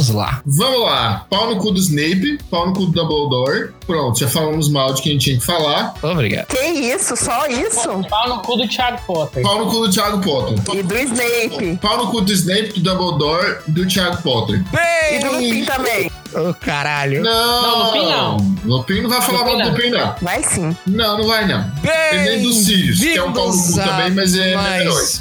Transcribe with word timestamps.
Vamos 0.00 0.14
lá. 0.14 0.42
Vamos 0.46 0.80
lá. 0.80 1.26
Pau 1.28 1.50
no 1.50 1.58
cu 1.58 1.72
do 1.72 1.78
Snape, 1.78 2.38
pau 2.50 2.68
no 2.68 2.72
cu 2.72 2.86
do 2.86 2.92
Dumbledore. 2.92 3.74
Pronto, 3.86 4.18
já 4.18 4.28
falamos 4.28 4.70
mal 4.70 4.94
de 4.94 5.02
quem 5.02 5.18
tinha 5.18 5.38
que 5.38 5.44
falar. 5.44 5.94
Obrigado. 6.02 6.46
Que 6.46 6.58
isso? 6.58 7.14
Só 7.14 7.46
isso? 7.48 7.88
Pau 8.08 8.28
no 8.28 8.40
cu 8.40 8.56
do 8.56 8.66
Thiago 8.66 8.98
Potter. 9.06 9.42
Pau 9.42 9.58
no 9.58 9.70
cu 9.70 9.86
do 9.86 9.92
Thiago 9.92 10.22
Potter. 10.22 10.58
E 10.74 10.82
do 10.82 10.96
Snape. 10.96 11.78
Pau 11.82 11.98
no 11.98 12.10
cu 12.10 12.22
do 12.22 12.32
Snape, 12.32 12.72
do 12.72 12.80
Dumbledore, 12.80 13.58
do 13.68 13.86
Thiago 13.86 14.22
Potter. 14.22 14.64
E 15.12 15.18
do 15.18 15.32
Lupin 15.32 15.64
também. 15.66 16.10
Ô, 16.34 16.54
caralho. 16.54 17.22
Não. 17.22 17.62
Não, 17.62 17.86
Lupin 17.86 18.06
não. 18.10 18.56
Lupin 18.64 19.00
não 19.02 19.10
vai 19.10 19.20
falar 19.20 19.38
Lupin 19.40 19.56
mal 19.58 19.66
do. 19.66 19.72
Lupin, 19.76 19.90
não. 19.90 20.14
Vai 20.22 20.42
sim. 20.42 20.76
Não, 20.86 21.18
não 21.18 21.26
vai, 21.26 21.46
não. 21.46 21.64
E 22.12 22.18
nem 22.18 22.42
do 22.42 22.52
Sirius, 22.52 22.98
que 23.00 23.16
é 23.16 23.22
um 23.22 23.32
pau 23.32 23.50
no 23.50 23.62
cu 23.62 23.74
também, 23.74 24.10
mas 24.12 24.34
é. 24.36 24.54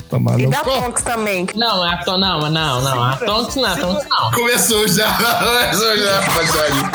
Tomar 0.09 0.39
E 0.39 0.43
no 0.43 0.51
da. 0.51 0.57
Tonks 0.59 1.03
também. 1.03 1.47
Não, 1.55 1.85
é 1.85 1.93
a 1.93 1.97
Ton- 1.97 2.17
não, 2.17 2.39
não, 2.49 2.81
não. 2.81 3.03
A 3.03 3.15
Tonks 3.17 3.55
não, 3.55 3.65
a 3.65 3.75
Tonks 3.77 4.05
não. 4.09 4.31
Começou 4.31 4.87
já. 4.87 5.09
Começou 5.39 5.97
já, 5.97 6.19
rapaziada. 6.21 6.91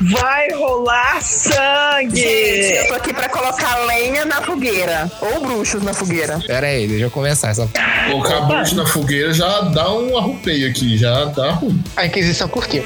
Vai 0.00 0.48
rolar 0.52 1.20
sangue! 1.22 2.16
Gente, 2.16 2.76
eu 2.76 2.88
tô 2.88 2.94
aqui 2.94 3.12
pra 3.12 3.28
colocar 3.28 3.76
lenha 3.86 4.24
na 4.24 4.40
fogueira. 4.42 5.10
Ou 5.20 5.40
bruxos 5.40 5.82
na 5.82 5.92
fogueira. 5.92 6.38
Pera 6.46 6.66
aí, 6.68 6.86
deixa 6.86 7.04
eu 7.06 7.10
começar 7.10 7.48
essa. 7.50 7.68
O 8.12 8.22
cabucho 8.22 8.76
na 8.76 8.86
fogueira 8.86 9.32
já 9.32 9.60
dá 9.62 9.92
um 9.92 10.16
arrupeio 10.16 10.68
aqui, 10.70 10.96
já 10.96 11.24
dá 11.26 11.52
ruim. 11.52 11.82
A 11.96 12.06
Inquisição 12.06 12.48
curtiu. 12.68 12.84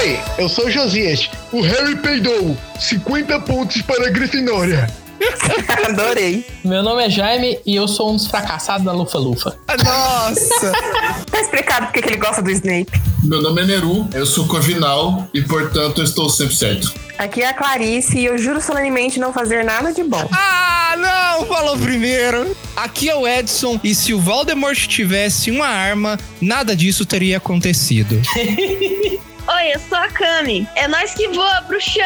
Oi, 0.00 0.20
eu 0.38 0.48
sou 0.48 0.70
Josias. 0.70 1.30
O 1.52 1.60
Harry 1.60 1.96
peidou. 1.96 2.56
50 2.78 3.40
pontos 3.40 3.82
para 3.82 4.08
a 4.08 4.10
Grifinória. 4.10 4.86
Adorei. 5.88 6.44
Meu 6.64 6.82
nome 6.82 7.04
é 7.06 7.10
Jaime 7.10 7.58
e 7.64 7.74
eu 7.76 7.86
sou 7.88 8.10
um 8.10 8.16
dos 8.16 8.26
fracassados 8.26 8.84
da 8.84 8.92
Lufa 8.92 9.18
Lufa. 9.18 9.58
Nossa! 9.84 10.72
Tá 11.30 11.40
explicado 11.40 11.86
porque 11.86 12.00
que 12.00 12.08
ele 12.08 12.16
gosta 12.16 12.40
do 12.40 12.50
Snape. 12.50 12.90
Meu 13.22 13.42
nome 13.42 13.60
é 13.60 13.66
Neru, 13.66 14.08
eu 14.14 14.24
sou 14.24 14.46
Corvinal 14.46 15.28
e, 15.34 15.42
portanto, 15.42 15.98
eu 15.98 16.04
estou 16.04 16.30
sempre 16.30 16.54
certo. 16.54 16.94
Aqui 17.18 17.42
é 17.42 17.48
a 17.48 17.54
Clarice 17.54 18.18
e 18.18 18.24
eu 18.24 18.38
juro 18.38 18.60
solenemente 18.60 19.18
não 19.18 19.32
fazer 19.32 19.64
nada 19.64 19.92
de 19.92 20.02
bom. 20.02 20.26
ah, 20.32 20.94
não! 20.96 21.46
Falou 21.46 21.76
primeiro. 21.76 22.56
Aqui 22.74 23.10
é 23.10 23.14
o 23.16 23.26
Edson, 23.26 23.78
e 23.82 23.94
se 23.94 24.14
o 24.14 24.20
Voldemort 24.20 24.78
tivesse 24.86 25.50
uma 25.50 25.66
arma, 25.66 26.18
nada 26.40 26.74
disso 26.76 27.04
teria 27.04 27.36
acontecido. 27.38 28.20
Oi, 29.48 29.72
eu 29.74 29.78
sou 29.78 29.96
a 29.96 30.08
Kami. 30.08 30.68
É 30.74 30.88
nós 30.88 31.14
que 31.14 31.28
voa 31.28 31.62
pro 31.62 31.80
chão! 31.80 32.02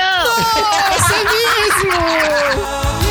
É 1.11 1.25
mesmo! 1.85 3.10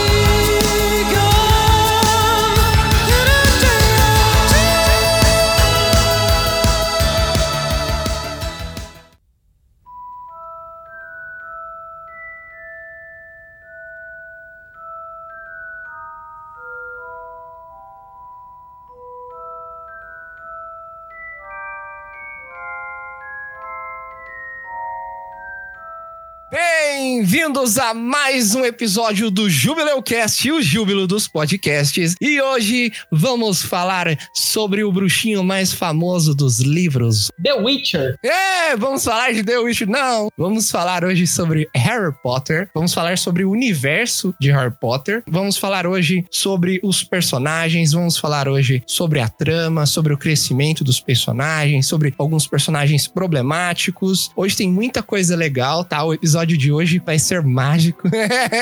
Bem-vindos 27.30 27.78
a 27.78 27.94
mais 27.94 28.56
um 28.56 28.66
episódio 28.66 29.30
do 29.30 29.48
Jubileu 29.48 30.02
Cast, 30.02 30.52
o 30.52 30.64
júbilo 30.64 31.06
dos 31.06 31.28
podcasts. 31.28 32.16
E 32.20 32.42
hoje 32.42 32.92
vamos 33.12 33.62
falar 33.62 34.18
sobre 34.34 34.84
o 34.84 34.92
bruxinho 34.92 35.44
mais 35.44 35.72
famoso 35.72 36.34
dos 36.34 36.60
livros. 36.60 37.30
The 37.44 37.54
Witcher. 37.54 38.16
É, 38.26 38.76
vamos 38.76 39.04
falar 39.04 39.32
de 39.32 39.44
The 39.44 39.60
Witcher? 39.60 39.88
Não. 39.88 40.30
Vamos 40.36 40.72
falar 40.72 41.06
hoje 41.06 41.28
sobre 41.28 41.70
Harry 41.76 42.12
Potter. 42.24 42.68
Vamos 42.74 42.96
falar 42.96 43.16
sobre 43.16 43.46
o 43.46 43.52
universo 43.52 44.34
de 44.42 44.50
Harry 44.50 44.74
Potter. 44.82 45.22
Vamos 45.30 45.56
falar 45.56 45.86
hoje 45.86 46.26
sobre 46.32 46.80
os 46.84 47.04
personagens. 47.04 47.92
Vamos 47.92 48.18
falar 48.18 48.48
hoje 48.48 48.82
sobre 48.88 49.20
a 49.20 49.30
trama, 49.30 49.86
sobre 49.86 50.12
o 50.12 50.18
crescimento 50.18 50.84
dos 50.84 51.00
personagens, 51.00 51.86
sobre 51.86 52.12
alguns 52.18 52.48
personagens 52.48 53.08
problemáticos. 53.08 54.32
Hoje 54.36 54.56
tem 54.56 54.68
muita 54.68 55.04
coisa 55.04 55.36
legal, 55.36 55.84
tá? 55.86 56.04
O 56.04 56.12
episódio 56.12 56.58
de 56.58 56.72
hoje 56.72 57.00
vai 57.06 57.19
ser 57.20 57.44
mágico. 57.44 58.10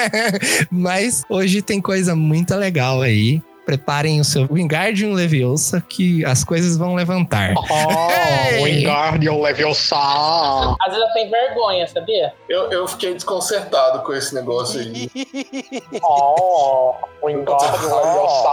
Mas 0.72 1.24
hoje 1.30 1.62
tem 1.62 1.80
coisa 1.80 2.16
muito 2.16 2.56
legal 2.56 3.02
aí. 3.02 3.42
Preparem 3.68 4.22
o 4.22 4.24
seu 4.24 4.48
Wingardium 4.50 5.12
Leviosa 5.14 5.84
que 5.90 6.24
as 6.24 6.42
coisas 6.42 6.78
vão 6.78 6.96
levantar. 6.96 7.54
Oh! 7.70 8.64
Wingardium 8.64 9.42
Leviosa. 9.42 9.96
Às 9.98 10.94
vezes 10.94 11.06
eu 11.06 11.14
tenho 11.14 11.30
vergonha, 11.30 11.86
sabia? 11.88 12.34
Eu, 12.48 12.72
eu 12.72 12.88
fiquei 12.88 13.14
desconcertado 13.14 14.02
com 14.04 14.14
esse 14.14 14.34
negócio 14.34 14.80
aí. 14.80 15.12
Oh, 16.02 16.94
Wingardium 17.24 17.96
Leviosa. 17.96 18.48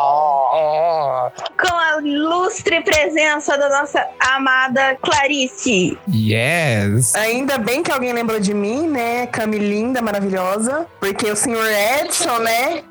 Com 1.61 1.77
a 1.77 1.99
ilustre 2.03 2.83
presença 2.83 3.57
da 3.57 3.69
nossa 3.69 4.07
amada 4.19 4.97
Clarice. 5.01 5.97
Yes. 6.13 7.15
Ainda 7.15 7.57
bem 7.57 7.83
que 7.85 7.93
alguém 7.93 8.13
lembrou 8.13 8.41
de 8.41 8.53
mim, 8.53 8.89
né? 8.89 9.29
Camilinda, 9.29 10.03
maravilhosa. 10.03 10.87
Porque 10.99 11.31
o 11.31 11.37
senhor 11.37 11.67
Edson, 12.01 12.39
né? 12.41 12.83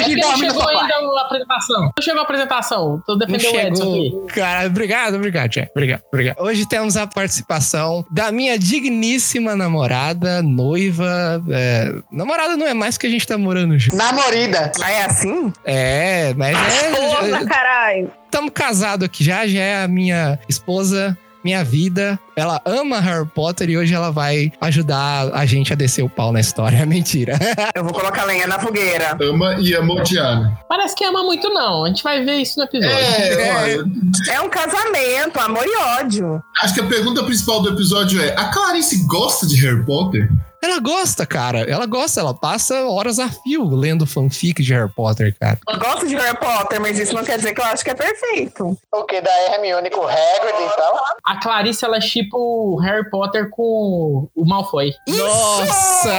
Hoje 0.00 0.16
dorme 0.20 0.42
no 0.42 0.52
chegou 0.52 0.62
sofá. 0.62 0.80
ainda 0.82 1.03
a 1.16 1.22
apresentação. 1.22 1.82
Não 1.96 2.02
chegou 2.02 2.20
a 2.20 2.24
apresentação. 2.24 3.02
Tô 3.06 3.16
defendendo 3.16 3.52
o 3.54 3.60
Edson 3.60 3.82
aqui. 3.82 4.04
chegou. 4.04 4.26
Cara, 4.28 4.66
obrigado, 4.66 5.14
obrigado, 5.16 5.50
Jack. 5.50 5.70
Obrigado, 5.74 6.02
obrigado. 6.12 6.40
Hoje 6.40 6.66
temos 6.68 6.96
a 6.96 7.06
participação 7.06 8.04
da 8.10 8.30
minha 8.32 8.58
digníssima 8.58 9.54
namorada, 9.56 10.42
noiva. 10.42 11.42
é, 11.50 11.92
Namorada 12.12 12.56
não 12.56 12.66
é 12.66 12.74
mais 12.74 12.96
que 12.98 13.06
a 13.06 13.10
gente 13.10 13.26
tá 13.26 13.36
morando 13.38 13.78
junto. 13.78 13.96
Namorida. 13.96 14.72
Ah, 14.82 14.90
é 14.90 15.04
assim? 15.04 15.52
É, 15.64 16.34
mas 16.34 16.56
Porra, 16.56 17.40
é. 17.42 17.44
caralho. 17.46 18.10
Estamos 18.24 18.50
casados 18.52 19.04
aqui 19.06 19.22
já, 19.22 19.46
já 19.46 19.60
é 19.60 19.84
a 19.84 19.88
minha 19.88 20.38
esposa. 20.48 21.16
Minha 21.44 21.62
vida, 21.62 22.18
ela 22.34 22.60
ama 22.64 22.98
Harry 23.00 23.26
Potter 23.26 23.68
e 23.68 23.76
hoje 23.76 23.92
ela 23.94 24.10
vai 24.10 24.50
ajudar 24.62 25.30
a 25.34 25.44
gente 25.44 25.72
a 25.72 25.76
descer 25.76 26.02
o 26.02 26.08
pau 26.08 26.32
na 26.32 26.40
história. 26.40 26.84
Mentira. 26.86 27.38
Eu 27.74 27.84
vou 27.84 27.92
colocar 27.92 28.24
lenha 28.24 28.46
na 28.46 28.58
fogueira. 28.58 29.16
Ama 29.20 29.56
e 29.60 29.74
ama 29.74 29.94
odiar. 29.94 30.64
Parece 30.68 30.94
que 30.94 31.04
ama 31.04 31.22
muito, 31.22 31.48
não. 31.50 31.84
A 31.84 31.88
gente 31.88 32.02
vai 32.02 32.24
ver 32.24 32.36
isso 32.38 32.58
no 32.58 32.64
episódio. 32.64 32.96
É, 32.96 33.62
olha, 33.62 33.84
É 34.32 34.40
um 34.40 34.48
casamento, 34.48 35.38
amor 35.38 35.64
e 35.66 35.76
ódio. 36.00 36.42
acho 36.62 36.74
que 36.74 36.80
a 36.80 36.86
pergunta 36.86 37.22
principal 37.22 37.60
do 37.62 37.68
episódio 37.70 38.22
é: 38.22 38.32
a 38.36 38.46
Clarice 38.46 39.06
gosta 39.06 39.46
de 39.46 39.56
Harry 39.56 39.84
Potter? 39.84 40.30
Ela 40.64 40.80
gosta, 40.80 41.26
cara. 41.26 41.60
Ela 41.70 41.84
gosta, 41.84 42.20
ela 42.20 42.32
passa 42.32 42.86
horas 42.86 43.18
a 43.18 43.28
fio 43.28 43.64
lendo 43.68 44.06
fanfic 44.06 44.62
de 44.62 44.72
Harry 44.72 44.90
Potter, 44.90 45.36
cara. 45.38 45.58
Eu 45.68 45.78
gosto 45.78 46.08
de 46.08 46.16
Harry 46.16 46.38
Potter, 46.38 46.80
mas 46.80 46.98
isso 46.98 47.14
não 47.14 47.22
quer 47.22 47.36
dizer 47.36 47.52
que 47.52 47.60
eu 47.60 47.64
acho 47.66 47.84
que 47.84 47.90
é 47.90 47.94
perfeito. 47.94 48.76
O 48.90 49.04
que? 49.04 49.20
Da 49.20 49.30
Hermione 49.52 49.90
com 49.90 50.00
o 50.00 50.08
Hagrid 50.08 50.62
e 50.62 50.76
tal? 50.76 50.98
A 51.22 51.36
Clarice, 51.38 51.84
ela 51.84 52.00
chipa 52.00 52.36
o 52.36 52.76
Harry 52.82 53.08
Potter 53.10 53.50
com 53.50 54.26
o 54.34 54.44
Malfoy. 54.46 54.94
Nossa! 55.06 56.10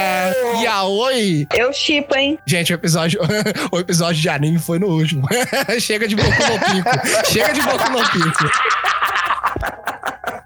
E 0.60 0.66
a 0.66 0.84
oi! 0.84 1.46
Eu 1.52 1.72
chipo, 1.72 2.14
hein? 2.14 2.38
Gente, 2.46 2.72
o 2.72 2.74
episódio, 2.74 3.20
o 3.72 3.78
episódio 3.80 4.22
de 4.22 4.28
anime 4.28 4.60
foi 4.60 4.78
no 4.78 4.86
último. 4.86 5.26
Chega 5.80 6.06
de 6.06 6.14
boca 6.14 6.28
no 6.28 6.58
pico. 6.60 7.26
Chega 7.32 7.52
de 7.52 7.62
boca 7.62 7.88
no 7.90 7.98
pico. 8.10 8.50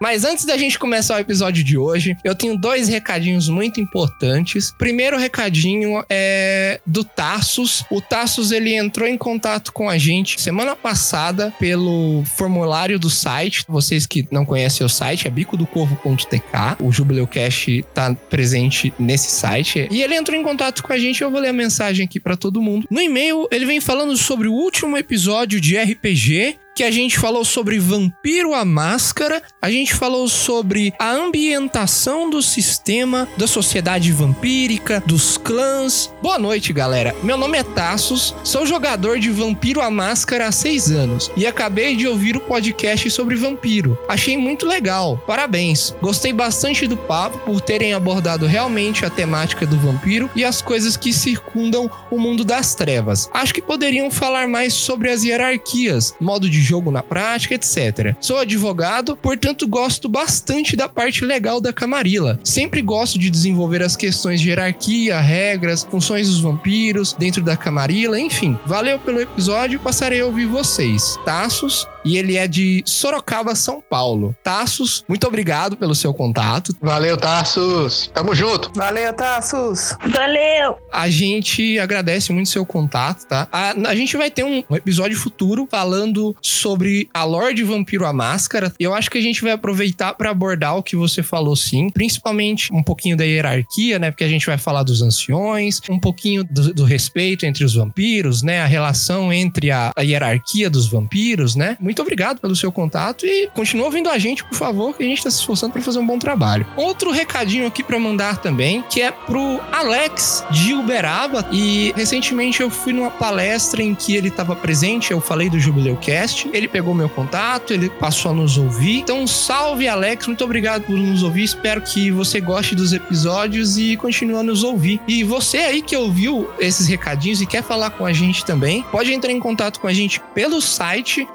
Mas 0.00 0.24
antes 0.24 0.46
da 0.46 0.56
gente 0.56 0.78
começar 0.78 1.16
o 1.16 1.20
episódio 1.20 1.62
de 1.62 1.76
hoje, 1.76 2.16
eu 2.24 2.34
tenho 2.34 2.56
dois 2.56 2.88
recadinhos 2.88 3.50
muito 3.50 3.80
importantes. 3.80 4.72
Primeiro 4.78 5.18
recadinho 5.18 6.02
é 6.08 6.80
do 6.86 7.04
Tassos. 7.04 7.84
O 7.90 8.00
Tassos 8.00 8.50
ele 8.50 8.74
entrou 8.74 9.06
em 9.06 9.18
contato 9.18 9.72
com 9.72 9.90
a 9.90 9.98
gente 9.98 10.40
semana 10.40 10.74
passada 10.74 11.52
pelo 11.58 12.24
formulário 12.24 12.98
do 12.98 13.10
site. 13.10 13.64
Vocês 13.68 14.06
que 14.06 14.26
não 14.30 14.46
conhecem 14.46 14.86
o 14.86 14.88
site, 14.88 15.26
é 15.26 15.30
bicodocorvo.tk. 15.30 16.82
O 16.82 16.90
Jubileu 16.90 17.26
Cash 17.26 17.66
tá 17.92 18.14
presente 18.14 18.94
nesse 18.98 19.30
site. 19.30 19.86
E 19.90 20.02
ele 20.02 20.14
entrou 20.14 20.38
em 20.38 20.42
contato 20.42 20.82
com 20.82 20.94
a 20.94 20.98
gente, 20.98 21.22
eu 21.22 21.30
vou 21.30 21.40
ler 21.40 21.48
a 21.48 21.52
mensagem 21.52 22.06
aqui 22.06 22.18
pra 22.18 22.36
todo 22.36 22.62
mundo. 22.62 22.86
No 22.90 23.02
e-mail, 23.02 23.46
ele 23.50 23.66
vem 23.66 23.80
falando 23.80 24.16
sobre 24.16 24.48
o 24.48 24.52
último 24.52 24.96
episódio 24.96 25.60
de 25.60 25.76
RPG 25.76 26.58
que 26.80 26.84
a 26.84 26.90
gente 26.90 27.18
falou 27.18 27.44
sobre 27.44 27.78
Vampiro 27.78 28.54
a 28.54 28.64
Máscara, 28.64 29.42
a 29.60 29.70
gente 29.70 29.92
falou 29.92 30.26
sobre 30.26 30.94
a 30.98 31.10
ambientação 31.10 32.30
do 32.30 32.40
sistema 32.40 33.28
da 33.36 33.46
sociedade 33.46 34.10
vampírica, 34.12 35.02
dos 35.04 35.36
clãs. 35.36 36.10
Boa 36.22 36.38
noite, 36.38 36.72
galera. 36.72 37.14
Meu 37.22 37.36
nome 37.36 37.58
é 37.58 37.62
Tassos, 37.62 38.34
sou 38.42 38.64
jogador 38.64 39.18
de 39.18 39.28
Vampiro 39.28 39.82
a 39.82 39.90
Máscara 39.90 40.46
há 40.46 40.52
seis 40.52 40.90
anos 40.90 41.30
e 41.36 41.46
acabei 41.46 41.94
de 41.94 42.08
ouvir 42.08 42.34
o 42.34 42.40
podcast 42.40 43.10
sobre 43.10 43.36
vampiro. 43.36 43.98
Achei 44.08 44.38
muito 44.38 44.66
legal, 44.66 45.22
parabéns. 45.26 45.94
Gostei 46.00 46.32
bastante 46.32 46.86
do 46.86 46.96
papo 46.96 47.40
por 47.40 47.60
terem 47.60 47.92
abordado 47.92 48.46
realmente 48.46 49.04
a 49.04 49.10
temática 49.10 49.66
do 49.66 49.78
vampiro 49.78 50.30
e 50.34 50.46
as 50.46 50.62
coisas 50.62 50.96
que 50.96 51.12
circundam 51.12 51.90
o 52.10 52.18
mundo 52.18 52.42
das 52.42 52.74
trevas. 52.74 53.28
Acho 53.34 53.52
que 53.52 53.60
poderiam 53.60 54.10
falar 54.10 54.48
mais 54.48 54.72
sobre 54.72 55.10
as 55.10 55.22
hierarquias, 55.24 56.14
modo 56.18 56.48
de 56.48 56.69
jogo 56.70 56.90
na 56.90 57.02
prática, 57.02 57.54
etc. 57.54 58.14
Sou 58.20 58.38
advogado, 58.38 59.16
portanto 59.16 59.66
gosto 59.66 60.08
bastante 60.08 60.76
da 60.76 60.88
parte 60.88 61.24
legal 61.24 61.60
da 61.60 61.72
Camarilla. 61.72 62.38
Sempre 62.44 62.80
gosto 62.80 63.18
de 63.18 63.28
desenvolver 63.28 63.82
as 63.82 63.96
questões 63.96 64.40
de 64.40 64.48
hierarquia, 64.48 65.20
regras, 65.20 65.86
funções 65.90 66.28
dos 66.28 66.40
vampiros 66.40 67.12
dentro 67.18 67.42
da 67.42 67.56
Camarilla, 67.56 68.18
enfim. 68.20 68.56
Valeu 68.64 68.98
pelo 68.98 69.20
episódio, 69.20 69.80
passarei 69.80 70.20
a 70.20 70.26
ouvir 70.26 70.46
vocês. 70.46 71.18
Taços, 71.24 71.86
e 72.04 72.16
ele 72.16 72.36
é 72.36 72.46
de 72.46 72.82
Sorocaba, 72.86 73.54
São 73.54 73.80
Paulo. 73.80 74.34
Taços, 74.42 75.04
muito 75.08 75.26
obrigado 75.26 75.76
pelo 75.76 75.94
seu 75.94 76.12
contato. 76.14 76.74
Valeu, 76.80 77.16
Tarsus. 77.16 78.10
Tamo 78.12 78.34
junto. 78.34 78.70
Valeu, 78.74 79.12
Tassus. 79.12 79.96
Valeu! 80.06 80.76
A 80.92 81.08
gente 81.08 81.78
agradece 81.78 82.32
muito 82.32 82.48
seu 82.48 82.64
contato, 82.64 83.26
tá? 83.26 83.48
A, 83.52 83.70
a 83.88 83.94
gente 83.94 84.16
vai 84.16 84.30
ter 84.30 84.44
um 84.44 84.62
episódio 84.70 85.18
futuro 85.18 85.66
falando 85.70 86.36
sobre 86.40 87.08
a 87.12 87.24
Lorde 87.24 87.62
Vampiro 87.62 88.06
a 88.06 88.12
Máscara. 88.12 88.72
Eu 88.78 88.94
acho 88.94 89.10
que 89.10 89.18
a 89.18 89.22
gente 89.22 89.42
vai 89.42 89.52
aproveitar 89.52 90.14
para 90.14 90.30
abordar 90.30 90.76
o 90.76 90.82
que 90.82 90.96
você 90.96 91.22
falou, 91.22 91.56
sim. 91.56 91.90
Principalmente 91.90 92.72
um 92.72 92.82
pouquinho 92.82 93.16
da 93.16 93.24
hierarquia, 93.24 93.98
né? 93.98 94.10
Porque 94.10 94.24
a 94.24 94.28
gente 94.28 94.46
vai 94.46 94.58
falar 94.58 94.82
dos 94.82 95.02
anciões, 95.02 95.80
um 95.88 95.98
pouquinho 95.98 96.44
do, 96.44 96.72
do 96.72 96.84
respeito 96.84 97.46
entre 97.46 97.64
os 97.64 97.74
vampiros, 97.74 98.42
né? 98.42 98.60
A 98.60 98.66
relação 98.66 99.32
entre 99.32 99.70
a, 99.70 99.90
a 99.96 100.02
hierarquia 100.02 100.70
dos 100.70 100.86
vampiros, 100.86 101.54
né? 101.54 101.76
Muito 101.80 101.89
obrigado 101.98 102.40
pelo 102.40 102.54
seu 102.54 102.70
contato 102.70 103.26
e 103.26 103.48
continua 103.54 103.86
ouvindo 103.86 104.08
a 104.08 104.18
gente, 104.18 104.44
por 104.44 104.54
favor, 104.54 104.96
que 104.96 105.02
a 105.02 105.06
gente 105.06 105.22
tá 105.22 105.30
se 105.30 105.38
esforçando 105.38 105.72
para 105.72 105.82
fazer 105.82 105.98
um 105.98 106.06
bom 106.06 106.18
trabalho. 106.18 106.66
Outro 106.76 107.10
recadinho 107.10 107.66
aqui 107.66 107.82
para 107.82 107.98
mandar 107.98 108.38
também, 108.38 108.82
que 108.88 109.00
é 109.00 109.10
pro 109.10 109.60
Alex 109.72 110.44
de 110.50 110.74
Uberaba. 110.74 111.46
E 111.50 111.92
recentemente 111.96 112.60
eu 112.60 112.70
fui 112.70 112.92
numa 112.92 113.10
palestra 113.10 113.82
em 113.82 113.94
que 113.94 114.14
ele 114.14 114.28
estava 114.28 114.54
presente, 114.54 115.10
eu 115.10 115.20
falei 115.20 115.48
do 115.48 115.58
Jubileu 115.58 115.96
Cast. 115.96 116.48
Ele 116.52 116.68
pegou 116.68 116.94
meu 116.94 117.08
contato, 117.08 117.72
ele 117.72 117.88
passou 117.88 118.30
a 118.30 118.34
nos 118.34 118.56
ouvir. 118.56 118.98
Então, 118.98 119.26
salve 119.26 119.88
Alex, 119.88 120.26
muito 120.26 120.44
obrigado 120.44 120.82
por 120.82 120.96
nos 120.96 121.22
ouvir. 121.22 121.44
Espero 121.44 121.80
que 121.80 122.10
você 122.10 122.40
goste 122.40 122.74
dos 122.74 122.92
episódios 122.92 123.78
e 123.78 123.96
continue 123.96 124.36
a 124.36 124.42
nos 124.42 124.62
ouvir. 124.62 125.00
E 125.06 125.24
você 125.24 125.58
aí 125.58 125.82
que 125.82 125.96
ouviu 125.96 126.48
esses 126.58 126.86
recadinhos 126.86 127.40
e 127.40 127.46
quer 127.46 127.62
falar 127.62 127.90
com 127.90 128.04
a 128.04 128.12
gente 128.12 128.44
também, 128.44 128.82
pode 128.90 129.12
entrar 129.12 129.32
em 129.32 129.40
contato 129.40 129.80
com 129.80 129.86
a 129.86 129.92
gente 129.92 130.20
pelo 130.34 130.60
site 130.60 131.26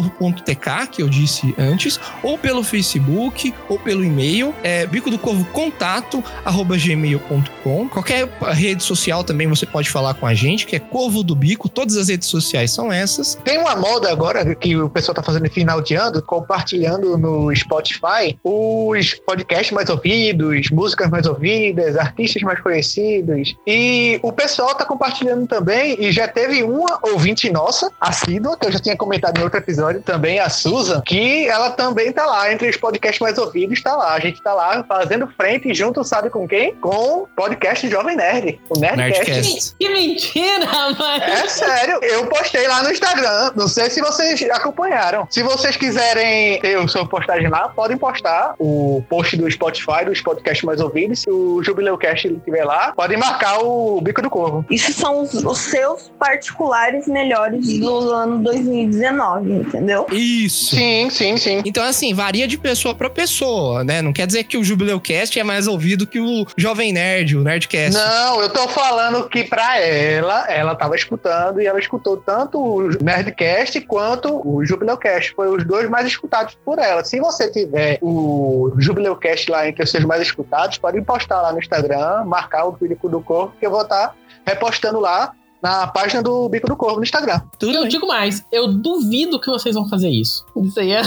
bicodocorvo.tk, 0.00 0.86
que 0.90 1.02
eu 1.02 1.08
disse 1.08 1.54
antes, 1.58 2.00
ou 2.22 2.38
pelo 2.38 2.62
Facebook, 2.62 3.54
ou 3.68 3.78
pelo 3.78 4.04
e-mail, 4.04 4.54
é 4.62 4.86
bico 4.86 5.10
do 5.10 5.18
corvo 5.18 5.44
contato 5.46 6.22
gmail.com. 6.44 7.88
Qualquer 7.88 8.28
rede 8.52 8.82
social 8.82 9.22
também 9.24 9.46
você 9.46 9.66
pode 9.66 9.90
falar 9.90 10.14
com 10.14 10.26
a 10.26 10.34
gente, 10.34 10.66
que 10.66 10.76
é 10.76 10.78
Corvo 10.78 11.22
do 11.22 11.34
Bico. 11.34 11.68
Todas 11.68 11.96
as 11.96 12.08
redes 12.08 12.28
sociais 12.28 12.70
são 12.70 12.92
essas. 12.92 13.36
Tem 13.44 13.58
uma 13.58 13.76
moda 13.76 14.10
agora 14.10 14.54
que 14.54 14.76
o 14.76 14.88
pessoal 14.88 15.14
tá 15.14 15.22
fazendo 15.22 15.48
final 15.50 15.80
de 15.80 15.94
ano, 15.94 16.22
compartilhando 16.22 17.18
no 17.18 17.54
Spotify 17.54 18.38
os 18.42 19.14
podcasts 19.14 19.72
mais 19.72 19.88
ouvidos, 19.90 20.70
músicas 20.70 21.10
mais 21.10 21.26
ouvidas, 21.26 21.96
artistas 21.96 22.42
mais 22.42 22.60
conhecidos. 22.60 23.56
E 23.66 24.18
o 24.22 24.32
pessoal 24.32 24.74
tá 24.74 24.84
compartilhando 24.84 25.46
também, 25.46 25.96
e 25.98 26.12
já 26.12 26.28
teve 26.28 26.62
uma 26.62 26.98
ouvinte 27.02 27.50
nossa, 27.50 27.90
assídua, 28.00 28.56
que 28.56 28.66
eu 28.66 28.72
já 28.72 28.78
tinha 28.78 28.96
comentado 28.96 29.38
em 29.38 29.42
outro 29.42 29.58
episódio 29.58 29.89
também, 29.94 30.38
a 30.38 30.48
Susan, 30.48 31.00
que 31.04 31.48
ela 31.48 31.70
também 31.70 32.12
tá 32.12 32.26
lá, 32.26 32.52
entre 32.52 32.68
os 32.68 32.76
podcasts 32.76 33.20
mais 33.20 33.38
ouvidos, 33.38 33.82
tá 33.82 33.96
lá. 33.96 34.14
A 34.14 34.20
gente 34.20 34.42
tá 34.42 34.54
lá 34.54 34.84
fazendo 34.84 35.26
frente 35.28 35.72
junto, 35.74 36.04
sabe 36.04 36.30
com 36.30 36.46
quem? 36.46 36.74
Com 36.76 37.22
o 37.22 37.28
podcast 37.34 37.88
Jovem 37.88 38.16
Nerd, 38.16 38.60
o 38.68 38.78
Nerdcast. 38.78 39.30
Nerdcast. 39.30 39.76
Que 39.78 39.88
mentira, 39.88 40.66
mano. 40.66 41.22
É 41.22 41.48
sério, 41.48 41.98
eu 42.02 42.26
postei 42.26 42.66
lá 42.68 42.82
no 42.82 42.90
Instagram. 42.90 43.52
Não 43.56 43.68
sei 43.68 43.90
se 43.90 44.00
vocês 44.00 44.42
acompanharam. 44.50 45.26
Se 45.30 45.42
vocês 45.42 45.76
quiserem 45.76 46.60
ter 46.60 46.78
o 46.78 46.88
seu 46.88 47.06
postagem 47.06 47.48
lá, 47.48 47.68
podem 47.68 47.96
postar 47.96 48.54
o 48.58 49.02
post 49.08 49.36
do 49.36 49.50
Spotify, 49.50 50.04
dos 50.04 50.20
podcasts 50.20 50.64
mais 50.64 50.80
ouvidos. 50.80 51.20
Se 51.20 51.30
o 51.30 51.62
Jubileucast 51.62 52.28
estiver 52.28 52.64
lá, 52.64 52.92
podem 52.92 53.16
marcar 53.16 53.58
o 53.62 54.00
Bico 54.00 54.22
do 54.22 54.30
Corvo. 54.30 54.64
Isso 54.70 54.92
são 54.92 55.22
os, 55.22 55.34
os 55.34 55.58
seus 55.58 56.10
particulares 56.18 57.06
melhores 57.06 57.78
do 57.78 58.10
ano 58.10 58.38
2019, 58.38 59.52
entendeu? 59.52 59.79
Isso. 60.12 60.76
Sim, 60.76 61.08
sim, 61.10 61.36
sim. 61.36 61.62
Então, 61.64 61.84
assim, 61.84 62.12
varia 62.14 62.46
de 62.46 62.58
pessoa 62.58 62.94
pra 62.94 63.10
pessoa, 63.10 63.84
né? 63.84 64.02
Não 64.02 64.12
quer 64.12 64.26
dizer 64.26 64.44
que 64.44 64.56
o 64.56 64.64
Jubileucast 64.64 65.38
é 65.38 65.44
mais 65.44 65.66
ouvido 65.66 66.06
que 66.06 66.20
o 66.20 66.46
Jovem 66.56 66.92
Nerd, 66.92 67.36
o 67.36 67.42
Nerdcast. 67.42 67.98
Não, 67.98 68.40
eu 68.40 68.50
tô 68.50 68.68
falando 68.68 69.28
que 69.28 69.44
pra 69.44 69.78
ela, 69.80 70.46
ela 70.50 70.74
tava 70.74 70.96
escutando 70.96 71.60
e 71.60 71.66
ela 71.66 71.78
escutou 71.78 72.16
tanto 72.16 72.58
o 72.58 72.88
Nerdcast 73.02 73.80
quanto 73.82 74.40
o 74.46 74.64
Jubileucast. 74.64 75.32
Foi 75.34 75.48
os 75.48 75.64
dois 75.64 75.88
mais 75.88 76.06
escutados 76.06 76.56
por 76.64 76.78
ela. 76.78 77.04
Se 77.04 77.18
você 77.20 77.50
tiver 77.50 77.98
o 78.00 78.72
Jubileucast 78.78 79.50
lá 79.50 79.68
entre 79.68 79.82
os 79.82 79.90
seus 79.90 80.04
mais 80.04 80.22
escutados, 80.22 80.78
pode 80.78 81.00
postar 81.02 81.40
lá 81.42 81.52
no 81.52 81.58
Instagram, 81.58 82.24
marcar 82.24 82.64
o 82.64 82.72
Bico 82.72 83.08
do 83.08 83.20
Corvo, 83.20 83.52
que 83.58 83.66
eu 83.66 83.70
vou 83.70 83.82
estar 83.82 84.14
repostando 84.46 85.00
lá 85.00 85.32
na 85.62 85.86
página 85.86 86.22
do 86.22 86.48
Bico 86.48 86.66
do 86.66 86.76
Corvo 86.76 86.96
no 86.96 87.02
Instagram. 87.02 87.40
Tudo 87.58 87.74
Eu 87.74 87.80
bem. 87.82 87.90
digo 87.90 88.06
mais, 88.06 88.44
eu 88.50 88.68
duvido 88.68 89.40
que 89.40 89.50
vocês 89.50 89.74
vão 89.74 89.88
fazer 89.88 90.08
isso. 90.08 90.44
Isso 90.56 90.80
aí 90.80 90.92
é, 90.92 91.02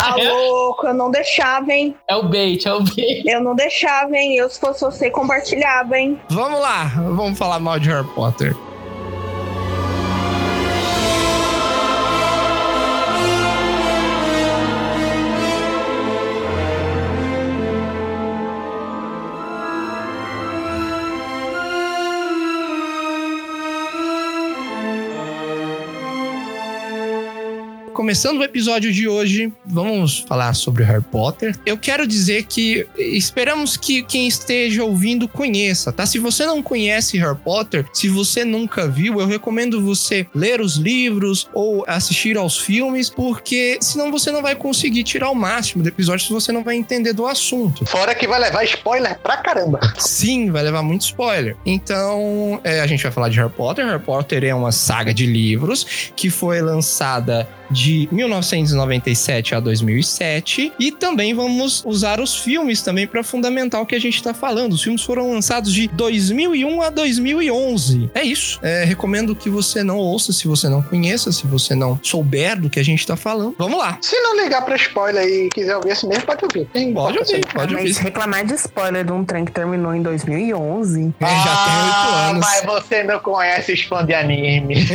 Ah, 0.00 0.14
louco, 0.22 0.86
eu 0.86 0.94
não 0.94 1.10
deixava, 1.10 1.72
hein? 1.72 1.96
é 2.08 2.14
o 2.16 2.22
bait, 2.28 2.66
é 2.66 2.72
o 2.72 2.80
bait. 2.82 3.22
Eu 3.26 3.42
não 3.42 3.54
deixava, 3.54 4.14
hein? 4.16 4.36
Eu, 4.36 4.48
se 4.48 4.60
fosse 4.60 4.80
você, 4.80 5.10
compartilhava, 5.10 5.98
hein? 5.98 6.20
Vamos 6.30 6.60
lá, 6.60 6.84
vamos 6.96 7.38
falar 7.38 7.58
mal 7.58 7.78
de 7.78 7.88
Harry 7.88 8.06
Potter. 8.14 8.56
Começando 28.00 28.38
o 28.38 28.42
episódio 28.42 28.90
de 28.90 29.06
hoje, 29.06 29.52
vamos 29.62 30.20
falar 30.20 30.54
sobre 30.54 30.82
Harry 30.84 31.04
Potter. 31.04 31.54
Eu 31.66 31.76
quero 31.76 32.06
dizer 32.06 32.44
que 32.44 32.86
esperamos 32.96 33.76
que 33.76 34.02
quem 34.02 34.26
esteja 34.26 34.82
ouvindo 34.82 35.28
conheça, 35.28 35.92
tá? 35.92 36.06
Se 36.06 36.18
você 36.18 36.46
não 36.46 36.62
conhece 36.62 37.18
Harry 37.18 37.36
Potter, 37.36 37.84
se 37.92 38.08
você 38.08 38.42
nunca 38.42 38.88
viu, 38.88 39.20
eu 39.20 39.26
recomendo 39.26 39.84
você 39.84 40.26
ler 40.34 40.62
os 40.62 40.76
livros 40.76 41.46
ou 41.52 41.84
assistir 41.86 42.38
aos 42.38 42.58
filmes, 42.58 43.10
porque 43.10 43.76
senão 43.82 44.10
você 44.10 44.30
não 44.30 44.40
vai 44.40 44.56
conseguir 44.56 45.04
tirar 45.04 45.28
o 45.28 45.34
máximo 45.34 45.82
do 45.82 45.90
episódio 45.90 46.24
se 46.26 46.32
você 46.32 46.50
não 46.50 46.64
vai 46.64 46.76
entender 46.76 47.12
do 47.12 47.26
assunto. 47.26 47.84
Fora 47.84 48.14
que 48.14 48.26
vai 48.26 48.40
levar 48.40 48.64
spoiler 48.64 49.18
pra 49.18 49.36
caramba. 49.36 49.78
Sim, 49.98 50.50
vai 50.50 50.62
levar 50.62 50.82
muito 50.82 51.02
spoiler. 51.02 51.54
Então, 51.66 52.62
é, 52.64 52.80
a 52.80 52.86
gente 52.86 53.02
vai 53.02 53.12
falar 53.12 53.28
de 53.28 53.36
Harry 53.36 53.52
Potter. 53.52 53.84
Harry 53.84 54.02
Potter 54.02 54.42
é 54.42 54.54
uma 54.54 54.72
saga 54.72 55.12
de 55.12 55.26
livros 55.26 56.10
que 56.16 56.30
foi 56.30 56.62
lançada 56.62 57.46
de 57.70 58.08
1997 58.12 59.54
a 59.54 59.60
2007 59.60 60.72
e 60.78 60.90
também 60.92 61.34
vamos 61.34 61.82
usar 61.84 62.20
os 62.20 62.36
filmes 62.36 62.82
também 62.82 63.06
para 63.06 63.22
fundamentar 63.22 63.80
o 63.80 63.86
que 63.86 63.94
a 63.94 63.98
gente 64.00 64.16
está 64.16 64.32
falando. 64.34 64.72
Os 64.72 64.82
filmes 64.82 65.02
foram 65.02 65.30
lançados 65.32 65.72
de 65.72 65.88
2001 65.88 66.82
a 66.82 66.90
2011. 66.90 68.10
É 68.14 68.22
isso. 68.22 68.58
É, 68.62 68.84
recomendo 68.84 69.34
que 69.34 69.48
você 69.48 69.82
não 69.82 69.98
ouça 69.98 70.32
se 70.32 70.46
você 70.48 70.68
não 70.68 70.82
conheça, 70.82 71.32
se 71.32 71.46
você 71.46 71.74
não 71.74 71.98
souber 72.02 72.60
do 72.60 72.68
que 72.70 72.78
a 72.80 72.84
gente 72.84 73.00
está 73.00 73.16
falando. 73.16 73.54
Vamos 73.58 73.78
lá. 73.78 73.98
Se 74.00 74.18
não 74.20 74.36
ligar 74.42 74.64
pra 74.64 74.76
spoiler 74.76 75.24
e 75.26 75.48
quiser 75.48 75.76
ouvir 75.76 75.92
assim 75.92 76.06
mesmo, 76.08 76.24
pode 76.24 76.44
ouvir. 76.44 76.66
Tem 76.72 76.92
Pode 76.92 77.18
ouvir, 77.18 77.46
pode 77.54 77.74
Mas 77.74 77.88
ouvir. 77.96 78.02
reclamar 78.04 78.44
de 78.44 78.54
spoiler 78.54 79.04
de 79.04 79.12
um 79.12 79.24
trem 79.24 79.44
que 79.44 79.52
terminou 79.52 79.94
em 79.94 80.02
2011. 80.02 81.14
É, 81.20 81.24
já 81.26 81.34
tem 81.64 81.74
oito 81.84 81.94
Ah, 81.94 82.28
anos. 82.30 82.40
Mas 82.46 82.64
você 82.64 83.02
não 83.04 83.18
conhece 83.20 83.76
fãs 83.84 84.06
de 84.06 84.14
anime. 84.14 84.74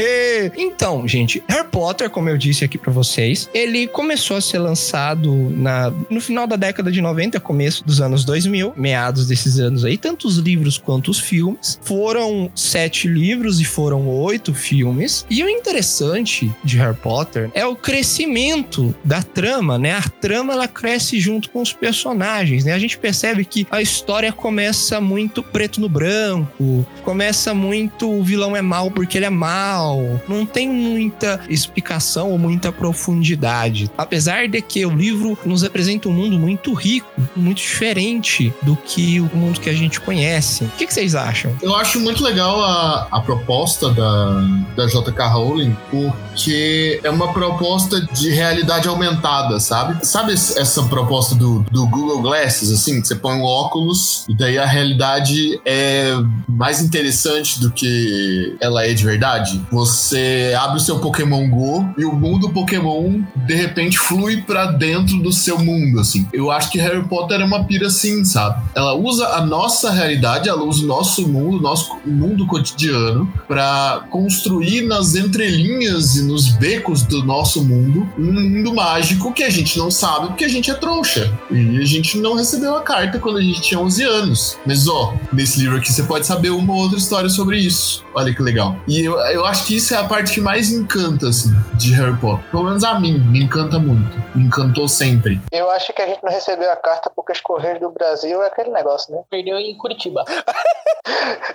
Então, 0.58 1.08
gente, 1.08 1.44
Harry 1.48 1.68
Potter, 1.70 2.10
como 2.10 2.30
eu 2.30 2.38
disse 2.38 2.65
aqui 2.66 2.78
pra 2.78 2.92
vocês. 2.92 3.50
Ele 3.54 3.88
começou 3.88 4.38
a 4.38 4.42
ser 4.42 4.60
lançado 4.60 5.34
na, 5.52 5.92
no 6.10 6.20
final 6.20 6.48
da 6.48 6.56
década 6.56 6.92
de 6.92 7.02
90, 7.02 7.40
começo 7.40 7.84
dos 7.86 8.02
anos 8.02 8.26
2000, 8.26 8.74
meados 8.76 9.28
desses 9.28 9.60
anos 9.60 9.86
aí. 9.86 9.98
Tanto 9.98 10.28
os 10.28 10.38
livros 10.38 10.78
quanto 10.78 11.12
os 11.12 11.20
filmes. 11.20 11.80
Foram 11.82 12.52
sete 12.56 13.08
livros 13.08 13.60
e 13.60 13.66
foram 13.66 14.08
oito 14.08 14.54
filmes. 14.54 15.26
E 15.30 15.44
o 15.44 15.50
interessante 15.50 16.54
de 16.64 16.78
Harry 16.78 16.98
Potter 16.98 17.50
é 17.54 17.66
o 17.66 17.76
crescimento 17.76 18.96
da 19.04 19.22
trama, 19.22 19.78
né? 19.78 19.94
A 19.94 20.02
trama 20.02 20.54
ela 20.54 20.68
cresce 20.68 21.20
junto 21.20 21.50
com 21.50 21.62
os 21.62 21.74
personagens, 21.74 22.66
né? 22.66 22.74
A 22.74 22.80
gente 22.80 22.98
percebe 22.98 23.46
que 23.46 23.68
a 23.70 23.82
história 23.82 24.32
começa 24.32 25.00
muito 25.00 25.44
preto 25.44 25.80
no 25.80 25.90
branco, 25.90 26.86
começa 27.04 27.54
muito 27.54 28.12
o 28.12 28.24
vilão 28.24 28.56
é 28.56 28.62
mal 28.62 28.90
porque 28.92 29.18
ele 29.18 29.26
é 29.26 29.30
mal. 29.30 30.02
Não 30.28 30.46
tem 30.46 30.70
muita 30.70 31.40
explicação 31.50 32.32
ou 32.32 32.38
muita 32.38 32.55
profundidade. 32.72 33.90
Apesar 33.98 34.48
de 34.48 34.62
que 34.62 34.86
o 34.86 34.90
livro 34.90 35.38
nos 35.46 35.64
apresenta 35.64 36.10
um 36.10 36.14
mundo 36.14 36.38
muito 36.38 36.74
rico, 36.74 37.08
muito 37.36 37.58
diferente 37.58 38.54
do 38.62 38.76
que 38.76 39.20
o 39.20 39.30
mundo 39.36 39.60
que 39.60 39.70
a 39.70 39.74
gente 39.74 40.00
conhece. 40.00 40.64
O 40.66 40.70
que, 40.78 40.86
vocês 40.86 41.16
acham? 41.16 41.52
Eu 41.62 41.76
acho 41.76 42.00
muito 42.00 42.24
legal 42.24 42.62
a, 42.62 43.08
a 43.12 43.22
proposta 43.22 43.90
da, 43.92 44.42
da 44.76 44.86
JK 44.86 45.20
Rowling, 45.32 45.76
porque 45.90 47.00
é 47.04 47.10
uma 47.10 47.34
proposta 47.34 48.02
de 48.02 48.30
realidade 48.32 48.88
aumentada, 48.88 49.60
sabe? 49.60 50.06
Sabe 50.06 50.34
essa 50.34 50.84
proposta 50.84 51.36
do, 51.36 51.66
do 51.72 51.88
Google 51.88 52.22
Glasses, 52.22 52.72
assim? 52.72 53.04
Você 53.04 53.16
põe 53.16 53.38
um 53.38 53.44
óculos 53.44 54.26
e 54.30 54.36
daí 54.36 54.58
a 54.58 54.66
realidade 54.66 55.60
é 55.66 56.14
mais 56.48 56.82
interessante 56.82 57.60
do 57.60 57.72
que 57.72 58.56
ela 58.60 58.86
é 58.86 58.94
de 58.94 59.04
verdade. 59.04 59.62
Você 59.72 60.56
abre 60.60 60.78
o 60.78 60.80
seu 60.80 61.00
Pokémon 61.00 61.50
Go 61.50 61.86
e 61.98 62.06
o 62.06 62.14
mundo 62.14 62.45
Pokémon 62.50 63.22
de 63.36 63.54
repente 63.54 63.98
flui 63.98 64.42
pra 64.42 64.68
dentro 64.68 65.18
do 65.22 65.32
seu 65.32 65.60
mundo, 65.60 66.00
assim. 66.00 66.28
Eu 66.34 66.52
acho 66.52 66.72
que 66.72 66.80
Harry 66.80 67.04
Potter 67.04 67.42
é 67.42 67.46
uma 67.46 67.64
pira 67.64 67.88
assim, 67.88 68.24
sabe? 68.24 68.64
Ela 68.76 68.94
usa 68.96 69.28
a 69.30 69.46
nossa 69.46 69.92
realidade, 69.92 70.50
ela 70.50 70.64
usa 70.64 70.84
o 70.84 70.88
nosso 70.88 71.28
mundo, 71.28 71.62
nosso 71.62 71.98
mundo 72.06 72.46
cotidiano 72.48 73.32
pra 73.48 74.06
construir 74.10 74.82
nas 74.82 75.16
entrelinhas 75.16 76.16
e 76.16 76.24
nos 76.24 76.50
becos 76.50 77.04
do 77.04 77.24
nosso 77.24 77.64
mundo 77.64 78.08
um 78.18 78.32
mundo 78.32 78.74
mágico 78.74 79.34
que 79.34 79.44
a 79.44 79.50
gente 79.50 79.78
não 79.78 79.92
sabe 79.92 80.28
porque 80.28 80.46
a 80.46 80.50
gente 80.50 80.72
é 80.72 80.74
trouxa. 80.74 81.32
E 81.52 81.78
a 81.78 81.86
gente 81.86 82.18
não 82.18 82.36
recebeu 82.36 82.76
a 82.76 82.82
carta 82.82 83.20
quando 83.20 83.38
a 83.38 83.42
gente 83.42 83.62
tinha 83.62 83.80
11 83.80 84.04
anos. 84.04 84.58
Mas 84.66 84.88
ó, 84.88 85.14
nesse 85.32 85.60
livro 85.60 85.78
aqui 85.78 85.92
você 85.92 86.04
pode 86.04 86.26
saber 86.26 86.50
uma 86.50 86.74
ou 86.74 86.80
outra 86.80 86.98
história 86.98 87.30
sobre 87.30 87.58
isso. 87.58 88.04
Olha 88.14 88.34
que 88.34 88.42
legal. 88.42 88.78
E 88.88 89.02
eu, 89.02 89.14
eu 89.20 89.46
acho 89.46 89.66
que 89.66 89.76
isso 89.76 89.94
é 89.94 89.98
a 89.98 90.04
parte 90.04 90.34
que 90.34 90.42
mais 90.42 90.72
encanta, 90.72 91.30
assim, 91.30 91.54
de 91.76 91.94
Harry 91.94 92.16
Potter. 92.18 92.35
Pelo 92.52 92.64
menos 92.64 92.84
a 92.84 93.00
mim, 93.00 93.20
me 93.20 93.44
encanta 93.44 93.80
muito. 93.80 94.18
Me 94.36 94.46
encantou 94.46 94.88
sempre. 94.88 95.42
Eu 95.52 95.70
acho 95.72 95.94
que 95.94 96.02
a 96.02 96.08
gente 96.08 96.24
não 96.24 96.32
recebeu 96.32 96.72
a 96.72 96.76
carta 96.76 97.12
porque 97.16 97.32
os 97.32 97.42
Correios 97.42 97.80
do 97.80 97.90
Brasil 97.90 98.42
é 98.44 98.48
aquele 98.48 98.70
negócio, 98.70 99.14
né? 99.14 99.22
Perdeu 99.30 99.58
em 99.58 99.78
Curitiba. 99.78 100.24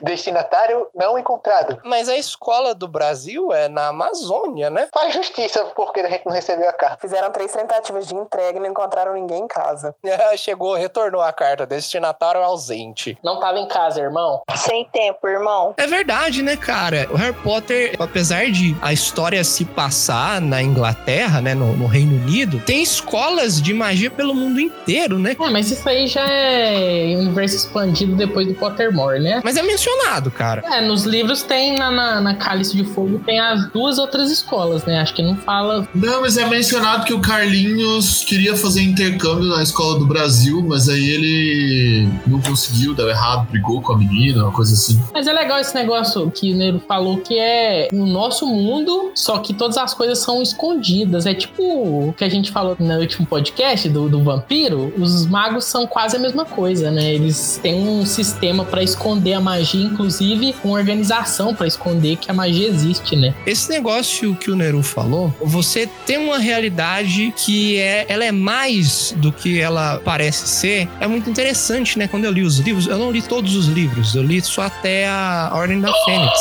Destinatário 0.02 0.88
não 0.94 1.18
encontrado. 1.18 1.78
Mas 1.84 2.08
a 2.08 2.16
escola 2.16 2.75
do 2.75 2.88
Brasil 2.88 3.52
é 3.52 3.68
na 3.68 3.88
Amazônia, 3.88 4.70
né? 4.70 4.88
Faz 4.92 5.12
justiça 5.12 5.64
porque 5.76 6.00
a 6.00 6.08
gente 6.08 6.25
não 6.26 6.32
recebeu 6.32 6.68
a 6.68 6.72
carta. 6.72 6.99
Fizeram 7.00 7.30
três 7.30 7.52
tentativas 7.52 8.06
de 8.06 8.14
entrega 8.14 8.58
e 8.58 8.60
não 8.60 8.68
encontraram 8.68 9.14
ninguém 9.14 9.42
em 9.42 9.49
casa. 9.49 9.94
Chegou, 10.37 10.75
retornou 10.75 11.20
a 11.20 11.32
carta, 11.32 11.66
destinatário 11.66 12.42
ausente. 12.42 13.18
Não 13.22 13.38
tava 13.38 13.58
em 13.58 13.68
casa, 13.68 14.00
irmão. 14.00 14.42
Sem 14.56 14.84
tempo, 14.87 15.26
irmão. 15.28 15.75
É 15.76 15.87
verdade, 15.87 16.42
né, 16.42 16.56
cara? 16.56 17.08
O 17.10 17.16
Harry 17.16 17.34
Potter, 17.42 17.96
apesar 17.99 18.50
de 18.50 18.76
a 18.80 18.92
história 18.92 19.42
se 19.44 19.64
passar 19.64 20.40
na 20.40 20.59
Inglaterra, 20.62 21.40
né, 21.40 21.54
no, 21.54 21.76
no 21.76 21.86
Reino 21.86 22.16
Unido, 22.16 22.60
tem 22.64 22.82
escolas 22.82 23.60
de 23.60 23.72
magia 23.72 24.10
pelo 24.10 24.34
mundo 24.34 24.60
inteiro, 24.60 25.18
né? 25.18 25.36
É, 25.40 25.50
mas 25.50 25.70
isso 25.70 25.88
aí 25.88 26.06
já 26.06 26.26
é 26.26 27.14
universo 27.16 27.56
expandido 27.56 28.14
depois 28.14 28.46
do 28.46 28.54
Pottermore, 28.54 29.20
né? 29.20 29.40
Mas 29.44 29.56
é 29.56 29.62
mencionado, 29.62 30.30
cara. 30.30 30.62
É, 30.66 30.80
nos 30.80 31.04
livros 31.04 31.42
tem 31.42 31.76
na, 31.76 31.90
na, 31.90 32.20
na 32.20 32.34
Cálice 32.34 32.76
de 32.76 32.84
Fogo 32.84 33.20
tem 33.24 33.38
as 33.38 33.70
duas 33.70 33.98
outras 33.98 34.30
escolas, 34.30 34.84
né? 34.84 35.00
Acho 35.00 35.14
que 35.14 35.22
não 35.22 35.36
fala. 35.36 35.88
Não, 35.94 36.22
mas 36.22 36.36
é 36.36 36.46
mencionado 36.46 37.04
que 37.04 37.12
o 37.12 37.20
Carlinhos 37.20 38.24
queria 38.24 38.56
fazer 38.56 38.82
intercâmbio 38.82 39.44
na 39.44 39.62
escola 39.62 39.98
do 39.98 40.06
Brasil, 40.06 40.64
mas 40.66 40.88
aí 40.88 41.10
ele 41.10 42.08
não 42.26 42.40
conseguiu, 42.40 42.94
deu 42.94 43.08
errado, 43.08 43.48
brigou 43.50 43.80
com 43.80 43.92
a 43.92 43.98
menina, 43.98 44.44
uma 44.44 44.52
coisa 44.52 44.74
assim. 44.74 45.00
Mas 45.12 45.26
é 45.26 45.32
legal 45.32 45.58
esse 45.58 45.74
negócio 45.74 46.30
que 46.30 46.52
o 46.52 46.56
Nero 46.56 46.82
falou 46.86 47.18
que 47.18 47.38
é 47.38 47.88
o 47.92 48.06
nosso 48.06 48.46
mundo, 48.46 49.12
só 49.14 49.38
que 49.38 49.54
todas 49.54 49.76
as 49.76 49.94
coisas 49.94 50.18
são 50.18 50.42
escondidas. 50.50 51.26
É 51.26 51.35
tipo 51.35 51.62
o 51.62 52.12
que 52.12 52.25
a 52.25 52.28
gente 52.28 52.50
falou 52.50 52.76
no 52.78 52.99
último 52.99 53.26
podcast 53.26 53.88
do, 53.88 54.09
do 54.09 54.23
vampiro. 54.23 54.92
Os 54.99 55.26
magos 55.26 55.64
são 55.64 55.87
quase 55.87 56.16
a 56.16 56.19
mesma 56.19 56.45
coisa, 56.45 56.90
né? 56.90 57.14
Eles 57.14 57.59
têm 57.62 57.88
um 57.88 58.04
sistema 58.04 58.64
pra 58.64 58.83
esconder 58.83 59.35
a 59.35 59.40
magia, 59.40 59.85
inclusive 59.85 60.54
uma 60.64 60.75
organização 60.75 61.54
pra 61.54 61.66
esconder 61.66 62.16
que 62.16 62.30
a 62.30 62.35
magia 62.35 62.69
existe, 62.69 63.16
né? 63.16 63.35
Esse 63.47 63.71
negócio 63.71 64.35
que 64.37 64.50
o 64.50 64.57
Neru 64.57 64.83
falou, 64.83 65.33
você 65.40 65.88
tem 66.07 66.19
uma 66.19 66.38
realidade 66.38 67.33
que 67.37 67.78
é, 67.78 68.07
ela 68.09 68.25
é 68.25 68.33
mais 68.33 69.14
do 69.16 69.33
que 69.33 69.61
ela 69.61 70.00
parece 70.04 70.47
ser. 70.49 70.88
É 71.00 71.07
muito 71.07 71.30
interessante, 71.30 71.99
né? 71.99 72.09
Quando 72.09 72.25
eu 72.25 72.33
li 72.33 72.42
os 72.42 72.59
livros, 72.59 72.87
eu 72.87 72.99
não 72.99 73.11
li 73.11 73.23
todos 73.23 73.54
os 73.57 73.66
livros, 73.66 74.14
eu 74.14 74.23
li 74.23 74.40
só 74.40 74.62
até 74.62 75.09
a 75.09 75.50
Ordem 75.54 75.80
da 75.80 75.92
Fênix. 76.04 76.40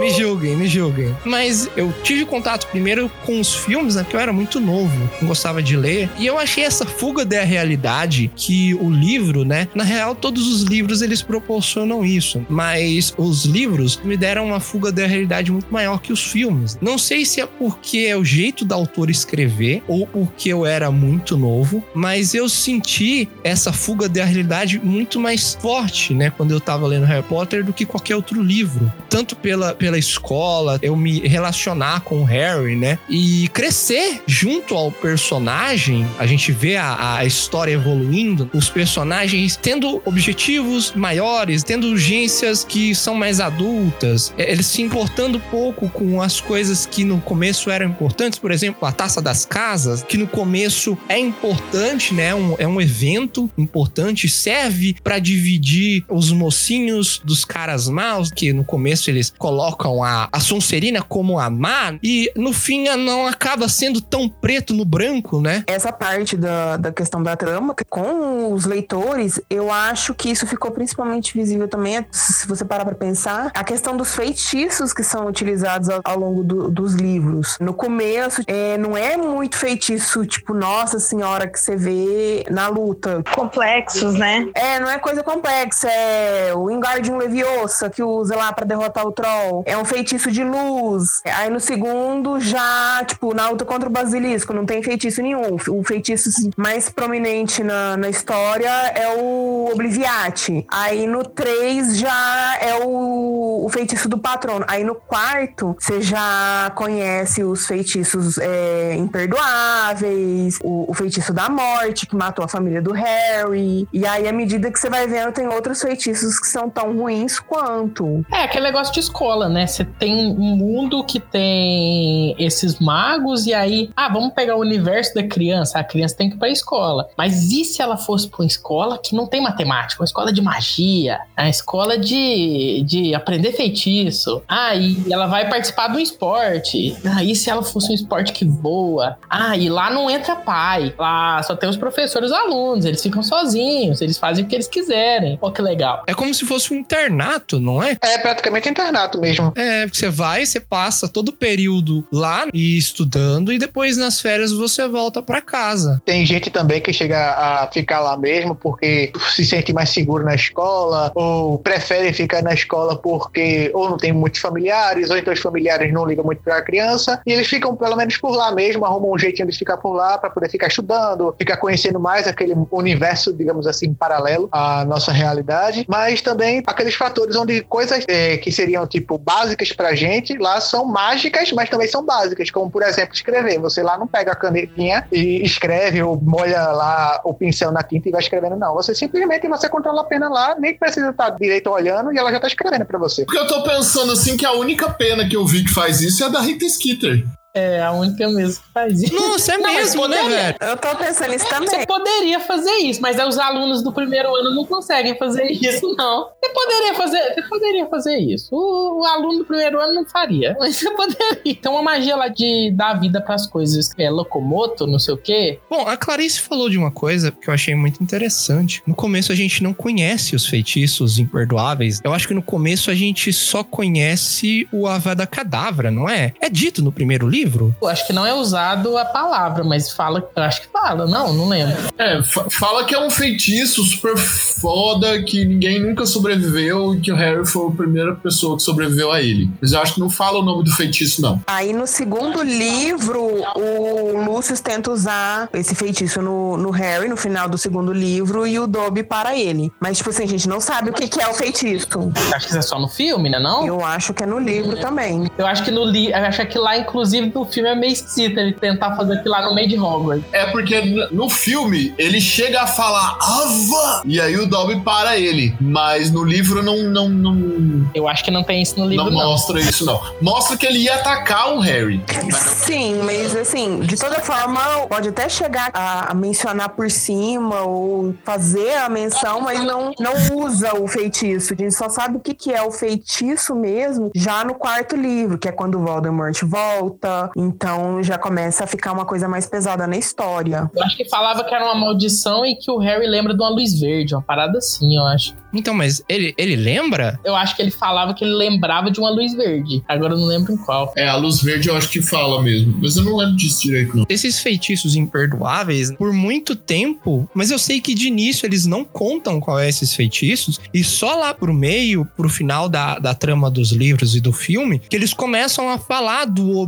Me 0.09 0.15
julguem, 0.15 0.57
me 0.57 0.67
julguem. 0.67 1.15
Mas 1.25 1.69
eu 1.77 1.93
tive 2.03 2.25
contato 2.25 2.67
primeiro 2.69 3.11
com 3.27 3.39
os 3.39 3.55
filmes, 3.55 3.95
né? 3.95 4.03
Porque 4.03 4.17
eu 4.17 4.21
era 4.21 4.33
muito 4.33 4.59
novo, 4.59 5.11
não 5.21 5.29
gostava 5.29 5.63
de 5.63 5.77
ler. 5.77 6.09
E 6.19 6.27
eu 6.27 6.39
achei 6.39 6.65
essa 6.65 6.87
fuga 6.87 7.25
da 7.25 7.43
realidade 7.43 8.31
que 8.35 8.75
o 8.75 8.91
livro, 8.91 9.45
né? 9.45 9.69
Na 9.75 9.85
real, 9.85 10.15
todos 10.15 10.47
os 10.49 10.63
livros 10.63 11.03
eles 11.03 11.21
proporcionam 11.21 12.05
isso. 12.05 12.45
Mas 12.49 13.13
os 13.19 13.45
livros 13.45 14.01
me 14.03 14.17
deram 14.17 14.47
uma 14.47 14.61
fuga 14.61 14.91
da 14.91 15.07
realidade 15.07 15.53
muito 15.53 15.71
maior 15.71 16.01
que 16.01 16.13
os 16.13 16.25
filmes. 16.25 16.79
Não 16.81 16.97
sei 16.97 17.27
se 17.27 17.41
é 17.41 17.47
porque 17.47 18.07
é 18.09 18.17
o 18.17 18.25
jeito 18.25 18.65
da 18.65 18.75
autora 18.75 19.11
escrever 19.11 19.83
ou 19.87 20.07
porque 20.07 20.49
eu 20.49 20.65
era 20.65 20.91
muito 20.91 21.37
novo, 21.37 21.85
mas 21.95 22.33
eu 22.33 22.49
senti 22.49 23.29
essa 23.45 23.73
fuga 23.73 24.09
da 24.09 24.25
realidade 24.25 24.81
muito 24.83 25.21
mais 25.21 25.55
forte, 25.61 26.15
né? 26.15 26.31
Quando 26.31 26.53
eu 26.53 26.61
tava 26.61 26.87
lendo 26.87 27.05
Harry 27.05 27.23
Potter 27.23 27.63
do 27.63 27.75
que 27.75 27.85
qualquer 27.85 28.17
outro 28.17 28.43
livro. 28.43 28.91
Tanto 29.11 29.37
pela, 29.37 29.75
pela 29.75 29.98
escola, 29.99 30.79
eu 30.83 30.97
me 30.97 31.21
relacionar 31.21 32.01
com 32.01 32.21
o 32.21 32.25
Harry, 32.25 32.77
né? 32.77 32.99
E 33.09 33.49
crescer 33.53 34.23
junto 34.27 34.75
ao 34.75 34.91
personagem, 34.93 36.07
a 36.19 36.27
gente 36.27 36.53
vê 36.53 36.77
a, 36.77 37.17
a 37.17 37.25
história 37.25 37.73
evoluindo, 37.73 38.51
os 38.55 38.69
personagens 38.71 39.57
tendo 39.57 40.01
objetivos 40.05 40.93
maiores, 40.95 41.63
tendo 41.63 41.89
urgências 41.89 42.65
que 42.65 42.95
são 42.95 43.15
mais 43.15 43.41
adultas, 43.41 44.33
é, 44.39 44.51
eles 44.53 44.67
se 44.67 44.83
importando 44.83 45.41
pouco 45.51 45.89
com 45.89 46.21
as 46.23 46.41
coisas 46.41 46.87
que 46.87 47.05
no 47.05 47.21
começo 47.21 47.71
eram 47.71 47.87
importantes, 47.87 48.39
por 48.39 48.51
exemplo, 48.51 48.87
a 48.87 48.93
taça 48.93 49.21
das 49.21 49.45
casas, 49.45 50.03
que 50.03 50.17
no 50.17 50.27
começo 50.27 50.97
é 51.09 51.19
importante, 51.19 52.15
né? 52.15 52.35
Um- 52.35 52.55
é 52.59 52.67
um 52.67 52.81
evento 52.81 53.51
importante, 53.59 54.29
serve 54.29 54.97
para 55.03 55.19
dividir 55.19 56.05
os 56.09 56.31
mocinhos 56.33 57.21
dos 57.25 57.45
caras 57.45 57.89
maus, 57.89 58.31
que 58.31 58.53
no 58.53 58.65
começo 58.65 59.11
eles 59.11 59.33
colocam 59.37 59.88
a, 60.05 60.29
a 60.33 60.41
Sonserina 60.41 61.03
como 61.03 61.39
a 61.39 61.49
má, 61.51 61.95
e 62.03 62.31
no 62.37 62.53
fim 62.53 62.85
não 62.97 63.27
acaba 63.27 63.69
sendo 63.69 64.01
tão 64.01 64.29
preto 64.29 64.73
no 64.75 64.85
branco, 64.85 65.41
né? 65.41 65.65
essa 65.67 65.93
parte 65.93 66.37
da, 66.37 66.77
da 66.77 66.93
questão 66.93 67.23
da 67.23 67.37
trama, 67.37 67.75
com 67.89 68.53
os 68.53 68.65
leitores, 68.65 69.41
eu 69.51 69.71
acho 69.73 70.15
que 70.15 70.31
isso 70.31 70.47
ficou 70.47 70.71
principalmente 70.71 71.33
visível 71.37 71.69
também, 71.69 72.05
se 72.11 72.47
você 72.47 72.65
parar 72.65 72.85
pra 72.85 72.95
pensar, 72.95 73.51
a 73.55 73.65
questão 73.65 73.97
dos 73.97 74.15
feitiços 74.15 74.93
que 74.93 75.03
são 75.03 75.27
utilizados 75.27 75.89
ao, 75.89 76.01
ao 76.05 76.19
longo 76.19 76.43
do- 76.45 76.71
dos 76.71 76.95
livros. 76.95 77.57
No 77.61 77.73
começo, 77.73 78.43
é, 78.47 78.77
não 78.79 78.97
é 78.97 79.17
muito 79.17 79.57
feitiço, 79.57 80.25
tipo, 80.27 80.53
nossa 80.55 80.99
senhora, 80.99 81.47
que 81.49 81.59
você 81.59 81.77
vê 81.77 82.45
na 82.51 82.69
luta. 82.69 83.23
Complexos, 83.35 84.15
né? 84.15 84.49
É, 84.55 84.81
não 84.81 84.89
é 84.91 84.99
coisa 84.99 85.23
complexa, 85.23 85.89
é 85.89 86.53
o 86.55 86.67
Wingardium 86.67 87.17
Leviosa 87.17 87.89
que 87.91 88.03
usa 88.03 88.37
lá 88.37 88.53
pra 88.53 88.65
derrotar 88.67 89.07
o 89.07 89.13
Troll. 89.13 89.63
É 89.67 89.77
um 89.79 89.85
feitiço 89.85 90.31
de 90.31 90.45
luz. 90.45 91.21
Aí 91.25 91.51
no 91.51 91.61
segundo 91.61 92.41
já, 92.41 93.03
tipo, 93.07 93.35
Naruto 93.35 93.65
contra 93.65 93.89
o 93.89 93.93
Basilisco, 93.93 94.53
não 94.53 94.67
tem 94.67 94.83
feitiço 94.83 95.23
nenhum. 95.23 95.57
O 95.69 95.85
feitiço 95.85 96.31
mais 96.57 96.89
prominente 96.89 97.63
na, 97.63 97.97
na 97.97 98.09
história 98.09 98.69
é 98.69 99.17
o 99.17 99.71
Obliviate. 99.73 100.67
Aí 100.71 101.07
no 101.07 101.25
3 101.25 101.99
já 101.99 102.59
é 102.61 102.75
o, 102.85 103.65
o 103.65 103.69
feitiço 103.69 104.09
do 104.09 104.19
patrono. 104.19 104.65
Aí 104.69 104.85
no 104.85 104.95
quarto, 104.95 105.77
você 105.79 106.01
já 106.01 106.71
conhece 106.75 107.43
os 107.43 107.67
feitiços 107.67 108.39
é, 108.39 108.95
imperdoáveis, 108.95 110.59
o, 110.63 110.91
o 110.91 110.95
feitiço 110.95 111.33
da 111.33 111.49
morte, 111.49 112.07
que 112.07 112.17
matou 112.17 112.45
a 112.45 112.49
família 112.49 112.81
do 112.81 112.93
Harry. 112.93 113.87
E 113.93 114.07
aí, 114.07 114.29
à 114.29 114.33
medida 114.33 114.71
que 114.71 114.79
você 114.79 114.89
vai 114.89 115.07
vendo, 115.07 115.33
tem 115.33 115.47
outros 115.47 115.81
feitiços 115.81 116.39
que 116.39 116.47
são 116.47 116.69
tão 116.69 116.97
ruins 116.97 117.39
quanto. 117.39 118.25
É, 118.33 118.45
aquele 118.45 118.65
negócio 118.65 118.93
de 118.93 119.01
escola, 119.01 119.49
né? 119.49 119.58
Você 119.67 119.85
tem 119.85 120.29
um 120.29 120.57
mundo 120.57 121.03
que 121.05 121.21
tem 121.21 122.35
esses 122.39 122.79
magos, 122.79 123.47
e 123.47 123.55
aí, 123.55 123.91
ah, 123.97 124.09
vamos 124.09 124.33
pegar 124.33 124.57
o 124.57 124.61
universo 124.61 125.15
da 125.15 125.23
criança. 125.23 125.79
A 125.79 125.85
criança 125.85 126.17
tem 126.17 126.29
que 126.29 126.37
ir 126.37 126.39
pra 126.39 126.49
escola. 126.49 127.09
Mas 127.17 127.51
e 127.51 127.65
se 127.65 127.83
ela 127.83 127.97
fosse 127.97 128.29
pra 128.29 128.43
uma 128.43 128.47
escola 128.47 128.99
que 128.99 129.15
não 129.15 129.27
tem 129.27 129.41
matemática? 129.41 130.01
Uma 130.03 130.07
escola 130.07 130.33
de 130.33 130.41
magia, 130.41 131.19
a 131.37 131.49
escola 131.49 131.99
de, 131.99 132.83
de 132.87 133.15
aprender 133.15 133.53
feitiço. 133.53 134.43
Ah, 134.49 134.75
e 134.75 135.13
ela 135.13 135.27
vai 135.27 135.49
participar 135.49 135.89
de 135.89 135.97
um 135.97 136.01
esporte. 136.01 136.97
Ah, 137.05 137.23
e 137.23 137.35
se 137.35 137.51
ela 137.51 137.63
fosse 137.63 137.91
um 137.91 137.95
esporte 137.95 138.33
que 138.33 138.45
voa? 138.45 139.17
Ah, 139.29 139.57
e 139.57 139.69
lá 139.69 139.91
não 139.91 140.11
entra 140.11 140.37
pai. 140.37 140.95
Lá 140.99 141.43
só 141.43 141.57
tem 141.57 141.69
os 141.69 141.77
professores 141.77 142.31
e 142.31 142.33
os 142.33 142.39
alunos. 142.39 142.85
Eles 142.85 143.03
ficam 143.03 143.23
sozinhos, 143.23 144.01
eles 144.01 144.19
fazem 144.19 144.45
o 144.45 144.49
que 144.49 144.55
eles 144.55 144.69
quiserem. 144.69 145.37
Pô, 145.37 145.51
que 145.51 145.63
legal. 145.63 146.03
É 146.07 146.15
como 146.15 146.33
se 146.33 146.45
fosse 146.45 146.73
um 146.73 146.77
internato, 146.77 147.61
não 147.61 147.83
é? 147.83 147.97
É 148.03 148.19
praticamente 148.19 148.69
internato 148.69 149.21
mesmo. 149.21 149.48
É, 149.57 149.85
porque 149.85 149.99
você 149.99 150.11
vai, 150.11 150.45
você 150.45 150.61
passa 150.61 151.09
todo 151.09 151.31
o 151.31 151.33
período 151.33 152.07
lá 152.13 152.47
e 152.53 152.77
estudando, 152.77 153.53
e 153.53 153.59
depois 153.59 153.97
nas 153.97 154.21
férias 154.21 154.53
você 154.53 154.87
volta 154.89 155.23
pra 155.23 155.41
casa. 155.41 156.01
Tem 156.05 156.25
gente 156.25 156.51
também 156.51 156.81
que 156.81 156.93
chega 156.93 157.19
a 157.19 157.69
ficar 157.73 158.01
lá 158.01 158.17
mesmo 158.17 158.55
porque 158.55 159.13
se 159.35 159.45
sente 159.45 159.73
mais 159.73 159.91
seguro 159.91 160.25
na 160.25 160.35
escola, 160.35 161.13
ou 161.15 161.59
prefere 161.59 162.13
ficar 162.13 162.43
na 162.43 162.55
escola 162.55 162.97
porque 162.97 163.71
ou 163.75 163.91
não 163.91 163.97
tem 163.97 164.13
muitos 164.13 164.41
familiares, 164.41 165.11
ou 165.11 165.17
então 165.17 165.33
os 165.33 165.41
familiares 165.41 165.93
não 165.93 166.07
ligam 166.07 166.25
muito 166.25 166.43
pra 166.43 166.63
criança, 166.63 167.21
e 167.27 167.33
eles 167.33 167.47
ficam 167.47 167.77
pelo 167.77 167.97
menos 167.97 168.17
por 168.17 168.35
lá 168.35 168.53
mesmo, 168.55 168.85
arrumam 168.85 169.13
um 169.13 169.19
jeitinho 169.19 169.49
de 169.49 169.57
ficar 169.57 169.77
por 169.77 169.93
lá 169.93 170.19
para 170.19 170.31
poder 170.31 170.51
ficar 170.51 170.69
estudando, 170.69 171.35
ficar 171.39 171.57
conhecendo 171.57 172.01
mais 172.01 172.27
aquele 172.27 172.55
universo, 172.71 173.33
digamos 173.33 173.67
assim, 173.67 173.93
paralelo 173.95 174.49
à 174.53 174.85
nossa 174.85 175.13
realidade, 175.13 175.85
mas 175.89 176.21
também 176.21 176.63
aqueles 176.67 176.95
fatores 176.95 177.37
onde 177.37 177.63
coisas 177.63 178.05
é, 178.09 178.37
que 178.37 178.51
seriam 178.51 178.87
tipo 178.87 179.19
básicas 179.39 179.73
pra 179.73 179.95
gente 179.95 180.37
lá 180.37 180.61
são 180.61 180.85
mágicas, 180.85 181.53
mas 181.53 181.71
também 181.71 181.87
são 181.87 182.05
básicas, 182.05 182.51
como 182.51 182.71
por 182.71 182.83
exemplo 182.83 183.15
escrever. 183.15 183.59
Você 183.61 183.83
lá 183.83 183.97
não 183.97 184.07
pega 184.07 184.33
a 184.33 184.37
canetinha 184.37 185.07
e 185.13 185.43
escreve 185.43 186.03
ou 186.03 186.21
molha 186.21 186.61
lá 186.69 187.21
o 187.25 187.33
pincel 187.33 187.71
na 187.71 187.83
tinta 187.83 188.09
e 188.09 188.13
vai 188.13 188.21
escrevendo, 188.21 188.57
não. 188.57 188.75
Você 188.75 188.95
simplesmente 188.95 189.47
você 189.49 189.69
controla 189.69 190.03
a 190.03 190.05
pena 190.05 190.29
lá, 190.29 190.57
nem 190.59 190.77
precisa 190.77 191.11
estar 191.11 191.31
direito 191.31 191.71
olhando 191.71 192.13
e 192.13 192.19
ela 192.19 192.33
já 192.33 192.41
tá 192.41 192.49
escrevendo 192.49 192.85
para 192.85 192.99
você. 192.99 193.25
Porque 193.25 193.39
eu 193.39 193.47
tô 193.47 193.63
pensando 193.63 194.13
assim 194.13 194.37
que 194.37 194.45
a 194.45 194.53
única 194.53 194.91
pena 194.91 195.29
que 195.29 195.37
eu 195.37 195.47
vi 195.47 195.65
que 195.65 195.73
faz 195.73 196.01
isso 196.01 196.23
é 196.25 196.27
a 196.27 196.31
da 196.31 196.41
Rita 196.41 196.69
Skeeter. 196.69 197.25
É 197.55 197.83
a 197.83 197.93
única 197.93 198.29
mesmo 198.29 198.63
que 198.63 198.73
faz 198.73 199.03
isso. 199.03 199.15
Nossa, 199.15 199.55
é 199.55 199.59
Não, 199.59 199.75
mesmo, 199.75 200.07
né, 200.07 200.29
velho? 200.29 200.57
Eu 200.61 200.77
tô 200.77 200.95
pensando 200.97 201.31
nisso 201.31 201.49
também. 201.49 201.69
Você 201.69 201.87
poderia 201.87 202.41
fazer 202.41 202.75
isso, 202.79 203.01
mas 203.01 203.17
os 203.27 203.39
alunos 203.39 203.83
do 203.83 203.93
primeiro 203.93 204.35
ano 204.35 204.55
não 204.55 204.65
conseguem 204.65 205.17
fazer 205.17 205.51
isso, 205.51 205.95
não. 205.97 206.29
Você 206.43 206.53
poderia 206.53 206.95
fazer, 206.95 207.35
você 207.35 207.43
poderia 207.49 207.87
fazer 207.87 208.19
isso. 208.19 208.49
O, 208.53 209.01
o 209.01 209.05
aluno 209.05 209.39
do 209.39 209.45
primeiro 209.45 209.81
ano 209.81 209.95
não 209.95 210.07
faria, 210.07 210.57
mas 210.61 210.77
você 210.79 210.91
poderia. 210.91 211.55
Tem 211.55 211.71
uma 211.71 211.83
magia 211.83 212.17
lá 212.17 212.29
de 212.29 212.71
dar 212.75 212.95
vida 212.95 213.21
pras 213.21 213.47
coisas. 213.47 213.91
É 213.99 214.11
locomoto, 214.11 214.87
não 214.87 214.99
sei 214.99 215.15
o 215.15 215.19
quê. 215.19 215.59
Bom, 215.71 215.87
a 215.87 215.97
Clarice 215.97 216.41
falou 216.41 216.69
de 216.69 216.77
uma 216.77 216.91
coisa 216.91 217.33
que 217.33 217.49
eu 217.49 217.55
achei 217.55 217.75
muito 217.75 218.03
interessante. 218.03 218.83
No 218.87 218.95
começo 218.95 219.33
a 219.33 219.35
gente 219.35 219.63
não 219.63 219.73
conhece 219.73 220.37
os 220.37 220.47
feitiços 220.47 221.19
imperdoáveis. 221.19 222.01
Eu 222.05 222.13
acho 222.13 222.29
que 222.29 222.35
no 222.35 222.43
começo 222.43 222.91
a 222.91 222.95
gente 222.95 223.33
só 223.33 223.65
conhece 223.65 224.69
o 224.71 224.87
Avada 224.87 225.27
Cadavra, 225.27 225.91
não 225.91 226.09
é? 226.09 226.35
É 226.41 226.51
dito 226.51 226.83
no 226.83 226.93
primeiro 226.93 227.27
livro? 227.27 227.38
Eu 227.81 227.89
acho 227.89 228.07
que 228.07 228.13
não 228.13 228.27
é 228.27 228.35
usado 228.35 228.97
a 228.97 229.05
palavra, 229.05 229.65
mas 229.65 229.91
fala. 229.93 230.29
Eu 230.35 230.43
acho 230.43 230.63
que 230.63 230.69
fala, 230.69 231.07
não, 231.07 231.33
não 231.33 231.49
lembro. 231.49 231.77
É, 231.97 232.23
fa- 232.23 232.47
fala 232.51 232.85
que 232.85 232.95
é 232.95 233.01
um 233.01 233.11
feitiço 233.11 233.83
super 233.85 234.17
foda 234.17 235.23
que 235.23 235.45
ninguém 235.45 235.81
nunca 235.81 236.07
sobreviveu 236.07 236.95
e 236.95 237.01
que 237.01 237.13
o 237.13 237.17
Harry 237.17 237.47
foi 237.47 237.69
a 237.69 237.71
primeira 237.71 238.15
pessoa 238.15 238.57
que 238.57 238.63
sobreviveu 238.63 239.11
a 239.13 239.21
ele. 239.23 239.51
Mas 239.61 239.73
eu 239.73 239.81
acho 239.81 239.95
que 239.95 240.01
não 240.01 240.11
fala 240.11 240.39
o 240.39 240.43
nome 240.43 240.65
do 240.65 240.73
feitiço, 240.73 241.21
não. 241.23 241.41
Aí 241.47 241.73
no 241.73 241.87
segundo 241.87 242.43
livro, 242.43 243.21
o 243.57 244.25
Lucius 244.25 244.61
tenta 244.61 244.91
usar 244.91 245.49
esse 245.53 245.75
feitiço 245.75 246.21
no, 246.23 246.57
no 246.57 246.71
Harry, 246.71 247.09
no 247.09 247.17
final 247.17 247.49
do 247.49 247.59
segundo 247.59 247.93
livro, 247.93 248.47
e 248.47 248.59
o 248.59 248.67
Dobby 248.67 249.03
para 249.03 249.37
ele. 249.37 249.73
Mas, 249.81 249.99
tipo 249.99 250.11
assim, 250.11 250.25
a 250.25 250.29
gente 250.29 250.49
não 250.49 250.61
sabe 250.61 250.91
o 250.91 250.93
que, 250.93 251.09
que 251.09 251.21
é 251.21 251.29
o 251.29 251.35
feitiço. 251.35 251.89
Acho 252.35 252.47
que 252.47 252.51
isso 252.51 252.59
é 252.59 252.63
só 252.63 252.79
no 252.79 252.89
filme, 252.89 253.29
né? 253.29 253.39
Não? 253.39 253.67
Eu 253.67 253.85
acho 253.85 254.13
que 254.15 254.23
é 254.23 254.27
no 254.27 254.39
livro 254.39 254.77
também. 254.81 255.29
Eu 255.37 255.47
acho 255.47 255.63
que 255.65 255.71
no 255.71 255.85
li... 255.85 256.11
eu 256.11 256.17
acho 256.17 256.45
que 256.47 256.59
lá, 256.59 256.77
inclusive, 256.77 257.28
no 257.35 257.45
filme 257.45 257.69
é 257.69 257.75
meio 257.75 257.93
esquisito 257.93 258.39
ele 258.39 258.53
tentar 258.53 258.97
fazer 258.97 259.15
aquilo 259.15 259.31
lá 259.31 259.43
no 259.43 259.55
meio 259.55 259.69
de 259.69 259.79
Hogwarts. 259.79 260.25
É 260.33 260.47
porque 260.47 260.81
no 261.11 261.29
filme 261.29 261.95
ele 261.99 262.21
chega 262.21 262.63
a 262.63 262.67
falar 262.67 263.19
Ava! 263.21 264.03
E 264.05 264.21
aí 264.21 264.37
o 264.37 264.47
Dobby 264.47 264.81
para 264.81 265.19
ele. 265.19 265.55
Mas 265.61 266.11
no 266.11 266.25
livro 266.25 266.63
não, 266.63 266.79
não, 266.85 267.09
não, 267.09 267.91
Eu 267.95 268.09
acho 268.09 268.25
que 268.25 268.31
não 268.31 268.43
tem 268.43 268.63
isso 268.63 268.79
no 268.79 268.87
livro, 268.87 269.05
não 269.05 269.11
não. 269.11 269.31
mostra 269.31 269.61
isso, 269.61 269.85
não. 269.85 270.01
Mostra 270.21 270.57
que 270.57 270.67
ele 270.67 270.81
ia 270.81 270.95
atacar 270.95 271.55
o 271.55 271.61
Harry. 271.61 272.03
Sim, 272.31 273.01
mas 273.05 273.35
assim, 273.37 273.81
de 273.81 273.97
toda 273.97 274.21
forma, 274.21 274.61
pode 274.89 275.09
até 275.09 275.29
chegar 275.29 275.71
a, 275.73 276.11
a 276.11 276.15
mencionar 276.15 276.71
por 276.71 276.91
cima 276.91 277.63
ou 277.63 278.15
fazer 278.25 278.77
a 278.77 278.89
menção, 278.89 279.41
mas 279.41 279.63
não, 279.63 279.93
não 279.99 280.13
usa 280.37 280.75
o 280.77 280.87
feitiço. 280.87 281.55
A 281.55 281.57
gente 281.57 281.75
só 281.75 281.89
sabe 281.89 282.17
o 282.17 282.21
que, 282.21 282.35
que 282.35 282.53
é 282.53 282.63
o 282.63 282.71
feitiço 282.71 283.55
mesmo 283.55 284.11
já 284.15 284.45
no 284.45 284.55
quarto 284.55 284.97
livro, 284.97 285.39
que 285.39 285.49
é 285.49 285.53
quando 285.53 285.79
o 285.79 285.85
Voldemort 285.85 286.39
volta. 286.45 287.18
Então 287.37 288.03
já 288.03 288.19
começa 288.19 288.65
a 288.65 288.67
ficar 288.67 288.93
uma 288.93 289.05
coisa 289.05 289.29
mais 289.29 289.47
pesada 289.47 289.87
na 289.87 289.97
história. 289.97 290.71
Eu 290.75 290.83
acho 290.83 290.97
que 290.97 291.09
falava 291.09 291.45
que 291.45 291.55
era 291.55 291.65
uma 291.65 291.75
maldição 291.75 292.45
e 292.45 292.55
que 292.57 292.71
o 292.71 292.79
Harry 292.79 293.07
lembra 293.07 293.35
de 293.35 293.41
uma 293.41 293.51
luz 293.51 293.79
verde, 293.79 294.15
uma 294.15 294.23
parada 294.23 294.59
assim, 294.59 294.97
eu 294.97 295.05
acho. 295.07 295.35
Então, 295.53 295.73
mas 295.73 296.03
ele, 296.09 296.35
ele 296.37 296.57
lembra? 296.57 297.19
Eu 297.25 297.35
acho 297.35 297.57
que 297.57 297.63
ele 297.63 297.71
falava 297.71 298.13
que 298.13 298.25
ele 298.25 298.35
lembrava 298.35 298.91
de 298.91 299.01
uma 299.01 299.11
luz 299.11 299.35
verde. 299.35 299.83
Agora 299.89 300.15
eu 300.15 300.19
não 300.19 300.27
lembro 300.27 300.53
em 300.53 300.57
qual. 300.57 300.93
É, 300.97 301.09
a 301.09 301.17
luz 301.17 301.43
verde 301.43 301.69
eu 301.69 301.77
acho 301.77 301.89
que 301.89 302.03
fala 302.03 302.43
mesmo. 302.43 302.77
Mas 302.81 302.97
eu 302.97 303.05
não 303.05 303.17
lembro 303.17 303.37
disso 303.37 303.63
direito, 303.63 303.97
não. 303.97 304.07
Esses 304.09 304.41
feitiços 304.41 304.95
imperdoáveis, 304.95 305.93
por 305.93 306.13
muito 306.13 306.55
tempo, 306.55 307.29
mas 307.35 307.51
eu 307.51 307.59
sei 307.59 307.81
que 307.81 307.95
de 307.95 308.09
início 308.09 308.47
eles 308.47 308.67
não 308.67 308.85
contam 308.85 309.41
qual 309.41 309.59
é 309.59 309.69
esses 309.69 309.95
feitiços, 309.95 310.61
e 310.73 310.85
só 310.85 311.15
lá 311.15 311.33
pro 311.33 311.55
meio, 311.55 312.07
pro 312.17 312.29
final 312.29 312.69
da, 312.69 312.99
da 312.99 313.15
trama 313.15 313.51
dos 313.51 313.73
livros 313.73 314.15
e 314.15 314.21
do 314.21 314.33
filme, 314.33 314.79
que 314.79 314.97
eles 314.97 315.15
começam 315.15 315.69
a 315.69 315.79
falar 315.79 316.27
do 316.27 316.59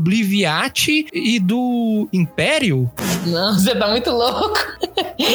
Obliviate 0.44 1.06
e 1.12 1.38
do 1.38 2.08
Império. 2.12 2.90
Não, 3.26 3.54
você 3.54 3.74
tá 3.74 3.88
muito 3.88 4.10
louco. 4.10 4.58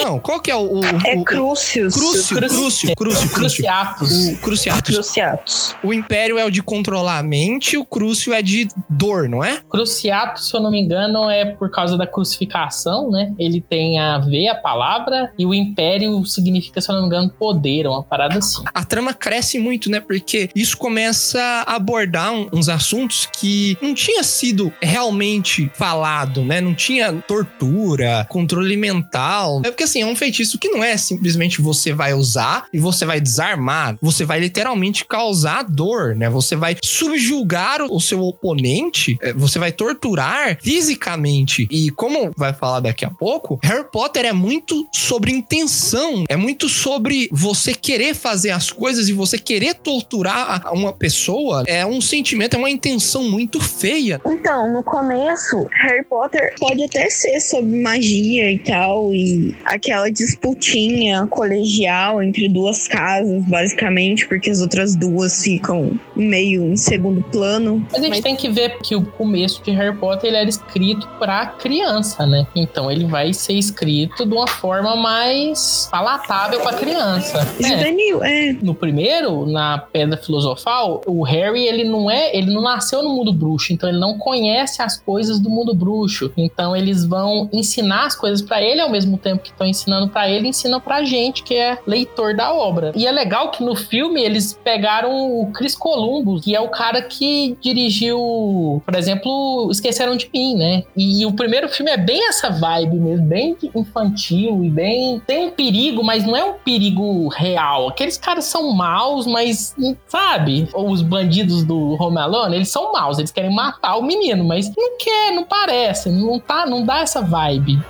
Não, 0.04 0.20
qual 0.20 0.40
que 0.40 0.50
é 0.50 0.56
o. 0.56 0.80
o, 0.80 0.86
É 1.06 1.24
Crucius. 1.24 1.94
Crucio, 1.94 2.38
Cruci- 2.38 2.56
Crucio, 2.56 2.96
Crucio, 2.96 2.96
Crucio. 2.96 3.30
Cruciatus. 3.30 4.12
O 4.30 4.38
Cruciatus. 4.38 4.96
Cruciatus. 4.96 5.76
O 5.84 5.94
Império 5.94 6.40
é 6.40 6.46
o 6.46 6.50
de 6.50 6.64
controlar 6.64 7.20
a 7.20 7.24
mente, 7.24 7.78
o 7.78 7.86
Crucio 7.86 8.34
é 8.34 8.42
de 8.42 8.68
dor, 8.90 9.30
não 9.30 9.44
é? 9.44 9.60
Cruciatus, 9.70 10.50
se 10.50 10.56
eu 10.56 10.60
não 10.62 10.72
me 10.72 10.82
engano, 10.82 11.30
é 11.30 11.46
por 11.46 11.70
causa 11.70 11.98
da 11.98 12.08
crucificação, 12.08 13.12
né? 13.12 13.34
Ele 13.38 13.62
tem 13.62 14.00
a 14.00 14.18
ver 14.20 14.48
a 14.48 14.56
palavra 14.56 15.32
e 15.38 15.46
o 15.46 15.54
império 15.54 16.26
significa, 16.26 16.82
se 16.82 16.90
eu 16.90 16.96
não 16.96 17.02
me 17.02 17.08
engano, 17.08 17.30
poder, 17.30 17.88
uma 17.88 18.02
parada 18.04 18.40
assim. 18.40 18.64
a 18.74 18.84
trama 18.84 19.14
cresce 19.14 19.60
muito, 19.60 19.90
né? 19.90 20.00
Porque 20.00 20.50
isso 20.56 20.78
começa 20.78 21.40
a 21.68 21.76
abordar 21.76 22.32
uns 22.52 22.68
assuntos 22.70 23.28
que 23.40 23.78
não 23.82 23.94
tinha 23.94 24.24
sido 24.24 24.74
realmente 24.96 25.70
falado, 25.74 26.46
né? 26.46 26.62
Não 26.62 26.74
tinha 26.74 27.12
tortura, 27.28 28.26
controle 28.30 28.78
mental. 28.78 29.62
É 29.66 29.70
porque 29.70 29.84
assim, 29.84 30.02
é 30.02 30.06
um 30.06 30.16
feitiço 30.16 30.58
que 30.58 30.70
não 30.70 30.82
é 30.82 30.96
simplesmente 30.96 31.62
você 31.62 31.92
vai 31.92 32.14
usar 32.14 32.68
e 32.72 32.80
você 32.80 33.06
vai 33.06 33.20
desarmar. 33.20 33.98
Você 34.02 34.24
vai 34.24 34.40
literalmente 34.40 35.04
causar 35.04 35.64
dor, 35.64 36.16
né? 36.16 36.30
Você 36.30 36.56
vai 36.56 36.78
subjugar 36.82 37.82
o 37.82 38.00
seu 38.00 38.22
oponente, 38.22 39.18
eh, 39.22 39.34
você 39.34 39.60
vai 39.60 39.74
torturar 39.74 40.58
fisicamente. 40.62 41.68
E 41.70 41.90
como 41.92 42.32
vai 42.38 42.54
falar 42.54 42.80
daqui 42.80 43.04
a 43.04 43.10
pouco, 43.10 43.60
Harry 43.64 43.84
Potter 43.92 44.24
é 44.24 44.32
muito 44.32 44.88
sobre 44.94 45.34
intenção, 45.34 46.24
é 46.30 46.38
muito 46.38 46.70
sobre 46.70 47.28
você 47.34 47.74
querer 47.74 48.16
fazer 48.16 48.52
as 48.52 48.72
coisas 48.72 49.10
e 49.10 49.14
você 49.14 49.38
querer 49.38 49.74
torturar 49.74 50.74
uma 50.74 50.94
pessoa. 50.94 51.66
É 51.68 51.86
um 51.86 52.00
sentimento, 52.00 52.56
é 52.56 52.60
uma 52.60 52.70
intenção 52.70 53.24
muito 53.24 53.60
feia. 53.60 54.22
Então, 54.26 54.72
no 54.72 54.85
começo, 54.86 55.68
Harry 55.82 56.04
Potter 56.06 56.54
pode 56.60 56.84
até 56.84 57.10
ser 57.10 57.40
sobre 57.40 57.82
magia 57.82 58.52
e 58.52 58.60
tal, 58.60 59.14
e 59.14 59.56
aquela 59.66 60.10
disputinha 60.10 61.28
colegial 61.28 62.22
entre 62.22 62.48
duas 62.48 62.88
casas 62.88 63.44
basicamente, 63.44 64.28
porque 64.28 64.50
as 64.50 64.62
outras 64.62 64.96
duas 64.96 65.44
ficam 65.44 66.00
meio 66.16 66.66
em 66.66 66.78
segundo 66.78 67.22
plano. 67.24 67.86
Mas 67.92 68.04
a 68.04 68.08
gente 68.08 68.22
tem 68.22 68.36
que 68.36 68.50
ver 68.50 68.78
que 68.80 68.96
o 68.96 69.04
começo 69.04 69.62
de 69.64 69.72
Harry 69.72 69.96
Potter 69.98 70.30
ele 70.30 70.38
era 70.38 70.50
escrito 70.50 71.08
pra 71.20 71.48
criança, 71.48 72.26
né? 72.26 72.46
Então 72.56 72.92
ele 72.92 73.06
vai 73.06 73.34
ser 73.34 73.54
escrito 73.54 74.26
de 74.26 74.34
uma 74.34 74.48
forma 74.48 74.96
mais 74.96 75.88
palatável 75.92 76.62
pra 76.62 76.74
criança. 76.74 77.46
É. 77.60 77.64
Juvenil, 77.64 78.24
é. 78.24 78.54
No 78.62 78.76
primeiro, 78.76 79.46
na 79.46 79.80
Pedra 79.80 80.18
Filosofal, 80.18 81.02
o 81.06 81.24
Harry, 81.24 81.66
ele 81.66 81.84
não 81.84 82.10
é, 82.10 82.36
ele 82.36 82.54
não 82.54 82.62
nasceu 82.62 83.02
no 83.02 83.10
mundo 83.10 83.34
bruxo, 83.34 83.74
então 83.74 83.90
ele 83.90 84.00
não 84.00 84.18
conhece 84.18 84.75
as 84.84 84.98
coisas 84.98 85.40
do 85.40 85.50
mundo 85.50 85.74
bruxo. 85.74 86.32
Então 86.38 86.76
eles 86.76 87.06
vão 87.06 87.50
ensinar 87.52 88.06
as 88.06 88.16
coisas 88.16 88.42
pra 88.42 88.62
ele 88.62 88.82
ao 88.82 88.90
mesmo 88.90 89.18
tempo 89.18 89.44
que 89.44 89.52
estão 89.52 89.68
ensinando 89.68 90.10
pra 90.10 90.30
ele, 90.30 90.48
ensinam 90.48 90.80
pra 90.80 91.04
gente 91.04 91.44
que 91.44 91.56
é 91.56 91.78
leitor 91.86 92.36
da 92.36 92.54
obra. 92.54 92.92
E 92.96 93.06
é 93.08 93.12
legal 93.12 93.52
que 93.52 93.64
no 93.64 93.76
filme 93.76 94.22
eles 94.22 94.60
pegaram 94.64 95.12
o 95.42 95.52
Chris 95.52 95.76
Columbus, 95.76 96.44
que 96.44 96.56
é 96.56 96.62
o 96.62 96.70
cara 96.70 97.02
que 97.02 97.58
dirigiu, 97.62 98.82
por 98.86 98.96
exemplo, 98.96 99.70
Esqueceram 99.72 100.16
de 100.16 100.30
Mim, 100.34 100.56
né? 100.56 100.84
E 100.96 101.26
o 101.26 101.34
primeiro 101.34 101.70
filme 101.70 101.92
é 101.92 101.98
bem 101.98 102.28
essa 102.28 102.50
vibe 102.50 102.98
mesmo, 102.98 103.26
bem 103.26 103.56
infantil 103.76 104.64
e 104.64 104.70
bem 104.70 105.22
tem 105.26 105.48
um 105.48 105.52
perigo, 105.52 106.04
mas 106.04 106.26
não 106.26 106.36
é 106.36 106.44
um 106.44 106.54
perigo 106.54 107.28
real. 107.30 107.90
Aqueles 107.90 108.18
caras 108.18 108.46
são 108.46 108.72
maus, 108.72 109.26
mas 109.26 109.76
sabe? 110.08 110.68
Os 110.74 111.02
bandidos 111.02 111.64
do 111.64 111.96
Home 112.02 112.18
Alone, 112.18 112.56
eles 112.56 112.70
são 112.70 112.92
maus, 112.92 113.18
eles 113.18 113.32
querem 113.32 113.54
matar 113.54 113.98
o 113.98 114.04
menino, 114.04 114.44
mas 114.44 114.65
não 114.76 114.98
quer, 114.98 115.32
não 115.32 115.44
parece, 115.44 116.10
não 116.10 116.40
tá, 116.40 116.66
não 116.66 116.86
dá 116.86 117.00
essa 117.00 117.22
vibe. 117.22 117.82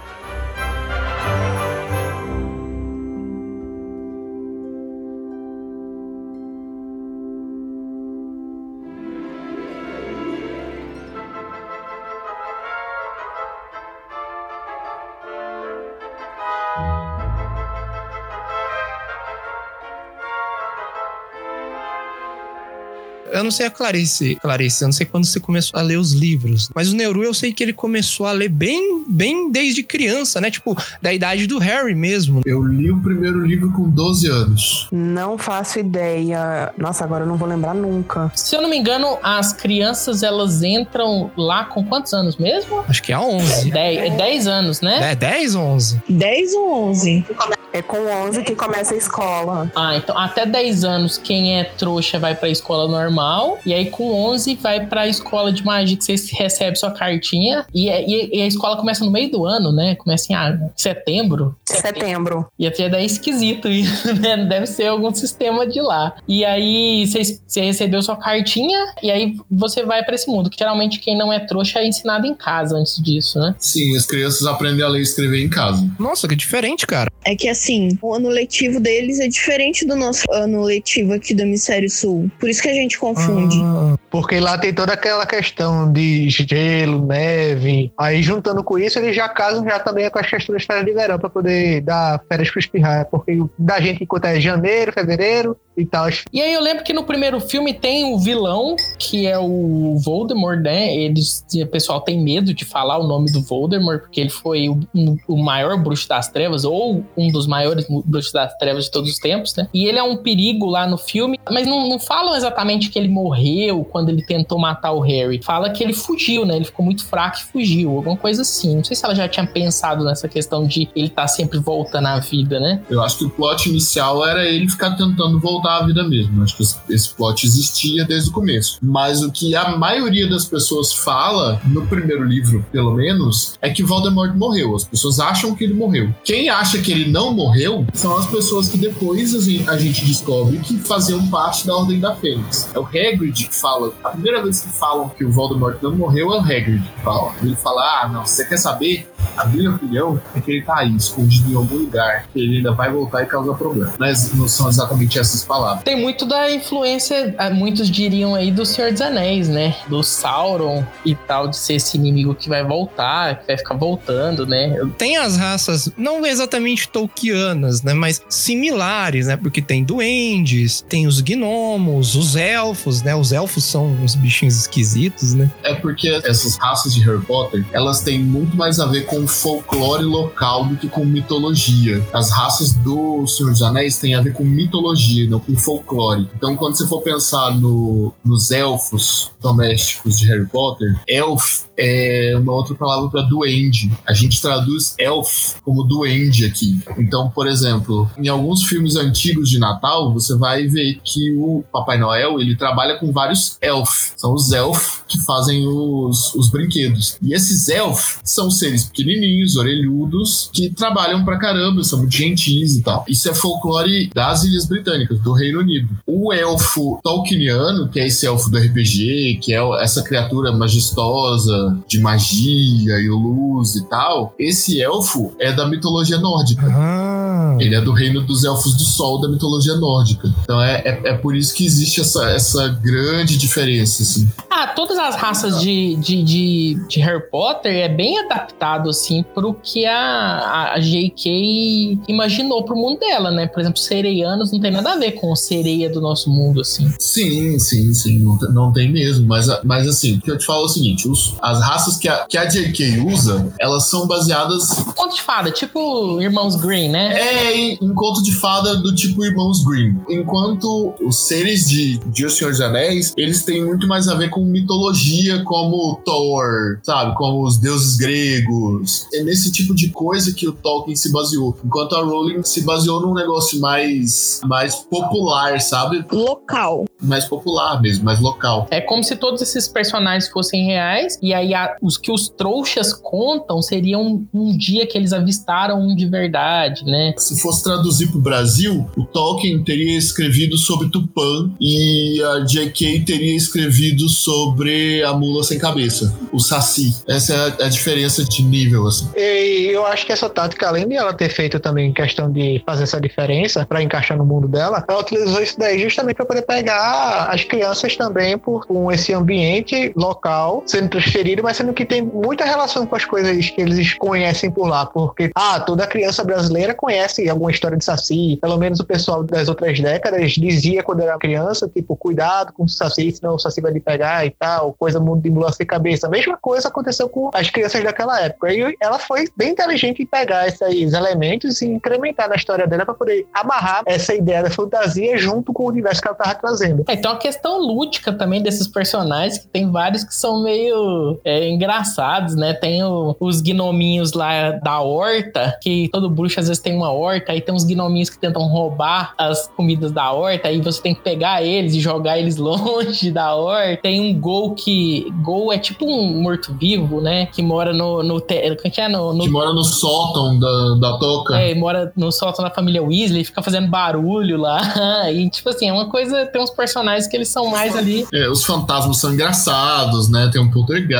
Eu 23.35 23.43
não 23.43 23.51
sei 23.51 23.65
a 23.65 23.69
Clarice, 23.69 24.35
Clarice, 24.35 24.81
eu 24.81 24.87
não 24.87 24.93
sei 24.93 25.05
quando 25.05 25.25
você 25.25 25.41
começou 25.41 25.77
a 25.77 25.83
ler 25.83 25.97
os 25.97 26.13
livros, 26.13 26.69
mas 26.73 26.93
o 26.93 26.95
Neuru 26.95 27.21
eu 27.21 27.33
sei 27.33 27.51
que 27.51 27.61
ele 27.61 27.73
começou 27.73 28.25
a 28.25 28.31
ler 28.31 28.47
bem, 28.47 29.03
bem 29.05 29.51
desde 29.51 29.83
criança, 29.83 30.39
né? 30.39 30.49
Tipo, 30.49 30.73
da 31.01 31.13
idade 31.13 31.45
do 31.45 31.57
Harry 31.59 31.93
mesmo. 31.93 32.41
Eu 32.45 32.63
li 32.63 32.89
o 32.89 32.97
primeiro 33.01 33.45
livro 33.45 33.69
com 33.73 33.89
12 33.89 34.27
anos. 34.29 34.87
Não 34.89 35.37
faço 35.37 35.79
ideia. 35.79 36.73
Nossa, 36.77 37.03
agora 37.03 37.25
eu 37.25 37.27
não 37.27 37.35
vou 37.35 37.45
lembrar 37.45 37.73
nunca. 37.73 38.31
Se 38.33 38.55
eu 38.55 38.61
não 38.61 38.69
me 38.69 38.77
engano, 38.77 39.17
as 39.21 39.51
crianças 39.51 40.23
elas 40.23 40.63
entram 40.63 41.29
lá 41.35 41.65
com 41.65 41.83
quantos 41.83 42.13
anos 42.13 42.37
mesmo? 42.37 42.85
Acho 42.87 43.03
que 43.03 43.11
é 43.11 43.19
11. 43.19 43.69
10, 43.69 43.97
é 43.97 44.09
10 44.15 44.47
anos, 44.47 44.79
né? 44.79 45.11
É 45.11 45.15
10 45.15 45.55
ou 45.55 45.63
11? 45.63 46.03
10 46.07 46.53
ou 46.53 46.89
11? 46.89 47.25
É 47.73 47.81
com 47.81 47.97
11 47.97 48.41
que 48.43 48.55
começa 48.55 48.93
a 48.93 48.97
escola. 48.97 49.69
Ah, 49.75 49.97
então 49.97 50.17
até 50.17 50.45
10 50.45 50.85
anos 50.85 51.17
quem 51.17 51.59
é 51.59 51.65
trouxa 51.65 52.17
vai 52.17 52.33
pra 52.33 52.47
escola 52.47 52.87
normal. 52.87 53.24
E 53.65 53.73
aí 53.73 53.89
com 53.89 54.11
11 54.11 54.55
vai 54.55 54.85
pra 54.85 55.07
escola 55.07 55.51
de 55.51 55.63
magia 55.63 55.97
que 55.97 56.03
você 56.03 56.15
recebe 56.35 56.77
sua 56.77 56.91
cartinha. 56.91 57.65
E, 57.73 57.89
é- 57.89 58.03
e- 58.07 58.37
e 58.37 58.41
a 58.41 58.47
escola 58.47 58.77
começa 58.77 59.03
no 59.03 59.11
meio 59.11 59.29
do 59.31 59.45
ano, 59.45 59.71
né? 59.71 59.95
Começa 59.95 60.31
em 60.31 60.35
ah, 60.35 60.57
setembro. 60.75 61.55
Setembro. 61.65 62.47
E 62.57 62.67
até 62.67 62.89
daí 62.89 63.03
é 63.03 63.05
esquisito 63.05 63.67
isso, 63.67 64.13
né? 64.19 64.37
Deve 64.45 64.67
ser 64.67 64.87
algum 64.87 65.13
sistema 65.13 65.65
de 65.67 65.81
lá. 65.81 66.15
E 66.27 66.43
aí 66.45 67.05
você, 67.07 67.39
você 67.47 67.61
recebeu 67.61 68.01
sua 68.01 68.15
cartinha 68.15 68.93
e 69.01 69.11
aí 69.11 69.35
você 69.49 69.83
vai 69.85 70.03
pra 70.03 70.15
esse 70.15 70.27
mundo. 70.29 70.49
Que 70.49 70.57
geralmente 70.57 70.99
quem 70.99 71.17
não 71.17 71.31
é 71.31 71.39
trouxa 71.39 71.79
é 71.79 71.87
ensinado 71.87 72.25
em 72.27 72.33
casa 72.33 72.75
antes 72.77 73.01
disso, 73.01 73.39
né? 73.39 73.55
Sim, 73.59 73.95
as 73.95 74.05
crianças 74.05 74.45
aprendem 74.47 74.83
a 74.83 74.87
ler 74.87 74.99
e 74.99 75.03
escrever 75.03 75.43
em 75.43 75.49
casa. 75.49 75.87
Nossa, 75.99 76.27
que 76.27 76.35
diferente, 76.35 76.85
cara. 76.87 77.11
É 77.23 77.35
que 77.35 77.47
assim, 77.47 77.97
o 78.01 78.13
ano 78.13 78.29
letivo 78.29 78.79
deles 78.79 79.19
é 79.19 79.27
diferente 79.27 79.85
do 79.85 79.95
nosso 79.95 80.23
ano 80.31 80.61
letivo 80.63 81.13
aqui 81.13 81.33
do 81.33 81.41
Hemisfério 81.41 81.89
Sul. 81.89 82.29
Por 82.39 82.49
isso 82.49 82.61
que 82.61 82.69
a 82.69 82.73
gente 82.73 82.97
confunde. 82.99 83.14
Ah, 83.17 83.95
Porque 84.09 84.39
lá 84.39 84.57
tem 84.57 84.73
toda 84.73 84.93
aquela 84.93 85.25
questão 85.25 85.91
de 85.91 86.29
gelo, 86.29 87.05
neve. 87.05 87.91
Aí 87.97 88.21
juntando 88.21 88.63
com 88.63 88.77
isso, 88.77 88.99
eles 88.99 89.15
já 89.15 89.27
casam 89.29 89.63
já 89.63 89.79
também 89.79 90.09
com 90.09 90.19
as 90.19 90.29
questões 90.29 90.61
de 90.61 90.67
férias 90.67 90.85
de 90.85 90.93
verão 90.93 91.19
pra 91.19 91.29
poder 91.29 91.81
dar 91.81 92.21
férias 92.27 92.49
pro 92.49 92.59
espirrar. 92.59 93.05
Porque 93.09 93.37
da 93.57 93.79
gente 93.79 94.03
enquanto 94.03 94.25
é 94.25 94.39
janeiro, 94.39 94.91
fevereiro 94.93 95.57
e 95.77 95.85
tal. 95.85 96.07
E 96.31 96.41
aí 96.41 96.53
eu 96.53 96.61
lembro 96.61 96.83
que 96.85 96.93
no 96.93 97.03
primeiro 97.03 97.39
filme 97.41 97.73
tem 97.73 98.13
o 98.13 98.17
vilão, 98.17 98.75
que 98.97 99.27
é 99.27 99.37
o 99.37 99.97
Voldemort, 100.03 100.59
né? 100.61 100.95
Eles, 100.95 101.45
o 101.53 101.67
pessoal 101.67 101.99
tem 101.99 102.21
medo 102.23 102.53
de 102.53 102.63
falar 102.63 102.97
o 102.97 103.05
nome 103.07 103.29
do 103.31 103.41
Voldemort, 103.41 103.99
porque 104.01 104.21
ele 104.21 104.29
foi 104.29 104.69
o, 104.69 104.79
um- 104.95 105.17
o 105.27 105.37
maior 105.37 105.77
bruxo 105.77 106.07
das 106.07 106.29
trevas, 106.29 106.63
ou 106.63 107.03
um 107.17 107.27
dos 107.29 107.45
maiores 107.45 107.85
bruxos 108.05 108.31
das 108.31 108.55
trevas 108.57 108.85
de 108.85 108.91
todos 108.91 109.11
os 109.11 109.19
tempos, 109.19 109.53
né? 109.55 109.67
E 109.73 109.85
ele 109.85 109.97
é 109.99 110.03
um 110.03 110.15
perigo 110.17 110.65
lá 110.65 110.87
no 110.87 110.97
filme, 110.97 111.37
mas 111.51 111.67
não, 111.67 111.89
não 111.89 111.99
falam 111.99 112.35
exatamente 112.35 112.89
que 112.89 112.97
ele 112.97 113.04
morreu 113.07 113.83
quando 113.83 114.09
ele 114.09 114.23
tentou 114.23 114.57
matar 114.59 114.91
o 114.91 114.99
Harry. 115.01 115.41
Fala 115.43 115.69
que 115.69 115.83
ele 115.83 115.93
fugiu, 115.93 116.45
né? 116.45 116.55
Ele 116.55 116.65
ficou 116.65 116.83
muito 116.85 117.05
fraco 117.05 117.37
e 117.37 117.43
fugiu, 117.51 117.91
alguma 117.95 118.17
coisa 118.17 118.41
assim. 118.41 118.75
Não 118.77 118.83
sei 118.83 118.95
se 118.95 119.05
ela 119.05 119.15
já 119.15 119.27
tinha 119.27 119.45
pensado 119.45 120.03
nessa 120.03 120.27
questão 120.27 120.65
de 120.65 120.89
ele 120.95 121.09
tá 121.09 121.27
sempre 121.27 121.59
voltando 121.59 122.07
à 122.07 122.19
vida, 122.19 122.59
né? 122.59 122.81
Eu 122.89 123.01
acho 123.01 123.17
que 123.19 123.25
o 123.25 123.29
plot 123.29 123.69
inicial 123.69 124.25
era 124.25 124.45
ele 124.45 124.69
ficar 124.69 124.91
tentando 124.95 125.39
voltar 125.39 125.77
à 125.79 125.85
vida 125.85 126.07
mesmo. 126.07 126.43
Acho 126.43 126.57
que 126.57 126.63
esse- 126.93 127.15
plot 127.15 127.45
existia 127.45 128.03
desde 128.05 128.29
o 128.29 128.33
começo. 128.33 128.77
Mas 128.81 129.21
o 129.23 129.31
que 129.31 129.55
a 129.55 129.77
maioria 129.77 130.27
das 130.29 130.45
pessoas 130.45 130.91
fala, 130.93 131.61
no 131.65 131.85
primeiro 131.87 132.23
livro, 132.23 132.65
pelo 132.71 132.93
menos, 132.93 133.53
é 133.61 133.69
que 133.69 133.83
Voldemort 133.83 134.35
morreu. 134.35 134.75
As 134.75 134.83
pessoas 134.83 135.19
acham 135.19 135.55
que 135.55 135.63
ele 135.63 135.73
morreu. 135.73 136.13
Quem 136.23 136.49
acha 136.49 136.77
que 136.79 136.91
ele 136.91 137.09
não 137.09 137.33
morreu 137.33 137.85
são 137.93 138.15
as 138.17 138.25
pessoas 138.27 138.67
que 138.69 138.77
depois 138.77 139.33
a 139.35 139.39
gente, 139.41 139.69
a 139.69 139.77
gente 139.77 140.03
descobre 140.05 140.57
que 140.59 140.77
faziam 140.79 141.25
parte 141.27 141.65
da 141.65 141.75
Ordem 141.75 141.99
da 141.99 142.15
Fênix. 142.15 142.69
É 142.73 142.79
o 142.79 142.85
Hagrid 142.97 143.47
que 143.47 143.55
fala. 143.55 143.91
A 144.03 144.09
primeira 144.09 144.41
vez 144.41 144.61
que 144.61 144.69
falam 144.69 145.09
que 145.09 145.23
o 145.23 145.31
Voldemort 145.31 145.77
não 145.81 145.95
morreu 145.95 146.33
é 146.33 146.37
o 146.37 146.39
Hagrid 146.39 146.81
que 146.81 147.01
fala. 147.01 147.33
Ele 147.41 147.55
fala: 147.55 147.81
Ah, 147.81 148.09
não, 148.09 148.25
você 148.25 148.45
quer 148.45 148.57
saber? 148.57 149.07
A 149.35 149.45
minha 149.45 149.71
opinião 149.71 150.21
é 150.33 150.39
que 150.39 150.51
ele 150.51 150.61
tá 150.61 150.77
aí, 150.77 150.95
escondido 150.95 151.51
em 151.51 151.55
algum 151.55 151.77
lugar, 151.77 152.27
que 152.31 152.39
ele 152.39 152.57
ainda 152.57 152.71
vai 152.71 152.91
voltar 152.91 153.23
e 153.23 153.25
causar 153.25 153.53
problema. 153.55 153.93
Mas 153.99 154.33
não 154.33 154.47
são 154.47 154.69
exatamente 154.69 155.19
essas 155.19 155.43
palavras. 155.43 155.83
Tem 155.83 155.99
muito 155.99 156.25
da 156.25 156.49
influência, 156.51 157.35
ah, 157.37 157.49
muitos 157.49 157.89
diriam 157.89 158.33
aí, 158.35 158.51
do 158.51 158.65
Senhor 158.65 158.91
dos 158.91 159.01
Anéis, 159.01 159.49
né? 159.49 159.75
Do 159.87 160.01
Sauron 160.03 160.85
e 161.05 161.15
tal, 161.15 161.47
de 161.47 161.57
ser 161.57 161.75
esse 161.75 161.97
inimigo 161.97 162.33
que 162.33 162.47
vai 162.47 162.63
voltar, 162.63 163.39
que 163.39 163.47
vai 163.47 163.57
ficar 163.57 163.75
voltando, 163.75 164.45
né? 164.45 164.75
tem 164.97 165.17
as 165.17 165.37
raças, 165.37 165.89
não 165.97 166.25
exatamente 166.25 166.87
tolkianas, 166.87 167.81
né? 167.81 167.93
Mas 167.93 168.21
similares, 168.29 169.27
né? 169.27 169.37
Porque 169.37 169.61
tem 169.61 169.83
duendes, 169.83 170.81
tem 170.87 171.07
os 171.07 171.21
gnomos, 171.21 172.15
os 172.15 172.35
elfos, 172.35 172.84
né? 173.01 173.15
Os 173.15 173.31
elfos 173.31 173.63
são 173.63 173.87
uns 173.87 174.15
bichinhos 174.15 174.55
esquisitos, 174.55 175.33
né? 175.33 175.51
É 175.63 175.73
porque 175.73 176.09
essas 176.23 176.55
raças 176.57 176.93
de 176.93 177.01
Harry 177.01 177.21
Potter, 177.25 177.65
elas 177.71 178.01
têm 178.01 178.19
muito 178.19 178.55
mais 178.55 178.79
a 178.79 178.85
ver 178.85 179.05
com 179.05 179.27
folclore 179.27 180.03
local 180.03 180.65
do 180.65 180.75
que 180.77 180.87
com 180.87 181.03
mitologia. 181.05 182.05
As 182.13 182.31
raças 182.31 182.73
do 182.73 183.25
Senhor 183.27 183.51
dos 183.51 183.61
Anéis 183.61 183.97
têm 183.97 184.15
a 184.15 184.21
ver 184.21 184.33
com 184.33 184.43
mitologia, 184.43 185.29
não 185.29 185.39
com 185.39 185.55
folclore. 185.55 186.29
Então, 186.35 186.55
quando 186.55 186.75
você 186.77 186.87
for 186.87 187.01
pensar 187.01 187.55
no- 187.55 188.13
nos 188.23 188.51
elfos 188.51 189.31
domésticos 189.41 190.17
de 190.19 190.27
Harry 190.27 190.45
Potter, 190.47 190.95
elf 191.07 191.63
é 191.77 192.33
uma 192.37 192.53
outra 192.53 192.75
palavra 192.75 193.09
para 193.09 193.21
duende. 193.21 193.91
A 194.05 194.13
gente 194.13 194.41
traduz 194.41 194.95
elf 194.97 195.55
como 195.63 195.83
duende 195.83 196.45
aqui. 196.45 196.79
Então, 196.97 197.29
por 197.29 197.47
exemplo, 197.47 198.09
em 198.17 198.27
alguns 198.27 198.63
filmes 198.63 198.95
antigos 198.95 199.49
de 199.49 199.59
Natal, 199.59 200.13
você 200.13 200.35
vai 200.35 200.67
ver 200.67 200.99
que 201.03 201.33
o 201.33 201.63
Papai 201.71 201.97
Noel, 201.97 202.39
ele 202.39 202.55
trabalha 202.55 202.97
com 202.97 203.11
vários 203.11 203.57
elf. 203.61 204.13
São 204.15 204.33
os 204.33 204.51
elf 204.51 205.01
que 205.07 205.23
fazem 205.25 205.67
os, 205.67 206.33
os 206.35 206.49
brinquedos. 206.49 207.17
E 207.21 207.33
esses 207.33 207.67
elf 207.69 208.19
são 208.23 208.49
seres 208.49 208.85
pequenininhos, 208.85 209.55
orelhudos, 209.55 210.49
que 210.53 210.69
trabalham 210.69 211.23
pra 211.23 211.37
caramba, 211.37 211.83
são 211.83 211.99
muito 211.99 212.15
gentis 212.15 212.75
e 212.75 212.81
tal. 212.81 213.05
Isso 213.07 213.29
é 213.29 213.33
folclore 213.33 214.09
das 214.13 214.43
Ilhas 214.43 214.65
Britânicas, 214.65 215.19
do 215.19 215.33
Reino 215.33 215.59
Unido. 215.59 215.89
O 216.05 216.33
elfo 216.33 216.99
tolkieniano, 217.03 217.89
que 217.89 217.99
é 217.99 218.07
esse 218.07 218.25
elfo 218.25 218.49
do 218.49 218.57
RPG, 218.57 219.39
que 219.41 219.53
é 219.53 219.59
essa 219.81 220.03
criatura 220.03 220.51
majestosa, 220.51 221.64
de 221.87 221.99
magia 221.99 222.99
e 222.99 223.09
luz 223.09 223.75
e 223.75 223.85
tal, 223.89 224.33
esse 224.39 224.81
elfo 224.81 225.33
é 225.39 225.51
da 225.51 225.67
mitologia 225.67 226.17
nórdica. 226.17 226.65
Ah. 226.71 227.57
Ele 227.59 227.75
é 227.75 227.81
do 227.81 227.91
reino 227.93 228.21
dos 228.21 228.43
elfos 228.43 228.73
do 228.75 228.83
sol 228.83 229.19
da 229.21 229.27
mitologia 229.29 229.75
nórdica. 229.75 230.27
Então 230.43 230.61
é, 230.61 230.81
é, 230.85 231.01
é 231.09 231.13
por 231.13 231.35
isso 231.35 231.53
que 231.53 231.65
existe 231.65 232.01
essa, 232.01 232.29
essa 232.31 232.67
grande 232.67 233.37
diferença, 233.37 234.03
assim. 234.03 234.27
Ah, 234.49 234.67
todas 234.67 234.97
as 234.97 235.15
raças 235.15 235.61
de, 235.61 235.95
de, 235.97 236.23
de, 236.23 236.87
de 236.87 236.99
Harry 236.99 237.23
Potter 237.29 237.73
é 237.75 237.89
bem 237.89 238.19
adaptado, 238.19 238.89
assim, 238.89 239.23
pro 239.33 239.53
que 239.53 239.85
a, 239.85 240.73
a 240.73 240.79
J.K. 240.79 241.99
imaginou 242.07 242.63
pro 242.63 242.75
mundo 242.75 242.99
dela, 242.99 243.31
né? 243.31 243.47
Por 243.47 243.59
exemplo, 243.59 243.79
sereianos 243.79 244.51
não 244.51 244.59
tem 244.59 244.71
nada 244.71 244.93
a 244.93 244.97
ver 244.97 245.11
com 245.13 245.35
sereia 245.35 245.89
do 245.89 246.01
nosso 246.01 246.29
mundo, 246.29 246.61
assim. 246.61 246.91
Sim, 246.99 247.57
sim, 247.59 247.93
sim, 247.93 248.19
não, 248.19 248.37
tem- 248.37 248.53
não 248.53 248.71
tem 248.73 248.91
mesmo. 248.91 249.27
Mas, 249.27 249.47
mas 249.63 249.87
assim, 249.87 250.17
o 250.17 250.21
que 250.21 250.31
eu 250.31 250.37
te 250.37 250.45
falo 250.45 250.63
é 250.63 250.65
o 250.65 250.69
seguinte: 250.69 251.07
os- 251.07 251.35
as 251.41 251.54
raças 251.59 251.97
que 251.97 252.07
a, 252.07 252.25
que 252.25 252.37
a 252.37 252.45
J.K. 252.45 252.99
usa, 253.01 253.53
elas 253.59 253.89
são 253.89 254.07
baseadas 254.07 254.85
Conto 254.95 255.15
de 255.15 255.21
fada, 255.21 255.51
tipo 255.51 256.21
Irmãos 256.21 256.55
Green, 256.55 256.89
né? 256.89 257.13
É, 257.19 257.57
em, 257.57 257.77
em 257.81 257.93
conto 257.93 258.23
de 258.23 258.31
fada 258.33 258.75
do 258.77 258.93
tipo 258.95 259.23
Irmãos 259.23 259.63
Grimm. 259.63 259.97
Enquanto 260.09 260.93
os 261.01 261.27
seres 261.27 261.67
de, 261.67 261.97
de 261.97 262.25
O 262.25 262.29
Senhor 262.29 262.51
dos 262.51 262.61
Anéis, 262.61 263.13
eles 263.17 263.43
têm 263.43 263.63
muito 263.63 263.87
mais 263.87 264.07
a 264.07 264.15
ver 264.15 264.29
com 264.29 264.43
mitologia 264.43 265.43
como 265.43 266.01
Thor, 266.05 266.79
sabe? 266.83 267.15
Como 267.15 267.43
os 267.45 267.57
deuses 267.57 267.97
gregos. 267.97 269.07
É 269.13 269.23
nesse 269.23 269.51
tipo 269.51 269.75
de 269.75 269.89
coisa 269.89 270.33
que 270.33 270.47
o 270.47 270.53
Tolkien 270.53 270.95
se 270.95 271.11
baseou. 271.11 271.57
Enquanto 271.63 271.95
a 271.95 272.03
Rowling 272.03 272.43
se 272.43 272.61
baseou 272.61 273.01
num 273.01 273.13
negócio 273.13 273.59
mais, 273.59 274.39
mais 274.45 274.75
popular, 274.75 275.59
sabe? 275.61 276.05
Local. 276.11 276.85
Mais 277.01 277.25
popular 277.25 277.81
mesmo, 277.81 278.05
mais 278.05 278.19
local. 278.19 278.67
É 278.71 278.81
como 278.81 279.03
se 279.03 279.15
todos 279.15 279.41
esses 279.41 279.67
personagens 279.67 280.31
fossem 280.31 280.65
reais, 280.65 281.19
e 281.21 281.33
aí 281.33 281.44
a- 281.53 281.75
os 281.81 281.97
que 281.97 282.11
os 282.11 282.29
trouxas 282.29 282.93
contam 282.93 283.61
seriam 283.61 284.25
um 284.33 284.57
dia 284.57 284.85
que 284.87 284.97
eles 284.97 285.13
avistaram 285.13 285.79
um 285.79 285.95
de 285.95 286.05
verdade, 286.07 286.83
né? 286.85 287.13
Se 287.17 287.39
fosse 287.41 287.63
traduzir 287.63 288.07
pro 288.09 288.19
Brasil, 288.19 288.89
o 288.97 289.03
Tolkien 289.05 289.63
teria 289.63 289.97
escrevido 289.97 290.57
sobre 290.57 290.89
Tupã 290.89 291.51
e 291.59 292.21
a 292.23 292.39
J.K. 292.45 293.01
teria 293.05 293.35
escrevido 293.35 294.07
sobre 294.09 295.03
a 295.03 295.13
mula 295.13 295.43
sem 295.43 295.57
cabeça, 295.57 296.17
o 296.31 296.39
Saci. 296.39 296.95
Essa 297.07 297.33
é 297.33 297.63
a, 297.63 297.65
a 297.65 297.69
diferença 297.69 298.23
de 298.23 298.43
nível, 298.43 298.87
assim. 298.87 299.07
E 299.15 299.69
eu 299.73 299.85
acho 299.85 300.05
que 300.05 300.11
essa 300.11 300.29
tática, 300.29 300.67
além 300.67 300.87
de 300.87 300.95
ela 300.95 301.13
ter 301.13 301.29
feito 301.29 301.59
também 301.59 301.91
questão 301.93 302.31
de 302.31 302.61
fazer 302.65 302.83
essa 302.83 302.99
diferença 302.99 303.65
pra 303.65 303.81
encaixar 303.83 304.17
no 304.17 304.25
mundo 304.25 304.47
dela, 304.47 304.83
ela 304.87 304.99
utilizou 304.99 305.41
isso 305.41 305.57
daí 305.57 305.79
justamente 305.81 306.15
pra 306.15 306.25
poder 306.25 306.43
pegar 306.43 307.27
as 307.31 307.43
crianças 307.43 307.95
também 307.95 308.37
por 308.37 308.65
com 308.65 308.91
esse 308.91 309.13
ambiente 309.13 309.91
local 309.95 310.63
sendo 310.65 310.89
transferido, 310.89 311.34
mas 311.43 311.57
sendo 311.57 311.73
que 311.73 311.85
tem 311.85 312.01
muita 312.01 312.45
relação 312.45 312.85
com 312.85 312.95
as 312.95 313.05
coisas 313.05 313.49
que 313.49 313.61
eles 313.61 313.93
conhecem 313.95 314.51
por 314.51 314.67
lá, 314.67 314.85
porque 314.85 315.31
ah, 315.35 315.59
toda 315.59 315.87
criança 315.87 316.23
brasileira 316.23 316.73
conhece 316.73 317.27
alguma 317.29 317.51
história 317.51 317.77
de 317.77 317.83
Saci, 317.85 318.37
pelo 318.41 318.57
menos 318.57 318.79
o 318.79 318.85
pessoal 318.85 319.23
das 319.23 319.47
outras 319.47 319.79
décadas 319.79 320.33
dizia 320.33 320.83
quando 320.83 321.01
era 321.01 321.17
criança, 321.17 321.67
tipo, 321.67 321.95
cuidado 321.95 322.53
com 322.53 322.63
o 322.63 322.69
Saci, 322.69 323.11
senão 323.11 323.35
o 323.35 323.39
Saci 323.39 323.61
vai 323.61 323.71
lhe 323.71 323.79
pegar 323.79 324.25
e 324.25 324.31
tal, 324.31 324.73
coisa 324.73 324.99
mundo 324.99 325.21
de 325.21 325.29
mula 325.29 325.51
sem 325.51 325.65
cabeça. 325.65 326.07
A 326.07 326.09
mesma 326.09 326.37
coisa 326.37 326.67
aconteceu 326.67 327.07
com 327.09 327.29
as 327.33 327.49
crianças 327.49 327.83
daquela 327.83 328.21
época. 328.21 328.53
E 328.53 328.75
ela 328.81 328.99
foi 328.99 329.25
bem 329.35 329.51
inteligente 329.51 330.03
em 330.03 330.05
pegar 330.05 330.47
esses 330.47 330.93
elementos 330.93 331.61
e 331.61 331.67
incrementar 331.67 332.29
na 332.29 332.35
história 332.35 332.67
dela 332.67 332.85
para 332.85 332.93
poder 332.93 333.27
amarrar 333.33 333.83
essa 333.85 334.13
ideia 334.13 334.43
da 334.43 334.49
fantasia 334.49 335.17
junto 335.17 335.53
com 335.53 335.63
o 335.63 335.67
universo 335.67 336.01
que 336.01 336.07
ela 336.07 336.17
tava 336.17 336.35
trazendo. 336.35 336.83
É, 336.87 336.93
então 336.93 337.11
a 337.11 337.17
questão 337.17 337.57
lúdica 337.59 338.11
também 338.13 338.41
desses 338.41 338.67
personagens, 338.67 339.39
que 339.39 339.47
tem 339.47 339.71
vários 339.71 340.03
que 340.03 340.13
são 340.13 340.43
meio 340.43 341.19
é, 341.25 341.49
engraçados, 341.49 342.35
né? 342.35 342.53
Tem 342.53 342.83
o- 342.83 343.15
os 343.19 343.41
gnominhos 343.41 344.13
lá 344.13 344.51
da 344.51 344.79
horta, 344.81 345.57
que 345.61 345.89
todo 345.91 346.09
bruxo 346.09 346.39
às 346.39 346.47
vezes 346.47 346.61
tem 346.61 346.75
uma 346.75 346.91
horta, 346.91 347.31
aí 347.31 347.41
tem 347.41 347.53
uns 347.53 347.63
gnominhos 347.63 348.09
que 348.09 348.17
tentam 348.17 348.43
roubar 348.47 349.13
as 349.17 349.47
comidas 349.47 349.91
da 349.91 350.11
horta, 350.11 350.47
aí 350.47 350.61
você 350.61 350.81
tem 350.81 350.93
que 350.95 351.01
pegar 351.01 351.43
eles 351.43 351.73
e 351.73 351.79
jogar 351.79 352.19
eles 352.19 352.37
longe 352.45 353.11
da 353.11 353.35
horta. 353.35 353.81
Tem 353.83 353.99
um 354.01 354.19
gol 354.19 354.53
que. 354.53 355.07
Gol 355.23 355.51
é 355.51 355.57
tipo 355.57 355.85
um 355.85 356.21
morto-vivo, 356.21 357.01
né? 357.01 357.25
Que 357.27 357.41
mora 357.41 357.73
no. 357.73 358.03
no, 358.03 358.23
é 358.29 358.55
que 358.55 358.79
é? 358.81 358.87
No, 358.87 359.13
no 359.13 359.23
Que 359.23 359.29
mora 359.29 359.51
no 359.53 359.63
sótão 359.63 360.37
da, 360.39 360.75
da 360.91 360.97
toca. 360.99 361.35
é, 361.39 361.55
mora 361.55 361.91
no 361.95 362.11
sótão 362.11 362.43
da 362.45 362.51
família 362.51 362.83
Weasley, 362.83 363.23
fica 363.23 363.41
fazendo 363.41 363.67
barulho 363.67 364.37
lá. 364.37 364.61
E, 365.15 365.29
tipo 365.29 365.49
assim, 365.49 365.67
é 365.69 365.73
uma 365.73 365.89
coisa. 365.89 366.25
Tem 366.27 366.41
uns 366.41 366.49
personagens 366.49 367.07
que 367.07 367.15
eles 367.15 367.29
são 367.29 367.47
mais 367.47 367.75
ali. 367.75 368.05
É, 368.13 368.27
os 368.29 368.43
fantasmas 368.45 368.97
são 368.97 369.13
engraçados, 369.13 370.09
né? 370.09 370.29
Tem 370.31 370.41
um 370.41 370.49
poltergeist, 370.49 370.95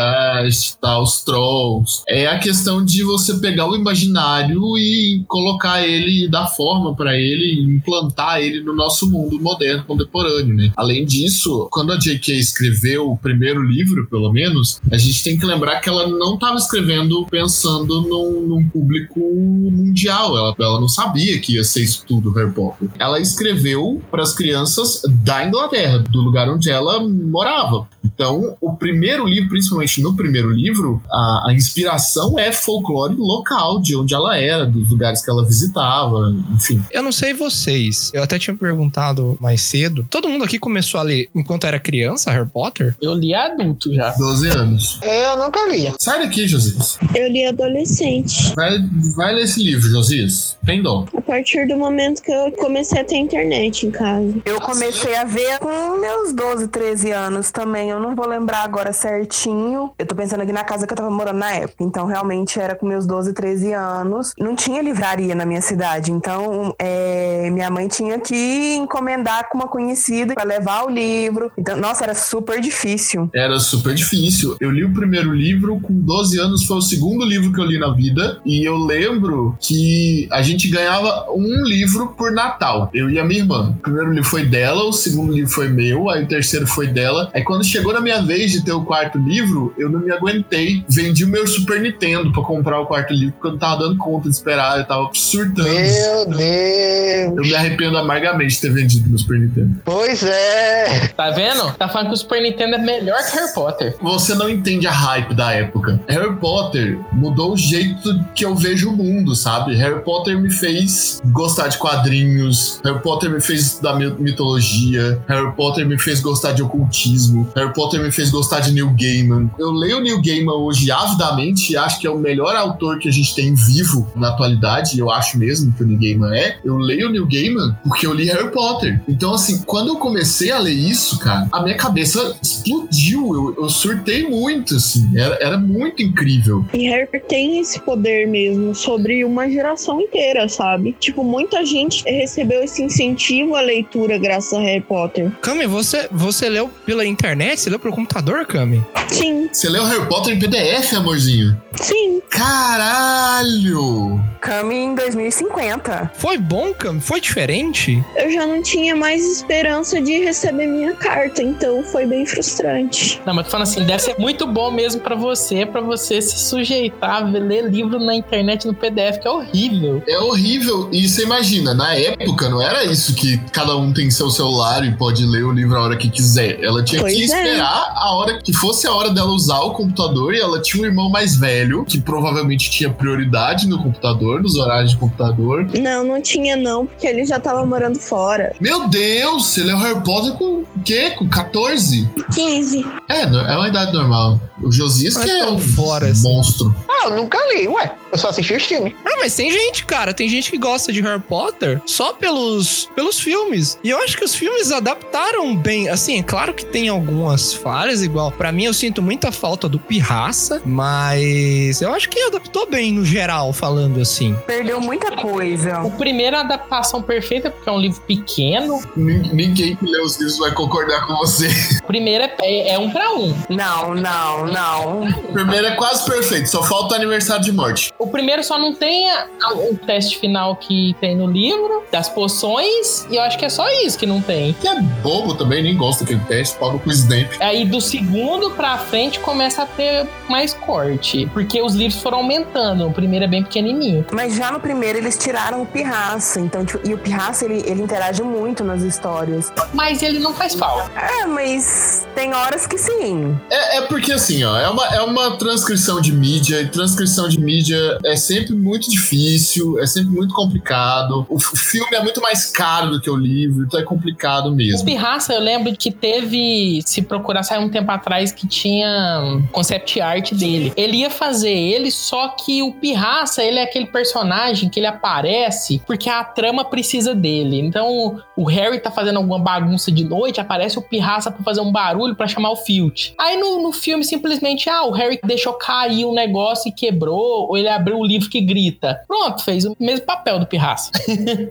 tá? 0.80 0.99
Os 0.99 1.23
trolls. 1.23 2.04
É 2.08 2.28
a 2.28 2.39
questão 2.39 2.84
de 2.84 3.04
você 3.04 3.36
pegar 3.36 3.69
o 3.69 3.75
imaginário 3.75 4.78
e 4.78 5.23
colocar 5.28 5.86
ele, 5.86 6.28
dar 6.28 6.47
forma 6.47 6.95
pra 6.95 7.15
ele, 7.15 7.62
implantar 7.62 8.39
ele 8.39 8.62
no 8.62 8.75
nosso 8.75 9.10
mundo 9.10 9.39
moderno, 9.39 9.84
contemporâneo, 9.86 10.56
né? 10.56 10.71
Além 10.75 11.06
disso, 11.06 11.67
quando 11.71 11.91
a 11.91 11.97
J.K. 11.97 12.34
escreveu 12.34 13.12
o 13.12 13.17
primeiro 13.17 13.62
livro, 13.62 14.08
pelo 14.08 14.32
menos, 14.32 14.80
a 14.91 14.97
gente 14.97 15.23
tem 15.23 15.38
que 15.38 15.45
lembrar 15.45 15.80
que 15.80 15.89
ela 15.89 16.08
não 16.08 16.36
estava 16.36 16.58
escrevendo 16.58 17.25
pensando 17.25 18.01
num, 18.01 18.41
num 18.47 18.69
público 18.69 19.19
mundial. 19.19 20.38
Ela, 20.38 20.56
ela 20.60 20.80
não 20.80 20.88
sabia 20.88 21.39
que 21.39 21.56
ia 21.56 21.63
ser 21.63 21.84
isso 21.84 22.04
tudo, 22.08 22.32
Harry 22.32 22.51
Potter. 22.51 22.89
Ela 22.99 23.19
escreveu 23.19 24.01
para 24.10 24.23
as 24.23 24.34
crianças 24.34 25.01
da 25.23 25.45
Inglaterra, 25.45 25.99
do 25.99 26.21
lugar 26.21 26.49
onde 26.49 26.69
ela 26.69 26.99
morava. 26.99 27.88
Então, 28.15 28.56
o 28.62 28.75
primeiro 28.75 29.25
livro, 29.28 29.49
principalmente 29.49 30.01
no 30.01 30.15
primeiro 30.15 30.49
livro, 30.49 31.01
a, 31.12 31.47
a 31.49 31.54
inspiração 31.54 32.39
é 32.39 32.51
folclore 32.51 33.15
local, 33.17 33.82
de 33.82 33.95
onde 33.95 34.13
ela 34.13 34.38
era, 34.38 34.65
dos 34.65 34.89
lugares 34.89 35.23
que 35.23 35.30
ela 35.30 35.45
visitava, 35.45 36.34
enfim. 36.54 36.82
Eu 36.91 37.04
não 37.04 37.12
sei 37.12 37.34
vocês. 37.34 38.12
Eu 38.13 38.23
até 38.23 38.39
tinha 38.39 38.56
perguntado 38.56 39.38
mais 39.39 39.62
cedo. 39.62 40.06
Todo 40.10 40.30
mundo 40.30 40.45
aqui 40.45 40.58
começou 40.58 40.99
a 40.99 41.04
ler 41.04 41.30
enquanto 41.36 41.67
era 41.67 41.80
criança, 41.80 42.32
Harry 42.32 42.47
Potter? 42.47 42.95
Eu 43.01 43.13
li 43.13 43.34
adulto 43.34 43.93
já. 43.93 44.12
12 44.12 44.47
anos. 44.47 44.99
Eu 45.04 45.38
nunca 45.38 45.67
li. 45.67 45.93
Sai 45.99 46.19
daqui, 46.19 46.47
Josias. 46.47 46.97
Eu 47.13 47.30
li 47.30 47.45
adolescente. 47.45 48.54
Vai, 48.56 48.80
vai 49.15 49.34
ler 49.36 49.43
esse 49.43 49.62
livro, 49.62 49.89
Josias. 49.89 50.58
Tem 50.65 50.82
dom. 50.82 51.06
A 51.15 51.21
partir 51.21 51.67
do 51.67 51.75
momento 51.75 52.21
que 52.21 52.32
eu 52.32 52.51
comecei 52.54 53.01
a 53.01 53.04
ter 53.04 53.17
internet 53.17 53.86
em 53.86 53.91
casa. 53.91 54.34
Eu 54.45 54.62
comecei 54.62 55.15
a 55.15 55.25
ver 55.25 55.60
com 55.60 55.99
meus 55.99 56.34
12, 56.34 56.67
13 56.69 57.12
anos 57.12 57.51
também. 57.51 57.89
Eu 57.89 58.05
não 58.06 58.15
vou 58.15 58.28
lembrar 58.28 58.63
agora 58.63 58.94
certinho. 58.94 59.91
Eu 59.98 60.06
tô 60.06 60.15
pensando 60.15 60.41
aqui 60.41 60.54
na 60.54 60.63
casa 60.63 60.86
que 60.86 60.94
eu 60.94 60.98
tava 60.98 61.10
morando 61.10 61.39
na 61.39 61.52
época. 61.52 61.84
Então, 61.84 62.06
realmente, 62.06 62.60
era 62.60 62.76
com 62.76 62.86
meus 62.86 63.06
12, 63.06 63.34
13 63.34 63.74
anos. 63.74 64.34
Não 64.38 64.56
tinha 64.56 64.82
livraria 64.82 65.34
na 65.34 65.46
minha 65.46 65.62
cidade. 65.62 66.12
Então, 66.12 66.76
é, 66.78 67.50
minha 67.52 67.70
mãe 67.70 67.88
tinha 67.88 68.20
que 68.20 68.76
encomendar 68.76 69.50
com 69.50 69.58
uma 69.58 69.68
conhecida 69.68 70.34
pra 70.36 70.44
levar 70.44 70.86
o 70.86 70.89
livro. 70.89 71.52
Então, 71.58 71.76
nossa, 71.78 72.04
era 72.04 72.13
super 72.13 72.62
difícil. 72.62 73.30
Era 73.34 73.60
super 73.60 73.96
difícil. 73.96 74.56
Eu 74.60 74.72
li 74.72 74.84
o 74.84 74.94
primeiro 74.94 75.34
livro 75.34 75.80
com 75.80 75.94
12 75.94 76.39
anos, 76.39 76.65
foi 76.65 76.78
o 76.78 76.82
segundo 76.82 77.26
livro 77.26 77.52
que 77.52 77.60
eu 77.60 77.65
li 77.65 77.80
na 77.80 77.91
vida. 77.91 78.39
E 78.46 78.63
eu 78.63 78.78
lembro 78.78 79.58
que 79.60 80.28
a 80.32 80.41
gente 80.41 80.70
ganhava 80.70 81.26
um 81.32 81.63
livro 81.63 82.08
por 82.18 82.32
Natal. 82.32 82.89
Eu 82.94 83.10
e 83.10 83.20
a 83.20 83.26
minha 83.26 83.39
irmã. 83.41 83.74
O 83.78 83.82
primeiro 83.82 84.12
livro 84.12 84.30
foi 84.30 84.46
dela, 84.46 84.84
o 84.84 84.94
segundo 84.94 85.34
livro 85.34 85.52
foi 85.52 85.70
meu, 85.70 86.10
aí 86.10 86.24
o 86.24 86.28
terceiro 86.28 86.68
foi 86.68 86.88
dela. 86.88 87.30
Aí 87.34 87.44
quando 87.44 87.63
chegou 87.63 87.94
na 87.95 88.01
minha 88.01 88.21
vez 88.21 88.51
de 88.51 88.63
ter 88.63 88.71
o 88.73 88.84
quarto 88.84 89.17
livro, 89.17 89.73
eu 89.77 89.89
não 89.89 89.99
me 90.01 90.12
aguentei. 90.12 90.84
Vendi 90.89 91.23
o 91.23 91.27
meu 91.27 91.47
Super 91.47 91.79
Nintendo 91.81 92.31
pra 92.31 92.43
comprar 92.43 92.79
o 92.81 92.86
quarto 92.86 93.13
livro, 93.13 93.34
porque 93.34 93.47
eu 93.47 93.51
não 93.51 93.58
tava 93.60 93.84
dando 93.84 93.97
conta 93.97 94.29
de 94.29 94.36
esperar, 94.36 94.77
eu 94.79 94.86
tava 94.86 95.10
surtando. 95.13 95.63
Meu 95.67 96.25
Deus. 96.27 97.38
Eu 97.38 97.43
me 97.43 97.55
arrependo 97.55 97.97
amargamente 97.97 98.55
de 98.55 98.62
ter 98.62 98.69
vendido 98.73 99.10
meu 99.10 99.17
Super 99.17 99.39
Nintendo. 99.39 99.75
Pois 99.86 100.23
é. 100.23 101.08
Tá 101.15 101.31
vendo? 101.31 101.71
Tá 101.77 101.88
falando 101.88 102.08
que 102.10 102.13
o 102.13 102.17
Super 102.17 102.41
Nintendo 102.41 102.75
é 102.75 102.79
melhor 102.79 103.17
que 103.25 103.38
Harry 103.38 103.53
Potter. 103.53 103.95
Você 104.01 104.36
não 104.36 104.49
entende 104.49 104.88
a 104.88 104.91
hype 104.91 105.34
da 105.34 105.51
época. 105.53 105.99
Harry 106.08 106.36
Potter 106.36 106.99
mudou 107.13 107.53
o 107.53 107.58
jeito 107.58 108.19
que 108.36 108.45
eu 108.45 108.55
vejo 108.55 108.89
o 108.89 108.93
mundo, 108.95 109.36
sabe? 109.36 109.75
Harry 109.75 110.01
Potter 110.03 110.38
me 110.39 110.51
fez 110.51 111.21
gostar 111.25 111.67
de 111.69 111.77
quadrinhos. 111.77 112.79
Harry 112.84 112.99
Potter 113.01 113.29
me 113.29 113.39
fez 113.41 113.62
estudar 113.62 113.95
mi- 113.95 114.13
mitologia. 114.19 115.19
Harry 115.27 115.51
Potter 115.55 115.86
me 115.86 115.97
fez 115.97 116.19
gostar 116.19 116.51
de 116.53 116.62
ocultismo. 116.63 117.49
Harry 117.55 117.73
Potter 117.73 117.85
me 117.93 118.12
fez 118.12 118.30
gostar 118.30 118.60
de 118.60 118.71
Neil 118.71 118.93
Gaiman. 119.00 119.50
Eu 119.60 119.71
leio 119.71 120.00
Neil 120.00 120.21
Gaiman 120.21 120.56
hoje 120.56 120.91
avidamente 120.91 121.74
e 121.74 121.78
acho 121.78 122.00
que 122.00 122.08
é 122.08 122.10
o 122.10 122.17
melhor 122.17 122.56
autor 122.56 123.00
que 123.00 123.08
a 123.08 123.12
gente 123.12 123.36
tem 123.36 123.54
vivo 123.54 124.08
na 124.15 124.30
atualidade. 124.30 124.95
E 124.95 125.00
eu 125.00 125.12
acho 125.12 125.38
mesmo 125.38 125.74
que 125.74 125.84
o 125.84 125.88
Neil 125.88 126.00
Gaiman 126.00 126.36
é. 126.36 126.58
Eu 126.63 126.78
leio 126.78 127.10
Neil 127.10 127.28
Gaiman 127.28 127.76
porque 127.84 128.06
eu 128.06 128.13
li 128.13 128.26
Harry 128.26 128.52
Potter. 128.52 129.02
Então, 129.08 129.34
assim, 129.34 129.62
quando 129.65 129.89
eu 129.89 129.98
comecei 129.98 130.52
a 130.52 130.60
ler 130.60 130.74
isso, 130.74 131.19
cara, 131.19 131.48
a 131.52 131.62
minha 131.62 131.76
cabeça 131.76 132.38
explodiu. 132.41 133.34
Eu, 133.34 133.63
eu 133.63 133.69
surtei 133.69 134.28
muito, 134.28 134.76
assim. 134.76 135.10
Era, 135.15 135.38
era 135.41 135.58
muito 135.58 136.02
incrível. 136.02 136.65
E 136.74 136.88
Harry 136.89 137.08
tem 137.28 137.60
esse 137.60 137.80
poder 137.80 138.28
mesmo 138.28 138.74
sobre 138.76 139.24
uma 139.24 139.50
geração 139.50 140.02
inteira, 140.02 140.48
sabe? 140.50 140.95
Tipo, 141.00 141.24
muita 141.24 141.65
gente 141.65 142.04
recebeu 142.04 142.63
esse 142.63 142.82
incentivo 142.84 143.56
à 143.56 143.62
leitura 143.62 144.17
graças 144.17 144.54
a 144.54 144.62
Harry 144.62 144.82
Potter. 144.82 145.32
Cami, 145.41 145.65
você, 145.65 146.08
você 146.12 146.50
leu 146.50 146.69
pela 146.86 147.06
internet? 147.06 147.60
Você 147.60 147.69
leu 147.75 147.79
pelo 147.79 147.93
computador, 147.93 148.45
Cami? 148.45 148.85
Sim, 149.09 149.49
Você 149.51 149.69
leu 149.69 149.83
Harry 149.85 150.07
Potter 150.07 150.33
em 150.33 150.39
PDF, 150.39 150.93
amorzinho? 150.93 151.61
Sim. 151.75 152.21
Caralho! 152.29 154.19
Kami 154.41 154.75
em 154.75 154.95
2050. 154.95 156.11
Foi 156.15 156.38
bom, 156.38 156.73
Cam? 156.73 156.99
Foi 156.99 157.19
diferente? 157.19 158.03
Eu 158.15 158.31
já 158.31 158.45
não 158.45 158.61
tinha 158.61 158.95
mais 158.95 159.25
esperança 159.25 159.99
de 159.99 160.19
receber 160.19 160.67
minha 160.67 160.93
carta, 160.93 161.41
então 161.41 161.83
foi 161.83 162.05
bem 162.05 162.25
frustrante. 162.25 163.19
Não, 163.25 163.33
mas 163.33 163.45
tô 163.45 163.51
falando 163.51 163.67
assim, 163.67 163.83
deve 163.83 164.03
ser 164.03 164.15
muito 164.19 164.45
bom 164.45 164.69
mesmo 164.71 165.01
pra 165.01 165.15
você, 165.15 165.65
pra 165.65 165.81
você 165.81 166.21
se 166.21 166.38
sujeitar 166.38 167.23
a 167.23 167.25
ler 167.25 167.65
livro 167.65 167.99
na 167.99 168.15
internet 168.15 168.67
no 168.67 168.73
PDF, 168.73 169.19
que 169.19 169.27
é 169.27 169.31
horrível. 169.31 170.03
É 170.07 170.19
horrível. 170.19 170.89
E 170.91 171.07
você 171.09 171.23
imagina, 171.23 171.73
na 171.73 171.95
época 171.95 172.47
não 172.49 172.61
era 172.61 172.83
isso 172.85 173.15
que 173.15 173.38
cada 173.51 173.75
um 173.75 173.91
tem 173.91 174.11
seu 174.11 174.29
celular 174.29 174.85
e 174.85 174.91
pode 174.95 175.25
ler 175.25 175.43
o 175.43 175.51
livro 175.51 175.75
a 175.75 175.81
hora 175.81 175.97
que 175.97 176.09
quiser. 176.09 176.63
Ela 176.63 176.83
tinha 176.83 177.01
Pois 177.01 177.15
que 177.15 177.31
é. 177.31 177.43
Esperar 177.65 177.93
a 177.95 178.15
hora 178.15 178.39
que 178.41 178.54
fosse 178.54 178.88
a 178.88 178.93
hora 178.93 179.10
dela 179.10 179.32
usar 179.32 179.60
o 179.62 179.71
computador 179.71 180.34
e 180.34 180.39
ela 180.39 180.62
tinha 180.62 180.84
um 180.84 180.86
irmão 180.86 181.10
mais 181.10 181.36
velho 181.36 181.84
que 181.84 181.99
provavelmente 181.99 182.69
tinha 182.69 182.89
prioridade 182.89 183.67
no 183.67 183.82
computador, 183.82 184.41
nos 184.41 184.56
horários 184.56 184.91
de 184.91 184.97
computador. 184.97 185.67
Não, 185.80 186.04
não 186.04 186.21
tinha 186.21 186.56
não, 186.56 186.86
porque 186.86 187.08
ele 187.08 187.25
já 187.25 187.39
tava 187.39 187.65
morando 187.65 187.99
fora. 187.99 188.54
Meu 188.62 188.88
Deus, 188.88 189.47
você 189.47 189.63
leu 189.63 189.78
Harry 189.78 190.01
Potter 190.04 190.34
com 190.34 190.62
o 190.62 190.67
quê? 190.84 191.12
Com 191.12 191.28
14? 191.28 192.10
15. 192.34 192.86
É, 193.10 193.21
é 193.21 193.58
uma 193.58 193.67
idade 193.67 193.93
normal. 193.93 194.39
O 194.62 194.72
Josias 194.72 195.15
Não 195.15 195.24
que 195.24 195.30
é 195.30 195.39
é 195.39 195.46
um 195.50 195.60
fora 195.60 196.08
assim. 196.08 196.24
monstro. 196.24 196.76
Ah, 196.89 197.08
eu 197.10 197.15
nunca 197.18 197.38
li, 197.54 197.68
ué. 197.68 197.94
Eu 198.12 198.18
só 198.18 198.30
assisti 198.30 198.54
os 198.56 198.63
filmes. 198.63 198.94
Ah, 199.06 199.18
mas 199.20 199.36
tem 199.36 199.52
gente, 199.52 199.86
cara, 199.86 200.13
tem 200.13 200.30
gente 200.30 200.50
que 200.50 200.58
gosta 200.58 200.94
de 200.94 201.02
Harry 201.02 201.20
Potter 201.22 201.82
só 201.86 202.13
pelos, 202.13 202.89
pelos 202.96 203.20
filmes. 203.20 203.78
E 203.84 203.89
eu 203.89 204.02
acho 204.02 204.15
que 204.18 204.24
os 204.24 204.34
filmes 204.34 204.72
adaptaram 204.72 205.54
bem. 205.56 205.89
Assim, 205.89 206.20
é 206.20 206.24
claro 206.24 206.54
que 206.54 206.65
tem 206.65 206.88
algumas 206.88 207.54
falhas, 207.54 208.02
igual. 208.02 208.32
Pra 208.32 208.52
mim, 208.52 208.63
eu 208.63 208.74
sinto 208.74 209.02
muita 209.02 209.32
falta 209.32 209.68
do 209.68 209.78
Pirraça, 209.78 210.62
mas 210.65 211.82
eu 211.82 211.94
acho 211.94 212.10
que 212.10 212.20
adaptou 212.22 212.70
bem 212.70 212.94
no 212.94 213.04
geral, 213.04 213.52
falando 213.52 214.00
assim. 214.00 214.36
Perdeu 214.48 214.80
muita 214.80 215.12
coisa. 215.18 215.82
O 215.82 215.91
primeiro 215.91 216.36
é 216.36 216.39
a 216.39 216.41
adaptação 216.44 217.02
perfeita, 217.02 217.52
porque 217.52 217.68
é 217.70 217.72
um 217.72 217.80
livro 217.80 218.00
pequeno. 218.02 218.82
Nin- 218.96 219.30
Ninguém 219.34 219.76
que 219.76 219.86
lê 219.86 220.00
os 220.02 220.18
livros 220.18 220.38
vai 220.38 220.52
concordar 220.54 221.06
com 221.08 221.15
você. 221.18 221.48
O 221.84 221.88
primeiro 221.88 222.24
é, 222.24 222.34
é, 222.41 222.70
é 222.76 222.80
um 222.80 222.89
pra 222.89 223.12
um. 223.13 223.36
Não, 223.50 223.94
não, 223.94 224.44
não. 224.51 225.03
O 225.08 225.34
primeiro 225.34 225.67
é 225.67 225.71
quase 225.75 226.05
perfeito, 226.10 226.49
só 226.49 226.63
falta 226.63 226.93
o 226.93 226.97
aniversário 226.97 227.43
de 227.43 227.51
morte. 227.51 227.91
O 227.99 228.08
primeiro 228.08 228.43
só 228.43 228.58
não 228.58 228.73
tem 228.73 229.10
a- 229.10 229.27
a- 229.43 229.53
o 229.53 229.75
teste 229.86 230.17
final 230.17 230.55
que 230.55 230.95
tem 230.99 231.15
no 231.15 231.27
livro, 231.27 231.84
das 231.91 232.10
poções, 232.10 233.08
e 233.10 233.15
eu 233.15 233.21
acho 233.21 233.38
que 233.38 233.45
é 233.45 233.49
só 233.49 233.67
isso 233.84 233.97
que 233.97 234.05
não 234.05 234.21
tem. 234.21 234.53
Que 234.53 234.67
é 234.67 234.79
bobo 234.81 235.34
também, 235.36 235.63
nem 235.63 235.75
gosta 235.75 236.03
daquele 236.03 236.21
teste, 236.25 236.58
paga 236.58 236.77
com 236.79 236.89
o 236.89 236.91
Snape. 236.93 237.38
Aí 237.39 237.65
do 237.65 237.79
segundo 237.81 238.51
pra 238.51 238.77
frente 238.77 239.19
começa 239.19 239.63
a 239.63 239.65
ter 239.65 240.08
mais 240.29 240.53
corte, 240.53 241.29
porque 241.34 241.62
os 241.62 241.73
livros 241.75 242.01
foram 242.01 242.19
aumentando. 242.19 242.88
O 242.88 242.91
primeiro 242.93 243.25
é 243.25 243.27
bem 243.27 243.43
pequenininho. 243.43 244.05
Mas 244.12 244.36
já 244.36 244.51
no 244.51 244.60
primeiro 244.60 244.97
eles 244.97 245.17
tiraram 245.17 245.62
o 245.62 245.65
Pirraça. 245.65 246.39
Então, 246.39 246.65
tipo, 246.65 246.88
e 246.88 246.93
o 246.93 246.97
Pirraça 246.97 247.45
ele, 247.45 247.63
ele 247.65 247.81
interage 247.81 248.21
muito 248.21 248.63
nas 248.63 248.81
histórias. 248.81 249.51
Mas 249.73 250.01
ele 250.03 250.19
não 250.19 250.34
faz 250.34 250.53
falta. 250.55 250.89
É, 250.99 251.25
mas 251.25 252.08
tem 252.15 252.34
horas 252.34 252.67
que 252.67 252.77
sim. 252.77 253.38
É, 253.49 253.77
é 253.77 253.81
porque 253.81 254.12
assim, 254.13 254.35
ó, 254.43 254.58
é 254.58 254.69
uma, 254.69 254.86
é 254.88 255.02
uma 255.02 255.38
transcrição 255.38 256.02
de 256.02 256.12
mídia, 256.12 256.62
e 256.62 256.67
transcrição 256.67 257.28
de 257.30 257.39
mídia 257.39 257.98
é 258.04 258.15
sempre 258.15 258.54
muito 258.54 258.89
difícil, 258.89 259.80
é 259.80 259.86
sempre 259.86 260.12
muito 260.12 260.34
complicado. 260.34 261.26
O 261.30 261.39
filme 261.39 261.95
é 261.95 262.02
muito 262.02 262.21
mais 262.21 262.45
caro 262.45 262.91
do 262.91 263.02
que 263.02 263.10
o 263.10 263.15
livro, 263.15 263.65
então 263.65 263.80
é 263.80 263.84
complicado 263.84 264.48
O 264.48 264.56
mesmo. 264.56 264.86
Pirraça, 264.86 265.34
eu 265.34 265.41
lembro 265.41 265.76
que 265.76 265.91
teve, 265.91 266.82
se 266.86 267.02
procurar, 267.02 267.43
saiu 267.43 267.62
um 267.62 267.69
tempo 267.69 267.91
atrás 267.91 268.32
que 268.32 268.48
tinha 268.48 269.41
concept 269.52 270.00
art 270.02 270.34
dele. 270.34 270.74
Ele 270.76 270.98
ia 270.98 271.10
fazer 271.10 271.52
ele, 271.52 271.91
só 271.91 272.30
que 272.30 272.62
o 272.62 272.74
Pirraça, 272.74 273.43
ele 273.43 273.60
é 273.60 273.63
aquele 273.63 273.86
personagem 273.86 274.69
que 274.69 274.80
ele 274.80 274.88
aparece 274.88 275.82
porque 275.86 276.10
a 276.10 276.24
trama 276.24 276.65
precisa 276.65 277.13
dele. 277.13 277.60
Então, 277.60 278.21
o 278.36 278.43
Harry 278.45 278.80
tá 278.80 278.91
fazendo 278.91 279.17
alguma 279.17 279.39
bagunça 279.39 279.91
de 279.91 280.04
noite, 280.04 280.39
aparece 280.39 280.78
o 280.78 280.82
Pirraça 280.82 281.32
pra 281.32 281.43
fazer 281.43 281.62
um 281.62 281.71
barulho 281.71 282.15
pra 282.15 282.28
chamar 282.28 282.52
o 282.52 282.56
Filch. 282.56 283.13
Aí 283.17 283.38
no, 283.38 283.62
no 283.62 283.71
filme, 283.71 284.04
simplesmente, 284.04 284.24
ah, 284.69 284.85
o 284.85 284.91
Harry 284.91 285.19
deixou 285.25 285.53
cair 285.53 286.05
um 286.05 286.13
negócio 286.13 286.69
e 286.69 286.71
quebrou, 286.71 287.47
ou 287.49 287.57
ele 287.57 287.67
abriu 287.67 287.97
o 287.97 288.05
livro 288.05 288.29
que 288.29 288.41
grita. 288.41 289.01
Pronto, 289.07 289.43
fez 289.43 289.65
o 289.65 289.75
mesmo 289.79 290.05
papel 290.05 290.39
do 290.39 290.45
Pirraça. 290.47 290.91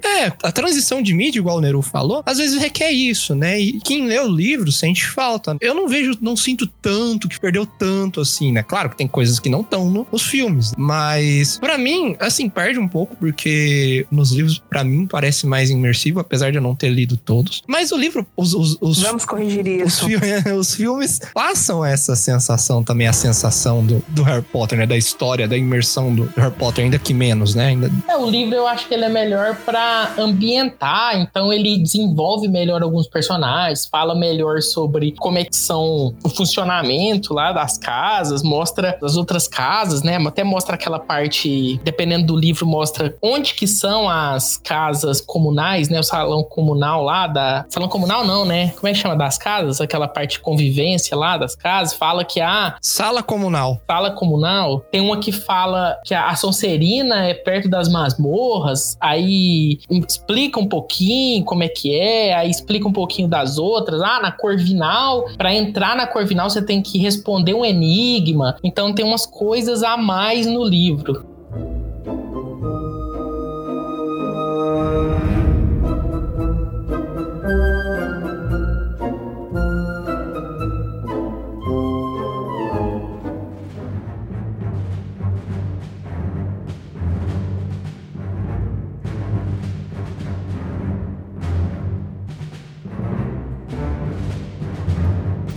É, 0.05 0.27
a 0.43 0.53
transição 0.53 1.03
de 1.03 1.13
mídia, 1.15 1.39
igual 1.39 1.57
o 1.59 1.61
Neru 1.61 1.83
falou, 1.83 2.23
às 2.25 2.39
vezes 2.39 2.61
requer 2.61 2.91
isso, 2.91 3.35
né? 3.35 3.59
E 3.61 3.81
quem 3.81 4.07
lê 4.07 4.19
o 4.21 4.29
livro 4.29 4.71
sente 4.71 5.05
falta. 5.07 5.57
Eu 5.61 5.75
não 5.75 5.89
vejo, 5.89 6.17
não 6.21 6.37
sinto 6.37 6.67
tanto 6.67 7.29
que 7.29 7.39
perdeu 7.41 7.67
tanto 7.67 8.21
assim, 8.21 8.53
né? 8.53 8.63
Claro 8.63 8.91
que 8.91 8.97
tem 8.97 9.09
coisas 9.09 9.39
que 9.41 9.49
não 9.49 9.61
estão 9.63 9.91
no- 9.91 10.07
nos 10.13 10.23
filmes, 10.23 10.73
mas 10.77 11.59
pra 11.59 11.77
mim, 11.79 12.17
assim, 12.21 12.49
perde 12.49 12.79
um 12.79 12.89
pouco 12.89 13.17
porque 13.17 14.07
nos 14.11 14.33
livros, 14.33 14.63
pra 14.71 14.85
mim, 14.85 15.07
parece 15.07 15.47
mais 15.47 15.71
imersivo, 15.71 16.21
apesar 16.21 16.51
de 16.51 16.59
eu 16.59 16.63
não 16.63 16.75
ter 16.75 16.91
lido 16.91 17.17
todos. 17.17 17.63
Mas 17.67 17.91
o 17.93 17.97
livro, 17.97 18.27
os, 18.37 18.55
os, 18.55 18.79
os, 18.81 19.01
Vamos 19.03 19.25
corrigir 19.25 19.67
os, 19.85 19.95
isso. 19.95 20.07
fi- 20.07 20.17
os 20.57 20.75
filmes 20.75 21.21
passam 21.33 21.85
essa 21.85 22.15
sensação 22.15 22.64
também, 22.83 23.07
a 23.07 23.13
sensação 23.13 23.85
do, 23.85 24.03
do 24.09 24.23
Harry 24.23 24.43
Potter, 24.43 24.79
né? 24.79 24.87
Da 24.87 24.97
história, 24.97 25.47
da 25.49 25.57
imersão 25.57 26.15
do 26.15 26.33
Harry 26.37 26.53
Potter, 26.53 26.85
ainda 26.85 26.99
que 26.99 27.13
menos, 27.13 27.55
né? 27.55 27.67
Ainda 27.67 27.91
É, 28.09 28.17
o 28.17 28.29
livro 28.29 28.55
eu 28.55 28.67
acho 28.67 28.89
que 28.89 28.95
ele 28.95 29.05
é 29.05 29.09
melhor 29.09 29.57
pra 29.65 30.13
ambientar, 30.19 31.19
então 31.19 31.53
ele 31.53 31.79
desenvolve 31.79 32.49
melhor 32.49 32.83
alguns 32.83 33.07
personagens, 33.07 33.87
fala 33.87 34.15
melhor 34.15 34.63
sobre 34.63 35.13
como 35.13 35.39
é 35.39 35.45
que 35.45 35.57
são 35.57 36.15
o 36.23 36.29
funcionamento 36.29 37.35
lá 37.35 37.53
das 37.53 37.79
casas, 37.79 38.43
mostra 38.43 38.99
as 39.03 39.17
outras 39.17 39.47
casas, 39.47 40.03
né? 40.03 40.17
Até 40.17 40.45
mostra 40.45 40.75
aquela 40.75 40.99
parte, 40.99 41.81
dependendo 41.83 42.27
do 42.27 42.37
livro, 42.37 42.67
mostra 42.67 43.15
onde 43.23 43.55
que 43.55 43.67
são 43.67 44.09
as 44.09 44.57
casas 44.57 45.21
comunais, 45.21 45.89
né? 45.89 46.01
O 46.01 46.03
salão 46.03 46.43
comunal 46.43 47.03
lá 47.03 47.27
da. 47.27 47.65
Salão 47.69 47.89
comunal 47.89 48.25
não, 48.25 48.45
né? 48.45 48.73
Como 48.77 48.89
é 48.89 48.93
que 48.93 48.99
chama 48.99 49.17
das 49.17 49.39
casas? 49.39 49.81
Aquela 49.81 50.09
parte 50.09 50.33
de 50.33 50.41
convivência 50.41 51.17
lá 51.17 51.37
das 51.37 51.55
casas, 51.55 51.95
fala 51.95 52.25
que 52.25 52.41
ah, 52.41 52.54
Sala 52.81 53.23
comunal. 53.23 53.81
sala 53.87 54.11
comunal, 54.11 54.81
tem 54.91 55.01
uma 55.01 55.19
que 55.19 55.33
fala 55.33 55.99
que 56.05 56.15
a 56.15 56.35
Sonserina 56.35 57.27
é 57.27 57.35
perto 57.35 57.69
das 57.69 57.89
masmorras, 57.89 58.97
aí 59.01 59.79
explica 59.91 60.61
um 60.61 60.67
pouquinho 60.67 61.45
como 61.45 61.63
é 61.63 61.69
que 61.69 61.95
é, 61.95 62.35
aí 62.35 62.51
explica 62.51 62.87
um 62.87 62.93
pouquinho 62.93 63.29
das 63.29 63.59
outras. 63.59 64.01
Ah, 64.01 64.21
na 64.21 64.33
Corvinal, 64.33 65.27
para 65.37 65.55
entrar 65.55 65.97
na 65.97 66.07
Corvinal 66.07 66.49
você 66.49 66.63
tem 66.63 66.83
que 66.83 66.99
responder 66.99 67.55
um 67.55 67.65
enigma. 67.65 68.57
Então 68.63 68.95
tem 68.95 69.05
umas 69.05 69.27
coisas 69.27 69.83
a 69.83 69.97
mais 69.97 70.47
no 70.47 70.65
livro. 70.65 71.35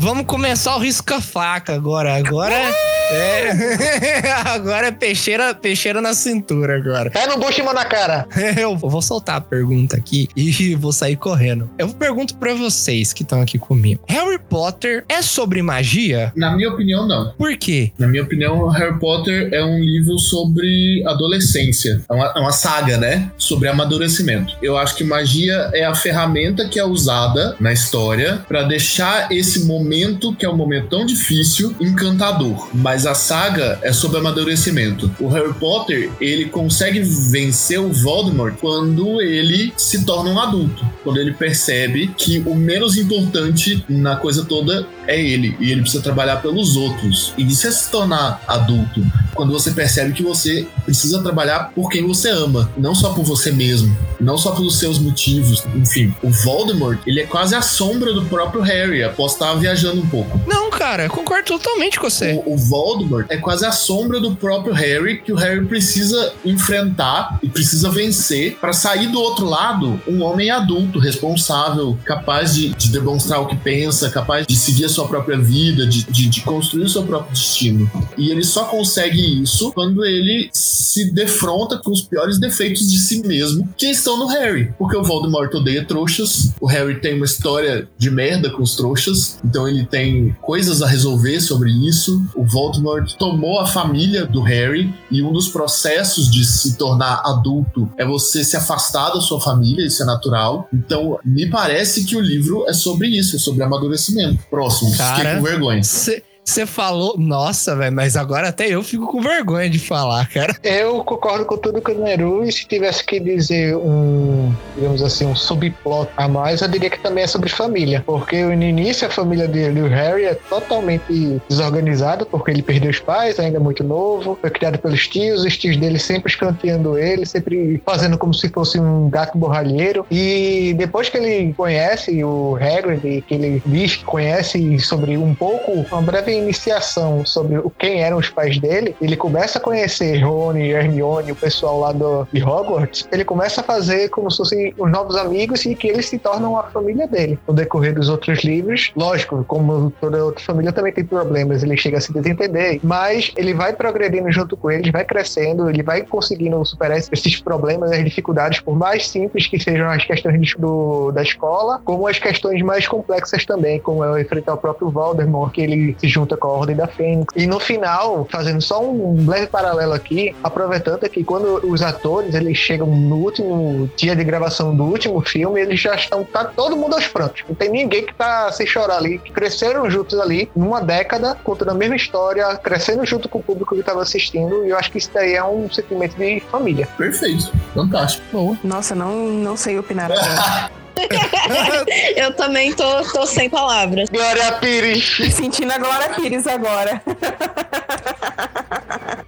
Vamos 0.08 0.26
começar 0.26 0.74
o 0.78 0.80
risca-faca 0.80 1.74
agora. 1.74 2.16
Agora 2.16 2.54
é. 2.54 2.88
agora 4.48 4.88
é 4.88 4.92
peixeira, 4.92 5.54
peixeira 5.54 6.02
na 6.02 6.14
cintura 6.14 6.78
agora. 6.78 7.10
Pé 7.10 7.26
no 7.28 7.38
bucho 7.38 7.62
e 7.62 7.64
mão 7.64 7.74
na 7.74 7.86
cara. 7.86 8.28
Eu 8.58 8.76
vou 8.76 9.02
soltar 9.02 9.38
a 9.38 9.42
pergunta 9.42 9.96
aqui 9.96 10.28
e 10.36 10.76
vou 10.80 10.92
sair 10.92 11.16
correndo. 11.16 11.70
Eu 11.78 11.90
pergunto 11.90 12.36
pra 12.38 12.54
vocês 12.54 13.14
que 13.14 13.24
estão 13.24 13.42
aqui 13.42 13.58
comigo. 13.58 14.02
Harry 14.08 14.38
Potter 14.38 15.06
é 15.08 15.22
sobre 15.22 15.62
magia? 15.62 16.34
Na 16.36 16.56
minha 16.56 16.70
opinião, 16.70 17.08
não. 17.08 17.32
Por 17.34 17.56
quê? 17.58 17.92
Na 17.98 18.08
minha 18.08 18.24
opinião, 18.24 18.68
Harry 18.68 19.00
Potter 19.00 19.50
é 19.54 19.64
um 19.64 19.80
livro 19.80 20.18
sobre 20.20 21.04
adolescência. 21.06 22.02
É 22.10 22.14
uma, 22.14 22.34
é 22.36 22.40
uma 22.40 22.52
saga, 22.52 22.98
né? 22.98 23.32
Sobre 23.38 23.68
amadurecimento. 23.70 24.56
Eu 24.62 24.78
acho 24.78 24.96
que 24.96 25.04
magia 25.04 25.70
é 25.74 25.86
a 25.86 25.96
ferramenta 25.96 26.68
que 26.68 26.80
é 26.80 26.86
usada 26.86 27.56
na 27.60 27.72
história 27.72 28.40
para 28.48 28.64
deixar 28.64 29.32
esse 29.32 29.66
momento, 29.66 29.97
que 30.38 30.46
é 30.46 30.50
um 30.50 30.56
momento 30.56 30.90
tão 30.90 31.06
difícil, 31.06 31.76
encantador. 31.80 32.70
Mas 32.74 33.06
a 33.06 33.16
saga 33.16 33.80
é 33.82 33.92
sobre 33.92 34.20
amadurecimento. 34.20 35.10
O 35.20 35.28
Harry 35.28 35.54
Potter, 35.54 36.12
ele 36.20 36.46
consegue 36.46 37.00
vencer 37.00 37.80
o 37.80 37.92
Voldemort 37.92 38.56
quando 38.60 39.22
ele 39.22 39.74
se 39.78 40.06
torna 40.06 40.30
um 40.30 40.40
adulto. 40.40 40.86
Quando 41.04 41.18
ele 41.18 41.34
percebe 41.34 42.08
que 42.18 42.40
o 42.46 42.56
menos 42.56 42.98
importante 42.98 43.84
na 43.88 44.16
coisa 44.16 44.46
toda 44.46 44.88
é 45.08 45.20
ele 45.20 45.56
e 45.60 45.72
ele 45.72 45.82
precisa 45.82 46.04
trabalhar 46.04 46.38
pelos 46.38 46.76
outros. 46.76 47.34
E 47.38 47.44
isso 47.44 47.68
é 47.68 47.72
se 47.72 47.90
tornar 47.90 48.42
adulto. 48.48 49.02
Quando 49.34 49.54
você 49.54 49.72
percebe 49.72 50.14
que 50.14 50.24
você 50.24 50.68
precisa 50.84 51.22
trabalhar 51.22 51.72
por 51.74 51.90
quem 51.90 52.06
você 52.06 52.30
ama, 52.30 52.70
não 52.78 52.94
só 52.94 53.14
por 53.14 53.24
você 53.24 53.52
mesmo, 53.52 53.96
não 54.20 54.38
só 54.38 54.52
pelos 54.52 54.78
seus 54.78 55.00
motivos. 55.00 55.64
Enfim, 55.76 56.14
o 56.22 56.30
Voldemort, 56.30 57.00
ele 57.06 57.22
é 57.22 57.26
quase 57.26 57.56
a 57.56 57.62
sombra 57.62 58.14
do 58.14 58.26
próprio 58.26 58.62
Harry. 58.62 59.08
Posso 59.16 59.36
estar 59.36 59.54
viajando 59.56 59.87
um 59.96 60.08
pouco. 60.08 60.40
Não, 60.48 60.70
cara, 60.70 61.06
eu 61.06 61.10
concordo 61.10 61.48
totalmente 61.48 62.00
com 62.00 62.10
você. 62.10 62.42
O, 62.46 62.54
o 62.54 62.58
Voldemort 62.58 63.26
é 63.30 63.38
quase 63.38 63.66
a 63.66 63.72
sombra 63.72 64.20
do 64.20 64.36
próprio 64.36 64.74
Harry 64.74 65.22
que 65.22 65.32
o 65.32 65.36
Harry 65.36 65.66
precisa 65.66 66.34
enfrentar 66.44 67.40
e 67.42 67.50
precisa 67.50 67.90
vencer 67.90 68.58
para 68.60 68.74
sair 68.74 69.08
do 69.08 69.20
outro 69.20 69.46
lado 69.46 70.00
um 70.08 70.24
homem 70.24 70.50
adulto, 70.50 71.00
responsável, 71.00 71.98
capaz 72.04 72.56
de, 72.56 72.70
de 72.70 72.92
demonstrar 72.92 73.42
o 73.42 73.48
que 73.48 73.56
pensa, 73.56 74.10
capaz 74.10 74.46
de 74.46 74.56
seguir 74.56 74.86
a 74.86 74.90
sua 74.90 75.08
própria 75.08 75.38
vida, 75.38 75.86
de, 75.86 76.04
de, 76.04 76.28
de 76.28 76.42
construir 76.42 76.84
o 76.84 76.90
seu 76.90 77.04
próprio 77.04 77.34
destino. 77.34 77.90
E 78.18 78.30
ele 78.30 78.44
só 78.44 78.66
consegue 78.66 79.42
isso 79.42 79.72
quando 79.72 80.06
ele 80.06 80.50
se 80.52 81.12
defronta 81.12 81.78
com 81.78 81.92
os 81.92 82.02
piores 82.02 82.40
defeitos 82.40 82.90
de 82.90 83.00
si 83.00 83.26
mesmo 83.26 83.68
que 83.78 83.88
estão 83.88 84.18
no 84.18 84.28
Harry. 84.28 84.74
Porque 84.78 84.98
o 84.98 85.04
Voldemort 85.04 85.54
odeia 85.54 85.86
trouxas, 85.86 86.54
o 86.60 86.66
Harry 86.66 87.00
tem 87.00 87.16
uma 87.16 87.26
história 87.26 87.88
de 87.98 88.10
merda 88.10 88.50
com 88.50 88.64
os 88.64 88.76
trouxas, 88.76 89.40
então 89.44 89.68
ele 89.68 89.77
tem 89.86 90.36
coisas 90.42 90.82
a 90.82 90.88
resolver 90.88 91.40
sobre 91.42 91.70
isso. 91.72 92.22
O 92.36 92.44
Voldemort 92.46 93.14
tomou 93.18 93.60
a 93.60 93.66
família 93.66 94.26
do 94.26 94.42
Harry 94.42 94.94
e 95.12 95.22
um 95.22 95.32
dos 95.32 95.48
processos 95.48 96.30
de 96.32 96.44
se 96.46 96.78
tornar 96.78 97.22
adulto 97.26 97.90
é 97.98 98.06
você 98.06 98.44
se 98.44 98.56
afastar 98.58 99.10
da 99.12 99.22
sua 99.22 99.40
família, 99.40 99.86
isso 99.86 100.02
é 100.02 100.06
natural. 100.06 100.68
Então, 100.74 101.20
me 101.24 101.50
parece 101.50 102.06
que 102.06 102.16
o 102.16 102.20
livro 102.20 102.66
é 102.68 102.74
sobre 102.74 103.08
isso, 103.08 103.36
é 103.36 103.40
sobre 103.40 103.64
amadurecimento. 103.64 104.44
Próximo, 104.50 104.92
fiquei 104.92 105.06
Cara, 105.06 105.38
com 105.38 105.44
vergonha. 105.44 105.84
Cê- 105.84 106.24
Você 106.48 106.66
falou, 106.66 107.16
nossa, 107.18 107.76
velho, 107.76 107.94
mas 107.94 108.16
agora 108.16 108.48
até 108.48 108.68
eu 108.68 108.82
fico 108.82 109.06
com 109.06 109.22
vergonha 109.22 109.70
de 109.70 109.78
falar, 109.78 110.30
cara. 110.30 110.56
Eu 110.64 111.04
concordo 111.04 111.44
com 111.44 111.58
tudo 111.58 111.82
que 111.82 111.92
o 111.92 112.02
Neru, 112.02 112.46
e 112.46 112.52
se 112.54 112.66
tivesse 112.66 113.04
que 113.04 113.20
dizer 113.20 113.76
um, 113.76 114.56
digamos 114.74 115.04
assim, 115.04 115.26
um 115.26 115.36
subplot 115.36 116.10
a 116.16 116.26
mais, 116.26 116.62
eu 116.62 116.70
diria 116.70 116.90
que 116.90 117.00
também 117.00 117.26
é 117.26 117.28
sobre 117.28 117.50
família. 117.50 118.02
Porque 118.06 118.42
no 118.46 118.64
início 118.64 119.06
a 119.06 119.10
família 119.10 119.46
dele, 119.46 119.82
o 119.82 119.88
Harry, 119.90 120.24
é 120.24 120.36
totalmente 120.36 121.42
desorganizada, 121.50 122.26
porque 122.26 122.52
ele 122.52 122.62
perdeu 122.62 122.92
os 122.92 123.00
pais, 123.00 123.38
ainda 123.42 123.60
muito 123.60 123.84
novo, 123.84 124.38
foi 124.40 124.50
criado 124.50 124.80
pelos 124.80 125.06
tios, 125.06 125.44
os 125.44 125.58
tios 125.58 125.76
dele 125.76 126.00
sempre 126.00 126.32
escanteando 126.32 126.98
ele, 126.98 127.26
sempre 127.26 127.82
fazendo 127.86 128.18
como 128.18 128.34
se 128.34 128.48
fosse 128.48 128.80
um 128.80 129.10
gato 129.10 129.38
borralheiro. 129.38 130.06
E 130.10 130.74
depois 130.78 131.10
que 131.10 131.18
ele 131.18 131.54
conhece 131.54 132.24
o 132.24 132.56
Hagrid, 132.56 133.22
que 133.28 133.34
ele 133.34 133.62
diz 133.66 133.98
que 133.98 134.06
conhece 134.06 134.80
sobre 134.80 135.18
um 135.18 135.36
pouco, 135.36 135.86
uma 135.92 136.02
breve 136.02 136.37
iniciação 136.38 137.26
sobre 137.26 137.62
quem 137.78 138.02
eram 138.04 138.18
os 138.18 138.30
pais 138.30 138.60
dele, 138.60 138.96
ele 139.02 139.16
começa 139.16 139.58
a 139.58 139.62
conhecer 139.62 140.20
Rony, 140.24 140.72
Hermione, 140.72 141.32
o 141.32 141.36
pessoal 141.36 141.80
lá 141.80 141.92
do, 141.92 142.28
de 142.32 142.44
Hogwarts, 142.44 143.08
ele 143.12 143.24
começa 143.24 143.62
a 143.62 143.64
fazer 143.64 144.10
como 144.10 144.30
se 144.30 144.38
fossem 144.38 144.74
os 144.78 144.92
novos 144.92 145.16
amigos 145.16 145.66
e 145.66 145.76
que 145.76 145.88
eles 145.88 146.08
se 146.08 146.18
tornam 146.18 146.58
a 146.58 146.64
família 146.64 147.08
dele. 147.08 147.40
No 147.48 147.54
decorrer 147.54 147.94
dos 147.94 148.10
outros 148.10 148.44
livros, 148.44 148.92
lógico, 148.96 149.44
como 149.46 149.92
toda 150.02 150.24
outra 150.24 150.44
família 150.44 150.72
também 150.72 150.94
tem 150.94 151.06
problemas, 151.06 151.64
ele 151.64 151.78
chega 151.78 151.98
a 151.98 152.02
se 152.02 152.14
desentender, 152.14 152.80
mas 152.84 153.32
ele 153.36 153.54
vai 153.54 153.74
progredindo 153.74 154.32
junto 154.32 154.56
com 154.58 154.72
eles, 154.72 154.92
vai 154.92 155.06
crescendo, 155.06 155.70
ele 155.70 155.84
vai 155.84 156.02
conseguindo 156.02 156.64
superar 156.66 156.98
esses 156.98 157.42
problemas, 157.42 157.92
as 157.92 158.04
dificuldades, 158.04 158.60
por 158.60 158.76
mais 158.76 159.08
simples 159.08 159.48
que 159.48 159.60
sejam 159.60 159.90
as 159.90 160.04
questões 160.04 160.54
do, 160.58 161.12
da 161.12 161.22
escola, 161.22 161.82
como 161.84 162.08
as 162.08 162.20
questões 162.20 162.62
mais 162.62 162.88
complexas 162.88 163.46
também, 163.46 163.80
como 163.80 164.04
é 164.04 164.22
enfrentar 164.22 164.54
o 164.54 164.58
próprio 164.58 164.90
Voldemort, 164.90 165.52
que 165.52 165.62
ele 165.62 165.96
se 166.00 166.08
junta 166.08 166.27
com 166.36 166.48
a 166.48 166.52
Ordem 166.52 166.76
da 166.76 166.88
Fênix. 166.88 167.34
E 167.36 167.46
no 167.46 167.60
final, 167.60 168.28
fazendo 168.30 168.62
só 168.62 168.84
um 168.84 169.30
leve 169.30 169.48
paralelo 169.48 169.94
aqui, 169.94 170.36
aproveitando 170.44 171.04
é 171.04 171.10
que 171.10 171.24
quando 171.24 171.66
os 171.66 171.82
atores 171.82 172.34
eles 172.34 172.58
chegam 172.58 172.88
no 172.88 173.18
último 173.18 173.90
dia 173.96 174.16
de 174.16 174.24
gravação 174.24 174.76
do 174.76 174.84
último 174.84 175.22
filme, 175.22 175.62
eles 175.62 175.80
já 175.80 175.96
estão 175.96 176.24
tá 176.24 176.46
todo 176.46 176.76
mundo 176.76 176.96
aos 176.96 177.08
prantos. 177.08 177.44
Não 177.48 177.56
tem 177.56 177.70
ninguém 177.70 178.06
que 178.06 178.14
tá 178.14 178.52
sem 178.52 178.66
chorar 178.66 178.98
ali, 178.98 179.20
que 179.20 179.32
cresceram 179.32 179.90
juntos 179.90 180.20
ali 180.20 180.50
numa 180.56 180.82
década, 180.82 181.38
contando 181.44 181.72
a 181.72 181.74
mesma 181.74 181.96
história, 181.96 182.56
crescendo 182.58 183.06
junto 183.06 183.30
com 183.30 183.40
o 183.40 183.44
público 183.44 183.76
que 183.76 183.82
estava 183.82 184.02
assistindo. 184.02 184.66
E 184.66 184.70
eu 184.70 184.78
acho 184.78 184.92
que 184.92 184.98
isso 184.98 185.12
daí 185.14 185.34
é 185.34 185.44
um 185.44 185.70
sentimento 185.70 186.16
de 186.16 186.40
família. 186.52 186.88
Perfeito, 186.98 187.52
fantástico. 187.74 188.58
Nossa, 188.64 188.96
não, 188.96 189.16
não 189.28 189.56
sei 189.56 189.78
opinar 189.78 190.12
agora. 190.12 190.72
Eu 192.16 192.34
também 192.34 192.74
tô, 192.74 193.04
tô 193.12 193.26
sem 193.26 193.50
palavras. 193.50 194.10
Glória 194.10 194.52
Pires! 194.54 195.20
Me 195.20 195.32
sentindo 195.32 195.72
a 195.72 195.78
Glória 195.78 196.10
Pires 196.10 196.48
agora. 196.48 197.02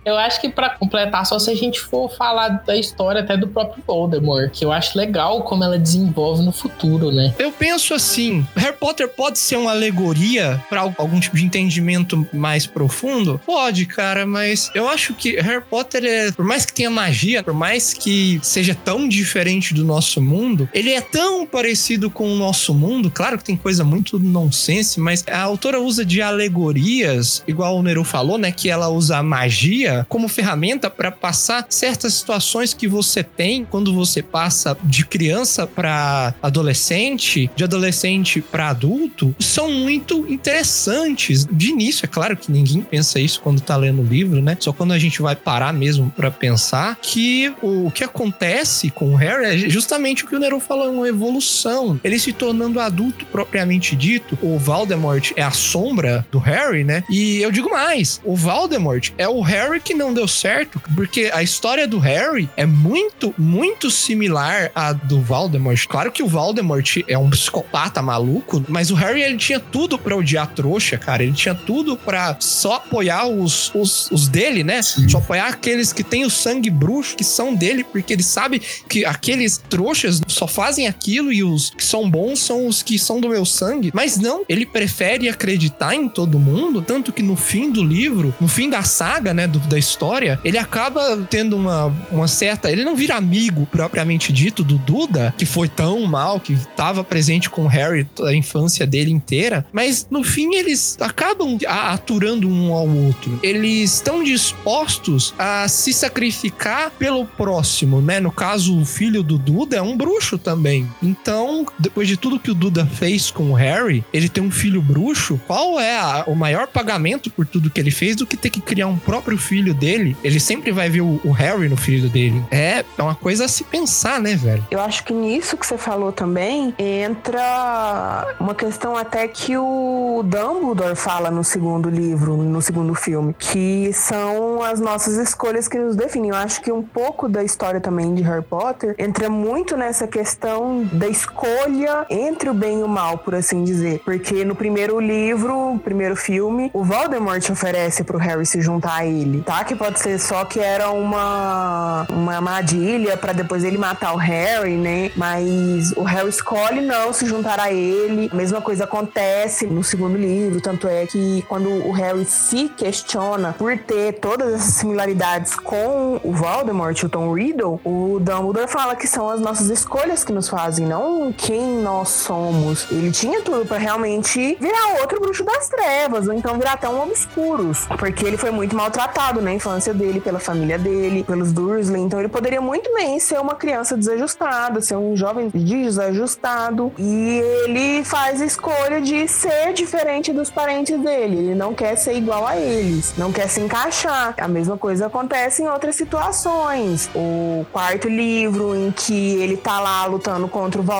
Eu 0.06 0.18
acho 0.18 0.42
que 0.42 0.50
pra 0.50 0.72
completar, 0.72 1.26
só 1.26 1.38
se 1.38 1.52
a 1.52 1.56
gente 1.56 1.80
for 1.80 2.10
falar 2.10 2.50
da 2.66 2.76
história 2.76 3.22
até 3.22 3.38
do 3.38 3.48
próprio 3.48 3.84
Voldemort, 3.86 4.50
que 4.52 4.66
eu 4.66 4.72
acho 4.72 4.98
legal 4.98 5.44
como 5.44 5.64
ela 5.64 5.78
desenvolve 5.78 6.42
no 6.44 6.52
futuro, 6.52 7.12
né? 7.12 7.34
Eu 7.38 7.52
penso 7.52 7.94
assim, 7.94 8.46
Harry 8.56 8.76
Potter 8.76 9.08
pode 9.08 9.38
ser 9.38 9.58
uma 9.58 9.72
alegoria 9.72 10.60
pra 10.68 10.82
algum 10.82 11.20
tipo 11.20 11.36
de 11.36 11.46
entendimento 11.46 12.28
mais 12.34 12.66
profundo? 12.66 13.40
Pode, 13.46 13.86
cara, 13.86 14.26
mas 14.26 14.72
eu 14.74 14.90
acho 14.90 15.14
que 15.14 15.40
Harry 15.40 15.64
Potter 15.70 16.04
é, 16.04 16.32
por 16.32 16.46
mais 16.46 16.66
que 16.66 16.74
tenha 16.74 16.90
magia, 16.90 17.44
por 17.44 17.54
mais 17.54 17.94
que 17.94 18.40
seja 18.42 18.74
tão 18.74 19.08
diferente 19.08 19.74
do 19.74 19.84
nosso 19.84 20.22
mundo, 20.22 20.68
ele 20.74 20.92
é 20.92 21.02
tão 21.02 21.46
parecido 21.60 22.10
com 22.10 22.32
o 22.32 22.38
nosso 22.38 22.74
mundo. 22.74 23.12
Claro 23.12 23.38
que 23.38 23.44
tem 23.44 23.58
coisa 23.58 23.84
muito 23.84 24.18
nonsense, 24.18 24.98
mas 24.98 25.26
a 25.30 25.42
autora 25.42 25.82
usa 25.82 26.06
de 26.06 26.22
alegorias, 26.22 27.44
igual 27.46 27.78
o 27.78 27.84
Nero 27.84 28.06
falou, 28.06 28.38
né, 28.38 28.50
que 28.50 28.70
ela 28.70 28.88
usa 28.88 29.18
a 29.18 29.24
magia 29.24 30.06
como 30.08 30.30
ferramenta 30.30 30.90
para 30.90 31.12
passar 31.12 31.66
certas 31.68 32.14
situações 32.14 32.74
que 32.74 32.88
você 32.88 33.24
tem 33.24 33.66
quando 33.66 33.94
você 33.94 34.24
passa 34.24 34.78
de 34.86 35.06
criança 35.06 35.68
para 35.68 36.34
adolescente, 36.42 37.52
de 37.54 37.66
adolescente 37.66 38.40
para 38.40 38.70
adulto, 38.70 39.36
são 39.38 39.70
muito 39.70 40.26
interessantes. 40.32 41.46
De 41.52 41.72
início, 41.72 42.06
é 42.06 42.08
claro 42.08 42.38
que 42.38 42.50
ninguém 42.50 42.80
pensa 42.80 43.20
isso 43.20 43.42
quando 43.42 43.60
tá 43.60 43.76
lendo 43.76 44.02
o 44.02 44.06
livro, 44.06 44.42
né? 44.42 44.56
Só 44.62 44.72
quando 44.72 44.94
a 44.94 45.00
gente 45.00 45.22
vai 45.22 45.36
parar 45.36 45.74
mesmo 45.74 46.10
para 46.16 46.32
pensar 46.32 46.98
que 47.02 47.54
o 47.62 47.92
que 47.92 48.06
acontece 48.06 48.90
com 48.90 49.12
o 49.12 49.16
Harry 49.16 49.66
é 49.66 49.70
justamente 49.70 50.24
o 50.24 50.28
que 50.28 50.38
o 50.38 50.40
Nero 50.40 50.62
falou, 50.62 50.86
é 50.86 50.90
uma 50.90 51.10
evolução. 51.50 52.00
Ele 52.04 52.20
se 52.20 52.32
tornando 52.32 52.80
adulto 52.80 53.26
propriamente 53.26 53.96
dito, 53.96 54.38
o 54.42 54.58
Voldemort 54.58 55.32
é 55.36 55.42
a 55.42 55.52
sombra 55.52 56.26
do 56.32 56.38
Harry, 56.38 56.84
né? 56.84 57.04
E 57.10 57.42
eu 57.42 57.52
digo 57.52 57.70
mais, 57.70 58.22
o 58.24 58.36
Voldemort 58.36 59.12
é 59.18 59.28
o 59.28 59.42
Harry 59.42 59.80
que 59.80 59.94
não 59.94 60.14
deu 60.14 60.28
certo, 60.28 60.82
porque 60.96 61.32
a 61.34 61.42
história 61.42 61.88
do 61.88 61.98
Harry 62.00 62.50
é 62.56 62.66
muito, 62.66 63.34
muito 63.38 63.90
similar 63.90 64.72
à 64.76 64.94
do 64.94 65.22
Voldemort. 65.22 65.88
Claro 65.88 66.12
que 66.12 66.24
o 66.24 66.28
Voldemort 66.28 66.98
é 67.08 67.18
um 67.18 67.30
psicopata 67.30 68.02
maluco, 68.02 68.64
mas 68.68 68.92
o 68.92 68.96
Harry 68.96 69.22
ele 69.22 69.38
tinha 69.38 69.60
tudo 69.60 69.98
pra 69.98 70.16
odiar 70.16 70.44
a 70.44 70.48
trouxa, 70.48 70.98
cara. 70.98 71.24
Ele 71.24 71.34
tinha 71.34 71.56
tudo 71.56 71.98
pra 71.98 72.38
só 72.40 72.76
apoiar 72.76 73.28
os, 73.28 73.74
os, 73.74 74.10
os 74.12 74.28
dele, 74.28 74.64
né? 74.64 74.82
Só 74.82 75.18
apoiar 75.18 75.48
aqueles 75.48 75.92
que 75.92 76.04
têm 76.04 76.26
o 76.26 76.30
sangue 76.30 76.70
bruxo, 76.70 77.16
que 77.16 77.24
são 77.24 77.56
dele, 77.56 77.84
porque 77.84 78.14
ele 78.14 78.24
sabe 78.24 78.62
que 78.88 79.06
aqueles 79.06 79.58
trouxas 79.58 80.22
só 80.28 80.48
fazem 80.48 80.88
aquilo 80.88 81.32
e 81.32 81.39
os 81.44 81.70
que 81.72 81.84
são 81.84 82.10
bons 82.10 82.40
são 82.40 82.68
os 82.68 82.82
que 82.84 82.98
são 83.00 83.20
do 83.20 83.30
meu 83.30 83.46
sangue. 83.46 83.92
Mas 83.94 84.18
não, 84.18 84.44
ele 84.48 84.66
prefere 84.66 85.28
acreditar 85.30 85.96
em 85.96 86.08
todo 86.10 86.40
mundo, 86.40 86.82
tanto 86.82 87.12
que 87.12 87.22
no 87.22 87.36
fim 87.36 87.72
do 87.72 87.84
livro, 87.84 88.34
no 88.40 88.48
fim 88.48 88.70
da 88.70 88.84
saga, 88.84 89.34
né, 89.34 89.48
do- 89.48 89.60
da 89.60 89.78
história, 89.78 90.40
ele 90.44 90.58
acaba 90.58 91.18
tendo 91.30 91.56
uma, 91.56 91.94
uma 92.12 92.28
certa. 92.28 92.72
Ele 92.72 92.84
não 92.84 92.96
vira 92.96 93.16
amigo 93.16 93.68
propriamente 93.72 94.32
dito 94.34 94.64
do 94.64 94.78
Duda, 94.78 95.34
que 95.38 95.46
foi 95.46 95.68
tão 95.68 96.02
mal, 96.06 96.40
que 96.40 96.54
estava 96.54 97.04
presente 97.04 97.50
com 97.50 97.64
o 97.64 97.68
Harry 97.68 98.08
a 98.24 98.34
infância 98.34 98.86
dele 98.88 99.12
inteira, 99.12 99.66
mas 99.72 100.08
no 100.10 100.24
fim 100.24 100.56
eles 100.56 100.98
acabam 101.00 101.58
aturando 101.68 102.48
um 102.50 102.74
ao 102.74 102.88
outro. 102.88 103.40
Eles 103.44 103.96
estão 103.96 104.24
dispostos 104.24 105.34
a 105.38 105.68
se 105.68 105.94
sacrificar 105.94 106.92
pelo 106.92 107.26
próximo, 107.26 108.02
né? 108.02 108.20
No 108.20 108.32
caso, 108.32 108.80
o 108.80 108.86
filho 108.86 109.24
do 109.24 109.38
Duda 109.38 109.78
é 109.78 109.82
um 109.82 109.96
bruxo 109.96 110.38
também. 110.38 110.88
Então, 111.02 111.29
depois 111.78 112.08
de 112.08 112.18
tudo 112.18 112.40
que 112.40 112.50
o 112.52 112.56
Duda 112.56 112.86
fez 112.86 113.30
com 113.30 113.52
o 113.52 113.54
Harry, 113.54 114.04
ele 114.14 114.30
tem 114.30 114.44
um 114.44 114.52
filho 114.52 114.82
bruxo. 114.82 115.40
Qual 115.48 115.80
é 115.80 115.98
a- 116.00 116.24
o 116.28 116.36
maior 116.36 116.68
pagamento 116.68 117.30
por 117.30 117.46
tudo 117.46 117.70
que 117.70 117.80
ele 117.80 117.92
fez 117.92 118.16
do 118.16 118.26
que 118.26 118.38
ter 118.38 118.50
que 118.50 118.62
criar 118.62 118.88
um 118.88 118.98
próprio 118.98 119.38
filho 119.38 119.60
filho 119.60 119.74
dele, 119.74 120.16
ele 120.24 120.40
sempre 120.40 120.72
vai 120.72 120.90
ver 120.90 121.02
o, 121.02 121.20
o 121.26 121.32
Harry 121.32 121.68
no 121.68 121.76
filho 121.76 122.08
dele. 122.08 122.42
É, 122.52 122.86
é 122.98 123.02
uma 123.02 123.16
coisa 123.16 123.46
a 123.46 123.48
se 123.48 123.64
pensar, 123.64 124.22
né, 124.22 124.36
velho? 124.36 124.64
Eu 124.72 124.80
acho 124.80 125.04
que 125.04 125.12
nisso 125.12 125.58
que 125.58 125.66
você 125.66 125.76
falou 125.78 126.12
também 126.12 126.72
entra 126.78 128.36
uma 128.40 128.56
questão 128.56 128.96
até 128.96 129.28
que 129.28 129.58
o 129.58 130.24
Dumbledore 130.26 130.96
fala 130.96 131.30
no 131.32 131.44
segundo 131.44 131.90
livro, 131.90 132.38
no 132.38 132.62
segundo 132.62 132.94
filme, 132.96 133.36
que 133.38 133.92
são 133.94 134.62
as 134.64 134.80
nossas 134.80 135.16
escolhas 135.18 135.68
que 135.68 135.78
nos 135.78 135.96
definem. 135.96 136.30
Eu 136.30 136.36
acho 136.36 136.62
que 136.62 136.72
um 136.72 136.82
pouco 136.82 137.28
da 137.28 137.44
história 137.44 137.80
também 137.80 138.14
de 138.14 138.22
Harry 138.24 138.44
Potter 138.44 138.96
entra 138.98 139.30
muito 139.30 139.76
nessa 139.76 140.08
questão 140.08 140.84
da 140.94 141.08
escolha 141.20 142.06
entre 142.10 142.50
o 142.50 142.54
bem 142.54 142.80
e 142.80 142.84
o 142.84 142.88
mal, 142.88 143.18
por 143.18 143.36
assim 143.36 143.64
dizer. 143.64 144.02
Porque 144.04 144.46
no 144.46 144.56
primeiro 144.56 145.00
livro, 145.00 145.80
primeiro 145.84 146.16
filme, 146.16 146.70
o 146.74 146.84
Voldemort 146.84 147.48
oferece 147.50 148.04
pro 148.04 148.18
Harry 148.18 148.46
se 148.46 148.62
juntar 148.62 148.98
a 148.98 149.06
ele, 149.06 149.42
tá? 149.42 149.64
Que 149.64 149.76
pode 149.76 150.00
ser 150.00 150.20
só 150.20 150.46
que 150.46 150.60
era 150.60 150.90
uma, 150.90 152.06
uma 152.10 152.36
armadilha 152.36 153.18
para 153.18 153.34
depois 153.34 153.64
ele 153.64 153.78
matar 153.78 154.14
o 154.14 154.18
Harry, 154.18 154.76
né? 154.76 155.12
Mas 155.16 155.92
o 155.94 156.04
Harry 156.04 156.30
escolhe 156.30 156.82
não 156.82 157.12
se 157.14 157.26
juntar 157.26 157.60
a 157.60 157.72
ele. 157.72 158.30
A 158.32 158.36
mesma 158.36 158.62
coisa 158.62 158.86
acontece 158.86 159.66
no 159.66 159.84
segundo 159.84 160.18
livro, 160.18 160.62
tanto 160.62 160.88
é 160.88 161.06
que 161.06 161.44
quando 161.48 161.70
o 161.70 161.92
Harry 161.92 162.26
se 162.26 162.70
questiona 162.70 163.54
por 163.54 163.78
ter 163.78 164.14
todas 164.14 164.54
essas 164.54 164.74
similaridades 164.76 165.56
com 165.56 166.20
o 166.24 166.32
Voldemort, 166.32 167.02
o 167.04 167.10
Tom 167.10 167.34
Riddle, 167.34 167.80
o 167.84 168.20
Dumbledore 168.20 168.68
fala 168.68 168.96
que 168.96 169.08
são 169.08 169.30
as 169.30 169.42
nossas 169.42 169.70
escolhas 169.70 170.24
que 170.24 170.32
nos 170.32 170.48
fazem, 170.48 170.86
não 170.86 171.09
quem 171.38 171.62
nós 171.82 172.10
somos. 172.10 172.86
Ele 172.92 173.12
tinha 173.12 173.42
tudo 173.42 173.66
para 173.66 173.78
realmente 173.78 174.58
virar 174.60 175.00
outro 175.02 175.20
bruxo 175.20 175.44
das 175.44 175.70
trevas, 175.70 176.28
ou 176.28 176.34
então 176.34 176.58
virar 176.58 176.74
até 176.74 176.88
um 176.88 177.02
obscuros, 177.02 177.86
porque 177.98 178.26
ele 178.26 178.38
foi 178.38 178.52
muito 178.52 178.76
maltratado 178.76 179.42
na 179.42 179.54
infância 179.54 179.94
dele, 179.94 180.20
pela 180.20 180.40
família 180.40 180.78
dele, 180.78 181.24
pelos 181.24 181.52
Dursley, 181.52 182.02
então 182.02 182.20
ele 182.20 182.30
poderia 182.30 182.62
muito 182.62 182.94
bem 182.94 183.20
ser 183.20 183.40
uma 183.40 183.56
criança 183.56 183.96
desajustada, 183.96 184.82
ser 184.82 184.96
um 184.96 185.16
jovem 185.16 185.50
desajustado, 185.54 186.92
e 186.98 187.40
ele 187.40 188.04
faz 188.04 188.42
a 188.42 188.46
escolha 188.46 189.02
de 189.02 189.28
ser 189.28 189.74
diferente 189.74 190.32
dos 190.32 190.50
parentes 190.50 191.00
dele, 191.00 191.38
ele 191.38 191.56
não 191.56 191.74
quer 191.74 191.96
ser 191.96 192.14
igual 192.14 192.46
a 192.46 192.58
eles, 192.58 193.14
não 193.18 193.32
quer 193.32 193.48
se 193.48 193.62
encaixar. 193.62 194.34
A 194.38 194.48
mesma 194.48 194.78
coisa 194.78 195.08
acontece 195.08 195.62
em 195.62 195.68
outras 195.68 195.96
situações. 195.96 197.10
O 197.16 197.66
quarto 197.72 198.08
livro 198.08 198.76
em 198.76 198.92
que 198.92 199.36
ele 199.42 199.58
tá 199.58 199.80
lá 199.80 200.06
lutando 200.06 200.48
contra 200.48 200.80
o 200.82 200.84
Voldemort, 200.84 200.99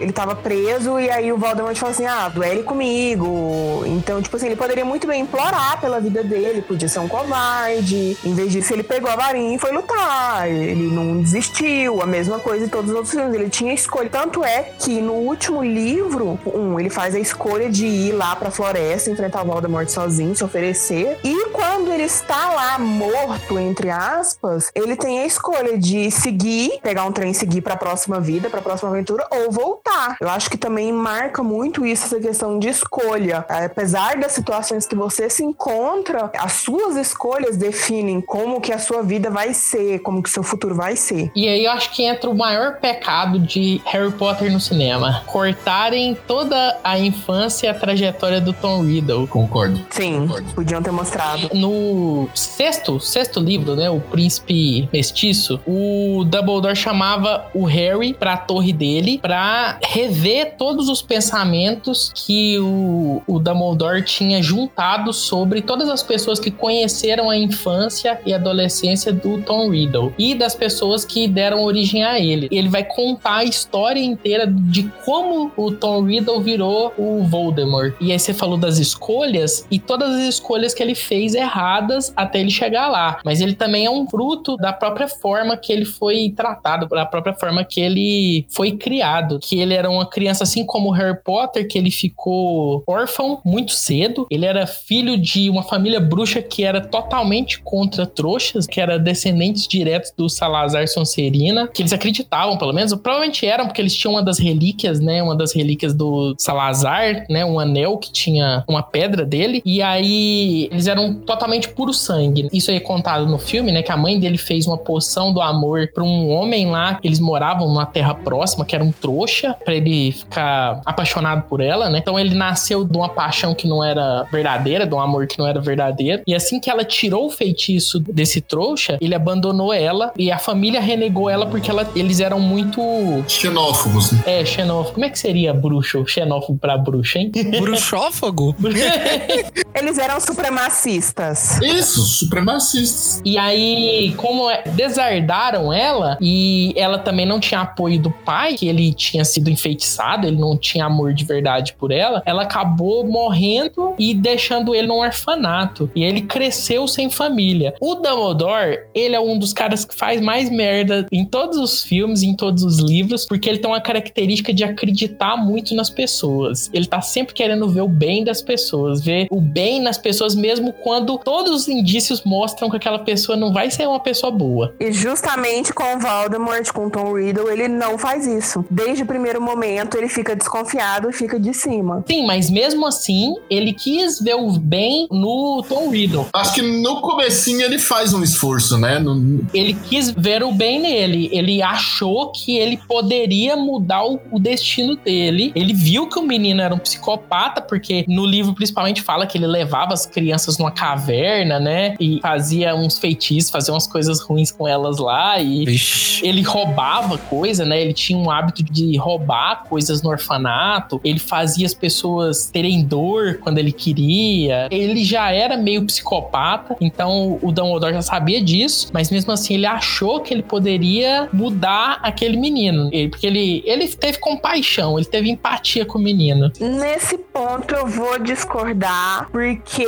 ele 0.00 0.12
tava 0.12 0.34
preso 0.34 0.98
e 0.98 1.10
aí 1.10 1.32
o 1.32 1.38
Voldemort 1.38 1.76
fala 1.76 1.92
assim: 1.92 2.06
"Ah, 2.06 2.28
duele 2.28 2.62
comigo". 2.62 3.82
Então, 3.86 4.20
tipo 4.20 4.36
assim, 4.36 4.46
ele 4.46 4.56
poderia 4.56 4.84
muito 4.84 5.06
bem 5.06 5.22
implorar 5.22 5.80
pela 5.80 6.00
vida 6.00 6.22
dele, 6.22 6.62
podia 6.62 6.88
ser 6.88 6.98
um 6.98 7.08
covarde. 7.08 8.16
Em 8.24 8.34
vez 8.34 8.52
disso, 8.52 8.72
ele 8.72 8.82
pegou 8.82 9.10
a 9.10 9.16
varinha 9.16 9.56
e 9.56 9.58
foi 9.58 9.72
lutar. 9.72 10.48
Ele 10.48 10.94
não 10.94 11.20
desistiu. 11.20 12.02
A 12.02 12.06
mesma 12.06 12.38
coisa 12.38 12.64
em 12.64 12.68
todos 12.68 12.90
os 12.90 12.96
outros 12.96 13.14
filmes. 13.14 13.34
Ele 13.34 13.48
tinha 13.48 13.72
escolha. 13.72 14.08
Tanto 14.08 14.44
é 14.44 14.72
que 14.78 15.00
no 15.00 15.14
último 15.14 15.62
livro, 15.62 16.38
um, 16.46 16.78
ele 16.78 16.90
faz 16.90 17.14
a 17.14 17.18
escolha 17.18 17.70
de 17.70 17.86
ir 17.86 18.12
lá 18.12 18.34
pra 18.36 18.50
floresta, 18.50 19.10
enfrentar 19.10 19.42
o 19.42 19.46
Voldemort 19.46 19.88
sozinho, 19.88 20.34
se 20.34 20.44
oferecer. 20.44 21.18
E 21.24 21.46
quando 21.50 21.92
ele 21.92 22.04
está 22.04 22.52
lá 22.52 22.78
morto, 22.78 23.58
entre 23.58 23.90
aspas, 23.90 24.70
ele 24.74 24.96
tem 24.96 25.20
a 25.20 25.26
escolha 25.26 25.78
de 25.78 26.10
seguir, 26.10 26.78
pegar 26.82 27.04
um 27.04 27.12
trem 27.12 27.30
e 27.30 27.34
seguir 27.34 27.60
pra 27.60 27.76
próxima 27.76 28.20
vida, 28.20 28.50
pra 28.50 28.60
próxima 28.60 28.90
aventura, 28.90 29.21
ou 29.30 29.50
voltar. 29.50 30.16
Eu 30.20 30.28
acho 30.28 30.50
que 30.50 30.56
também 30.56 30.92
marca 30.92 31.42
muito 31.42 31.84
isso, 31.86 32.04
essa 32.06 32.20
questão 32.20 32.58
de 32.58 32.68
escolha. 32.68 33.44
Apesar 33.48 34.16
das 34.18 34.32
situações 34.32 34.86
que 34.86 34.94
você 34.94 35.28
se 35.28 35.44
encontra, 35.44 36.30
as 36.38 36.52
suas 36.52 36.96
escolhas 36.96 37.56
definem 37.56 38.20
como 38.20 38.60
que 38.60 38.72
a 38.72 38.78
sua 38.78 39.02
vida 39.02 39.30
vai 39.30 39.54
ser, 39.54 40.00
como 40.00 40.22
que 40.22 40.30
seu 40.30 40.42
futuro 40.42 40.74
vai 40.74 40.96
ser. 40.96 41.30
E 41.34 41.48
aí 41.48 41.64
eu 41.64 41.72
acho 41.72 41.90
que 41.92 42.02
entra 42.04 42.28
o 42.30 42.34
maior 42.36 42.76
pecado 42.78 43.38
de 43.38 43.80
Harry 43.86 44.12
Potter 44.12 44.50
no 44.52 44.60
cinema. 44.60 45.22
Cortarem 45.26 46.16
toda 46.26 46.78
a 46.82 46.98
infância 46.98 47.66
e 47.66 47.70
a 47.70 47.74
trajetória 47.74 48.40
do 48.40 48.52
Tom 48.52 48.82
Riddle. 48.84 49.26
Concordo. 49.26 49.80
Sim, 49.90 50.20
Concordo. 50.26 50.54
podiam 50.54 50.82
ter 50.82 50.90
mostrado. 50.90 51.50
No 51.54 52.28
sexto, 52.34 52.98
sexto 53.00 53.40
livro, 53.40 53.74
né, 53.76 53.90
o 53.90 54.00
Príncipe 54.00 54.88
Mestiço, 54.92 55.60
o 55.66 56.24
Dumbledore 56.24 56.76
chamava 56.76 57.46
o 57.54 57.64
Harry 57.64 58.14
pra 58.14 58.36
torre 58.36 58.72
dele 58.72 59.01
pra 59.20 59.78
rever 59.84 60.54
todos 60.56 60.88
os 60.88 61.02
pensamentos 61.02 62.12
que 62.14 62.58
o, 62.58 63.22
o 63.26 63.38
Dumbledore 63.38 64.02
tinha 64.02 64.42
juntado 64.42 65.12
sobre 65.12 65.62
todas 65.62 65.88
as 65.88 66.02
pessoas 66.02 66.38
que 66.38 66.50
conheceram 66.50 67.30
a 67.30 67.36
infância 67.36 68.20
e 68.24 68.32
adolescência 68.32 69.12
do 69.12 69.40
Tom 69.42 69.70
Riddle 69.70 70.12
e 70.18 70.34
das 70.34 70.54
pessoas 70.54 71.04
que 71.04 71.26
deram 71.28 71.62
origem 71.62 72.04
a 72.04 72.18
ele. 72.18 72.48
Ele 72.50 72.68
vai 72.68 72.84
contar 72.84 73.36
a 73.36 73.44
história 73.44 74.00
inteira 74.00 74.46
de 74.46 74.84
como 75.04 75.50
o 75.56 75.70
Tom 75.72 76.04
Riddle 76.04 76.40
virou 76.40 76.92
o 76.96 77.24
Voldemort. 77.24 77.94
E 78.00 78.12
aí 78.12 78.18
você 78.18 78.32
falou 78.32 78.56
das 78.56 78.78
escolhas 78.78 79.66
e 79.70 79.78
todas 79.78 80.14
as 80.16 80.22
escolhas 80.22 80.74
que 80.74 80.82
ele 80.82 80.94
fez 80.94 81.34
erradas 81.34 82.12
até 82.16 82.40
ele 82.40 82.50
chegar 82.50 82.88
lá. 82.88 83.20
Mas 83.24 83.40
ele 83.40 83.54
também 83.54 83.86
é 83.86 83.90
um 83.90 84.08
fruto 84.08 84.56
da 84.56 84.72
própria 84.72 85.08
forma 85.08 85.56
que 85.56 85.72
ele 85.72 85.84
foi 85.84 86.32
tratado, 86.34 86.86
da 86.86 87.06
própria 87.06 87.34
forma 87.34 87.64
que 87.64 87.80
ele 87.80 88.46
foi 88.48 88.72
criado. 88.72 88.91
Que 89.40 89.60
ele 89.60 89.74
era 89.74 89.88
uma 89.90 90.06
criança 90.06 90.44
assim 90.44 90.64
como 90.64 90.90
Harry 90.90 91.18
Potter, 91.22 91.66
que 91.66 91.78
ele 91.78 91.90
ficou 91.90 92.82
órfão 92.86 93.40
muito 93.44 93.72
cedo. 93.72 94.26
Ele 94.30 94.46
era 94.46 94.66
filho 94.66 95.16
de 95.16 95.48
uma 95.48 95.62
família 95.62 96.00
bruxa 96.00 96.42
que 96.42 96.64
era 96.64 96.80
totalmente 96.80 97.60
contra 97.60 98.06
trouxas, 98.06 98.66
que 98.66 98.80
era 98.80 98.98
descendentes 98.98 99.66
diretos 99.66 100.12
do 100.16 100.28
Salazar 100.28 100.86
Sonserina, 100.88 101.68
que 101.68 101.82
eles 101.82 101.92
acreditavam, 101.92 102.56
pelo 102.56 102.72
menos, 102.72 102.92
provavelmente 102.94 103.46
eram, 103.46 103.66
porque 103.66 103.80
eles 103.80 103.94
tinham 103.94 104.14
uma 104.14 104.22
das 104.22 104.38
relíquias, 104.38 105.00
né? 105.00 105.22
Uma 105.22 105.36
das 105.36 105.54
relíquias 105.54 105.94
do 105.94 106.34
Salazar, 106.38 107.24
né? 107.28 107.44
Um 107.44 107.58
anel 107.58 107.98
que 107.98 108.12
tinha 108.12 108.64
uma 108.68 108.82
pedra 108.82 109.24
dele. 109.24 109.62
E 109.64 109.80
aí 109.80 110.68
eles 110.70 110.86
eram 110.86 111.14
totalmente 111.14 111.68
puro 111.68 111.92
sangue. 111.92 112.48
Isso 112.52 112.70
aí 112.70 112.76
é 112.76 112.80
contado 112.80 113.26
no 113.26 113.38
filme, 113.38 113.72
né? 113.72 113.82
Que 113.82 113.92
a 113.92 113.96
mãe 113.96 114.18
dele 114.18 114.38
fez 114.38 114.66
uma 114.66 114.78
poção 114.78 115.32
do 115.32 115.40
amor 115.40 115.90
para 115.94 116.02
um 116.04 116.30
homem 116.30 116.70
lá, 116.70 116.98
eles 117.02 117.20
moravam 117.20 117.68
numa 117.68 117.86
terra 117.86 118.14
próxima, 118.14 118.64
que 118.64 118.74
era 118.74 118.81
um 118.82 118.92
trouxa, 118.92 119.54
para 119.64 119.74
ele 119.74 120.12
ficar 120.12 120.80
apaixonado 120.84 121.42
por 121.48 121.60
ela, 121.60 121.88
né? 121.88 121.98
Então 121.98 122.18
ele 122.18 122.34
nasceu 122.34 122.84
de 122.84 122.96
uma 122.96 123.08
paixão 123.08 123.54
que 123.54 123.66
não 123.68 123.82
era 123.82 124.24
verdadeira, 124.30 124.86
de 124.86 124.94
um 124.94 125.00
amor 125.00 125.26
que 125.26 125.38
não 125.38 125.46
era 125.46 125.60
verdadeiro. 125.60 126.22
E 126.26 126.34
assim 126.34 126.60
que 126.60 126.68
ela 126.70 126.84
tirou 126.84 127.26
o 127.26 127.30
feitiço 127.30 127.98
desse 128.00 128.40
trouxa, 128.40 128.98
ele 129.00 129.14
abandonou 129.14 129.72
ela 129.72 130.12
e 130.16 130.30
a 130.30 130.38
família 130.38 130.80
renegou 130.80 131.28
ela 131.30 131.46
porque 131.46 131.70
ela- 131.70 131.88
eles 131.94 132.20
eram 132.20 132.40
muito. 132.40 132.80
Xenófobos. 133.28 134.12
né? 134.12 134.22
É, 134.26 134.44
xenófobo. 134.44 134.94
Como 134.94 135.04
é 135.06 135.10
que 135.10 135.18
seria 135.18 135.52
bruxo? 135.54 136.04
Xenófobo 136.06 136.58
pra 136.58 136.76
bruxa, 136.76 137.18
hein? 137.18 137.30
Bruxófago? 137.60 138.54
Eles 139.74 139.98
eram 139.98 140.20
supremacistas. 140.20 141.58
Isso, 141.60 142.02
supremacistas. 142.02 143.20
E 143.24 143.38
aí, 143.38 144.14
como 144.16 144.48
é- 144.50 144.62
desardaram 144.74 145.72
ela, 145.72 146.16
e 146.20 146.72
ela 146.76 146.98
também 146.98 147.26
não 147.26 147.40
tinha 147.40 147.60
apoio 147.60 147.98
do 148.00 148.10
pai, 148.10 148.54
que 148.54 148.68
ele 148.72 148.92
tinha 148.92 149.24
sido 149.24 149.50
enfeitiçado, 149.50 150.26
ele 150.26 150.36
não 150.36 150.56
tinha 150.56 150.86
amor 150.86 151.12
de 151.12 151.24
verdade 151.24 151.74
por 151.74 151.90
ela, 151.90 152.22
ela 152.24 152.42
acabou 152.42 153.06
morrendo 153.06 153.94
e 153.98 154.14
deixando 154.14 154.74
ele 154.74 154.86
num 154.86 154.98
orfanato. 154.98 155.90
E 155.94 156.02
ele 156.02 156.22
cresceu 156.22 156.88
sem 156.88 157.10
família. 157.10 157.74
O 157.80 157.94
Dumbledore, 157.94 158.80
ele 158.94 159.14
é 159.14 159.20
um 159.20 159.38
dos 159.38 159.52
caras 159.52 159.84
que 159.84 159.94
faz 159.94 160.20
mais 160.20 160.50
merda 160.50 161.06
em 161.12 161.24
todos 161.24 161.58
os 161.58 161.82
filmes, 161.82 162.22
em 162.22 162.34
todos 162.34 162.62
os 162.64 162.78
livros, 162.78 163.26
porque 163.26 163.48
ele 163.48 163.58
tem 163.58 163.70
uma 163.70 163.80
característica 163.80 164.52
de 164.52 164.64
acreditar 164.64 165.36
muito 165.36 165.74
nas 165.74 165.90
pessoas. 165.90 166.70
Ele 166.72 166.86
tá 166.86 167.00
sempre 167.00 167.34
querendo 167.34 167.68
ver 167.68 167.82
o 167.82 167.88
bem 167.88 168.24
das 168.24 168.42
pessoas, 168.42 169.02
ver 169.02 169.26
o 169.30 169.40
bem 169.40 169.80
nas 169.80 169.98
pessoas, 169.98 170.34
mesmo 170.34 170.72
quando 170.72 171.18
todos 171.18 171.52
os 171.52 171.68
indícios 171.68 172.22
mostram 172.24 172.70
que 172.70 172.76
aquela 172.76 172.98
pessoa 172.98 173.36
não 173.36 173.52
vai 173.52 173.70
ser 173.70 173.86
uma 173.86 174.00
pessoa 174.00 174.30
boa. 174.30 174.74
E 174.80 174.92
justamente 174.92 175.72
com 175.72 175.96
o 175.96 175.98
Voldemort, 175.98 176.70
com 176.72 176.86
o 176.86 176.90
Tom 176.90 177.14
Riddle, 177.14 177.50
ele 177.50 177.68
não 177.68 177.98
faz 177.98 178.26
isso. 178.26 178.61
Desde 178.70 179.02
o 179.02 179.06
primeiro 179.06 179.40
momento, 179.40 179.96
ele 179.96 180.08
fica 180.08 180.34
desconfiado 180.36 181.08
e 181.08 181.12
fica 181.12 181.38
de 181.38 181.52
cima. 181.54 182.04
Sim, 182.08 182.26
mas 182.26 182.50
mesmo 182.50 182.86
assim, 182.86 183.34
ele 183.48 183.72
quis 183.72 184.20
ver 184.20 184.34
o 184.34 184.50
bem 184.52 185.06
no 185.10 185.62
Tom 185.68 185.88
Riddle. 185.90 186.26
Acho 186.34 186.54
que 186.54 186.62
no 186.62 187.00
comecinho 187.00 187.60
ele 187.62 187.78
faz 187.78 188.12
um 188.12 188.22
esforço, 188.22 188.76
né? 188.78 188.98
No- 188.98 189.40
Ele 189.54 189.74
quis 189.74 190.10
ver 190.10 190.42
o 190.42 190.52
bem 190.52 190.80
nele. 190.80 191.28
Ele 191.32 191.62
achou 191.62 192.30
que 192.32 192.56
ele 192.56 192.76
poderia 192.76 193.56
mudar 193.56 194.04
o, 194.04 194.20
o 194.30 194.38
destino 194.38 194.96
dele. 194.96 195.52
Ele 195.54 195.72
viu 195.72 196.08
que 196.08 196.18
o 196.18 196.22
menino 196.22 196.60
era 196.60 196.74
um 196.74 196.78
psicopata, 196.78 197.60
porque 197.62 198.04
no 198.08 198.26
livro 198.26 198.54
principalmente 198.54 199.00
fala 199.02 199.26
que 199.26 199.38
ele 199.38 199.46
levava 199.46 199.92
as 199.94 200.04
crianças 200.06 200.58
numa 200.58 200.70
caverna, 200.70 201.58
né? 201.58 201.94
E 202.00 202.18
fazia 202.20 202.74
uns 202.74 202.98
feitiços, 202.98 203.50
fazia 203.50 203.72
umas 203.72 203.86
coisas 203.86 204.20
ruins 204.20 204.50
com 204.50 204.66
elas 204.66 204.98
lá. 204.98 205.40
E 205.40 205.64
Vixe. 205.64 206.26
ele 206.26 206.42
roubava 206.42 207.16
coisa, 207.18 207.64
né? 207.64 207.80
Ele 207.80 207.92
tinha 207.92 208.18
um 208.18 208.30
hábito 208.30 208.51
de 208.60 208.96
roubar 208.96 209.62
coisas 209.68 210.02
no 210.02 210.10
orfanato. 210.10 211.00
Ele 211.04 211.20
fazia 211.20 211.64
as 211.64 211.74
pessoas 211.74 212.46
terem 212.50 212.82
dor 212.82 213.38
quando 213.40 213.58
ele 213.58 213.70
queria. 213.70 214.66
Ele 214.70 215.04
já 215.04 215.30
era 215.30 215.56
meio 215.56 215.84
psicopata 215.84 216.76
Então 216.80 217.38
o 217.40 217.52
Dumbledore 217.52 217.92
já 217.94 218.02
sabia 218.02 218.42
disso, 218.42 218.88
mas 218.92 219.10
mesmo 219.12 219.30
assim 219.32 219.54
ele 219.54 219.66
achou 219.66 220.20
que 220.20 220.34
ele 220.34 220.42
poderia 220.42 221.28
mudar 221.32 222.00
aquele 222.02 222.36
menino. 222.36 222.88
Ele- 222.92 223.08
Porque 223.12 223.26
ele, 223.26 223.62
ele 223.66 223.86
teve 223.88 224.18
compaixão, 224.18 224.98
ele 224.98 225.04
teve 225.06 225.30
empatia 225.30 225.84
com 225.84 225.98
o 225.98 226.02
menino. 226.02 226.50
Nesse 226.58 227.18
ponto 227.18 227.74
eu 227.74 227.86
vou 227.86 228.18
discordar, 228.18 229.28
porque 229.30 229.82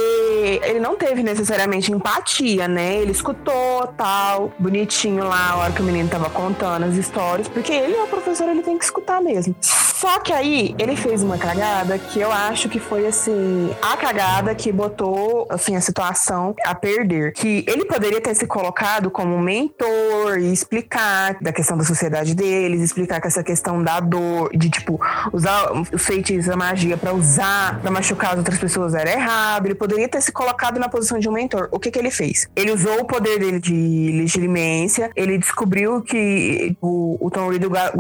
ele 0.63 0.79
não 0.79 0.97
teve 0.97 1.23
necessariamente 1.23 1.91
empatia, 1.91 2.69
né? 2.69 2.97
Ele 2.97 3.13
escutou 3.13 3.87
tal, 3.97 4.53
bonitinho 4.59 5.25
lá 5.25 5.51
a 5.53 5.57
hora 5.57 5.73
que 5.73 5.81
o 5.81 5.85
menino 5.85 6.09
tava 6.09 6.29
contando 6.29 6.85
as 6.85 6.95
histórias, 6.97 7.49
porque 7.49 7.73
ele 7.73 7.95
é 7.95 8.03
o 8.03 8.07
professor, 8.07 8.49
ele 8.55 8.63
tem 8.63 8.79
que 8.79 8.85
escutar 8.85 9.21
mesmo. 9.21 9.55
Só 9.61 10.19
que 10.19 10.33
aí 10.33 10.75
ele 10.79 10.97
fez 10.97 11.23
uma 11.23 11.39
cagada 11.39 11.97
que 11.99 12.21
eu 12.21 12.31
acho 12.31 12.69
que 12.69 12.79
foi 12.79 13.07
assim, 13.07 13.71
a 13.81 13.97
cagada 13.97 14.55
que 14.55 14.71
botou 14.71 15.47
assim 15.49 15.77
a 15.77 15.81
situação 15.81 16.55
a 16.67 16.75
perder, 16.75 17.33
que 17.33 17.65
ele 17.67 17.85
poderia 17.87 18.21
ter 18.21 18.35
se 18.35 18.47
colocado 18.47 19.11
como 19.11 19.39
mentor 19.39 20.39
e 20.39 20.53
explicar 20.53 21.39
da 21.41 21.53
questão 21.53 21.77
da 21.79 21.85
sociedade 21.85 22.35
deles, 22.35 22.83
explicar 22.83 23.21
que 23.21 23.29
essa 23.29 23.43
questão 23.43 23.83
da 23.83 23.99
dor, 24.01 24.51
de 24.55 24.69
tipo 24.69 25.01
usar 25.33 25.73
os 25.73 26.03
feitiços, 26.03 26.51
a 26.51 26.57
magia 26.57 26.97
pra 26.99 27.13
usar, 27.15 27.81
pra 27.81 27.91
machucar 27.91 28.33
as 28.33 28.39
outras 28.39 28.59
pessoas 28.59 28.95
era 28.95 29.11
errado. 29.11 29.67
Ele 29.67 29.75
poderia 29.75 30.09
ter 30.09 30.21
se 30.21 30.33
colocado 30.33 30.79
na 30.79 30.89
posição 30.89 31.19
de 31.19 31.29
um 31.29 31.33
mentor. 31.33 31.69
O 31.71 31.79
que 31.79 31.91
que 31.91 31.99
ele 31.99 32.11
fez? 32.11 32.47
Ele 32.55 32.73
usou 32.73 33.01
o 33.01 33.05
poder 33.07 33.39
dele 33.39 33.59
de 33.61 34.11
legilimência, 34.15 35.11
ele 35.17 35.39
descobriu 35.39 36.03
que 36.03 36.77
o, 36.83 37.17
o 37.21 37.31
Tom 37.31 37.49
Riddle 37.51 37.71
ga- 37.71 37.93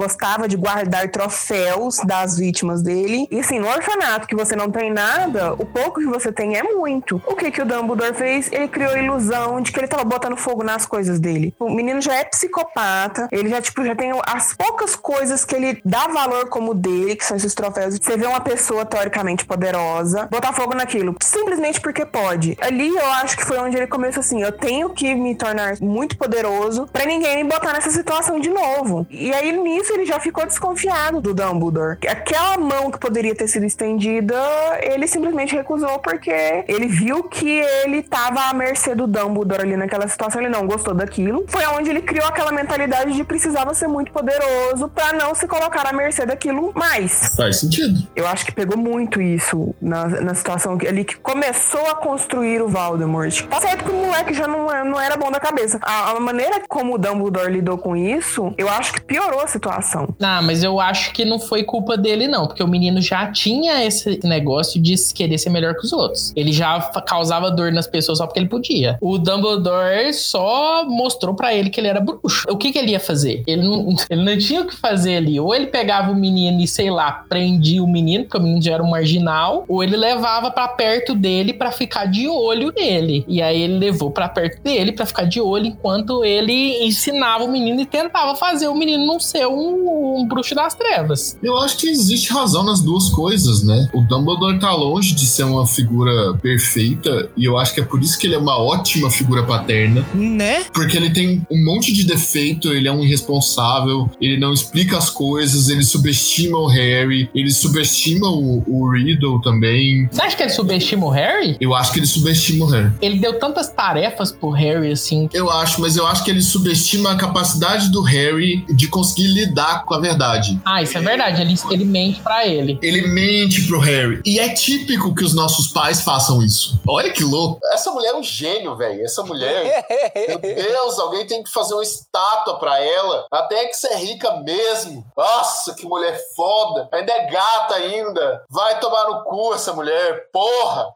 gostava 0.45 0.49
de 0.49 0.57
guardar 0.57 1.09
troféus 1.09 1.99
das 2.05 2.37
vítimas 2.37 2.83
dele. 2.83 3.27
E 3.31 3.41
assim, 3.41 3.59
no 3.59 3.69
orfanato 3.69 4.27
que 4.27 4.37
você 4.37 4.55
não 4.55 4.71
tem 4.71 4.93
nada, 4.93 5.55
o 5.55 5.67
pouco 5.67 6.01
que 6.01 6.07
você 6.07 6.31
tem 6.33 6.57
é 6.57 6.63
muito. 6.63 7.21
O 7.27 7.35
que 7.35 7.51
que 7.51 7.63
o 7.63 7.65
Dumbledore 7.65 8.15
fez? 8.15 8.51
Ele 8.53 8.69
criou 8.69 8.93
a 8.93 8.99
ilusão 8.99 9.61
de 9.61 9.73
que 9.73 9.81
ele 9.81 9.89
tava 9.89 10.05
botando 10.05 10.37
fogo 10.37 10.63
nas 10.63 10.87
coisas 10.87 11.19
dele. 11.19 11.55
O 11.59 11.71
menino 11.71 12.01
já 12.01 12.15
é 12.15 12.25
psicopata, 12.25 13.29
ele 13.33 13.49
já, 13.49 13.61
tipo, 13.61 13.85
já 13.85 13.95
tem 13.95 14.13
as 14.27 14.55
poucas 14.55 14.95
coisas 14.95 15.45
que 15.45 15.55
ele 15.55 15.81
dá 15.85 16.07
valor 16.09 16.49
como 16.49 16.75
dele, 16.75 17.17
que 17.17 17.25
são 17.25 17.37
esses 17.37 17.55
troféus. 17.55 17.97
Você 17.97 18.17
vê 18.17 18.27
uma 18.27 18.41
pessoa 18.41 18.85
teoricamente 18.85 19.45
poderosa, 19.45 20.29
botar 20.31 20.53
fogo 20.53 20.75
naquilo, 20.75 21.17
simplesmente 21.23 21.81
porque 21.81 22.05
pode. 22.05 22.57
Ali 22.61 22.89
eu 22.89 23.07
acho 23.15 23.37
que 23.37 23.45
foi 23.45 23.59
onde 23.59 23.77
ele 23.77 23.87
começou 23.87 24.21
assim: 24.21 24.43
eu 24.43 24.53
tenho 24.53 24.91
que 24.91 25.15
me 25.15 25.35
tornar 25.35 25.79
muito 25.81 26.17
poderoso 26.17 26.87
pra 26.93 27.07
ninguém 27.07 27.43
me 27.43 27.45
botar 27.45 27.73
nessa 27.73 27.91
situação 27.91 28.39
de 28.39 28.51
novo. 28.51 29.07
E 29.11 29.33
aí 29.33 29.53
nisso 29.53 29.93
ele 29.93 30.05
já 30.05 30.21
ficou 30.25 30.47
desconfiado 30.47 31.21
do 31.21 31.35
Dumbledore. 31.35 31.99
Aquela 32.09 32.57
mão 32.57 32.91
que 32.91 32.99
poderia 32.99 33.35
ter 33.35 33.47
sido 33.47 33.67
estendida, 33.67 34.35
ele 34.81 35.07
simplesmente 35.07 35.55
recusou 35.55 35.99
porque 35.99 36.65
ele 36.67 36.89
viu 36.89 37.25
que 37.25 37.61
ele 37.85 38.03
tava 38.03 38.49
à 38.49 38.55
mercê 38.55 38.95
do 38.95 39.07
Dumbledore 39.07 39.63
ali 39.63 39.77
naquela 39.77 40.09
situação, 40.09 40.41
ele 40.41 40.51
não 40.51 40.67
gostou 40.67 40.95
daquilo. 40.95 41.45
Foi 41.47 41.65
onde 41.67 41.91
ele 41.91 42.01
criou 42.01 42.27
aquela 42.27 42.51
mentalidade 42.51 43.13
de 43.13 43.23
precisava 43.23 43.75
ser 43.75 43.87
muito 43.87 44.11
poderoso 44.13 44.89
pra 44.89 45.13
não 45.13 45.35
se 45.35 45.47
colocar 45.47 45.87
à 45.87 45.93
mercê 45.93 46.25
daquilo 46.25 46.73
mais. 46.75 47.35
Faz 47.37 47.61
sentido. 47.61 48.09
Eu 48.17 48.27
acho 48.27 48.47
que 48.47 48.53
pegou 48.53 48.79
muito 48.79 49.21
isso 49.21 49.75
na, 49.81 50.07
na 50.07 50.35
situação 50.35 50.79
que, 50.79 50.87
ali 50.87 51.05
que 51.05 51.17
começou 51.17 51.87
a 51.91 51.97
construir 51.97 52.63
o 52.63 52.69
Voldemort. 52.69 53.43
Tá 53.43 53.61
certo 53.61 53.85
que 53.85 53.91
o 53.91 53.95
moleque 53.95 54.33
já 54.33 54.49
não, 54.49 54.67
não 54.85 55.01
era 55.01 55.17
bom 55.17 55.31
da 55.31 55.39
cabeça. 55.39 55.79
A, 55.83 56.13
a 56.13 56.21
maneira 56.21 56.63
como 56.67 56.95
o 56.95 56.99
Dumbledore 56.99 57.53
lidou 57.53 57.77
com 57.77 57.95
isso, 57.95 58.55
eu 58.57 58.69
acho 58.71 58.95
que 58.95 59.01
piorou 59.03 59.41
a 59.41 59.47
situação. 59.47 60.14
Ah, 60.21 60.41
mas 60.43 60.63
eu 60.63 60.81
acho 60.81 61.13
que 61.13 61.25
não 61.25 61.39
foi 61.39 61.63
culpa 61.63 61.97
dele, 61.97 62.27
não, 62.27 62.47
porque 62.47 62.63
o 62.63 62.69
menino 62.69 63.01
já 63.01 63.31
tinha 63.31 63.85
esse 63.85 64.21
negócio 64.25 64.81
de 64.81 64.95
querer 65.15 65.39
ser 65.39 65.51
melhor 65.51 65.75
que 65.75 65.85
os 65.85 65.93
outros. 65.93 66.33
Ele 66.37 66.53
já 66.53 66.81
causava 67.07 67.51
dor 67.51 67.73
nas 67.73 67.87
pessoas 67.87 68.19
só 68.19 68.27
porque 68.27 68.39
ele 68.39 68.49
podia. 68.49 68.99
O 69.01 69.19
Dumbledore 69.19 70.13
só 70.15 70.85
mostrou 70.87 71.35
pra 71.35 71.55
ele 71.55 71.71
que 71.71 71.81
ele 71.81 71.89
era 71.89 72.01
bruxo. 72.01 72.47
O 72.49 72.57
que, 72.57 72.73
que 72.73 72.79
ele 72.79 72.93
ia 72.93 73.01
fazer? 73.01 73.43
Ele 73.47 73.63
não, 73.63 73.95
ele 74.09 74.23
não 74.23 74.39
tinha 74.39 74.63
o 74.63 74.67
que 74.67 74.77
fazer 74.77 75.17
ali. 75.17 75.39
Ou 75.39 75.55
ele 75.55 75.67
pegava 75.67 76.13
o 76.13 76.17
menino 76.17 76.61
e, 76.61 76.69
sei 76.69 76.91
lá, 76.91 77.25
prendia 77.29 77.83
o 77.83 77.89
menino, 77.89 78.25
porque 78.25 78.39
o 78.39 78.43
menino 78.43 78.63
já 78.63 78.75
era 78.75 78.83
um 78.83 78.91
marginal, 78.91 79.65
ou 79.69 79.83
ele 79.83 79.97
levava 79.97 80.51
pra 80.51 80.69
perto 80.69 81.15
dele 81.15 81.53
pra 81.53 81.71
ficar 81.71 82.07
de 82.07 82.29
olho 82.29 82.73
nele. 82.75 83.25
E 83.29 83.43
aí 83.43 83.61
ele 83.61 83.79
levou 83.79 84.11
pra 84.11 84.29
perto 84.29 84.63
dele 84.63 84.93
pra 84.93 85.07
ficar 85.07 85.25
de 85.25 85.41
olho 85.41 85.67
enquanto 85.67 86.25
ele 86.25 86.85
ensinava 86.85 87.45
o 87.45 87.51
menino 87.51 87.81
e 87.81 87.87
tentava 87.87 88.35
fazer 88.37 88.69
o 88.69 88.75
menino 88.75 89.07
não 89.07 89.19
ser 89.19 89.47
um, 89.47 89.89
um 90.05 90.27
bruxo 90.27 90.55
das 90.55 90.75
trevas. 90.75 91.37
Eu 91.43 91.57
acho 91.59 91.77
que 91.79 91.89
existe 91.89 92.33
razão 92.33 92.65
nas 92.65 92.81
duas 92.81 93.09
coisas, 93.09 93.63
né? 93.63 93.89
O 93.93 94.01
Dumbledore 94.03 94.59
tá 94.59 94.73
longe 94.73 95.15
de 95.15 95.27
ser 95.27 95.45
uma 95.45 95.67
figura 95.67 96.35
perfeita, 96.35 97.31
e 97.37 97.45
eu 97.45 97.59
acho 97.59 97.75
que 97.75 97.81
é 97.81 97.85
por 97.85 98.03
isso 98.03 98.19
que 98.19 98.27
ele 98.27 98.35
é 98.35 98.39
uma 98.39 98.59
ótima 98.59 99.11
figura 99.11 99.43
paterna. 99.43 100.05
Né? 100.15 100.65
Porque 100.73 100.97
ele 100.97 101.11
tem 101.11 101.47
um 101.51 101.65
monte 101.65 101.93
de 101.93 102.05
defeito, 102.05 102.73
ele 102.73 102.89
é 102.89 102.93
um 102.93 103.03
irresponsável, 103.03 104.11
ele 104.21 104.39
não 104.39 104.53
explica 104.53 104.99
as 104.99 105.11
coisas, 105.11 105.69
ele 105.69 105.83
subestima 105.83 106.59
o 106.59 106.67
Harry, 106.67 107.31
ele 107.35 107.51
subestima 107.51 108.29
o, 108.29 108.63
o 108.67 108.91
Riddle 108.91 109.41
também. 109.41 110.09
Você 110.11 110.23
acha 110.23 110.37
que 110.37 110.43
ele 110.43 110.53
subestima 110.53 111.07
o 111.07 111.11
Harry? 111.11 111.57
Eu 111.61 111.75
acho 111.75 111.93
que 111.93 111.99
ele 111.99 112.07
subestima 112.07 112.65
o 112.65 112.69
Harry. 112.69 112.93
Ele 113.01 113.19
deu 113.19 113.39
tantas 113.39 113.69
tarefas 113.69 114.33
pro 114.33 114.51
Harry, 114.51 114.93
assim. 114.93 115.29
Eu 115.33 115.51
acho, 115.51 115.81
mas 115.81 115.97
eu 115.97 116.07
acho 116.07 116.25
que 116.25 116.31
ele 116.31 116.43
subestima 116.43 117.13
a 117.13 117.17
capacidade 117.17 117.91
do 117.91 118.03
Harry 118.03 118.65
de 118.69 118.89
conseguir 118.89 119.29
lidar 119.29 119.85
com 119.85 119.94
a 119.95 120.01
verdade. 120.01 120.61
Ah, 120.65 120.83
isso 120.83 120.97
é 120.97 121.01
verdade. 121.01 121.41
Ele, 121.43 121.55
ele 121.71 121.85
mente 121.85 122.21
pra 122.21 122.47
ele. 122.47 122.79
Ele 122.83 123.07
mente 123.09 123.67
pro 123.67 123.79
Harry. 123.79 124.21
E 124.25 124.39
é 124.39 124.49
típico 124.51 125.15
que 125.15 125.25
os 125.25 125.35
nossos 125.35 125.69
pais 125.69 126.01
façam 126.01 126.43
isso. 126.43 126.81
Olha 126.87 127.13
que 127.13 127.25
louco. 127.25 127.59
Essa 127.73 127.91
mulher 127.91 128.11
é 128.11 128.17
um 128.17 128.23
gênio, 128.23 128.77
velho. 128.77 129.05
Essa 129.05 129.23
mulher. 129.23 129.85
Meu 130.29 130.39
Deus, 130.41 130.99
alguém 130.99 131.27
tem 131.27 131.43
que 131.43 131.51
fazer 131.51 131.75
uma 131.75 131.83
estátua 131.83 132.59
pra 132.59 132.81
ela. 132.81 133.27
Até 133.31 133.67
que 133.67 133.75
você 133.75 133.89
é 133.89 133.97
rica 133.97 134.37
mesmo. 134.39 135.05
Nossa, 135.17 135.75
que 135.75 135.87
mulher 135.87 136.19
foda. 136.37 136.89
Ainda 136.93 137.13
é 137.13 137.31
gata 137.31 137.75
ainda. 137.75 138.43
Vai 138.51 138.79
tomar 138.81 139.09
no 139.09 139.25
cu 139.25 139.55
essa 139.55 139.73
mulher. 139.73 140.29
Porra. 140.33 140.87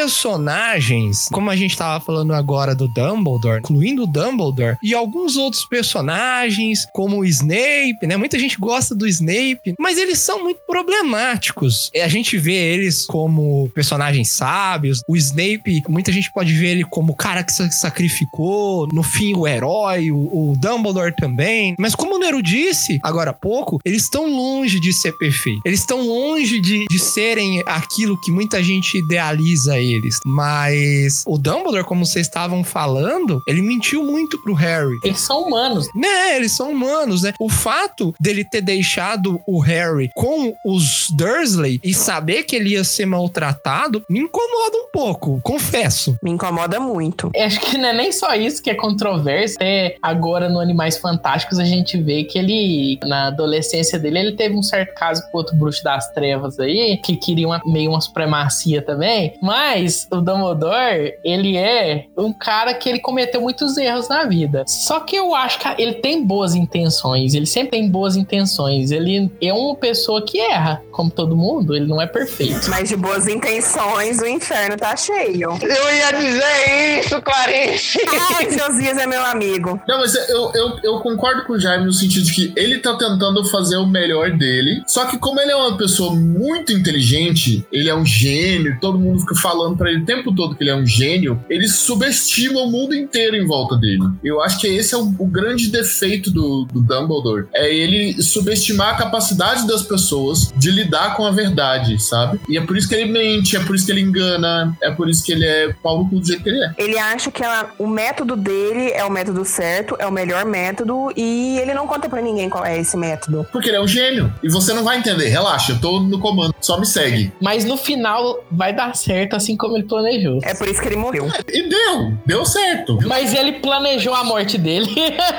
Personagens, 0.00 1.28
como 1.30 1.50
a 1.50 1.56
gente 1.56 1.76
tava 1.76 2.02
falando 2.02 2.32
agora 2.32 2.74
do 2.74 2.88
Dumbledore, 2.88 3.58
incluindo 3.58 4.04
o 4.04 4.06
Dumbledore 4.06 4.78
e 4.82 4.94
alguns 4.94 5.36
outros 5.36 5.66
personagens, 5.66 6.86
como 6.94 7.18
o 7.18 7.24
Snape, 7.26 8.06
né? 8.06 8.16
Muita 8.16 8.38
gente 8.38 8.56
gosta 8.58 8.94
do 8.94 9.06
Snape, 9.06 9.74
mas 9.78 9.98
eles 9.98 10.18
são 10.18 10.42
muito 10.42 10.60
problemáticos. 10.66 11.90
A 12.02 12.08
gente 12.08 12.38
vê 12.38 12.54
eles 12.54 13.04
como 13.04 13.68
personagens 13.74 14.30
sábios. 14.30 15.02
O 15.06 15.14
Snape, 15.18 15.82
muita 15.86 16.10
gente 16.10 16.32
pode 16.32 16.54
ver 16.54 16.68
ele 16.68 16.84
como 16.84 17.12
o 17.12 17.16
cara 17.16 17.44
que 17.44 17.52
se 17.52 17.70
sacrificou, 17.72 18.88
no 18.90 19.02
fim 19.02 19.34
o 19.36 19.46
herói, 19.46 20.10
o, 20.10 20.16
o 20.52 20.56
Dumbledore 20.56 21.14
também. 21.14 21.74
Mas 21.78 21.94
como 21.94 22.14
o 22.14 22.18
Nero 22.18 22.42
disse 22.42 22.98
agora 23.02 23.32
há 23.32 23.34
pouco, 23.34 23.78
eles 23.84 24.04
estão 24.04 24.26
longe 24.26 24.80
de 24.80 24.94
ser 24.94 25.12
perfeitos. 25.18 25.60
Eles 25.62 25.80
estão 25.80 26.00
longe 26.00 26.58
de, 26.58 26.86
de 26.88 26.98
serem 26.98 27.62
aquilo 27.66 28.18
que 28.18 28.30
muita 28.30 28.62
gente 28.62 28.96
idealiza 28.96 29.78
eles. 29.94 30.18
Mas 30.24 31.24
o 31.26 31.38
Dumbledore, 31.38 31.84
como 31.84 32.04
vocês 32.04 32.26
estavam 32.26 32.62
falando, 32.64 33.42
ele 33.46 33.62
mentiu 33.62 34.04
muito 34.04 34.40
pro 34.42 34.54
Harry. 34.54 34.96
Eles 35.04 35.20
são 35.20 35.42
humanos. 35.42 35.88
Né, 35.94 36.36
eles 36.36 36.52
são 36.52 36.70
humanos, 36.70 37.22
né? 37.22 37.32
O 37.38 37.48
fato 37.48 38.14
dele 38.20 38.44
ter 38.44 38.60
deixado 38.60 39.40
o 39.46 39.60
Harry 39.60 40.10
com 40.14 40.54
os 40.64 41.08
Dursley 41.10 41.80
e 41.82 41.94
saber 41.94 42.44
que 42.44 42.56
ele 42.56 42.70
ia 42.70 42.84
ser 42.84 43.06
maltratado 43.06 44.04
me 44.08 44.20
incomoda 44.20 44.76
um 44.76 44.90
pouco, 44.92 45.40
confesso. 45.42 46.16
Me 46.22 46.30
incomoda 46.30 46.78
muito. 46.80 47.30
Acho 47.36 47.60
que 47.60 47.78
não 47.78 47.88
é 47.88 47.92
nem 47.92 48.12
só 48.12 48.34
isso 48.34 48.62
que 48.62 48.70
é 48.70 48.74
controverso. 48.74 49.56
Até 49.56 49.96
agora 50.02 50.48
no 50.48 50.60
Animais 50.60 50.98
Fantásticos 50.98 51.58
a 51.58 51.64
gente 51.64 52.00
vê 52.00 52.24
que 52.24 52.38
ele, 52.38 52.98
na 53.04 53.28
adolescência 53.28 53.98
dele, 53.98 54.18
ele 54.18 54.32
teve 54.32 54.54
um 54.54 54.62
certo 54.62 54.94
caso 54.94 55.22
com 55.30 55.38
outro 55.38 55.56
bruxo 55.56 55.82
das 55.82 56.10
trevas 56.12 56.58
aí, 56.58 56.98
que 56.98 57.16
queria 57.16 57.46
uma, 57.46 57.60
meio 57.64 57.90
uma 57.90 58.00
supremacia 58.00 58.82
também. 58.82 59.34
Mas 59.40 59.79
o 60.10 60.20
Dumbledore, 60.20 61.14
ele 61.24 61.56
é 61.56 62.06
um 62.16 62.32
cara 62.32 62.74
que 62.74 62.88
ele 62.88 63.00
cometeu 63.00 63.40
muitos 63.40 63.76
erros 63.76 64.08
na 64.08 64.24
vida. 64.24 64.64
Só 64.66 65.00
que 65.00 65.16
eu 65.16 65.34
acho 65.34 65.58
que 65.58 65.82
ele 65.82 65.94
tem 65.94 66.24
boas 66.24 66.54
intenções. 66.54 67.34
Ele 67.34 67.46
sempre 67.46 67.72
tem 67.72 67.88
boas 67.88 68.16
intenções. 68.16 68.90
Ele 68.90 69.30
é 69.40 69.52
uma 69.52 69.74
pessoa 69.74 70.22
que 70.22 70.38
erra, 70.38 70.82
como 70.92 71.10
todo 71.10 71.36
mundo. 71.36 71.74
Ele 71.74 71.86
não 71.86 72.00
é 72.00 72.06
perfeito. 72.06 72.68
Mas 72.68 72.88
de 72.88 72.96
boas 72.96 73.26
intenções, 73.26 74.20
o 74.20 74.26
inferno 74.26 74.76
tá 74.76 74.94
cheio. 74.96 75.50
Eu 75.62 75.94
ia 75.94 76.10
dizer 76.12 77.00
isso, 77.00 77.20
Clarice. 77.22 77.98
Ai, 78.36 78.50
Josias 78.50 78.98
é 78.98 79.06
meu 79.06 79.24
amigo. 79.24 79.80
Não, 79.88 79.98
mas 79.98 80.14
eu, 80.14 80.52
eu, 80.54 80.78
eu 80.82 81.00
concordo 81.00 81.44
com 81.44 81.54
o 81.54 81.60
Jaime 81.60 81.86
no 81.86 81.92
sentido 81.92 82.26
de 82.26 82.32
que 82.32 82.52
ele 82.56 82.78
tá 82.78 82.94
tentando 82.96 83.44
fazer 83.46 83.76
o 83.76 83.86
melhor 83.86 84.30
dele. 84.32 84.82
Só 84.86 85.06
que 85.06 85.18
como 85.18 85.40
ele 85.40 85.52
é 85.52 85.56
uma 85.56 85.76
pessoa 85.76 86.14
muito 86.14 86.72
inteligente, 86.72 87.66
ele 87.72 87.88
é 87.88 87.94
um 87.94 88.04
gênio, 88.04 88.78
todo 88.80 88.98
mundo 88.98 89.20
fica 89.20 89.30
fica 89.30 89.40
falando 89.70 89.76
pra 89.78 89.90
ele 89.90 90.02
o 90.02 90.04
tempo 90.04 90.34
todo 90.34 90.54
que 90.54 90.62
ele 90.62 90.70
é 90.70 90.76
um 90.76 90.86
gênio, 90.86 91.42
ele 91.48 91.66
subestima 91.68 92.60
o 92.60 92.70
mundo 92.70 92.94
inteiro 92.94 93.36
em 93.36 93.46
volta 93.46 93.76
dele. 93.76 94.00
Eu 94.22 94.42
acho 94.42 94.58
que 94.58 94.66
esse 94.66 94.94
é 94.94 94.98
o, 94.98 95.14
o 95.18 95.26
grande 95.26 95.68
defeito 95.68 96.30
do, 96.30 96.64
do 96.72 96.80
Dumbledore. 96.80 97.46
É 97.54 97.72
ele 97.72 98.20
subestimar 98.22 98.94
a 98.94 98.96
capacidade 98.96 99.66
das 99.66 99.82
pessoas 99.82 100.52
de 100.56 100.70
lidar 100.70 101.16
com 101.16 101.24
a 101.26 101.30
verdade, 101.30 102.00
sabe? 102.02 102.40
E 102.48 102.56
é 102.56 102.60
por 102.60 102.76
isso 102.76 102.88
que 102.88 102.94
ele 102.94 103.10
mente, 103.10 103.56
é 103.56 103.60
por 103.60 103.74
isso 103.76 103.86
que 103.86 103.92
ele 103.92 104.00
engana, 104.00 104.76
é 104.82 104.90
por 104.90 105.08
isso 105.08 105.24
que 105.24 105.32
ele 105.32 105.44
é 105.44 105.72
pau 105.82 105.98
no 105.98 106.08
cu 106.08 106.20
do 106.20 106.26
jeito 106.26 106.42
que 106.42 106.48
ele 106.48 106.64
é. 106.64 106.74
Ele 106.78 106.98
acha 106.98 107.30
que 107.30 107.42
ela- 107.42 107.70
o 107.78 107.86
método 107.86 108.36
dele 108.36 108.90
é 108.92 109.04
o 109.04 109.10
método 109.10 109.44
certo, 109.44 109.96
é 109.98 110.06
o 110.06 110.12
melhor 110.12 110.44
método, 110.44 111.12
e 111.16 111.58
ele 111.58 111.74
não 111.74 111.86
conta 111.86 112.08
pra 112.08 112.20
ninguém 112.20 112.48
qual 112.48 112.64
é 112.64 112.78
esse 112.78 112.96
método. 112.96 113.46
Porque 113.52 113.68
ele 113.68 113.76
é 113.76 113.80
um 113.80 113.88
gênio. 113.88 114.32
E 114.42 114.48
você 114.48 114.72
não 114.72 114.84
vai 114.84 114.98
entender. 114.98 115.28
Relaxa, 115.28 115.72
eu 115.72 115.80
tô 115.80 116.00
no 116.00 116.18
comando. 116.18 116.54
Só 116.60 116.78
me 116.78 116.86
segue. 116.86 117.32
Mas 117.40 117.64
no 117.64 117.76
final 117.76 118.44
vai 118.50 118.72
dar 118.74 118.94
certo 118.94 119.34
assim 119.36 119.56
como 119.60 119.76
ele 119.76 119.84
planejou. 119.84 120.40
É 120.42 120.54
por 120.54 120.66
isso 120.66 120.80
que 120.80 120.88
ele 120.88 120.96
morreu. 120.96 121.28
E 121.48 121.68
deu. 121.68 122.12
Deu 122.26 122.44
certo. 122.44 122.98
Mas 123.06 123.34
ele 123.34 123.52
planejou 123.60 124.14
a 124.14 124.24
morte 124.24 124.56
dele. 124.56 124.90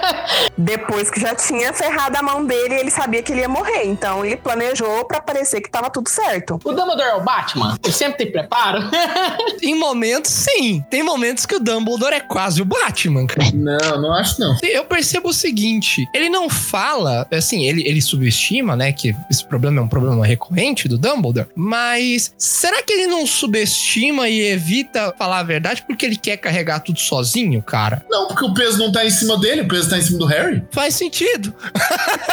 Depois 0.58 1.10
que 1.10 1.20
já 1.20 1.36
tinha 1.36 1.74
ferrado 1.74 2.16
a 2.18 2.22
mão 2.22 2.46
dele, 2.46 2.76
ele 2.76 2.92
sabia 2.92 3.24
que 3.24 3.32
ele 3.32 3.42
ia 3.42 3.50
morrer. 3.50 3.84
Então 3.86 4.26
ele 4.26 4.38
planejou 4.38 5.06
pra 5.06 5.20
parecer 5.20 5.62
que 5.62 5.70
tava 5.70 5.90
tudo 5.90 6.10
certo. 6.10 6.60
o 6.64 6.74
Dumbledore 6.74 7.10
é 7.10 7.16
o 7.16 7.24
Batman? 7.24 7.78
Ele 7.84 7.94
sempre 7.94 8.18
tem 8.20 8.32
preparo? 8.32 8.80
Em 9.62 9.78
momentos, 9.78 10.32
sim. 10.32 10.84
Tem 10.90 11.04
momentos 11.04 11.46
que 11.46 11.56
o 11.56 11.60
Dumbledore 11.60 12.14
é 12.14 12.20
quase 12.20 12.62
o 12.62 12.66
Batman, 12.66 13.26
cara. 13.26 13.50
Não, 13.54 14.02
não 14.02 14.14
acho 14.14 14.40
não. 14.40 14.56
Eu 14.62 14.86
percebo 14.86 15.30
o 15.30 15.34
seguinte, 15.34 16.08
ele 16.14 16.30
não 16.30 16.50
fala, 16.50 17.28
assim, 17.32 17.66
ele, 17.66 17.88
ele 17.88 18.02
subestima, 18.02 18.76
né, 18.76 18.92
que 18.92 19.16
esse 19.30 19.46
problema 19.46 19.80
é 19.80 19.84
um 19.84 19.88
problema 19.88 20.26
recorrente 20.26 20.88
do 20.88 20.98
Dumbledore, 20.98 21.48
mas 21.56 22.34
será 22.38 22.82
que 22.84 22.94
ele 22.94 23.08
não 23.08 23.26
subestima 23.26 24.11
e 24.28 24.42
evita 24.42 25.14
falar 25.18 25.40
a 25.40 25.44
verdade 25.44 25.84
porque 25.88 26.06
ele 26.06 26.16
quer 26.16 26.38
carregar 26.38 26.80
tudo 26.80 27.00
sozinho, 27.00 27.62
cara? 27.62 28.04
Não, 28.10 28.28
porque 28.28 28.46
o 28.46 28.54
peso 28.54 28.78
não 28.78 28.92
tá 28.92 29.06
em 29.06 29.10
cima 29.10 29.38
dele, 29.40 29.62
o 29.62 29.68
peso 29.68 29.90
tá 29.90 29.98
em 29.98 30.02
cima 30.02 30.20
do 30.20 30.26
Harry. 30.26 30.64
Faz 30.72 30.96
sentido. 30.96 31.54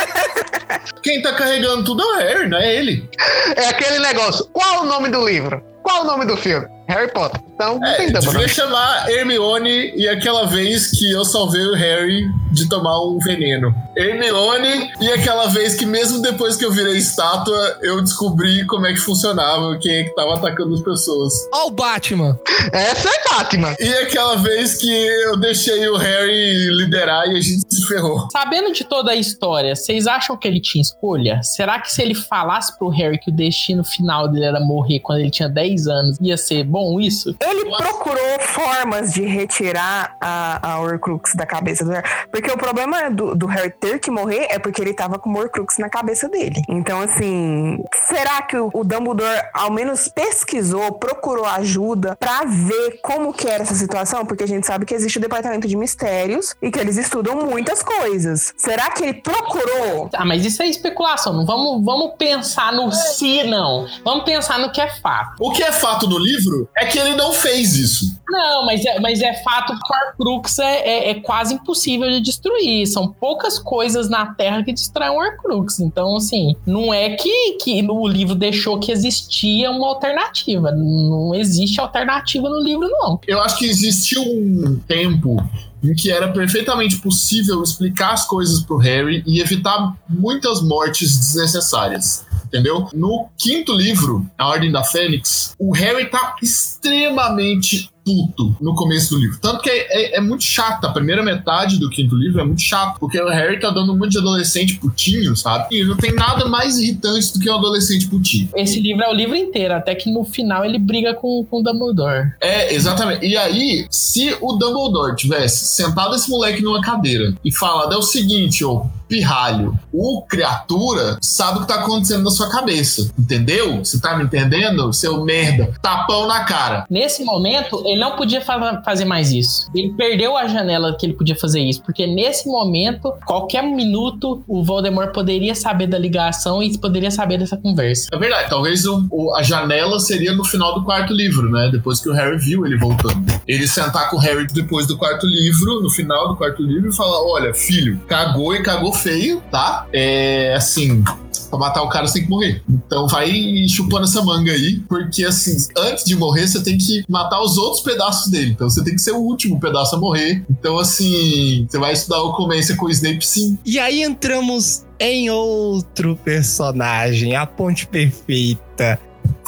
Quem 1.02 1.22
tá 1.22 1.32
carregando 1.34 1.84
tudo 1.84 2.02
é 2.02 2.06
o 2.06 2.18
Harry, 2.18 2.48
não 2.48 2.58
é 2.58 2.74
ele. 2.74 3.08
É 3.56 3.68
aquele 3.68 3.98
negócio. 4.00 4.46
Qual 4.46 4.82
o 4.82 4.86
nome 4.86 5.08
do 5.08 5.26
livro? 5.26 5.62
Qual 5.82 6.02
o 6.02 6.06
nome 6.06 6.26
do 6.26 6.36
filme? 6.36 6.66
Harry 6.88 7.10
Potter. 7.12 7.40
Então, 7.54 7.78
não 7.78 7.86
É, 7.88 7.96
tem 7.96 8.06
Dumbledore. 8.06 8.32
devia 8.38 8.48
chamar 8.48 9.10
Hermione 9.10 9.92
e 9.96 10.08
aquela 10.08 10.46
vez 10.46 10.90
que 10.92 11.10
eu 11.12 11.24
salvei 11.24 11.64
o 11.66 11.74
Harry 11.74 12.24
de 12.52 12.68
tomar 12.68 13.00
um 13.04 13.18
veneno. 13.18 13.74
Hermione 13.96 14.90
e 15.00 15.10
aquela 15.10 15.48
vez 15.48 15.74
que 15.74 15.84
mesmo 15.84 16.22
depois 16.22 16.56
que 16.56 16.64
eu 16.64 16.70
virei 16.72 16.96
estátua, 16.96 17.78
eu 17.82 18.00
descobri 18.00 18.64
como 18.66 18.86
é 18.86 18.92
que 18.92 18.98
funcionava, 18.98 19.76
quem 19.80 19.92
é 19.96 20.04
que 20.04 20.14
tava 20.14 20.34
atacando 20.34 20.74
as 20.74 20.80
pessoas. 20.80 21.32
Ó 21.52 21.66
o 21.66 21.70
Batman. 21.70 22.38
Essa 22.72 23.08
é 23.08 23.34
Batman. 23.34 23.74
E 23.78 23.88
aquela 23.94 24.36
vez 24.36 24.76
que 24.76 24.88
eu 24.90 25.36
deixei 25.38 25.88
o 25.88 25.96
Harry 25.96 26.68
liderar 26.70 27.26
e 27.26 27.36
a 27.36 27.40
gente 27.40 27.62
se 27.68 27.86
ferrou. 27.86 28.28
Sabendo 28.32 28.72
de 28.72 28.84
toda 28.84 29.10
a 29.10 29.16
história, 29.16 29.74
vocês 29.74 30.06
acham 30.06 30.36
que 30.36 30.46
ele 30.46 30.60
tinha 30.60 30.80
escolha? 30.82 31.42
Será 31.42 31.80
que 31.80 31.90
se 31.92 32.00
ele 32.02 32.14
falasse 32.14 32.76
pro 32.78 32.88
Harry 32.88 33.18
que 33.18 33.30
o 33.30 33.34
destino 33.34 33.84
final 33.84 34.28
dele 34.28 34.44
era 34.46 34.60
morrer 34.60 35.00
quando 35.00 35.18
ele 35.20 35.30
tinha 35.30 35.48
10 35.48 35.86
anos, 35.88 36.16
ia 36.20 36.36
ser 36.36 36.64
bom 36.64 36.77
isso? 37.00 37.34
Ele 37.40 37.64
procurou 37.76 38.38
formas 38.40 39.12
de 39.12 39.24
retirar 39.24 40.16
a, 40.20 40.74
a 40.74 40.80
Horcrux 40.80 41.34
da 41.34 41.46
cabeça 41.46 41.84
do 41.84 41.90
Harry. 41.90 42.08
Porque 42.30 42.50
o 42.50 42.56
problema 42.56 43.10
do, 43.10 43.34
do 43.34 43.46
Harry 43.46 43.70
ter 43.70 43.98
que 43.98 44.10
morrer 44.10 44.46
é 44.50 44.58
porque 44.58 44.80
ele 44.80 44.94
tava 44.94 45.18
com 45.18 45.30
o 45.30 45.38
Horcrux 45.38 45.78
na 45.78 45.88
cabeça 45.88 46.28
dele. 46.28 46.62
Então, 46.68 47.00
assim, 47.00 47.78
será 48.06 48.42
que 48.42 48.56
o, 48.56 48.70
o 48.72 48.84
Dumbledore 48.84 49.42
ao 49.52 49.70
menos 49.70 50.08
pesquisou, 50.08 50.92
procurou 50.92 51.44
ajuda 51.44 52.16
pra 52.18 52.44
ver 52.44 53.00
como 53.02 53.32
que 53.32 53.48
era 53.48 53.62
essa 53.62 53.74
situação? 53.74 54.24
Porque 54.24 54.44
a 54.44 54.48
gente 54.48 54.66
sabe 54.66 54.86
que 54.86 54.94
existe 54.94 55.18
o 55.18 55.20
departamento 55.20 55.66
de 55.66 55.76
mistérios 55.76 56.54
e 56.60 56.70
que 56.70 56.78
eles 56.78 56.96
estudam 56.96 57.36
muitas 57.36 57.82
coisas. 57.82 58.52
Será 58.56 58.90
que 58.90 59.02
ele 59.02 59.14
procurou? 59.14 60.10
Ah, 60.14 60.24
mas 60.24 60.44
isso 60.44 60.62
é 60.62 60.68
especulação. 60.68 61.32
Não 61.32 61.46
vamos, 61.46 61.84
vamos 61.84 62.12
pensar 62.16 62.72
no 62.72 62.90
se, 62.92 63.44
não. 63.44 63.86
Vamos 64.04 64.24
pensar 64.24 64.58
no 64.58 64.70
que 64.70 64.80
é 64.80 64.90
fato. 65.00 65.36
O 65.40 65.52
que 65.52 65.62
é 65.62 65.72
fato 65.72 66.08
no 66.08 66.18
livro 66.18 66.67
é 66.76 66.86
que 66.86 66.98
ele 66.98 67.14
não 67.14 67.32
fez 67.32 67.76
isso. 67.76 68.06
Não, 68.28 68.64
mas 68.64 68.84
é, 68.84 69.00
mas 69.00 69.20
é 69.20 69.34
fato 69.42 69.72
que 69.72 70.24
o 70.24 70.28
Horcrux 70.28 70.58
é, 70.58 70.78
é, 70.78 71.10
é 71.10 71.14
quase 71.14 71.54
impossível 71.54 72.08
de 72.08 72.20
destruir. 72.20 72.86
São 72.86 73.08
poucas 73.08 73.58
coisas 73.58 74.08
na 74.08 74.34
Terra 74.34 74.62
que 74.62 74.72
destroem 74.72 75.10
o 75.10 75.16
Horcrux. 75.16 75.80
Então, 75.80 76.16
assim, 76.16 76.54
não 76.66 76.92
é 76.92 77.10
que, 77.10 77.52
que 77.54 77.84
o 77.88 78.06
livro 78.06 78.34
deixou 78.34 78.78
que 78.78 78.92
existia 78.92 79.70
uma 79.70 79.88
alternativa. 79.88 80.70
Não 80.70 81.34
existe 81.34 81.80
alternativa 81.80 82.48
no 82.48 82.60
livro, 82.60 82.88
não. 82.88 83.18
Eu 83.26 83.40
acho 83.40 83.58
que 83.58 83.66
existiu 83.66 84.22
um 84.22 84.78
tempo 84.86 85.36
em 85.82 85.94
que 85.94 86.10
era 86.10 86.28
perfeitamente 86.32 86.98
possível 86.98 87.62
explicar 87.62 88.12
as 88.12 88.26
coisas 88.26 88.60
pro 88.62 88.76
Harry 88.78 89.22
e 89.26 89.40
evitar 89.40 89.96
muitas 90.08 90.62
mortes 90.62 91.16
desnecessárias. 91.16 92.26
Entendeu? 92.48 92.88
No 92.94 93.28
quinto 93.38 93.72
livro, 93.72 94.26
A 94.36 94.48
Ordem 94.48 94.72
da 94.72 94.82
Fênix, 94.82 95.54
o 95.58 95.72
Harry 95.72 96.06
tá 96.10 96.34
extremamente 96.42 97.90
puto 98.04 98.56
no 98.60 98.74
começo 98.74 99.10
do 99.14 99.20
livro. 99.20 99.38
Tanto 99.38 99.60
que 99.62 99.68
é, 99.68 100.14
é- 100.14 100.16
é 100.16 100.20
muito 100.20 100.42
chato. 100.42 100.86
A 100.86 100.92
primeira 100.92 101.22
metade 101.22 101.78
do 101.78 101.90
quinto 101.90 102.14
livro 102.16 102.40
é 102.40 102.44
muito 102.44 102.62
chato. 102.62 102.98
Porque 102.98 103.20
o 103.20 103.28
Harry 103.28 103.60
tá 103.60 103.68
dando 103.68 103.92
um 103.92 103.98
monte 103.98 104.12
de 104.12 104.18
adolescente 104.18 104.76
putinho, 104.78 105.36
sabe? 105.36 105.76
E 105.76 105.84
não 105.84 105.94
tem 105.96 106.12
nada 106.14 106.46
mais 106.48 106.78
irritante 106.78 107.34
do 107.34 107.38
que 107.38 107.50
um 107.50 107.56
adolescente 107.56 108.06
putinho. 108.08 108.48
Esse 108.56 108.80
livro 108.80 109.02
é 109.02 109.10
o 109.10 109.12
livro 109.12 109.36
inteiro, 109.36 109.74
até 109.74 109.94
que 109.94 110.10
no 110.10 110.24
final 110.24 110.64
ele 110.64 110.78
briga 110.78 111.12
com, 111.12 111.44
com 111.50 111.60
o 111.60 111.62
Dumbledore. 111.62 112.32
É, 112.40 112.74
exatamente. 112.74 113.26
E 113.26 113.36
aí, 113.36 113.86
se 113.90 114.34
o 114.40 114.54
Dumbledore 114.54 115.14
tivesse 115.14 115.66
sentado 115.66 116.14
esse 116.14 116.30
moleque 116.30 116.62
numa 116.62 116.80
cadeira 116.80 117.34
e 117.44 117.52
falado: 117.54 117.92
é 117.92 117.96
o 117.98 118.02
seguinte, 118.02 118.64
ô 118.64 118.86
pirralho, 119.08 119.78
o 119.92 120.22
criatura 120.22 121.18
sabe 121.22 121.58
o 121.58 121.60
que 121.62 121.68
tá 121.68 121.76
acontecendo 121.76 122.24
na 122.24 122.30
sua 122.30 122.48
cabeça. 122.50 123.10
Entendeu? 123.18 123.78
Você 123.84 124.00
tá 124.00 124.16
me 124.16 124.24
entendendo? 124.24 124.92
Seu 124.92 125.24
merda. 125.24 125.72
Tapão 125.82 126.26
na 126.26 126.44
cara. 126.44 126.84
Nesse 126.90 127.24
momento, 127.24 127.82
ele 127.86 128.00
não 128.00 128.16
podia 128.16 128.40
fa- 128.40 128.82
fazer 128.84 129.04
mais 129.04 129.32
isso. 129.32 129.68
Ele 129.74 129.92
perdeu 129.94 130.36
a 130.36 130.46
janela 130.46 130.96
que 130.96 131.06
ele 131.06 131.12
podia 131.14 131.36
fazer 131.36 131.60
isso, 131.60 131.82
porque 131.82 132.06
nesse 132.06 132.48
momento, 132.48 133.12
qualquer 133.26 133.62
minuto, 133.62 134.42
o 134.46 134.62
Voldemort 134.64 135.12
poderia 135.12 135.54
saber 135.54 135.86
da 135.86 135.98
ligação 135.98 136.62
e 136.62 136.76
poderia 136.78 137.10
saber 137.10 137.38
dessa 137.38 137.56
conversa. 137.56 138.08
É 138.12 138.18
verdade, 138.18 138.48
talvez 138.50 138.84
o- 138.86 139.06
o- 139.10 139.34
a 139.36 139.42
janela 139.42 139.98
seria 139.98 140.32
no 140.32 140.44
final 140.44 140.74
do 140.74 140.84
quarto 140.84 141.12
livro, 141.12 141.50
né? 141.50 141.68
Depois 141.72 142.00
que 142.00 142.08
o 142.08 142.12
Harry 142.12 142.36
viu 142.38 142.66
ele 142.66 142.76
voltando. 142.76 143.24
Ele 143.46 143.66
sentar 143.66 144.10
com 144.10 144.16
o 144.16 144.20
Harry 144.20 144.46
depois 144.46 144.86
do 144.86 144.96
quarto 144.96 145.26
livro, 145.26 145.80
no 145.82 145.90
final 145.90 146.28
do 146.28 146.36
quarto 146.36 146.62
livro, 146.62 146.90
e 146.90 146.94
falar: 146.94 147.22
Olha, 147.22 147.54
filho, 147.54 148.00
cagou 148.06 148.54
e 148.54 148.62
cagou 148.62 148.92
feio, 149.02 149.42
tá? 149.50 149.86
É 149.92 150.54
assim. 150.54 151.02
Pra 151.50 151.58
matar 151.58 151.82
o 151.82 151.88
cara 151.88 152.06
você 152.06 152.14
tem 152.14 152.24
que 152.24 152.28
morrer. 152.28 152.62
Então 152.68 153.08
vai 153.08 153.30
chupando 153.68 154.04
essa 154.04 154.22
manga 154.22 154.52
aí, 154.52 154.80
porque 154.80 155.24
assim, 155.24 155.56
antes 155.76 156.04
de 156.04 156.14
morrer 156.14 156.46
você 156.46 156.62
tem 156.62 156.76
que 156.76 157.02
matar 157.08 157.40
os 157.40 157.56
outros 157.56 157.82
pedaços 157.82 158.30
dele. 158.30 158.50
Então 158.50 158.68
você 158.68 158.84
tem 158.84 158.94
que 158.94 159.00
ser 159.00 159.12
o 159.12 159.18
último 159.18 159.58
pedaço 159.58 159.96
a 159.96 159.98
morrer. 159.98 160.44
Então 160.50 160.78
assim, 160.78 161.66
você 161.68 161.78
vai 161.78 161.94
estudar 161.94 162.22
o 162.22 162.34
Comência 162.34 162.76
com 162.76 162.86
o 162.86 162.90
Snape 162.90 163.26
sim. 163.26 163.58
E 163.64 163.78
aí 163.78 164.02
entramos 164.02 164.84
em 165.00 165.30
outro 165.30 166.16
personagem, 166.16 167.34
a 167.34 167.46
ponte 167.46 167.86
perfeita. 167.86 169.00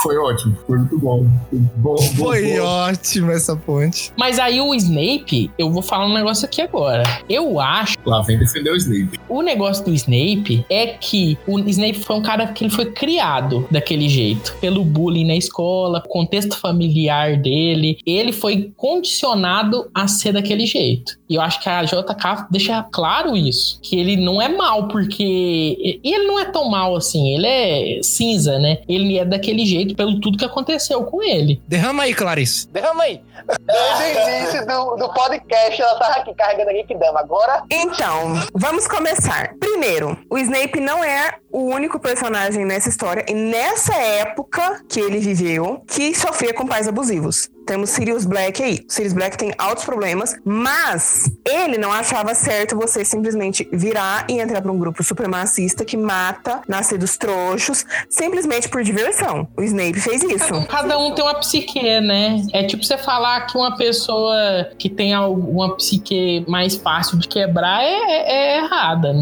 Foi 0.02 0.16
ótimo, 0.16 0.56
foi 0.66 0.78
muito 0.78 0.98
bom. 0.98 1.26
Foi 1.50 1.58
bom, 1.76 1.96
Foi 1.98 2.58
bom. 2.58 2.64
ótima 2.64 3.32
essa 3.32 3.54
ponte. 3.56 4.12
Mas 4.16 4.38
aí 4.38 4.60
o 4.60 4.74
Snape, 4.74 5.50
eu 5.58 5.70
vou 5.70 5.82
falar 5.82 6.06
um 6.06 6.14
negócio 6.14 6.44
aqui 6.46 6.62
agora. 6.62 7.02
Eu 7.28 7.60
acho 7.60 7.96
Lá 8.06 8.22
vem 8.22 8.38
defender 8.38 8.70
o 8.70 8.76
Snape. 8.76 9.18
o 9.28 9.42
negócio 9.42 9.84
do 9.84 9.92
Snape 9.92 10.64
é 10.70 10.86
que 10.88 11.36
o 11.46 11.58
Snape 11.60 11.98
foi 12.00 12.16
um 12.16 12.22
cara 12.22 12.46
que 12.48 12.64
ele 12.64 12.70
foi 12.70 12.86
criado 12.92 13.66
daquele 13.70 14.08
jeito, 14.08 14.56
pelo 14.60 14.84
bullying 14.84 15.26
na 15.26 15.36
escola, 15.36 16.02
contexto 16.08 16.56
familiar 16.56 17.36
dele, 17.36 17.98
ele 18.06 18.32
foi 18.32 18.72
condicionado 18.76 19.90
a 19.94 20.06
ser 20.08 20.32
daquele 20.32 20.66
jeito. 20.66 21.18
E 21.28 21.34
eu 21.36 21.40
acho 21.42 21.60
que 21.60 21.68
a 21.68 21.82
JK 21.84 22.46
deixa 22.50 22.82
claro 22.90 23.36
isso, 23.36 23.78
que 23.82 23.96
ele 23.98 24.16
não 24.16 24.40
é 24.40 24.48
mal 24.48 24.88
porque 24.88 26.00
e 26.02 26.14
ele 26.14 26.26
não 26.26 26.38
é 26.38 26.44
tão 26.46 26.68
mal 26.68 26.96
assim, 26.96 27.34
ele 27.34 27.46
é 27.46 28.00
cinza, 28.02 28.58
né? 28.58 28.78
Ele 28.88 29.18
é 29.18 29.24
daquele 29.24 29.64
jeito 29.64 29.89
pelo 29.94 30.20
tudo 30.20 30.38
que 30.38 30.44
aconteceu 30.44 31.04
com 31.04 31.22
ele. 31.22 31.62
Derrama 31.66 32.04
aí, 32.04 32.14
Clarice. 32.14 32.68
Derrama 32.68 33.04
aí. 33.04 33.22
Desde 33.66 34.20
o 34.20 34.36
início 34.36 34.66
do, 34.66 34.96
do 34.96 35.12
podcast, 35.12 35.80
ela 35.80 35.98
tava 35.98 36.14
aqui 36.20 36.34
carregando 36.34 36.70
aqui 36.70 36.84
que 36.84 36.94
dama. 36.96 37.20
Agora, 37.20 37.62
Então, 37.70 38.34
vamos 38.54 38.86
começar. 38.86 39.54
Primeiro, 39.58 40.16
o 40.28 40.38
Snape 40.38 40.80
não 40.80 41.02
é 41.02 41.34
o 41.52 41.64
único 41.64 41.98
personagem 41.98 42.64
nessa 42.64 42.88
história 42.88 43.24
e 43.28 43.34
nessa 43.34 43.94
época 43.94 44.82
que 44.88 45.00
ele 45.00 45.18
viveu 45.18 45.82
que 45.86 46.14
sofria 46.14 46.54
com 46.54 46.66
pais 46.66 46.86
abusivos. 46.88 47.48
Temos 47.70 47.90
Sirius 47.90 48.24
Black 48.24 48.60
aí. 48.60 48.84
Sirius 48.88 49.12
Black 49.12 49.38
tem 49.38 49.52
altos 49.56 49.84
problemas, 49.84 50.34
mas 50.44 51.30
ele 51.46 51.78
não 51.78 51.92
achava 51.92 52.34
certo 52.34 52.76
você 52.76 53.04
simplesmente 53.04 53.68
virar 53.72 54.26
e 54.28 54.40
entrar 54.40 54.60
para 54.60 54.72
um 54.72 54.78
grupo 54.78 55.04
supremacista 55.04 55.84
que 55.84 55.96
mata 55.96 56.62
nascidos 56.66 57.16
trouxos 57.16 57.86
simplesmente 58.08 58.68
por 58.68 58.82
diversão. 58.82 59.46
O 59.56 59.62
Snape 59.62 60.00
fez 60.00 60.20
isso. 60.24 60.66
Cada 60.66 60.98
um 60.98 61.14
tem 61.14 61.24
uma 61.24 61.36
psique, 61.36 61.80
né? 62.00 62.42
É 62.52 62.64
tipo 62.64 62.82
você 62.82 62.98
falar 62.98 63.46
que 63.46 63.56
uma 63.56 63.76
pessoa 63.76 64.34
que 64.76 64.90
tem 64.90 65.14
alguma 65.14 65.76
psique 65.76 66.44
mais 66.48 66.74
fácil 66.74 67.18
de 67.18 67.28
quebrar 67.28 67.84
é, 67.84 67.86
é, 67.86 68.32
é 68.32 68.58
errada. 68.64 69.12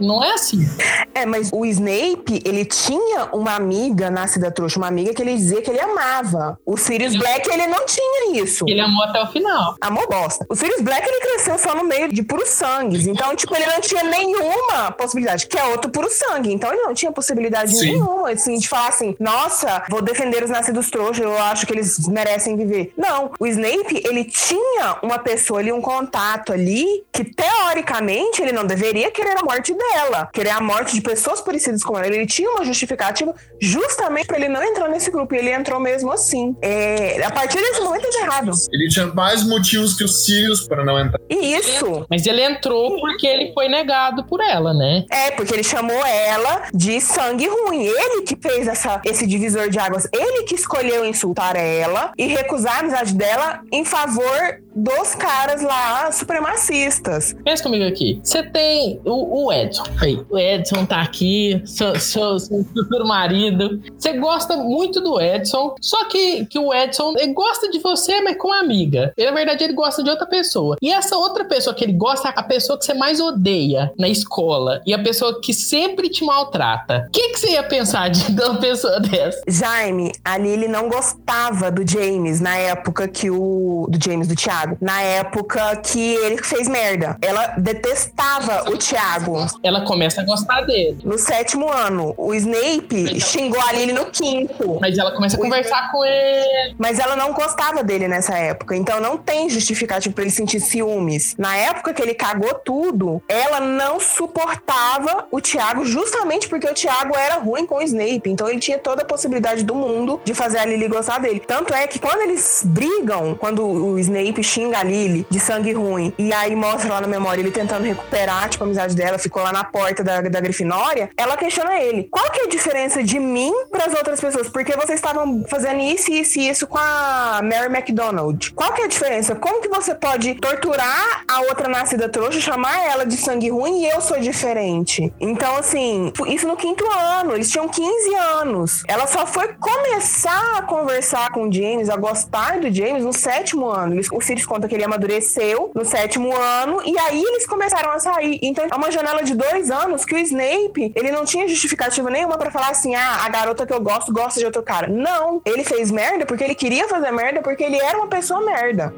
Não 0.00 0.24
é 0.24 0.32
assim. 0.32 0.66
É, 1.14 1.26
mas 1.26 1.50
o 1.52 1.66
Snape, 1.66 2.40
ele 2.42 2.64
tinha 2.64 3.26
uma 3.34 3.54
amiga 3.54 4.10
nascida 4.10 4.50
trouxa, 4.50 4.78
uma 4.78 4.88
amiga 4.88 5.12
que 5.12 5.20
ele 5.20 5.36
dizia 5.36 5.60
que 5.60 5.70
ele 5.70 5.80
amava. 5.80 6.58
O 6.64 6.78
Sirius 6.78 7.14
Black, 7.14 7.50
ele 7.50 7.66
não 7.66 7.84
tinha 7.84 7.97
isso. 8.34 8.64
Ele 8.68 8.80
amou 8.80 9.04
até 9.04 9.22
o 9.22 9.26
final. 9.28 9.74
Amor 9.80 10.06
bosta. 10.08 10.46
O 10.48 10.54
Sirius 10.54 10.80
Black, 10.80 11.06
ele 11.06 11.20
cresceu 11.20 11.58
só 11.58 11.74
no 11.74 11.84
meio 11.84 12.12
de 12.12 12.22
puros 12.22 12.48
sangues. 12.48 13.06
Então, 13.06 13.34
tipo, 13.34 13.54
ele 13.54 13.66
não 13.66 13.80
tinha 13.80 14.02
nenhuma 14.02 14.92
possibilidade, 14.92 15.46
que 15.46 15.58
é 15.58 15.64
outro 15.64 15.90
puro 15.90 16.08
sangue. 16.10 16.52
Então, 16.52 16.72
ele 16.72 16.82
não 16.82 16.94
tinha 16.94 17.12
possibilidade 17.12 17.76
Sim. 17.76 17.92
nenhuma, 17.92 18.30
assim, 18.30 18.58
de 18.58 18.68
falar 18.68 18.88
assim, 18.88 19.16
nossa, 19.18 19.84
vou 19.88 20.02
defender 20.02 20.42
os 20.42 20.50
nascidos 20.50 20.90
trouxas, 20.90 21.24
eu 21.24 21.36
acho 21.38 21.66
que 21.66 21.72
eles 21.72 22.06
merecem 22.08 22.56
viver. 22.56 22.92
Não. 22.96 23.32
O 23.38 23.46
Snape, 23.46 24.02
ele 24.04 24.24
tinha 24.24 24.98
uma 25.02 25.18
pessoa 25.18 25.60
ali, 25.60 25.72
um 25.72 25.80
contato 25.80 26.52
ali, 26.52 27.04
que 27.12 27.24
teoricamente 27.24 28.42
ele 28.42 28.52
não 28.52 28.64
deveria 28.64 29.10
querer 29.10 29.36
a 29.38 29.42
morte 29.42 29.74
dela, 29.74 30.28
querer 30.32 30.50
a 30.50 30.60
morte 30.60 30.94
de 30.94 31.00
pessoas 31.00 31.40
parecidas 31.40 31.82
com 31.82 31.96
ela. 31.96 32.06
Ele 32.06 32.26
tinha 32.26 32.50
uma 32.50 32.64
justificativa 32.64 33.34
justamente 33.60 34.26
pra 34.26 34.36
ele 34.36 34.48
não 34.48 34.62
entrar 34.62 34.88
nesse 34.88 35.10
grupo. 35.10 35.34
E 35.34 35.38
ele 35.38 35.50
entrou 35.50 35.80
mesmo 35.80 36.10
assim. 36.12 36.56
É, 36.62 37.22
a 37.24 37.30
partir 37.30 37.58
desse 37.58 37.80
momento 37.88 38.06
é 38.06 38.22
errado. 38.22 38.50
Ele 38.72 38.88
tinha 38.88 39.06
mais 39.06 39.44
motivos 39.44 39.94
que 39.94 40.04
os 40.04 40.24
Sirius 40.24 40.66
para 40.66 40.84
não 40.84 40.98
entrar. 40.98 41.20
E 41.28 41.54
isso 41.54 42.06
Mas 42.10 42.26
ele 42.26 42.42
entrou 42.42 43.00
porque 43.00 43.26
ele 43.26 43.52
foi 43.52 43.68
negado 43.68 44.24
por 44.24 44.40
ela, 44.40 44.72
né? 44.74 45.04
é 45.10 45.30
porque 45.32 45.54
ele 45.54 45.64
chamou 45.64 46.04
ela 46.06 46.68
de 46.72 47.00
sangue 47.00 47.46
ruim. 47.48 47.84
Ele 47.84 48.22
que 48.22 48.36
fez 48.40 48.66
essa, 48.66 49.00
esse 49.04 49.26
divisor 49.26 49.68
de 49.68 49.78
águas. 49.78 50.08
Ele 50.12 50.44
que 50.44 50.54
escolheu 50.54 51.04
insultar 51.04 51.56
ela 51.56 52.12
e 52.16 52.26
recusar 52.26 52.76
a 52.76 52.80
amizade 52.80 53.14
dela 53.14 53.60
em 53.72 53.84
favor 53.84 54.60
dos 54.78 55.14
caras 55.14 55.62
lá 55.62 56.10
supremacistas. 56.12 57.34
Pensa 57.44 57.62
comigo 57.62 57.84
aqui. 57.84 58.20
Você 58.22 58.42
tem 58.42 59.00
o, 59.04 59.46
o 59.46 59.52
Edson. 59.52 59.84
Aí, 60.00 60.20
o 60.30 60.38
Edson 60.38 60.86
tá 60.86 61.00
aqui, 61.00 61.60
seu, 61.64 61.98
seu, 61.98 62.38
seu 62.38 62.64
futuro 62.64 63.06
marido. 63.06 63.80
Você 63.96 64.12
gosta 64.14 64.56
muito 64.56 65.00
do 65.00 65.20
Edson, 65.20 65.74
só 65.80 66.04
que, 66.04 66.46
que 66.46 66.58
o 66.58 66.72
Edson 66.72 67.14
ele 67.18 67.32
gosta 67.32 67.70
de 67.70 67.78
você, 67.78 68.20
mas 68.20 68.36
com 68.36 68.52
amiga. 68.52 69.12
Ele, 69.16 69.30
na 69.30 69.36
verdade, 69.36 69.64
ele 69.64 69.72
gosta 69.72 70.02
de 70.02 70.10
outra 70.10 70.26
pessoa. 70.26 70.76
E 70.80 70.92
essa 70.92 71.16
outra 71.16 71.44
pessoa 71.44 71.74
que 71.74 71.84
ele 71.84 71.94
gosta 71.94 72.28
é 72.28 72.32
a 72.34 72.42
pessoa 72.42 72.78
que 72.78 72.84
você 72.84 72.94
mais 72.94 73.20
odeia 73.20 73.92
na 73.98 74.08
escola. 74.08 74.80
E 74.86 74.94
a 74.94 75.02
pessoa 75.02 75.40
que 75.40 75.52
sempre 75.52 76.08
te 76.08 76.24
maltrata. 76.24 77.06
O 77.08 77.10
que, 77.10 77.30
que 77.30 77.40
você 77.40 77.52
ia 77.52 77.62
pensar 77.62 78.08
de 78.10 78.28
de 78.32 78.42
uma 78.42 78.58
pessoa 78.58 79.00
dessa? 79.00 79.40
Jaime, 79.48 80.12
ali 80.24 80.48
ele 80.48 80.68
não 80.68 80.88
gostava 80.88 81.70
do 81.70 81.88
James 81.88 82.40
na 82.40 82.56
época 82.56 83.08
que 83.08 83.30
o. 83.30 83.86
Do 83.88 83.98
James, 84.02 84.28
do 84.28 84.36
Thiago. 84.36 84.67
Na 84.80 85.00
época 85.02 85.76
que 85.76 86.14
ele 86.16 86.38
fez 86.38 86.68
merda. 86.68 87.16
Ela 87.20 87.54
detestava 87.58 88.70
o 88.70 88.76
Thiago. 88.76 89.46
Ela 89.62 89.84
começa 89.84 90.20
a 90.20 90.24
gostar 90.24 90.62
dele. 90.62 90.98
No 91.04 91.18
sétimo 91.18 91.70
ano. 91.70 92.14
O 92.16 92.34
Snape 92.34 93.20
xingou 93.20 93.60
a 93.60 93.72
Lily 93.72 93.92
no 93.92 94.06
quinto. 94.06 94.78
Mas 94.80 94.98
ela 94.98 95.12
começa 95.12 95.36
a 95.36 95.40
conversar 95.40 95.90
com 95.90 96.04
ele. 96.04 96.74
Mas 96.78 96.98
ela 96.98 97.16
não 97.16 97.32
gostava 97.32 97.82
dele 97.82 98.08
nessa 98.08 98.36
época. 98.36 98.76
Então 98.76 99.00
não 99.00 99.16
tem 99.16 99.48
justificativo 99.48 100.14
pra 100.14 100.24
ele 100.24 100.30
sentir 100.30 100.60
ciúmes. 100.60 101.34
Na 101.38 101.56
época 101.56 101.92
que 101.92 102.02
ele 102.02 102.14
cagou 102.14 102.54
tudo, 102.54 103.22
ela 103.28 103.60
não 103.60 104.00
suportava 104.00 105.26
o 105.30 105.40
Thiago 105.40 105.84
justamente 105.84 106.48
porque 106.48 106.68
o 106.68 106.74
Thiago 106.74 107.16
era 107.16 107.36
ruim 107.36 107.66
com 107.66 107.76
o 107.76 107.82
Snape. 107.82 108.22
Então 108.26 108.48
ele 108.48 108.60
tinha 108.60 108.78
toda 108.78 109.02
a 109.02 109.04
possibilidade 109.04 109.62
do 109.64 109.74
mundo 109.74 110.20
de 110.24 110.34
fazer 110.34 110.58
a 110.58 110.64
Lily 110.64 110.88
gostar 110.88 111.18
dele. 111.18 111.40
Tanto 111.40 111.74
é 111.74 111.86
que 111.86 111.98
quando 111.98 112.22
eles 112.22 112.62
brigam, 112.64 113.34
quando 113.34 113.64
o 113.64 113.98
Snape 113.98 114.42
xinga 114.58 114.78
a 114.80 114.82
Lily 114.82 115.24
de 115.30 115.38
sangue 115.38 115.72
ruim, 115.72 116.12
e 116.18 116.32
aí 116.32 116.56
mostra 116.56 116.94
lá 116.94 117.00
na 117.00 117.06
memória 117.06 117.40
ele 117.40 117.52
tentando 117.52 117.84
recuperar, 117.84 118.48
tipo, 118.48 118.64
a 118.64 118.66
amizade 118.66 118.96
dela, 118.96 119.16
ficou 119.18 119.42
lá 119.42 119.52
na 119.52 119.62
porta 119.62 120.02
da, 120.02 120.20
da 120.20 120.40
Grifinória, 120.40 121.10
ela 121.16 121.36
questiona 121.36 121.78
ele. 121.78 122.08
Qual 122.10 122.28
que 122.32 122.40
é 122.40 122.44
a 122.44 122.48
diferença 122.48 123.02
de 123.02 123.20
mim 123.20 123.52
pras 123.70 123.94
outras 123.94 124.20
pessoas? 124.20 124.48
Porque 124.48 124.72
vocês 124.72 124.98
estavam 124.98 125.44
fazendo 125.48 125.80
isso, 125.80 126.10
isso 126.10 126.40
e 126.40 126.48
isso 126.48 126.66
com 126.66 126.78
a 126.78 127.40
Mary 127.42 127.72
McDonald. 127.72 128.52
Qual 128.52 128.72
que 128.72 128.82
é 128.82 128.84
a 128.86 128.88
diferença? 128.88 129.36
Como 129.36 129.62
que 129.62 129.68
você 129.68 129.94
pode 129.94 130.34
torturar 130.34 131.24
a 131.28 131.40
outra 131.42 131.68
nascida 131.68 132.08
trouxa, 132.08 132.40
chamar 132.40 132.84
ela 132.84 133.06
de 133.06 133.16
sangue 133.16 133.50
ruim 133.50 133.82
e 133.82 133.88
eu 133.88 134.00
sou 134.00 134.18
diferente? 134.18 135.12
Então, 135.20 135.56
assim, 135.56 136.12
isso 136.26 136.48
no 136.48 136.56
quinto 136.56 136.84
ano. 136.90 137.34
Eles 137.34 137.50
tinham 137.50 137.68
15 137.68 138.14
anos. 138.14 138.82
Ela 138.88 139.06
só 139.06 139.26
foi 139.26 139.48
começar 139.54 140.58
a 140.58 140.62
conversar 140.62 141.30
com 141.30 141.48
o 141.48 141.52
James, 141.52 141.88
a 141.88 141.96
gostar 141.96 142.58
do 142.58 142.72
James 142.74 143.04
no 143.04 143.12
sétimo 143.12 143.66
ano. 143.66 144.00
O 144.12 144.20
Sirius 144.20 144.37
conta 144.46 144.68
que 144.68 144.74
ele 144.74 144.84
amadureceu 144.84 145.70
no 145.74 145.84
sétimo 145.84 146.34
ano 146.34 146.82
e 146.84 146.98
aí 146.98 147.22
eles 147.22 147.46
começaram 147.46 147.90
a 147.90 147.98
sair. 147.98 148.38
Então, 148.42 148.66
é 148.70 148.74
uma 148.74 148.90
janela 148.90 149.22
de 149.22 149.34
dois 149.34 149.70
anos 149.70 150.04
que 150.04 150.14
o 150.14 150.18
Snape, 150.18 150.92
ele 150.94 151.10
não 151.10 151.24
tinha 151.24 151.48
justificativa 151.48 152.10
nenhuma 152.10 152.36
pra 152.36 152.50
falar 152.50 152.70
assim, 152.70 152.94
ah, 152.94 153.24
a 153.24 153.28
garota 153.28 153.66
que 153.66 153.72
eu 153.72 153.80
gosto 153.80 154.12
gosta 154.12 154.38
de 154.40 154.46
outro 154.46 154.62
cara. 154.62 154.88
Não. 154.88 155.40
Ele 155.44 155.64
fez 155.64 155.90
merda 155.90 156.26
porque 156.26 156.44
ele 156.44 156.54
queria 156.54 156.88
fazer 156.88 157.10
merda 157.10 157.42
porque 157.42 157.64
ele 157.64 157.76
era 157.76 157.98
uma 157.98 158.08
pessoa 158.08 158.44
merda. 158.44 158.92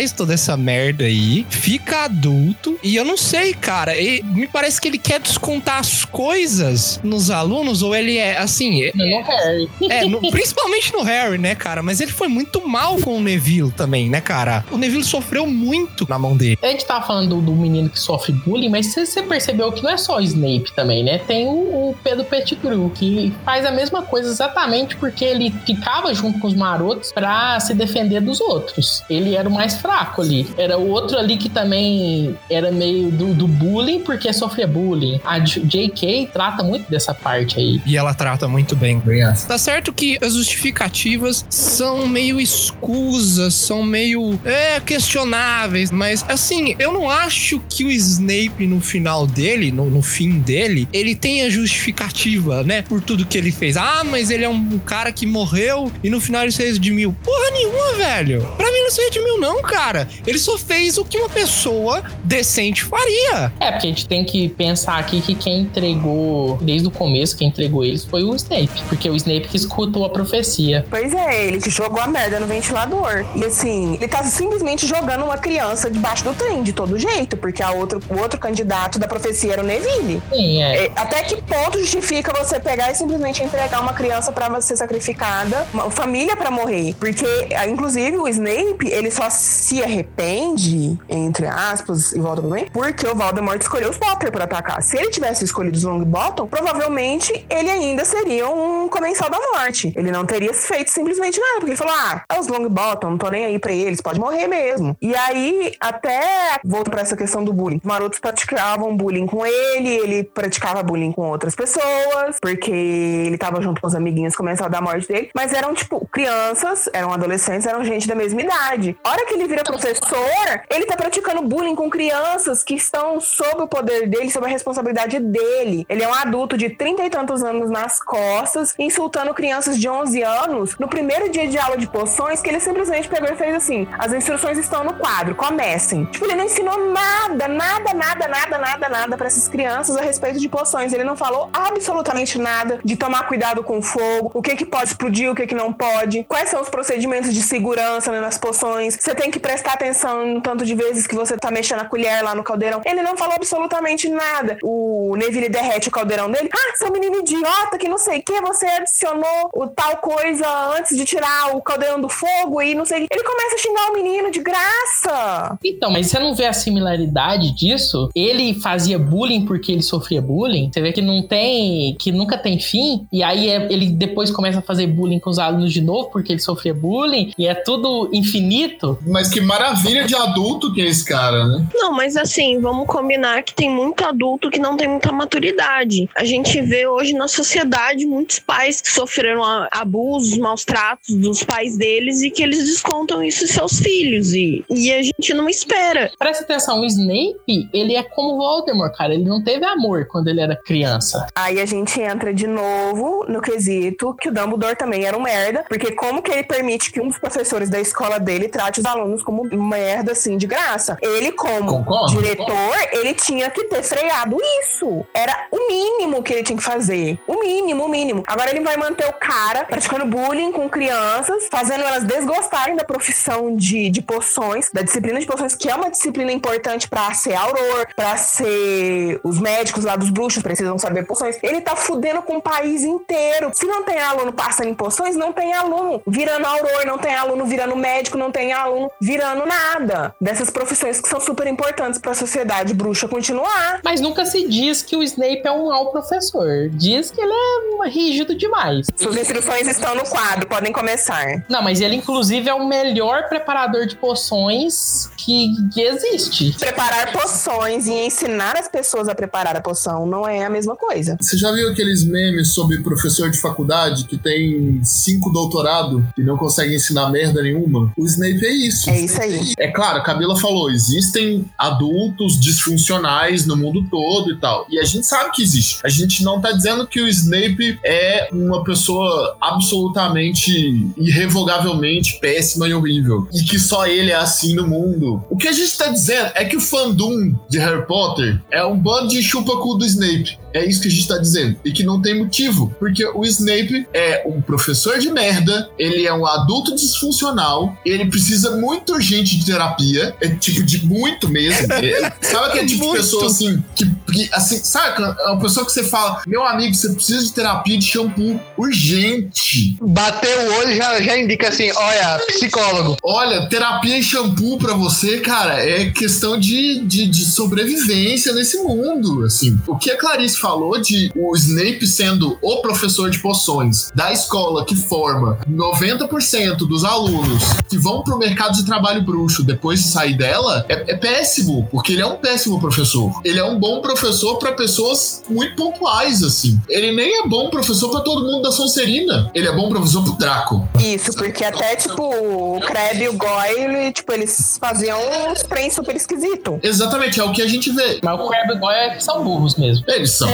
Faz 0.00 0.12
toda 0.12 0.32
essa 0.32 0.56
merda 0.56 1.04
aí, 1.04 1.44
fica 1.50 2.04
adulto, 2.04 2.78
e 2.82 2.96
eu 2.96 3.04
não 3.04 3.18
sei, 3.18 3.52
cara. 3.52 3.92
me 4.24 4.46
parece 4.46 4.80
que 4.80 4.88
ele 4.88 4.96
quer 4.96 5.20
descontar 5.20 5.78
as 5.78 6.06
coisas 6.06 6.98
nos 7.04 7.30
alunos, 7.30 7.82
ou 7.82 7.94
ele 7.94 8.16
é 8.16 8.38
assim. 8.38 8.82
é- 8.82 8.92
não 8.94 9.22
Harry. 9.22 9.70
É, 9.90 10.04
no- 10.06 10.20
principalmente 10.30 10.90
no 10.94 11.02
Harry, 11.02 11.36
né, 11.36 11.54
cara? 11.54 11.82
Mas 11.82 12.00
ele 12.00 12.12
foi 12.12 12.28
muito 12.28 12.66
mal 12.66 12.96
com 12.96 13.18
o 13.18 13.20
Neville 13.20 13.70
também, 13.72 14.08
né, 14.08 14.22
cara? 14.22 14.64
O 14.70 14.78
Neville 14.78 15.04
sofreu 15.04 15.46
muito 15.46 16.06
na 16.08 16.18
mão 16.18 16.34
dele. 16.34 16.56
A 16.62 16.68
gente 16.68 16.86
tava 16.86 17.06
falando 17.06 17.38
do, 17.42 17.52
menino 17.52 17.90
que 17.90 18.00
sofre 18.00 18.32
bullying, 18.32 18.70
mas 18.70 18.86
você, 18.86 19.22
percebeu 19.22 19.70
que 19.70 19.82
não 19.82 19.90
é 19.90 19.98
só 19.98 20.16
o 20.16 20.20
Snape 20.22 20.72
também, 20.74 21.04
né? 21.04 21.18
Tem 21.18 21.46
o, 21.46 21.90
o 21.90 21.96
Pedro 22.02 22.24
Pettigrew, 22.24 22.90
que 22.94 23.34
faz 23.44 23.66
a 23.66 23.70
mesma 23.70 24.02
coisa 24.02 24.30
exatamente 24.30 24.96
porque 24.96 25.26
ele 25.26 25.54
ficava 25.66 26.14
junto 26.14 26.38
com 26.38 26.46
os 26.46 26.54
marotos 26.54 27.12
pra 27.12 27.60
se 27.60 27.74
defender 27.74 28.22
dos 28.22 28.40
outros. 28.40 29.02
Ele 29.10 29.34
era 29.36 29.46
o 29.46 29.52
mais 29.52 29.74
fraco 29.74 29.89
ali. 30.20 30.46
Era 30.56 30.78
o 30.78 30.88
outro 30.88 31.18
ali 31.18 31.36
que 31.36 31.48
também 31.48 32.36
era 32.48 32.70
meio 32.70 33.10
do, 33.10 33.34
do 33.34 33.48
bullying 33.48 34.00
porque 34.00 34.32
sofria 34.32 34.66
bullying. 34.66 35.20
A 35.24 35.38
J.K. 35.38 36.30
trata 36.32 36.62
muito 36.62 36.90
dessa 36.90 37.14
parte 37.14 37.58
aí. 37.58 37.80
E 37.84 37.96
ela 37.96 38.14
trata 38.14 38.46
muito 38.46 38.76
bem. 38.76 39.00
Tá 39.46 39.58
certo 39.58 39.92
que 39.92 40.18
as 40.22 40.34
justificativas 40.34 41.44
são 41.48 42.06
meio 42.06 42.40
escusas, 42.40 43.54
são 43.54 43.82
meio 43.82 44.38
é, 44.44 44.80
questionáveis, 44.80 45.90
mas 45.90 46.24
assim, 46.28 46.74
eu 46.78 46.92
não 46.92 47.08
acho 47.08 47.60
que 47.68 47.84
o 47.84 47.90
Snape 47.90 48.66
no 48.66 48.80
final 48.80 49.26
dele, 49.26 49.72
no, 49.72 49.88
no 49.88 50.02
fim 50.02 50.38
dele, 50.40 50.88
ele 50.92 51.14
tenha 51.14 51.50
justificativa, 51.50 52.62
né? 52.62 52.82
Por 52.82 53.00
tudo 53.00 53.24
que 53.24 53.38
ele 53.38 53.50
fez. 53.50 53.76
Ah, 53.76 54.02
mas 54.04 54.30
ele 54.30 54.44
é 54.44 54.48
um 54.48 54.78
cara 54.78 55.12
que 55.12 55.26
morreu 55.26 55.90
e 56.02 56.10
no 56.10 56.20
final 56.20 56.42
ele 56.42 56.52
se 56.52 56.62
redimiu. 56.62 57.16
Porra 57.22 57.50
nenhuma, 57.52 57.94
velho. 57.94 58.42
Pra 58.56 58.70
mim 58.70 58.82
não 58.82 58.90
se 58.90 59.02
redimiu, 59.02 59.38
não, 59.40 59.62
cara. 59.62 59.79
Ele 60.26 60.38
só 60.38 60.56
fez 60.56 60.96
o 60.98 61.04
que 61.04 61.18
uma 61.18 61.28
pessoa 61.28 62.02
decente 62.24 62.84
faria. 62.84 63.52
É, 63.60 63.72
porque 63.72 63.86
a 63.86 63.90
gente 63.90 64.06
tem 64.08 64.24
que 64.24 64.48
pensar 64.48 64.98
aqui 64.98 65.20
que 65.20 65.34
quem 65.34 65.60
entregou, 65.60 66.58
desde 66.60 66.88
o 66.88 66.90
começo, 66.90 67.36
quem 67.36 67.48
entregou 67.48 67.84
eles 67.84 68.04
foi 68.04 68.22
o 68.22 68.34
Snape. 68.34 68.82
Porque 68.88 69.08
o 69.08 69.16
Snape 69.16 69.48
que 69.48 69.56
escutou 69.56 70.04
a 70.04 70.10
profecia. 70.10 70.86
Pois 70.88 71.14
é, 71.14 71.46
ele 71.46 71.60
que 71.60 71.70
jogou 71.70 72.00
a 72.00 72.06
merda 72.06 72.40
no 72.40 72.46
ventilador. 72.46 73.24
E 73.34 73.44
assim, 73.44 73.94
ele 73.94 74.08
tá 74.08 74.22
simplesmente 74.24 74.86
jogando 74.86 75.24
uma 75.24 75.38
criança 75.38 75.90
debaixo 75.90 76.24
do 76.24 76.34
trem, 76.34 76.62
de 76.62 76.72
todo 76.72 76.98
jeito, 76.98 77.36
porque 77.36 77.62
a 77.62 77.70
outro, 77.70 78.00
o 78.08 78.20
outro 78.20 78.38
candidato 78.38 78.98
da 78.98 79.06
profecia 79.06 79.52
era 79.52 79.62
o 79.62 79.66
Neville. 79.66 80.22
Sim, 80.32 80.62
é. 80.62 80.86
É, 80.86 80.92
Até 80.96 81.22
que 81.22 81.36
ponto 81.42 81.78
justifica 81.78 82.32
você 82.32 82.58
pegar 82.58 82.90
e 82.90 82.94
simplesmente 82.94 83.42
entregar 83.42 83.80
uma 83.80 83.92
criança 83.92 84.32
pra 84.32 84.60
ser 84.60 84.76
sacrificada, 84.76 85.66
uma 85.72 85.90
família 85.90 86.36
pra 86.36 86.50
morrer? 86.50 86.94
Porque, 86.98 87.26
inclusive, 87.68 88.16
o 88.16 88.28
Snape, 88.28 88.88
ele 88.88 89.10
ele 89.10 89.10
só 89.10 89.28
se 89.70 89.84
arrepende, 89.84 90.98
entre 91.08 91.46
aspas, 91.46 92.10
e 92.10 92.18
volta 92.18 92.42
pro 92.42 92.50
bem, 92.50 92.66
porque 92.72 93.06
o 93.06 93.14
Voldemort 93.14 93.60
escolheu 93.60 93.90
os 93.90 93.98
Potter 93.98 94.32
pra 94.32 94.42
atacar. 94.42 94.82
Se 94.82 94.96
ele 94.96 95.10
tivesse 95.10 95.44
escolhido 95.44 95.76
os 95.76 95.84
Longbottom, 95.84 96.48
provavelmente 96.48 97.46
ele 97.48 97.70
ainda 97.70 98.04
seria 98.04 98.48
um 98.48 98.88
comensal 98.88 99.30
da 99.30 99.38
morte. 99.38 99.92
Ele 99.94 100.10
não 100.10 100.26
teria 100.26 100.52
feito 100.52 100.90
simplesmente 100.90 101.38
nada, 101.38 101.60
porque 101.60 101.70
ele 101.70 101.76
falou: 101.76 101.94
ah, 101.94 102.24
é 102.28 102.40
os 102.40 102.48
Longbottom, 102.48 103.10
não 103.10 103.18
tô 103.18 103.30
nem 103.30 103.44
aí 103.44 103.60
pra 103.60 103.72
eles, 103.72 104.00
pode 104.00 104.18
morrer 104.18 104.48
mesmo. 104.48 104.96
E 105.00 105.14
aí, 105.14 105.72
até 105.78 106.58
volto 106.64 106.90
pra 106.90 107.02
essa 107.02 107.16
questão 107.16 107.44
do 107.44 107.52
bullying. 107.52 107.76
Os 107.76 107.84
marotos 107.84 108.18
praticavam 108.18 108.96
bullying 108.96 109.26
com 109.26 109.46
ele, 109.46 109.88
ele 109.88 110.24
praticava 110.24 110.82
bullying 110.82 111.12
com 111.12 111.28
outras 111.28 111.54
pessoas, 111.54 112.38
porque 112.42 112.72
ele 112.72 113.38
tava 113.38 113.62
junto 113.62 113.80
com 113.80 113.86
os 113.86 113.94
amiguinhos 113.94 114.34
comensal 114.34 114.68
da 114.68 114.80
morte 114.80 115.06
dele, 115.06 115.30
mas 115.32 115.52
eram, 115.52 115.74
tipo, 115.74 116.04
crianças, 116.10 116.88
eram 116.92 117.12
adolescentes, 117.12 117.68
eram 117.68 117.84
gente 117.84 118.08
da 118.08 118.16
mesma 118.16 118.42
idade. 118.42 118.96
A 119.04 119.10
hora 119.10 119.24
que 119.26 119.34
ele 119.34 119.46
vira 119.46 119.59
professor, 119.62 120.62
ele 120.68 120.86
tá 120.86 120.96
praticando 120.96 121.42
bullying 121.42 121.74
com 121.74 121.88
crianças 121.90 122.62
que 122.62 122.74
estão 122.74 123.20
sob 123.20 123.62
o 123.62 123.68
poder 123.68 124.08
dele, 124.08 124.30
sob 124.30 124.46
a 124.46 124.48
responsabilidade 124.48 125.18
dele. 125.18 125.86
Ele 125.88 126.02
é 126.02 126.08
um 126.08 126.14
adulto 126.14 126.56
de 126.56 126.70
trinta 126.70 127.04
e 127.04 127.10
tantos 127.10 127.42
anos 127.42 127.70
nas 127.70 128.00
costas, 128.00 128.74
insultando 128.78 129.34
crianças 129.34 129.78
de 129.78 129.88
11 129.88 130.22
anos 130.22 130.76
no 130.78 130.88
primeiro 130.88 131.30
dia 131.30 131.48
de 131.48 131.58
aula 131.58 131.76
de 131.76 131.86
poções, 131.86 132.40
que 132.40 132.48
ele 132.48 132.60
simplesmente 132.60 133.08
pegou 133.08 133.28
e 133.28 133.36
fez 133.36 133.54
assim: 133.54 133.88
as 133.98 134.12
instruções 134.12 134.58
estão 134.58 134.84
no 134.84 134.94
quadro, 134.94 135.34
comecem. 135.34 136.04
Tipo, 136.06 136.26
ele 136.26 136.36
não 136.36 136.44
ensinou 136.44 136.92
nada, 136.92 137.48
nada, 137.48 137.94
nada, 137.94 138.28
nada, 138.28 138.58
nada, 138.58 138.88
nada 138.88 139.16
para 139.16 139.26
essas 139.26 139.48
crianças 139.48 139.96
a 139.96 140.02
respeito 140.02 140.38
de 140.38 140.48
poções. 140.48 140.92
Ele 140.92 141.04
não 141.04 141.16
falou 141.16 141.50
absolutamente 141.52 142.38
nada 142.38 142.80
de 142.84 142.96
tomar 142.96 143.26
cuidado 143.26 143.62
com 143.62 143.78
o 143.78 143.82
fogo, 143.82 144.30
o 144.34 144.42
que 144.42 144.56
que 144.56 144.64
pode 144.64 144.90
explodir, 144.90 145.30
o 145.30 145.34
que 145.34 145.46
que 145.46 145.54
não 145.54 145.72
pode, 145.72 146.24
quais 146.24 146.48
são 146.48 146.60
os 146.60 146.68
procedimentos 146.68 147.32
de 147.34 147.42
segurança 147.42 148.12
né, 148.12 148.20
nas 148.20 148.38
poções. 148.38 148.96
Você 149.00 149.14
tem 149.14 149.30
que 149.30 149.39
prestar 149.40 149.72
atenção 149.74 150.26
no 150.26 150.40
tanto 150.40 150.64
de 150.64 150.74
vezes 150.74 151.06
que 151.06 151.14
você 151.14 151.36
tá 151.36 151.50
mexendo 151.50 151.80
a 151.80 151.84
colher 151.84 152.22
lá 152.22 152.34
no 152.34 152.42
caldeirão. 152.42 152.80
Ele 152.84 153.02
não 153.02 153.16
falou 153.16 153.34
absolutamente 153.34 154.08
nada. 154.08 154.58
O 154.62 155.14
Neville 155.16 155.48
derrete 155.48 155.88
o 155.88 155.90
caldeirão 155.90 156.30
dele. 156.30 156.48
Ah, 156.52 156.76
seu 156.76 156.92
menino 156.92 157.18
idiota 157.20 157.78
que 157.78 157.88
não 157.88 157.98
sei 157.98 158.18
o 158.18 158.22
que, 158.22 158.40
você 158.40 158.66
adicionou 158.66 159.50
o 159.54 159.66
tal 159.66 159.96
coisa 159.98 160.46
antes 160.76 160.96
de 160.96 161.04
tirar 161.04 161.56
o 161.56 161.60
caldeirão 161.62 162.00
do 162.00 162.08
fogo 162.08 162.60
e 162.62 162.74
não 162.74 162.84
sei 162.84 163.04
o 163.04 163.08
que. 163.08 163.14
Ele 163.14 163.24
começa 163.24 163.56
a 163.56 163.58
xingar 163.58 163.90
o 163.90 163.94
menino 163.94 164.30
de 164.30 164.40
graça. 164.40 165.58
Então, 165.64 165.90
mas 165.90 166.06
você 166.08 166.18
não 166.18 166.34
vê 166.34 166.46
a 166.46 166.52
similaridade 166.52 167.52
disso? 167.52 168.10
Ele 168.14 168.54
fazia 168.60 168.98
bullying 168.98 169.44
porque 169.44 169.72
ele 169.72 169.82
sofria 169.82 170.20
bullying. 170.20 170.70
Você 170.72 170.80
vê 170.80 170.92
que 170.92 171.02
não 171.02 171.22
tem, 171.22 171.94
que 171.98 172.12
nunca 172.12 172.36
tem 172.38 172.58
fim. 172.58 173.06
E 173.12 173.22
aí 173.22 173.48
é- 173.48 173.72
ele 173.72 173.88
depois 173.90 174.30
começa 174.30 174.58
a 174.58 174.62
fazer 174.62 174.86
bullying 174.86 175.18
com 175.18 175.30
os 175.30 175.38
alunos 175.38 175.72
de 175.72 175.80
novo 175.80 176.10
porque 176.10 176.32
ele 176.32 176.40
sofria 176.40 176.74
bullying. 176.74 177.32
E 177.38 177.46
é 177.46 177.54
tudo 177.54 178.08
infinito. 178.12 178.98
Mas 179.06 179.29
que 179.30 179.40
maravilha 179.40 180.04
de 180.04 180.14
adulto 180.14 180.72
que 180.72 180.80
é 180.80 180.86
esse 180.86 181.04
cara, 181.04 181.46
né? 181.46 181.66
Não, 181.74 181.92
mas 181.92 182.16
assim, 182.16 182.60
vamos 182.60 182.86
combinar 182.86 183.42
que 183.42 183.54
tem 183.54 183.70
muito 183.70 184.04
adulto 184.04 184.50
que 184.50 184.58
não 184.58 184.76
tem 184.76 184.88
muita 184.88 185.12
maturidade. 185.12 186.08
A 186.16 186.24
gente 186.24 186.60
vê 186.62 186.86
hoje 186.86 187.14
na 187.14 187.28
sociedade 187.28 188.06
muitos 188.06 188.38
pais 188.38 188.80
que 188.80 188.90
sofreram 188.90 189.42
abusos, 189.70 190.36
maus 190.38 190.64
tratos 190.64 191.14
dos 191.14 191.42
pais 191.42 191.76
deles 191.76 192.22
e 192.22 192.30
que 192.30 192.42
eles 192.42 192.64
descontam 192.64 193.22
isso 193.22 193.44
em 193.44 193.48
seus 193.48 193.78
filhos. 193.78 194.32
E, 194.32 194.64
e 194.68 194.92
a 194.92 195.02
gente 195.02 195.34
não 195.34 195.48
espera. 195.48 196.10
Presta 196.18 196.44
atenção, 196.44 196.80
o 196.80 196.84
Snape, 196.84 197.68
ele 197.72 197.96
é 197.96 198.02
como 198.02 198.34
o 198.34 198.36
Voldemort, 198.38 198.94
cara. 198.96 199.14
Ele 199.14 199.24
não 199.24 199.42
teve 199.42 199.64
amor 199.64 200.06
quando 200.06 200.28
ele 200.28 200.40
era 200.40 200.56
criança. 200.56 201.26
Aí 201.34 201.60
a 201.60 201.66
gente 201.66 202.00
entra 202.00 202.32
de 202.32 202.46
novo 202.46 203.24
no 203.28 203.40
quesito 203.40 204.14
que 204.20 204.28
o 204.28 204.32
Dumbledore 204.32 204.76
também 204.76 205.04
era 205.04 205.16
um 205.16 205.22
merda, 205.22 205.64
porque 205.68 205.92
como 205.92 206.22
que 206.22 206.30
ele 206.30 206.44
permite 206.44 206.90
que 206.90 207.00
um 207.00 207.08
dos 207.08 207.18
professores 207.18 207.68
da 207.68 207.80
escola 207.80 208.18
dele 208.18 208.48
trate 208.48 208.80
os 208.80 208.86
alunos 208.86 209.19
como 209.22 209.44
merda 209.44 210.12
assim 210.12 210.36
de 210.36 210.46
graça? 210.46 210.98
Ele 211.00 211.32
como 211.32 211.84
Concordo. 211.84 212.16
diretor, 212.16 212.76
ele 212.92 213.14
tinha 213.14 213.50
que 213.50 213.64
ter 213.64 213.82
freado 213.82 214.36
isso. 214.60 215.04
Era 215.14 215.46
o 215.50 215.68
mínimo 215.68 216.22
que 216.22 216.32
ele 216.32 216.42
tinha 216.42 216.56
que 216.56 216.62
fazer. 216.64 217.18
O 217.26 217.40
mínimo, 217.40 217.84
o 217.84 217.88
mínimo. 217.88 218.22
Agora 218.26 218.50
ele 218.50 218.60
vai 218.60 218.76
manter 218.76 219.06
o 219.08 219.12
cara 219.12 219.64
praticando 219.64 220.06
bullying 220.06 220.52
com 220.52 220.68
crianças, 220.68 221.48
fazendo 221.50 221.84
elas 221.84 222.04
desgostarem 222.04 222.76
da 222.76 222.84
profissão 222.84 223.54
de, 223.54 223.90
de 223.90 224.02
poções, 224.02 224.70
da 224.72 224.82
disciplina 224.82 225.20
de 225.20 225.26
poções, 225.26 225.54
que 225.54 225.68
é 225.68 225.74
uma 225.74 225.90
disciplina 225.90 226.32
importante 226.32 226.88
pra 226.88 227.12
ser 227.14 227.34
auror, 227.34 227.86
pra 227.94 228.16
ser 228.16 229.20
os 229.22 229.38
médicos 229.38 229.84
lá 229.84 229.96
dos 229.96 230.10
bruxos 230.10 230.42
precisam 230.42 230.78
saber 230.78 231.06
poções. 231.06 231.38
Ele 231.42 231.60
tá 231.60 231.76
fudendo 231.76 232.22
com 232.22 232.36
o 232.36 232.42
país 232.42 232.82
inteiro. 232.82 233.50
Se 233.54 233.66
não 233.66 233.82
tem 233.82 233.98
aluno 233.98 234.32
passando 234.32 234.68
em 234.68 234.74
poções, 234.74 235.16
não 235.16 235.32
tem 235.32 235.54
aluno 235.54 236.02
virando 236.06 236.46
auror, 236.46 236.86
não 236.86 236.98
tem 236.98 237.14
aluno 237.14 237.44
virando 237.44 237.76
médico, 237.76 238.18
não 238.18 238.30
tem 238.30 238.52
aluno 238.52 238.90
virando 239.00 239.09
nada 239.18 240.14
dessas 240.20 240.50
profissões 240.50 241.00
que 241.00 241.08
são 241.08 241.20
super 241.20 241.46
importantes 241.46 242.00
pra 242.00 242.14
sociedade 242.14 242.74
bruxa 242.74 243.08
continuar. 243.08 243.80
Mas 243.84 244.00
nunca 244.00 244.24
se 244.24 244.48
diz 244.48 244.82
que 244.82 244.96
o 244.96 245.02
Snape 245.02 245.42
é 245.44 245.52
um 245.52 245.68
mau 245.68 245.90
professor. 245.90 246.68
Diz 246.70 247.10
que 247.10 247.20
ele 247.20 247.32
é 247.32 247.88
rígido 247.88 248.34
demais. 248.34 248.86
Suas 248.96 249.16
instruções 249.16 249.66
estão 249.66 249.94
no 249.94 250.04
quadro, 250.04 250.46
podem 250.46 250.72
começar. 250.72 251.44
Não, 251.48 251.62
mas 251.62 251.80
ele, 251.80 251.96
inclusive, 251.96 252.48
é 252.48 252.54
o 252.54 252.66
melhor 252.66 253.28
preparador 253.28 253.86
de 253.86 253.96
poções 253.96 255.10
que, 255.16 255.48
que 255.72 255.80
existe. 255.80 256.54
Preparar 256.58 257.12
poções 257.12 257.86
e 257.86 257.92
ensinar 257.92 258.56
as 258.56 258.68
pessoas 258.68 259.08
a 259.08 259.14
preparar 259.14 259.56
a 259.56 259.60
poção 259.60 260.06
não 260.06 260.26
é 260.26 260.44
a 260.44 260.50
mesma 260.50 260.76
coisa. 260.76 261.16
Você 261.20 261.36
já 261.36 261.50
viu 261.52 261.70
aqueles 261.70 262.04
memes 262.04 262.52
sobre 262.52 262.82
professor 262.82 263.30
de 263.30 263.38
faculdade 263.38 264.04
que 264.04 264.18
tem 264.18 264.80
cinco 264.84 265.30
doutorado 265.30 266.06
e 266.16 266.22
não 266.22 266.36
consegue 266.36 266.74
ensinar 266.74 267.10
merda 267.10 267.42
nenhuma? 267.42 267.92
O 267.96 268.04
Snape 268.04 268.44
é 268.44 268.52
isso. 268.52 268.90
É 268.90 268.99
isso 269.04 269.20
aí. 269.20 269.54
É 269.58 269.68
claro, 269.68 269.98
a 269.98 270.02
Camila 270.02 270.38
falou, 270.38 270.70
existem 270.70 271.44
adultos 271.58 272.38
disfuncionais 272.40 273.46
no 273.46 273.56
mundo 273.56 273.86
todo 273.90 274.32
e 274.32 274.38
tal. 274.38 274.66
E 274.68 274.78
a 274.78 274.84
gente 274.84 275.06
sabe 275.06 275.30
que 275.32 275.42
existe. 275.42 275.78
A 275.84 275.88
gente 275.88 276.22
não 276.22 276.40
tá 276.40 276.52
dizendo 276.52 276.86
que 276.86 277.00
o 277.00 277.08
Snape 277.08 277.78
é 277.84 278.28
uma 278.32 278.64
pessoa 278.64 279.36
absolutamente, 279.40 280.90
irrevogavelmente 280.96 282.18
péssima 282.20 282.68
e 282.68 282.74
horrível. 282.74 283.28
E 283.32 283.42
que 283.44 283.58
só 283.58 283.86
ele 283.86 284.10
é 284.10 284.16
assim 284.16 284.54
no 284.54 284.66
mundo. 284.66 285.24
O 285.30 285.36
que 285.36 285.48
a 285.48 285.52
gente 285.52 285.76
tá 285.76 285.88
dizendo 285.88 286.30
é 286.34 286.44
que 286.44 286.56
o 286.56 286.60
fandom 286.60 287.34
de 287.48 287.58
Harry 287.58 287.86
Potter 287.86 288.40
é 288.50 288.64
um 288.64 288.76
bando 288.76 289.08
de 289.08 289.22
chupa-cu 289.22 289.74
do 289.74 289.84
Snape. 289.84 290.38
É 290.52 290.64
isso 290.64 290.80
que 290.80 290.88
a 290.88 290.90
gente 290.90 291.08
tá 291.08 291.18
dizendo. 291.18 291.56
E 291.64 291.72
que 291.72 291.82
não 291.82 292.00
tem 292.00 292.18
motivo. 292.18 292.74
Porque 292.78 293.04
o 293.06 293.24
Snape 293.24 293.86
é 293.92 294.22
um 294.26 294.40
professor 294.40 294.98
de 294.98 295.10
merda, 295.10 295.70
ele 295.78 296.06
é 296.06 296.12
um 296.12 296.26
adulto 296.26 296.74
disfuncional, 296.74 297.76
ele 297.84 298.06
precisa 298.06 298.56
muito 298.56 298.92
urgente 298.92 299.38
de 299.38 299.46
terapia. 299.46 300.14
É 300.20 300.28
tipo 300.28 300.62
de 300.62 300.86
muito 300.86 301.28
mesmo. 301.28 301.68
É, 301.80 302.12
sabe 302.20 302.46
aquele 302.46 302.66
tipo 302.66 302.86
de 302.86 302.98
pessoa 302.98 303.26
assim, 303.26 303.64
que, 303.74 303.86
que, 304.12 304.28
assim, 304.32 304.58
sabe? 304.62 305.02
É 305.02 305.30
uma 305.30 305.40
pessoa 305.40 305.64
que 305.64 305.72
você 305.72 305.82
fala, 305.82 306.20
meu 306.26 306.44
amigo, 306.44 306.74
você 306.74 306.90
precisa 306.90 307.24
de 307.24 307.32
terapia 307.32 307.78
de 307.78 307.84
shampoo 307.86 308.38
urgente. 308.56 309.76
Bateu 309.80 310.40
o 310.40 310.58
olho 310.58 310.76
já, 310.76 311.00
já 311.00 311.18
indica 311.18 311.48
assim: 311.48 311.70
olha, 311.72 312.20
psicólogo. 312.26 312.96
Olha, 313.02 313.48
terapia 313.48 313.98
e 313.98 314.02
shampoo 314.02 314.58
pra 314.58 314.74
você, 314.74 315.20
cara, 315.20 315.54
é 315.64 315.90
questão 315.90 316.38
de, 316.38 316.80
de, 316.80 317.06
de 317.06 317.24
sobrevivência 317.24 318.32
nesse 318.32 318.58
mundo, 318.58 319.24
assim. 319.24 319.58
O 319.66 319.76
que 319.76 319.90
a 319.90 319.98
Clarice 319.98 320.38
falou 320.40 320.80
de 320.80 321.10
o 321.14 321.34
Snape 321.36 321.86
sendo 321.86 322.38
o 322.42 322.62
professor 322.62 323.10
de 323.10 323.18
poções 323.18 323.90
da 323.94 324.12
escola 324.12 324.64
que 324.64 324.74
forma 324.74 325.38
90% 325.48 326.56
dos 326.58 326.84
alunos 326.84 327.42
que 327.68 327.78
vão 327.78 328.02
pro 328.02 328.18
mercado 328.18 328.54
de 328.56 328.64
trabalho 328.64 329.02
bruxo 329.02 329.42
depois 329.42 329.80
de 329.82 329.88
sair 329.88 330.16
dela, 330.16 330.64
é, 330.68 330.92
é 330.92 330.96
péssimo, 330.96 331.68
porque 331.70 331.92
ele 331.92 332.02
é 332.02 332.06
um 332.06 332.16
péssimo 332.16 332.60
professor. 332.60 333.20
Ele 333.24 333.38
é 333.38 333.44
um 333.44 333.58
bom 333.58 333.80
professor 333.80 334.38
pra 334.38 334.52
pessoas 334.52 335.22
muito 335.28 335.56
pontuais, 335.56 336.22
assim. 336.22 336.60
Ele 336.68 336.92
nem 336.92 337.20
é 337.20 337.28
bom 337.28 337.50
professor 337.50 337.90
pra 337.90 338.00
todo 338.00 338.24
mundo 338.24 338.42
da 338.42 338.52
Sonserina. 338.52 339.30
Ele 339.34 339.48
é 339.48 339.52
bom 339.52 339.68
professor 339.68 340.02
pro 340.02 340.12
Draco. 340.12 340.68
Isso, 340.78 341.12
porque 341.14 341.44
até, 341.44 341.76
tipo, 341.76 342.02
o 342.02 342.60
Crab 342.60 343.02
e 343.02 343.08
o 343.08 343.12
Goyle, 343.12 343.92
tipo, 343.92 344.12
eles 344.12 344.58
faziam 344.60 344.98
uns 345.28 345.42
trem 345.42 345.70
super 345.70 345.94
esquisito. 345.96 346.58
Exatamente, 346.62 347.20
é 347.20 347.24
o 347.24 347.32
que 347.32 347.42
a 347.42 347.48
gente 347.48 347.70
vê. 347.70 348.00
Mas 348.02 348.20
o 348.20 348.28
Crab 348.28 348.50
e 348.50 348.56
o 348.56 348.58
Goyle 348.58 349.00
são 349.00 349.24
burros 349.24 349.56
mesmo. 349.56 349.84
Eles 349.88 350.12
são. 350.12 350.29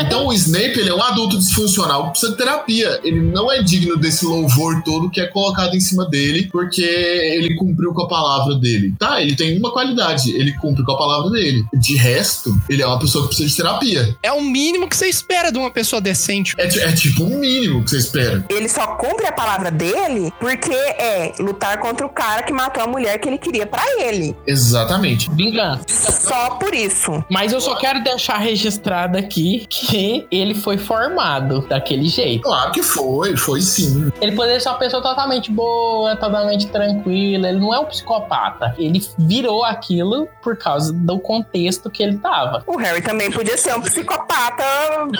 Então 0.00 0.26
o 0.26 0.32
Snape, 0.32 0.78
ele 0.78 0.90
é 0.90 0.94
um 0.94 1.02
adulto 1.02 1.38
disfuncional 1.38 2.04
que 2.04 2.10
precisa 2.10 2.32
de 2.32 2.38
terapia. 2.38 3.00
Ele 3.02 3.20
não 3.20 3.50
é 3.50 3.62
digno 3.62 3.96
desse 3.96 4.24
louvor 4.24 4.82
todo 4.82 5.10
que 5.10 5.20
é 5.20 5.26
colocado 5.26 5.74
em 5.74 5.80
cima 5.80 6.08
dele 6.08 6.48
porque 6.50 6.82
ele 6.82 7.54
cumpriu 7.56 7.92
com 7.92 8.02
a 8.02 8.08
palavra 8.08 8.54
dele. 8.56 8.94
Tá, 8.98 9.20
ele 9.20 9.34
tem 9.34 9.58
uma 9.58 9.72
qualidade, 9.72 10.34
ele 10.36 10.52
cumpre 10.54 10.84
com 10.84 10.92
a 10.92 10.98
palavra 10.98 11.30
dele. 11.30 11.64
De 11.74 11.96
resto, 11.96 12.54
ele 12.68 12.82
é 12.82 12.86
uma 12.86 12.98
pessoa 12.98 13.24
que 13.24 13.28
precisa 13.28 13.48
de 13.48 13.56
terapia. 13.56 14.16
É 14.22 14.32
o 14.32 14.40
mínimo 14.40 14.88
que 14.88 14.96
você 14.96 15.06
espera 15.08 15.50
de 15.50 15.58
uma 15.58 15.70
pessoa 15.70 16.00
decente. 16.00 16.54
É, 16.58 16.66
é 16.66 16.92
tipo 16.92 17.24
o 17.24 17.38
mínimo 17.38 17.84
que 17.84 17.90
você 17.90 17.98
espera. 17.98 18.44
Ele 18.48 18.68
só 18.68 18.86
cumpre 18.96 19.26
a 19.26 19.32
palavra 19.32 19.70
dele 19.70 20.32
porque 20.40 20.72
é 20.72 21.32
lutar 21.38 21.78
contra 21.78 22.06
o 22.06 22.10
cara 22.10 22.42
que 22.42 22.52
matou 22.52 22.82
a 22.82 22.86
mulher 22.86 23.18
que 23.18 23.28
ele 23.28 23.38
queria 23.38 23.66
pra 23.66 23.82
ele. 23.98 24.36
Exatamente. 24.46 25.30
Vingança. 25.32 25.86
Só 26.20 26.50
por 26.50 26.74
isso. 26.74 27.24
Mas 27.30 27.52
eu 27.52 27.60
só 27.60 27.74
quero 27.76 28.02
deixar 28.02 28.38
registrado 28.38 29.18
aqui 29.18 29.35
aqui 29.36 29.66
que 29.68 30.26
ele 30.30 30.54
foi 30.54 30.78
formado 30.78 31.66
daquele 31.68 32.08
jeito. 32.08 32.42
Claro 32.42 32.72
que 32.72 32.82
foi, 32.82 33.36
foi 33.36 33.60
sim. 33.60 34.10
Ele 34.20 34.32
poderia 34.32 34.58
ser 34.58 34.70
uma 34.70 34.78
pessoa 34.78 35.02
totalmente 35.02 35.50
boa, 35.50 36.16
totalmente 36.16 36.66
tranquila. 36.68 37.48
Ele 37.48 37.60
não 37.60 37.74
é 37.74 37.78
um 37.78 37.84
psicopata. 37.84 38.74
Ele 38.78 39.04
virou 39.18 39.62
aquilo 39.62 40.28
por 40.42 40.56
causa 40.56 40.92
do 40.92 41.18
contexto 41.18 41.90
que 41.90 42.02
ele 42.02 42.16
tava. 42.18 42.64
O 42.66 42.76
Harry 42.78 43.02
também 43.02 43.30
podia 43.30 43.58
ser 43.58 43.76
um 43.76 43.82
psicopata, 43.82 44.64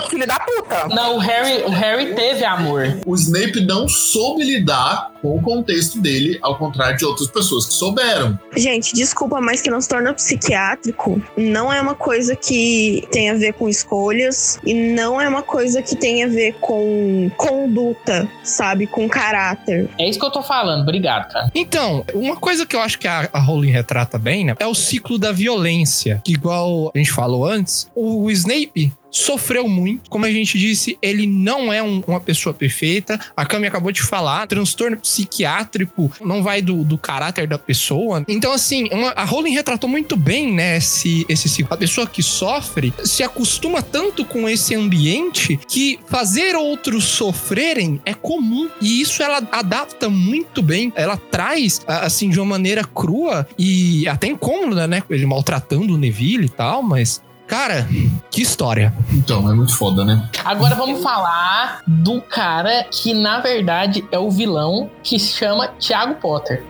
filho 0.09 0.27
da 0.27 0.39
puta. 0.39 0.89
Não, 0.89 1.17
o 1.17 1.19
Harry, 1.19 1.63
o 1.65 1.71
Harry 1.71 2.15
teve 2.15 2.45
amor. 2.45 2.99
O 3.05 3.15
Snape 3.15 3.61
não 3.67 3.89
soube 3.89 4.45
lidar 4.45 5.13
com 5.21 5.37
o 5.37 5.43
contexto 5.43 6.01
dele, 6.01 6.39
ao 6.41 6.57
contrário 6.57 6.97
de 6.97 7.05
outras 7.05 7.29
pessoas 7.29 7.67
que 7.67 7.75
souberam. 7.75 8.39
Gente, 8.57 8.95
desculpa, 8.95 9.41
mas 9.41 9.61
que 9.61 9.71
não 9.71 9.81
se 9.81 9.89
torna 9.89 10.15
psiquiátrico 10.15 11.21
não 11.37 11.73
é 11.73 11.81
uma 11.81 11.95
coisa 11.95 12.37
que 12.37 13.07
tem 13.11 13.31
a 13.31 13.35
ver 13.35 13.55
com 13.55 13.69
escolhas 14.07 14.61
e 14.65 14.75
não 14.75 15.21
é 15.21 15.29
uma 15.29 15.43
coisa 15.43 15.83
que 15.83 15.97
tem 15.97 16.23
a 16.25 16.29
ver 16.29 16.55
com 16.61 17.31
conduta, 17.37 18.29
sabe? 18.43 18.87
Com 18.87 19.09
caráter. 19.09 19.89
É 19.99 20.09
isso 20.09 20.19
que 20.19 20.25
eu 20.25 20.31
tô 20.31 20.43
falando. 20.43 20.83
Obrigado, 20.83 21.33
cara. 21.33 21.51
Então, 21.55 22.05
uma 22.15 22.37
coisa 22.37 22.65
que 22.65 22.77
eu 22.77 22.81
acho 22.81 22.99
que 22.99 23.09
a, 23.09 23.29
a 23.33 23.41
Rowling 23.41 23.71
retrata 23.71 24.19
bem, 24.19 24.45
né? 24.45 24.55
É 24.59 24.67
o 24.67 24.75
ciclo 24.75 25.19
da 25.19 25.33
violência. 25.33 26.21
Que, 26.25 26.33
igual 26.33 26.93
a 26.95 26.99
gente 26.99 27.11
falou 27.11 27.45
antes, 27.45 27.91
o 27.95 28.31
Snape 28.31 28.93
sofreu 29.11 29.69
muito. 29.69 30.11
Como 30.11 30.25
a 30.25 30.31
gente 30.31 30.59
disse, 30.59 30.99
ele 31.01 31.27
não 31.27 31.73
é 31.73 31.83
um- 31.83 32.03
uma 32.07 32.21
pessoa 32.21 32.53
perfeita. 32.55 33.19
A 33.37 33.45
Cami 33.47 33.67
acabou 33.67 33.91
de 33.93 34.03
falar, 34.03 34.47
transtorno 34.47 34.97
psiquiátrico 34.97 36.11
não 36.21 36.43
vai 36.43 36.61
do, 36.63 36.85
do 36.85 36.99
caráter 36.99 37.47
da 37.47 37.59
pessoa. 37.59 38.25
Então, 38.29 38.53
assim, 38.53 38.89
uma- 38.93 39.11
a 39.11 39.25
Rowling 39.25 39.53
retratou 39.53 39.89
muito 39.89 40.17
bem, 40.17 40.53
né, 40.53 40.77
esse, 40.77 41.25
esse 41.29 41.49
ciclo. 41.49 41.73
A 41.73 41.77
pessoa 41.77 42.07
que 42.07 42.23
sofre 42.23 42.93
se 43.05 43.23
acostuma 43.23 43.83
tanto 43.83 44.25
com 44.25 44.49
esse 44.49 44.75
ambiente 44.75 45.59
que 45.69 45.99
fazer 46.07 46.55
outros 46.57 47.05
sofrerem 47.05 48.01
é 48.05 48.15
comum. 48.15 48.69
E 48.81 49.01
isso 49.01 49.23
ela 49.23 49.39
adapta 49.53 50.09
muito 50.09 50.63
bem. 50.63 50.93
Ela 50.97 51.17
traz, 51.17 51.81
assim, 51.87 52.29
de 52.31 52.39
uma 52.39 52.47
maneira 52.47 52.85
crua 52.85 53.47
e 53.59 54.07
até 54.09 54.27
incômoda, 54.27 54.87
né? 54.87 55.03
Ele 55.11 55.27
maltratando 55.27 55.95
o 55.95 55.99
Neville 55.99 56.47
e 56.47 56.51
tal, 56.51 56.83
mas. 56.83 57.23
Cara, 57.47 57.87
que 58.31 58.43
história. 58.43 58.93
Então, 59.13 59.49
é 59.51 59.55
muito 59.55 59.75
foda, 59.77 60.05
né? 60.05 60.29
Agora 60.45 60.75
vamos 60.75 61.01
falar 61.03 61.81
do 61.87 62.21
cara 62.21 62.85
que, 62.91 63.15
na 63.15 63.41
verdade, 63.41 64.05
é 64.11 64.19
o 64.19 64.31
vilão 64.31 64.91
que 65.03 65.19
se 65.19 65.33
chama 65.39 65.69
Thiago 65.79 66.17
Potter. 66.17 66.65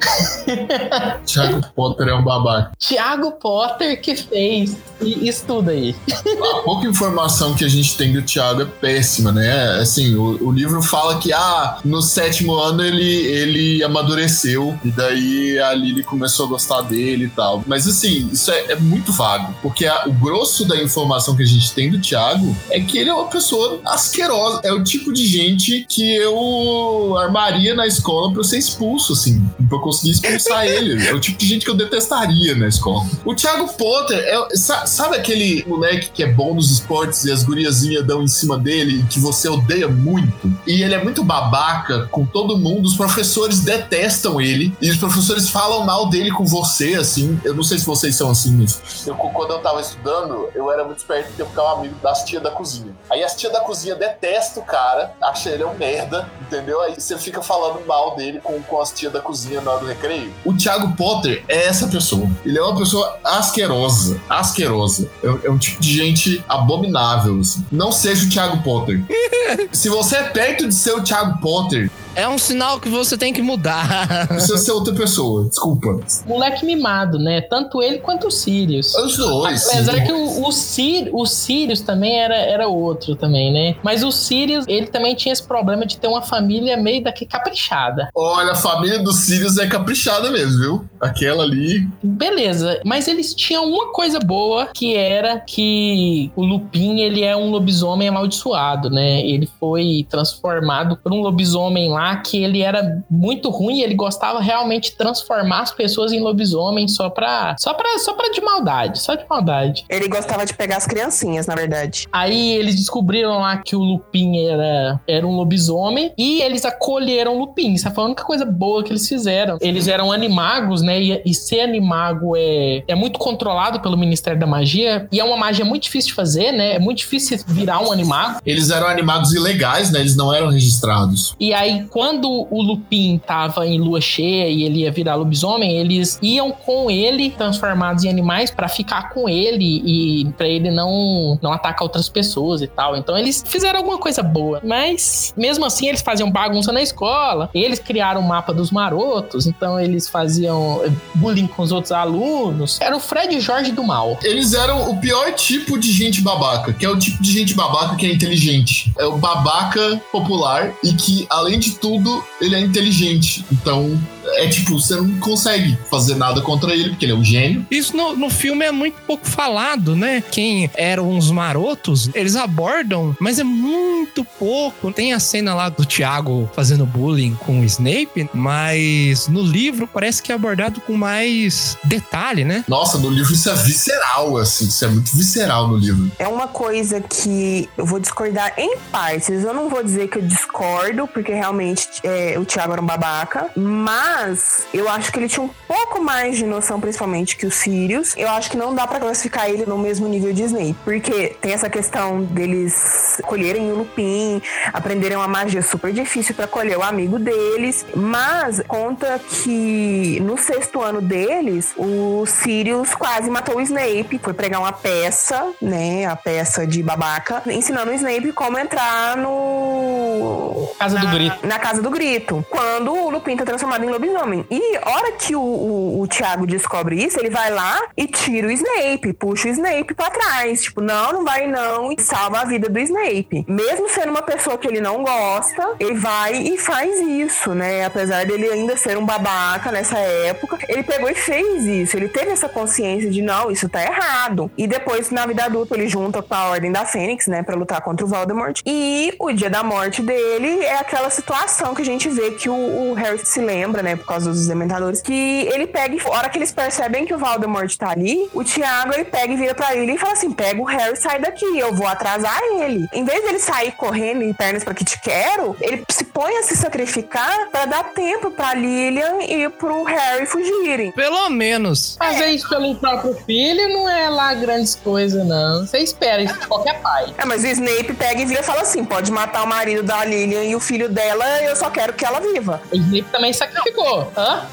Thiago 1.25 1.61
Potter 1.75 2.09
é 2.09 2.15
um 2.15 2.23
babaca. 2.23 2.73
Thiago 2.79 3.33
Potter 3.33 4.01
que 4.01 4.17
fez. 4.17 4.77
E 5.01 5.29
estuda 5.29 5.73
aí. 5.73 5.95
A 6.11 6.63
pouca 6.63 6.87
informação 6.87 7.55
que 7.55 7.65
a 7.65 7.69
gente 7.69 7.97
tem 7.99 8.15
do 8.15 8.23
Thiago 8.23 8.63
é 8.63 8.65
péssima, 8.65 9.31
né? 9.31 9.79
Assim, 9.79 10.15
o, 10.15 10.43
o 10.49 10.51
livro 10.51 10.81
fala 10.83 11.19
que, 11.19 11.33
ah, 11.35 11.79
no 11.85 12.01
sétimo 12.01 12.55
ano 12.55 12.83
ele, 12.83 13.05
ele 13.05 13.85
amadureceu 13.85 14.79
e 14.83 14.91
daí 14.91 15.59
a 15.59 15.75
Lily 15.75 16.03
começou 16.03 16.47
a 16.47 16.49
gostar 16.49 16.81
dele 16.83 17.27
e 17.27 17.29
tal. 17.29 17.63
Mas, 17.67 17.87
assim, 17.87 18.29
isso 18.33 18.51
é, 18.51 18.73
é 18.73 18.77
muito 18.77 19.13
vago, 19.13 19.55
porque 19.61 19.85
a- 19.87 20.05
o 20.07 20.13
grosso 20.13 20.66
da 20.67 20.83
informação 20.83 21.37
que 21.37 21.43
a 21.43 21.47
gente 21.47 21.73
tem 21.73 21.91
do 21.91 22.01
Thiago 22.01 22.55
é 22.71 22.81
que 22.81 22.99
ele 22.99 23.11
é 23.11 23.15
uma 23.15 23.27
pessoa 23.29 23.81
asquerosa. 23.85 24.61
É 24.65 24.73
o 24.73 24.83
tipo 24.83 25.13
de 25.13 25.27
gente 25.27 25.87
que 25.89 26.17
eu 26.17 27.17
armaria 27.19 27.75
na 27.75 27.87
escola 27.87 28.31
pra 28.31 28.41
eu 28.41 28.45
ser 28.45 28.59
expulso, 28.59 29.13
assim, 29.13 29.41
pra 29.69 29.79
eu 29.79 29.81
conseguir 29.83 30.13
expulsar 30.13 30.67
ele. 30.67 31.07
É 31.07 31.15
o 31.15 31.21
tipo 31.21 31.39
de 31.39 31.47
gente 31.47 31.65
que 31.65 31.71
eu 31.71 31.75
detestaria 31.77 32.55
na 32.55 32.69
escola. 32.69 33.05
O 33.25 33.35
Thiago 33.35 33.73
Potter 33.75 34.19
é. 34.19 34.57
sa- 34.57 34.87
Sabe 34.87 35.17
aquele 35.17 35.65
moleque 35.67 36.11
que 36.13 36.23
é 36.23 36.33
bom 36.33 36.55
nos 36.55 36.71
esportes 36.71 37.25
e 37.25 37.33
as 37.33 37.43
guriazinhas 37.43 38.05
dão 38.07 38.23
em 38.23 38.29
cima 38.29 38.57
dele 38.59 39.05
que 39.11 39.19
você 39.19 39.49
odeia 39.49 39.89
muito? 39.89 40.53
E 40.67 40.83
ele 40.83 40.95
é 40.95 41.03
muito 41.03 41.23
babaca 41.25 42.07
com 42.11 42.25
todo 42.25 42.57
mundo, 42.59 42.87
os 42.87 42.95
professores 42.95 43.61
detestam 43.61 44.41
ele 44.41 44.75
e 44.81 44.91
os 44.91 44.97
professores 44.97 45.49
falam 45.49 45.85
mal 45.85 46.09
dele 46.09 46.31
com 46.31 46.45
você, 46.45 46.95
assim. 46.95 47.39
Eu 47.45 47.55
não 47.55 47.63
sei 47.63 47.79
se 47.79 47.85
vocês 47.87 48.15
são 48.15 48.31
assim 48.31 48.53
mesmo. 48.53 48.81
Eu, 49.07 49.15
quando 49.15 49.51
eu 49.53 49.59
tava 49.59 49.81
estudando, 49.81 50.49
eu 50.57 50.73
era 50.73 50.85
muito 50.85 50.99
esperto 50.99 51.29
porque 51.29 51.43
eu 51.43 51.47
ficava 51.47 51.75
amigo 51.75 51.95
das 52.03 52.25
tias 52.25 52.43
da 52.43 52.51
cozinha. 52.51 52.95
Aí 53.11 53.23
as 53.23 53.37
tias 53.37 53.53
da 53.53 53.61
cozinha 53.61 53.95
detestam 53.95 54.63
o 54.63 54.67
cara, 54.67 55.13
acham 55.23 55.53
ele 55.53 55.65
um 55.65 55.75
merda, 55.75 56.29
entendeu? 56.41 56.81
Aí 56.81 56.95
você 56.95 57.17
fica 57.19 57.43
falando 57.43 57.85
mal 57.87 58.17
dele 58.17 58.41
com, 58.41 58.61
com 58.63 58.81
as 58.81 58.91
tias 58.91 59.13
da 59.13 59.21
cozinha 59.21 59.61
na 59.61 59.73
hora 59.73 59.81
do 59.81 59.87
recreio. 59.87 60.33
O 60.45 60.55
Thiago 60.55 60.97
Potter 60.97 61.45
é 61.47 61.67
essa 61.67 61.87
pessoa. 61.87 62.27
Ele 62.45 62.59
é 62.59 62.63
uma 62.63 62.77
pessoa 62.77 63.19
asquerosa. 63.23 64.21
Asquerosa. 64.29 65.11
É, 65.23 65.47
é 65.47 65.51
um 65.51 65.59
tipo 65.59 65.81
de 65.81 65.93
gente 65.93 66.45
abominável. 66.49 67.39
assim. 67.41 67.65
Não 67.71 67.93
seja 67.93 68.27
o 68.27 68.31
Thiago 68.31 68.63
Potter. 68.63 69.03
Se 69.73 69.89
você 69.89 70.17
é 70.17 70.23
perto 70.25 70.67
de 70.67 70.75
ser 70.75 70.93
o 70.93 71.03
Thiago 71.03 71.39
Potter, 71.41 71.91
É 72.17 72.27
um 72.27 72.39
sinal 72.39 72.81
que 72.81 72.89
você 72.89 73.15
tem 73.19 73.31
que 73.31 73.43
mudar. 73.43 74.27
precisa 74.27 74.57
ser 74.57 74.73
outra 74.73 74.95
pessoa. 74.95 75.47
Desculpa. 75.51 76.01
Moleque 76.27 76.65
mimado, 76.65 77.19
né? 77.19 77.43
Tanto 77.43 77.83
ele 77.83 77.99
quanto 77.99 78.29
o 78.29 78.31
Sirius. 78.31 78.95
Os 78.95 79.19
dois. 79.19 79.69
Apesar 79.69 80.03
que 80.03 80.13
o, 80.13 80.47
o, 80.47 80.51
Sir, 80.51 81.11
o 81.13 81.27
Sirius 81.27 81.83
também 81.83 82.19
era, 82.19 82.35
era 82.35 82.69
outro 82.69 83.15
também, 83.15 83.53
né? 83.53 83.77
Mas 83.83 84.03
o 84.03 84.11
Sirius, 84.11 84.65
ele 84.67 84.87
também 84.87 85.15
tinha 85.15 85.31
esse 85.31 85.43
problema 85.43 85.85
de 85.85 85.99
ter 85.99 86.09
uma 86.09 86.23
família 86.23 86.75
meio 86.79 87.05
daqui 87.05 87.27
caprichada. 87.27 88.09
Olha, 88.15 88.53
a 88.53 88.57
família 88.57 88.99
dos 88.99 89.17
Sirius 89.17 89.59
é 89.59 89.67
caprichada 89.67 90.31
mesmo, 90.31 90.59
viu? 90.59 90.85
Aquela 90.99 91.43
ali. 91.43 91.87
Beleza, 92.03 92.81
mas 92.83 93.09
eles 93.09 93.35
tinham 93.35 93.69
uma 93.69 93.93
coisa 93.93 94.19
boa, 94.19 94.69
que 94.73 94.97
era 94.97 95.39
que 95.39 96.33
o 96.35 96.43
Lupin, 96.43 97.01
ele 97.01 97.23
é 97.23 97.37
um 97.37 97.51
lobisomem 97.51 98.09
amaldiçoado, 98.09 98.89
né? 98.89 99.21
Ele 99.21 99.47
foi 99.61 100.07
transformado 100.09 100.97
por 100.97 101.13
um 101.13 101.21
lobisomem 101.21 101.91
lá 101.91 102.06
que 102.15 102.43
ele 102.43 102.63
era 102.63 103.03
muito 103.11 103.51
ruim, 103.51 103.81
ele 103.81 103.95
gostava 103.95 104.41
realmente 104.41 104.91
de 104.91 104.97
transformar 104.97 105.63
as 105.63 105.73
pessoas 105.73 106.13
em 106.13 106.21
lobisomem 106.21 106.87
só 106.87 107.11
pra, 107.11 107.57
só 107.59 107.75
pra, 107.75 107.99
só 107.99 108.13
pra 108.13 108.31
de 108.31 108.41
maldade, 108.41 109.01
só 109.01 109.15
de 109.15 109.25
maldade. 109.29 109.85
Ele 109.89 110.09
gostava 110.09 110.47
de 110.47 110.55
pegar 110.55 110.77
as 110.77 110.87
criancinhas, 110.87 111.47
na 111.47 111.55
verdade. 111.55 112.07
Aí 112.13 112.53
eles 112.53 112.77
descobriram 112.77 113.39
lá 113.41 113.57
que 113.57 113.75
o 113.75 113.81
Lupin 113.81 114.47
era, 114.47 115.01
era 115.09 115.27
um 115.27 115.35
lobisomem 115.37 116.13
e 116.17 116.41
eles 116.43 116.65
acolheram 116.65 117.37
o 117.37 117.39
Lupin. 117.41 117.75
Isso 117.75 117.91
foi 117.91 118.05
a 118.05 118.07
única 118.07 118.25
coisa 118.25 118.45
boa 118.45 118.85
que 118.85 118.93
eles 118.93 119.09
fizeram. 119.09 119.59
Eles 119.61 119.89
eram 119.89 120.13
animagos, 120.13 120.83
né? 120.83 121.01
E, 121.01 121.23
e 121.25 121.35
ser 121.35 121.61
animago 121.61 122.37
é, 122.37 122.85
é 122.87 122.95
muito 122.95 123.19
controlado 123.19 123.81
pelo 123.81 123.97
Ministério 123.97 124.39
da 124.39 124.47
Magia. 124.47 125.09
E 125.11 125.19
é 125.19 125.25
uma 125.25 125.37
magia 125.37 125.65
muito 125.65 125.85
difícil 125.85 126.11
de 126.11 126.15
fazer, 126.15 126.53
né? 126.53 126.75
É 126.75 126.79
muito 126.79 126.99
difícil 126.99 127.39
virar 127.47 127.81
um 127.81 127.91
animago. 127.91 128.41
Eles 128.45 128.71
eram 128.71 128.87
animados 128.87 129.33
ilegais, 129.33 129.91
né? 129.91 130.01
Eles 130.01 130.17
não 130.17 130.33
eram 130.33 130.49
registrados. 130.49 131.35
E 131.39 131.53
aí, 131.53 131.85
quando 131.97 132.47
o 132.51 132.61
Lupin 132.61 133.19
tava 133.27 133.67
em 133.67 133.79
lua 133.79 134.03
cheia 134.03 134.49
e 134.49 134.65
ele 134.65 134.81
ia 134.81 134.93
virar 134.93 135.15
lobisomem, 135.15 135.79
eles 135.79 136.19
iam 136.21 136.53
com 136.53 136.91
ele, 136.91 137.31
transformados 137.31 138.05
em 138.05 138.11
animais, 138.11 138.51
pra 138.51 138.69
ficar 138.69 139.15
com 139.15 139.27
ele 139.27 139.81
e 139.83 140.31
pra 140.37 140.47
ele 140.47 140.71
não, 140.71 141.39
não 141.41 141.55
atacar 141.55 141.85
outras 141.85 142.07
pessoas 142.07 142.61
e 142.61 142.67
tal. 142.67 142.99
Então, 142.99 143.17
eles 143.17 143.43
fizeram 143.47 143.79
alguma 143.79 143.97
coisa 143.97 144.23
boa. 144.23 144.61
Mas, 144.63 145.33
mesmo 145.39 145.65
assim, 145.65 145.89
eles 145.89 146.03
faziam 146.03 146.31
bagunça 146.31 146.71
na 146.71 146.83
escola. 146.83 147.49
Eles 147.55 147.79
criaram 147.79 148.21
o 148.21 148.29
mapa 148.29 148.53
dos 148.53 148.71
marotos. 148.71 149.47
Então, 149.47 149.81
eles 149.81 150.07
faziam 150.07 150.83
bullying 151.15 151.47
com 151.47 151.63
os 151.63 151.73
outros 151.73 151.93
alunos. 151.93 152.79
Era 152.79 152.95
o 152.95 153.01
Fred 153.01 153.41
Jorge 153.41 153.73
do 153.73 153.83
mal. 153.83 154.19
Eles 154.23 154.53
eram 154.53 154.91
o 154.91 155.01
pior 155.01 155.33
tipo 155.33 155.79
de 155.79 155.91
gente 155.93 156.21
babaca, 156.21 156.75
que 156.75 156.85
é 156.85 156.91
o 156.91 156.99
tipo 156.99 157.23
de 157.23 157.33
gente 157.33 157.55
babaca 157.55 157.97
que 157.97 158.05
é 158.05 158.13
inteligente. 158.13 158.93
É 158.99 159.07
o 159.07 159.17
babaca 159.17 159.99
popular 160.13 160.75
e 160.85 160.93
que, 160.93 161.27
além 161.31 161.59
de 161.59 161.76
tudo, 161.79 162.25
ele 162.41 162.55
é 162.55 162.61
inteligente. 162.61 163.45
Então, 163.51 163.99
é 164.35 164.49
tipo, 164.49 164.79
você 164.79 164.97
não 164.97 165.19
consegue 165.19 165.79
fazer 165.91 166.15
nada 166.17 166.41
contra 166.41 166.75
ele, 166.75 166.91
porque 166.91 167.05
ele 167.05 167.13
é 167.13 167.15
um 167.15 167.25
gênio. 167.25 167.67
Isso 167.71 167.97
no, 167.97 168.17
no 168.17 168.31
filme 168.31 168.65
é 168.65 168.73
muito 168.73 168.97
pouco 169.07 169.27
falado, 169.27 169.95
né? 169.95 170.23
Quem 170.31 170.71
eram 170.75 171.17
os 171.17 171.31
marotos, 171.31 172.11
eles 172.15 172.37
abordam, 172.37 173.17
mas 173.21 173.39
é 173.39 173.45
muito 173.45 174.25
pouco. 174.39 174.93
Tem 174.93 175.13
a 175.13 175.21
cena 175.21 175.55
lá 175.55 175.69
do 175.69 175.85
Thiago 175.85 176.51
fazendo 176.55 176.87
bullying 176.87 177.35
com 177.35 177.61
o 177.61 177.65
Snape, 177.65 178.29
mas 178.33 179.29
no 179.29 179.43
livro 179.43 179.87
parece 179.87 180.23
que 180.23 180.33
é 180.33 180.35
abordado 180.35 180.81
com 180.81 180.97
mais 180.97 181.77
detalhe, 181.85 182.45
né? 182.45 182.65
Nossa, 182.69 182.99
no 182.99 183.11
livro 183.11 183.33
isso 183.33 183.49
é 183.49 183.55
visceral, 183.55 184.37
assim. 184.37 184.67
Isso 184.67 184.85
é 184.85 184.89
muito 184.89 185.17
visceral 185.17 185.69
no 185.69 185.77
livro. 185.77 186.11
É 186.19 186.29
uma 186.29 186.49
coisa 186.49 187.01
que 187.01 187.69
eu 187.77 187.87
vou 187.87 187.99
discordar 187.99 188.53
em 188.57 188.77
partes. 188.91 189.45
Eu 189.45 189.55
não 189.55 189.69
vou 189.69 189.83
dizer 189.83 190.09
que 190.09 190.19
eu 190.19 190.23
discordo, 190.23 191.07
porque 191.07 191.33
realmente 191.33 191.66
realmente 191.67 191.89
é, 192.05 192.39
o 192.39 192.45
Thiago 192.45 192.73
era 192.73 192.81
um 192.83 192.87
babaca, 192.87 193.51
mas 193.57 194.67
eu 194.73 194.89
acho 194.89 195.11
que 195.13 195.19
ele 195.19 195.29
tinha 195.29 195.45
um 195.45 195.51
pouco 195.67 196.01
mais 196.03 196.37
de 196.37 196.47
noção, 196.47 196.81
principalmente, 196.81 197.37
que 197.37 197.47
o 197.47 197.51
Sirius. 197.51 198.15
Eu 198.17 198.29
acho 198.31 198.51
que 198.51 198.57
não 198.57 198.75
dá 198.75 198.87
pra 198.87 199.01
classificar 199.01 199.49
ele 199.49 199.67
no 199.67 199.77
mesmo 199.79 200.07
nível 200.09 200.33
de 200.33 200.43
Snape, 200.45 200.77
porque 200.85 201.37
tem 201.41 201.53
essa 201.53 201.69
questão 201.69 202.23
deles 202.23 203.21
colherem 203.25 203.71
o 203.73 203.77
Lupin, 203.77 204.41
aprenderem 204.73 205.17
uma 205.17 205.29
magia 205.29 205.63
super 205.63 205.93
difícil 205.93 206.35
para 206.35 206.47
colher 206.47 206.79
o 206.79 206.83
amigo 206.83 207.19
deles, 207.19 207.85
mas 207.95 208.63
conta 208.67 209.21
que 209.29 210.21
no 210.21 210.39
sexto 210.39 210.81
ano 210.83 211.01
deles, 211.01 211.73
o 211.77 212.25
Sirius 212.27 212.95
quase 212.95 213.29
matou 213.31 213.57
o 213.57 213.61
Snape, 213.61 214.21
foi 214.23 214.33
pregar 214.35 214.61
uma 214.61 214.73
peça, 214.73 215.53
né, 215.61 216.07
a 216.07 216.17
peça 216.17 216.67
de 216.67 216.83
babaca, 216.83 217.43
ensinando 217.47 217.91
o 217.91 217.95
Snape 217.95 218.33
como 218.33 218.59
entrar 218.59 219.17
no 219.17 220.69
Casa 220.79 220.99
do 220.99 221.05
na- 221.05 221.13
Grito. 221.13 221.47
Na 221.47 221.56
casa 221.59 221.83
do 221.83 221.91
grito. 221.91 222.45
Quando 222.51 222.93
o 222.93 223.11
Lupin 223.11 223.37
tá 223.37 223.45
transformado 223.45 223.85
em 223.85 223.89
lobisomem. 223.89 224.47
E 224.51 224.79
hora 224.79 225.13
que 225.13 225.35
o, 225.35 225.41
o, 225.41 226.01
o 226.01 226.09
Thiago 226.09 226.47
descobre 226.47 227.03
isso, 227.03 227.19
ele 227.19 227.31
vai 227.31 227.51
lá 227.51 227.81
e 227.97 228.07
tira 228.07 228.49
o 228.49 228.51
Snape, 228.51 229.13
puxa 229.13 229.49
o 229.49 229.51
Snape 229.53 229.95
pra 229.95 230.11
trás. 230.11 230.63
Tipo, 230.63 230.81
não, 230.81 231.13
não 231.13 231.25
vai 231.25 231.47
não. 231.47 231.93
E 231.93 232.01
salva 232.01 232.41
a 232.41 232.45
vida 232.45 232.69
do 232.69 232.79
Snape. 232.79 233.45
Mesmo 233.49 233.89
sendo 233.89 234.11
uma 234.11 234.23
pessoa 234.23 234.59
que 234.59 234.69
ele 234.69 234.81
não 234.81 235.03
gosta, 235.03 235.75
ele 235.79 235.95
vai 235.95 236.35
e 236.35 236.59
faz 236.59 237.01
isso, 237.01 237.55
né? 237.55 237.85
Apesar 237.85 238.25
dele 238.27 238.51
ainda 238.51 238.77
ser 238.77 238.99
um 238.99 239.05
babaca 239.05 239.73
nessa 239.73 239.99
época, 239.99 240.59
ele 240.69 240.83
pegou 240.83 241.09
e 241.09 241.15
fez 241.15 241.65
isso. 241.65 241.97
Ele 241.97 242.09
teve 242.09 242.31
essa 242.31 242.49
consciência 242.49 243.11
de, 243.11 243.23
não, 243.23 243.51
isso 243.51 243.69
tá 243.69 243.83
errado. 243.83 244.51
E 244.57 244.67
depois, 244.67 245.11
na 245.11 245.27
vida 245.27 245.45
adulta, 245.45 245.75
ele 245.75 245.89
junta 245.89 246.23
com 246.23 246.35
a 246.35 246.51
Ordem 246.51 246.73
da 246.73 246.85
Fênix, 246.85 247.27
né? 247.27 247.43
Pra 247.43 247.57
lutar 247.57 247.81
contra 247.81 248.05
o 248.05 248.09
Voldemort. 248.09 248.61
E 248.67 249.15
o 249.19 249.33
dia 249.33 249.51
da 249.51 249.63
morte 249.63 250.03
dele 250.03 250.65
é 250.65 250.79
aquela 250.79 251.11
situação 251.11 251.46
que 251.75 251.83
a 251.83 251.85
gente 251.85 252.09
vê 252.09 252.33
que 252.33 252.49
o, 252.49 252.91
o 252.91 252.95
Harry 252.95 253.19
se 253.25 253.41
lembra, 253.41 253.83
né? 253.83 253.97
Por 253.97 254.07
causa 254.07 254.31
dos 254.31 254.47
dementadores. 254.47 255.01
Que 255.01 255.49
ele 255.53 255.67
pega 255.67 255.95
e, 255.95 256.01
a 256.01 256.11
hora 256.11 256.29
que 256.29 256.39
eles 256.39 256.53
percebem 256.53 257.05
que 257.05 257.15
o 257.15 257.19
Voldemort 257.19 257.75
tá 257.77 257.91
ali, 257.91 258.29
o 258.33 258.45
Thiago, 258.45 258.95
ele 258.95 259.05
pega 259.05 259.33
e 259.33 259.37
vira 259.37 259.55
pra 259.55 259.75
ele 259.75 259.93
e 259.93 259.99
fala 259.99 260.13
assim, 260.13 260.31
pega 260.31 260.61
o 260.61 260.65
Harry 260.65 260.95
e 260.95 260.97
sai 260.97 261.19
daqui, 261.19 261.45
eu 261.59 261.75
vou 261.75 261.87
atrasar 261.87 262.41
ele. 262.61 262.87
Em 262.93 263.05
vez 263.05 263.23
dele 263.23 263.39
sair 263.39 263.73
correndo 263.73 264.23
em 264.23 264.33
pernas 264.33 264.65
pra 264.65 264.75
que 264.75 264.85
te 264.85 265.01
quero, 265.01 265.57
ele 265.61 265.85
se 265.91 266.05
põe 266.05 266.37
a 266.39 266.43
se 266.43 266.57
sacrificar 266.57 267.51
pra 267.51 267.67
dar 267.67 267.85
tempo 267.93 268.31
pra 268.31 268.55
Lilian 268.55 269.23
e 269.23 269.49
pro 269.51 269.85
Harry 269.85 270.27
fugirem. 270.27 270.93
Pelo 270.93 271.29
menos. 271.29 271.97
Fazer 271.99 272.27
isso 272.27 272.49
pelo 272.49 272.75
próprio 272.77 273.15
filho 273.27 273.69
não 273.69 273.89
é 273.89 274.09
lá 274.09 274.35
grandes 274.35 274.75
coisas, 274.75 275.27
não. 275.27 275.67
Você 275.67 275.79
espera 275.79 276.23
isso 276.23 276.39
de 276.39 276.47
qualquer 276.47 276.81
pai. 276.81 277.15
É, 277.19 277.25
mas 277.25 277.43
o 277.43 277.47
Snape 277.47 277.95
pega 277.95 278.23
e 278.23 278.25
vira 278.25 278.41
e 278.41 278.45
fala 278.45 278.63
assim: 278.63 278.85
pode 278.85 279.11
matar 279.11 279.45
o 279.45 279.47
marido 279.47 279.83
da 279.83 280.05
Lilian 280.05 280.45
e 280.45 280.55
o 280.55 280.61
filho 280.61 280.89
dela, 280.89 281.36
eu 281.45 281.57
só 281.57 281.71
quero 281.71 281.93
que 281.93 282.05
ela 282.05 282.21
viva. 282.21 282.61
O 282.73 282.77
Snape 282.77 283.07
também 283.11 283.33
sacrificou. 283.33 284.13
Hã? 284.17 284.47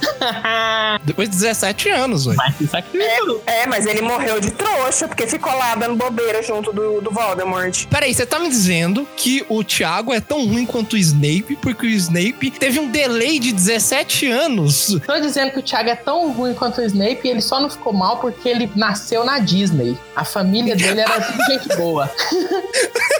Depois 1.03 1.29
de 1.29 1.35
17 1.37 1.89
anos, 1.89 2.27
ué. 2.27 2.35
Mas 2.35 2.55
se 2.55 2.67
sacrificou. 2.67 3.41
É, 3.45 3.65
mas 3.67 3.85
ele 3.85 4.01
morreu 4.01 4.39
de 4.39 4.51
trouxa, 4.51 5.07
porque 5.07 5.27
ficou 5.27 5.53
lá 5.53 5.75
dando 5.75 5.95
bobeira 5.95 6.41
junto 6.41 6.71
do, 6.71 7.01
do 7.01 7.11
Voldemort. 7.11 7.85
Peraí, 7.87 8.13
você 8.13 8.25
tá 8.25 8.39
me 8.39 8.49
dizendo 8.49 9.07
que 9.15 9.45
o 9.49 9.63
Thiago 9.63 10.13
é 10.13 10.19
tão 10.19 10.45
ruim 10.47 10.65
quanto 10.65 10.93
o 10.93 10.97
Snape, 10.97 11.57
porque 11.61 11.85
o 11.85 11.89
Snape 11.89 12.51
teve 12.51 12.79
um 12.79 12.89
delay 12.89 13.39
de 13.39 13.51
17 13.51 14.27
anos. 14.29 14.97
Tô 15.05 15.19
dizendo 15.19 15.51
que 15.51 15.59
o 15.59 15.63
Thiago 15.63 15.89
é 15.89 15.95
tão 15.95 16.31
ruim 16.31 16.53
quanto 16.53 16.81
o 16.81 16.83
Snape 16.83 17.21
e 17.23 17.29
ele 17.29 17.41
só 17.41 17.59
não 17.59 17.69
ficou 17.69 17.93
mal 17.93 18.17
porque 18.17 18.47
ele 18.47 18.69
nasceu 18.75 19.23
na 19.23 19.39
Disney. 19.39 19.97
A 20.15 20.23
família 20.23 20.75
dele 20.75 21.01
era 21.01 21.19
gente 21.47 21.75
boa. 21.75 22.09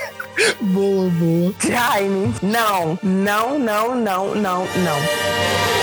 Boa, 0.62 1.10
boa. 1.10 1.54
Jaime, 1.60 2.34
não, 2.42 2.98
não, 3.04 3.60
não, 3.60 3.96
não, 3.96 4.36
não, 4.36 4.66
não. 4.66 5.83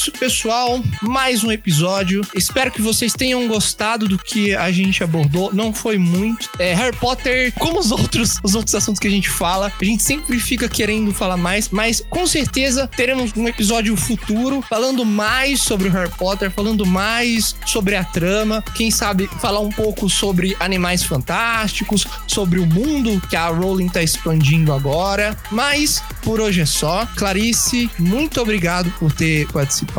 Isso, 0.00 0.12
pessoal. 0.12 0.82
Mais 1.02 1.44
um 1.44 1.52
episódio. 1.52 2.22
Espero 2.34 2.70
que 2.70 2.80
vocês 2.80 3.12
tenham 3.12 3.46
gostado 3.46 4.08
do 4.08 4.16
que 4.16 4.54
a 4.54 4.72
gente 4.72 5.04
abordou. 5.04 5.52
Não 5.52 5.74
foi 5.74 5.98
muito. 5.98 6.48
É, 6.58 6.72
Harry 6.72 6.96
Potter, 6.96 7.52
como 7.58 7.78
os 7.78 7.92
outros, 7.92 8.38
os 8.42 8.54
outros 8.54 8.74
assuntos 8.74 8.98
que 8.98 9.06
a 9.06 9.10
gente 9.10 9.28
fala, 9.28 9.70
a 9.78 9.84
gente 9.84 10.02
sempre 10.02 10.40
fica 10.40 10.70
querendo 10.70 11.12
falar 11.12 11.36
mais, 11.36 11.68
mas 11.68 12.02
com 12.08 12.26
certeza 12.26 12.86
teremos 12.86 13.32
um 13.36 13.46
episódio 13.46 13.94
futuro 13.94 14.62
falando 14.62 15.04
mais 15.04 15.60
sobre 15.60 15.88
o 15.88 15.92
Harry 15.92 16.10
Potter, 16.16 16.50
falando 16.50 16.86
mais 16.86 17.54
sobre 17.66 17.94
a 17.94 18.02
trama. 18.02 18.64
Quem 18.74 18.90
sabe 18.90 19.28
falar 19.38 19.60
um 19.60 19.70
pouco 19.70 20.08
sobre 20.08 20.56
animais 20.58 21.02
fantásticos, 21.02 22.06
sobre 22.26 22.58
o 22.58 22.64
mundo 22.64 23.20
que 23.28 23.36
a 23.36 23.48
Rowling 23.48 23.88
tá 23.90 24.02
expandindo 24.02 24.72
agora. 24.72 25.36
Mas 25.50 26.02
por 26.22 26.40
hoje 26.40 26.62
é 26.62 26.66
só. 26.66 27.06
Clarice, 27.16 27.90
muito 27.98 28.40
obrigado 28.40 28.90
por 28.98 29.12
ter 29.12 29.46
participado. 29.48 29.89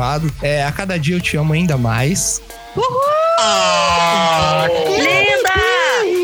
É, 0.41 0.63
a 0.63 0.71
cada 0.71 0.97
dia 0.97 1.15
eu 1.15 1.21
te 1.21 1.37
amo 1.37 1.53
ainda 1.53 1.77
mais. 1.77 2.41
Linda! 4.87 6.20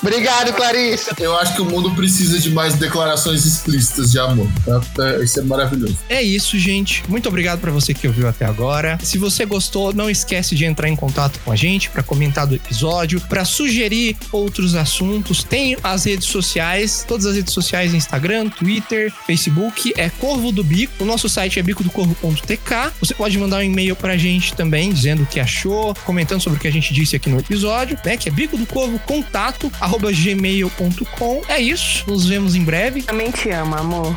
Obrigado, 0.00 0.52
Clarice. 0.52 1.10
Eu 1.18 1.36
acho 1.38 1.54
que 1.54 1.62
o 1.62 1.64
mundo 1.64 1.90
precisa 1.92 2.38
de 2.38 2.50
mais 2.50 2.74
declarações 2.74 3.44
explícitas 3.44 4.10
de 4.12 4.18
amor. 4.18 4.48
tá? 4.64 4.80
É, 5.14 5.24
Isso 5.24 5.40
é 5.40 5.42
maravilhoso. 5.42 5.98
É 6.08 6.22
isso, 6.22 6.58
gente. 6.58 7.02
Muito 7.08 7.28
obrigado 7.28 7.60
pra 7.60 7.70
você 7.70 7.94
que 7.94 8.06
ouviu 8.06 8.28
até 8.28 8.44
agora. 8.44 8.98
Se 9.02 9.18
você 9.18 9.44
gostou, 9.44 9.92
não 9.92 10.08
esquece 10.10 10.54
de 10.54 10.64
entrar 10.64 10.88
em 10.88 10.96
contato 10.96 11.38
com 11.44 11.50
a 11.52 11.56
gente 11.56 11.90
pra 11.90 12.02
comentar 12.02 12.46
do 12.46 12.54
episódio, 12.54 13.20
pra 13.22 13.44
sugerir 13.44 14.16
outros 14.32 14.74
assuntos. 14.74 15.42
Tem 15.44 15.76
as 15.82 16.04
redes 16.04 16.28
sociais, 16.28 17.04
todas 17.06 17.26
as 17.26 17.36
redes 17.36 17.52
sociais, 17.52 17.94
Instagram, 17.94 18.48
Twitter, 18.48 19.12
Facebook, 19.26 19.92
é 19.96 20.10
Corvo 20.10 20.52
do 20.52 20.62
Bico. 20.62 20.92
O 21.02 21.06
nosso 21.06 21.28
site 21.28 21.58
é 21.58 21.62
bicodocorvo.tk. 21.62 22.92
Você 23.00 23.14
pode 23.14 23.38
mandar 23.38 23.58
um 23.58 23.62
e-mail 23.62 23.96
pra 23.96 24.16
gente 24.16 24.54
também, 24.54 24.92
dizendo 24.92 25.22
o 25.22 25.26
que 25.26 25.40
achou, 25.40 25.94
comentando 26.04 26.40
sobre 26.40 26.58
o 26.58 26.60
que 26.60 26.68
a 26.68 26.72
gente 26.72 26.92
disse 26.92 27.16
aqui 27.16 27.28
no 27.28 27.38
episódio, 27.38 27.98
né? 28.04 28.16
Que 28.16 28.28
é 28.28 28.32
bico 28.32 28.56
do 28.56 28.66
corvo 28.66 28.98
contato 29.00 29.63
gmail.com. 30.12 31.42
É 31.48 31.60
isso. 31.60 32.04
Nos 32.08 32.26
vemos 32.26 32.54
em 32.54 32.64
breve. 32.64 33.02
Também 33.02 33.30
te 33.30 33.50
amo, 33.50 33.76
amor. 33.76 34.14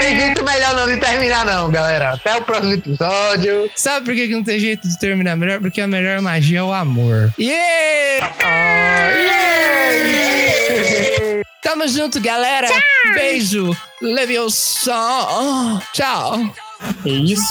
Tem 0.00 0.16
jeito 0.16 0.44
melhor 0.44 0.74
não 0.76 0.86
de 0.86 0.96
terminar, 0.98 1.44
não, 1.44 1.70
galera. 1.70 2.14
Até 2.14 2.36
o 2.36 2.42
próximo 2.42 2.72
episódio. 2.72 3.70
Sabe 3.74 4.06
por 4.06 4.14
que 4.14 4.28
não 4.28 4.44
tem 4.44 4.60
jeito 4.60 4.86
de 4.88 4.98
terminar 4.98 5.36
melhor? 5.36 5.60
Porque 5.60 5.80
a 5.80 5.86
melhor 5.86 6.20
magia 6.20 6.60
é 6.60 6.62
o 6.62 6.72
amor. 6.72 7.32
Yeah! 7.38 8.32
Tamo 11.62 11.88
junto, 11.88 12.20
galera. 12.20 12.68
Beijo. 13.14 13.76
Leviosa. 14.00 14.92
Tchau. 15.92 16.54
É 17.04 17.08
isso. 17.08 17.42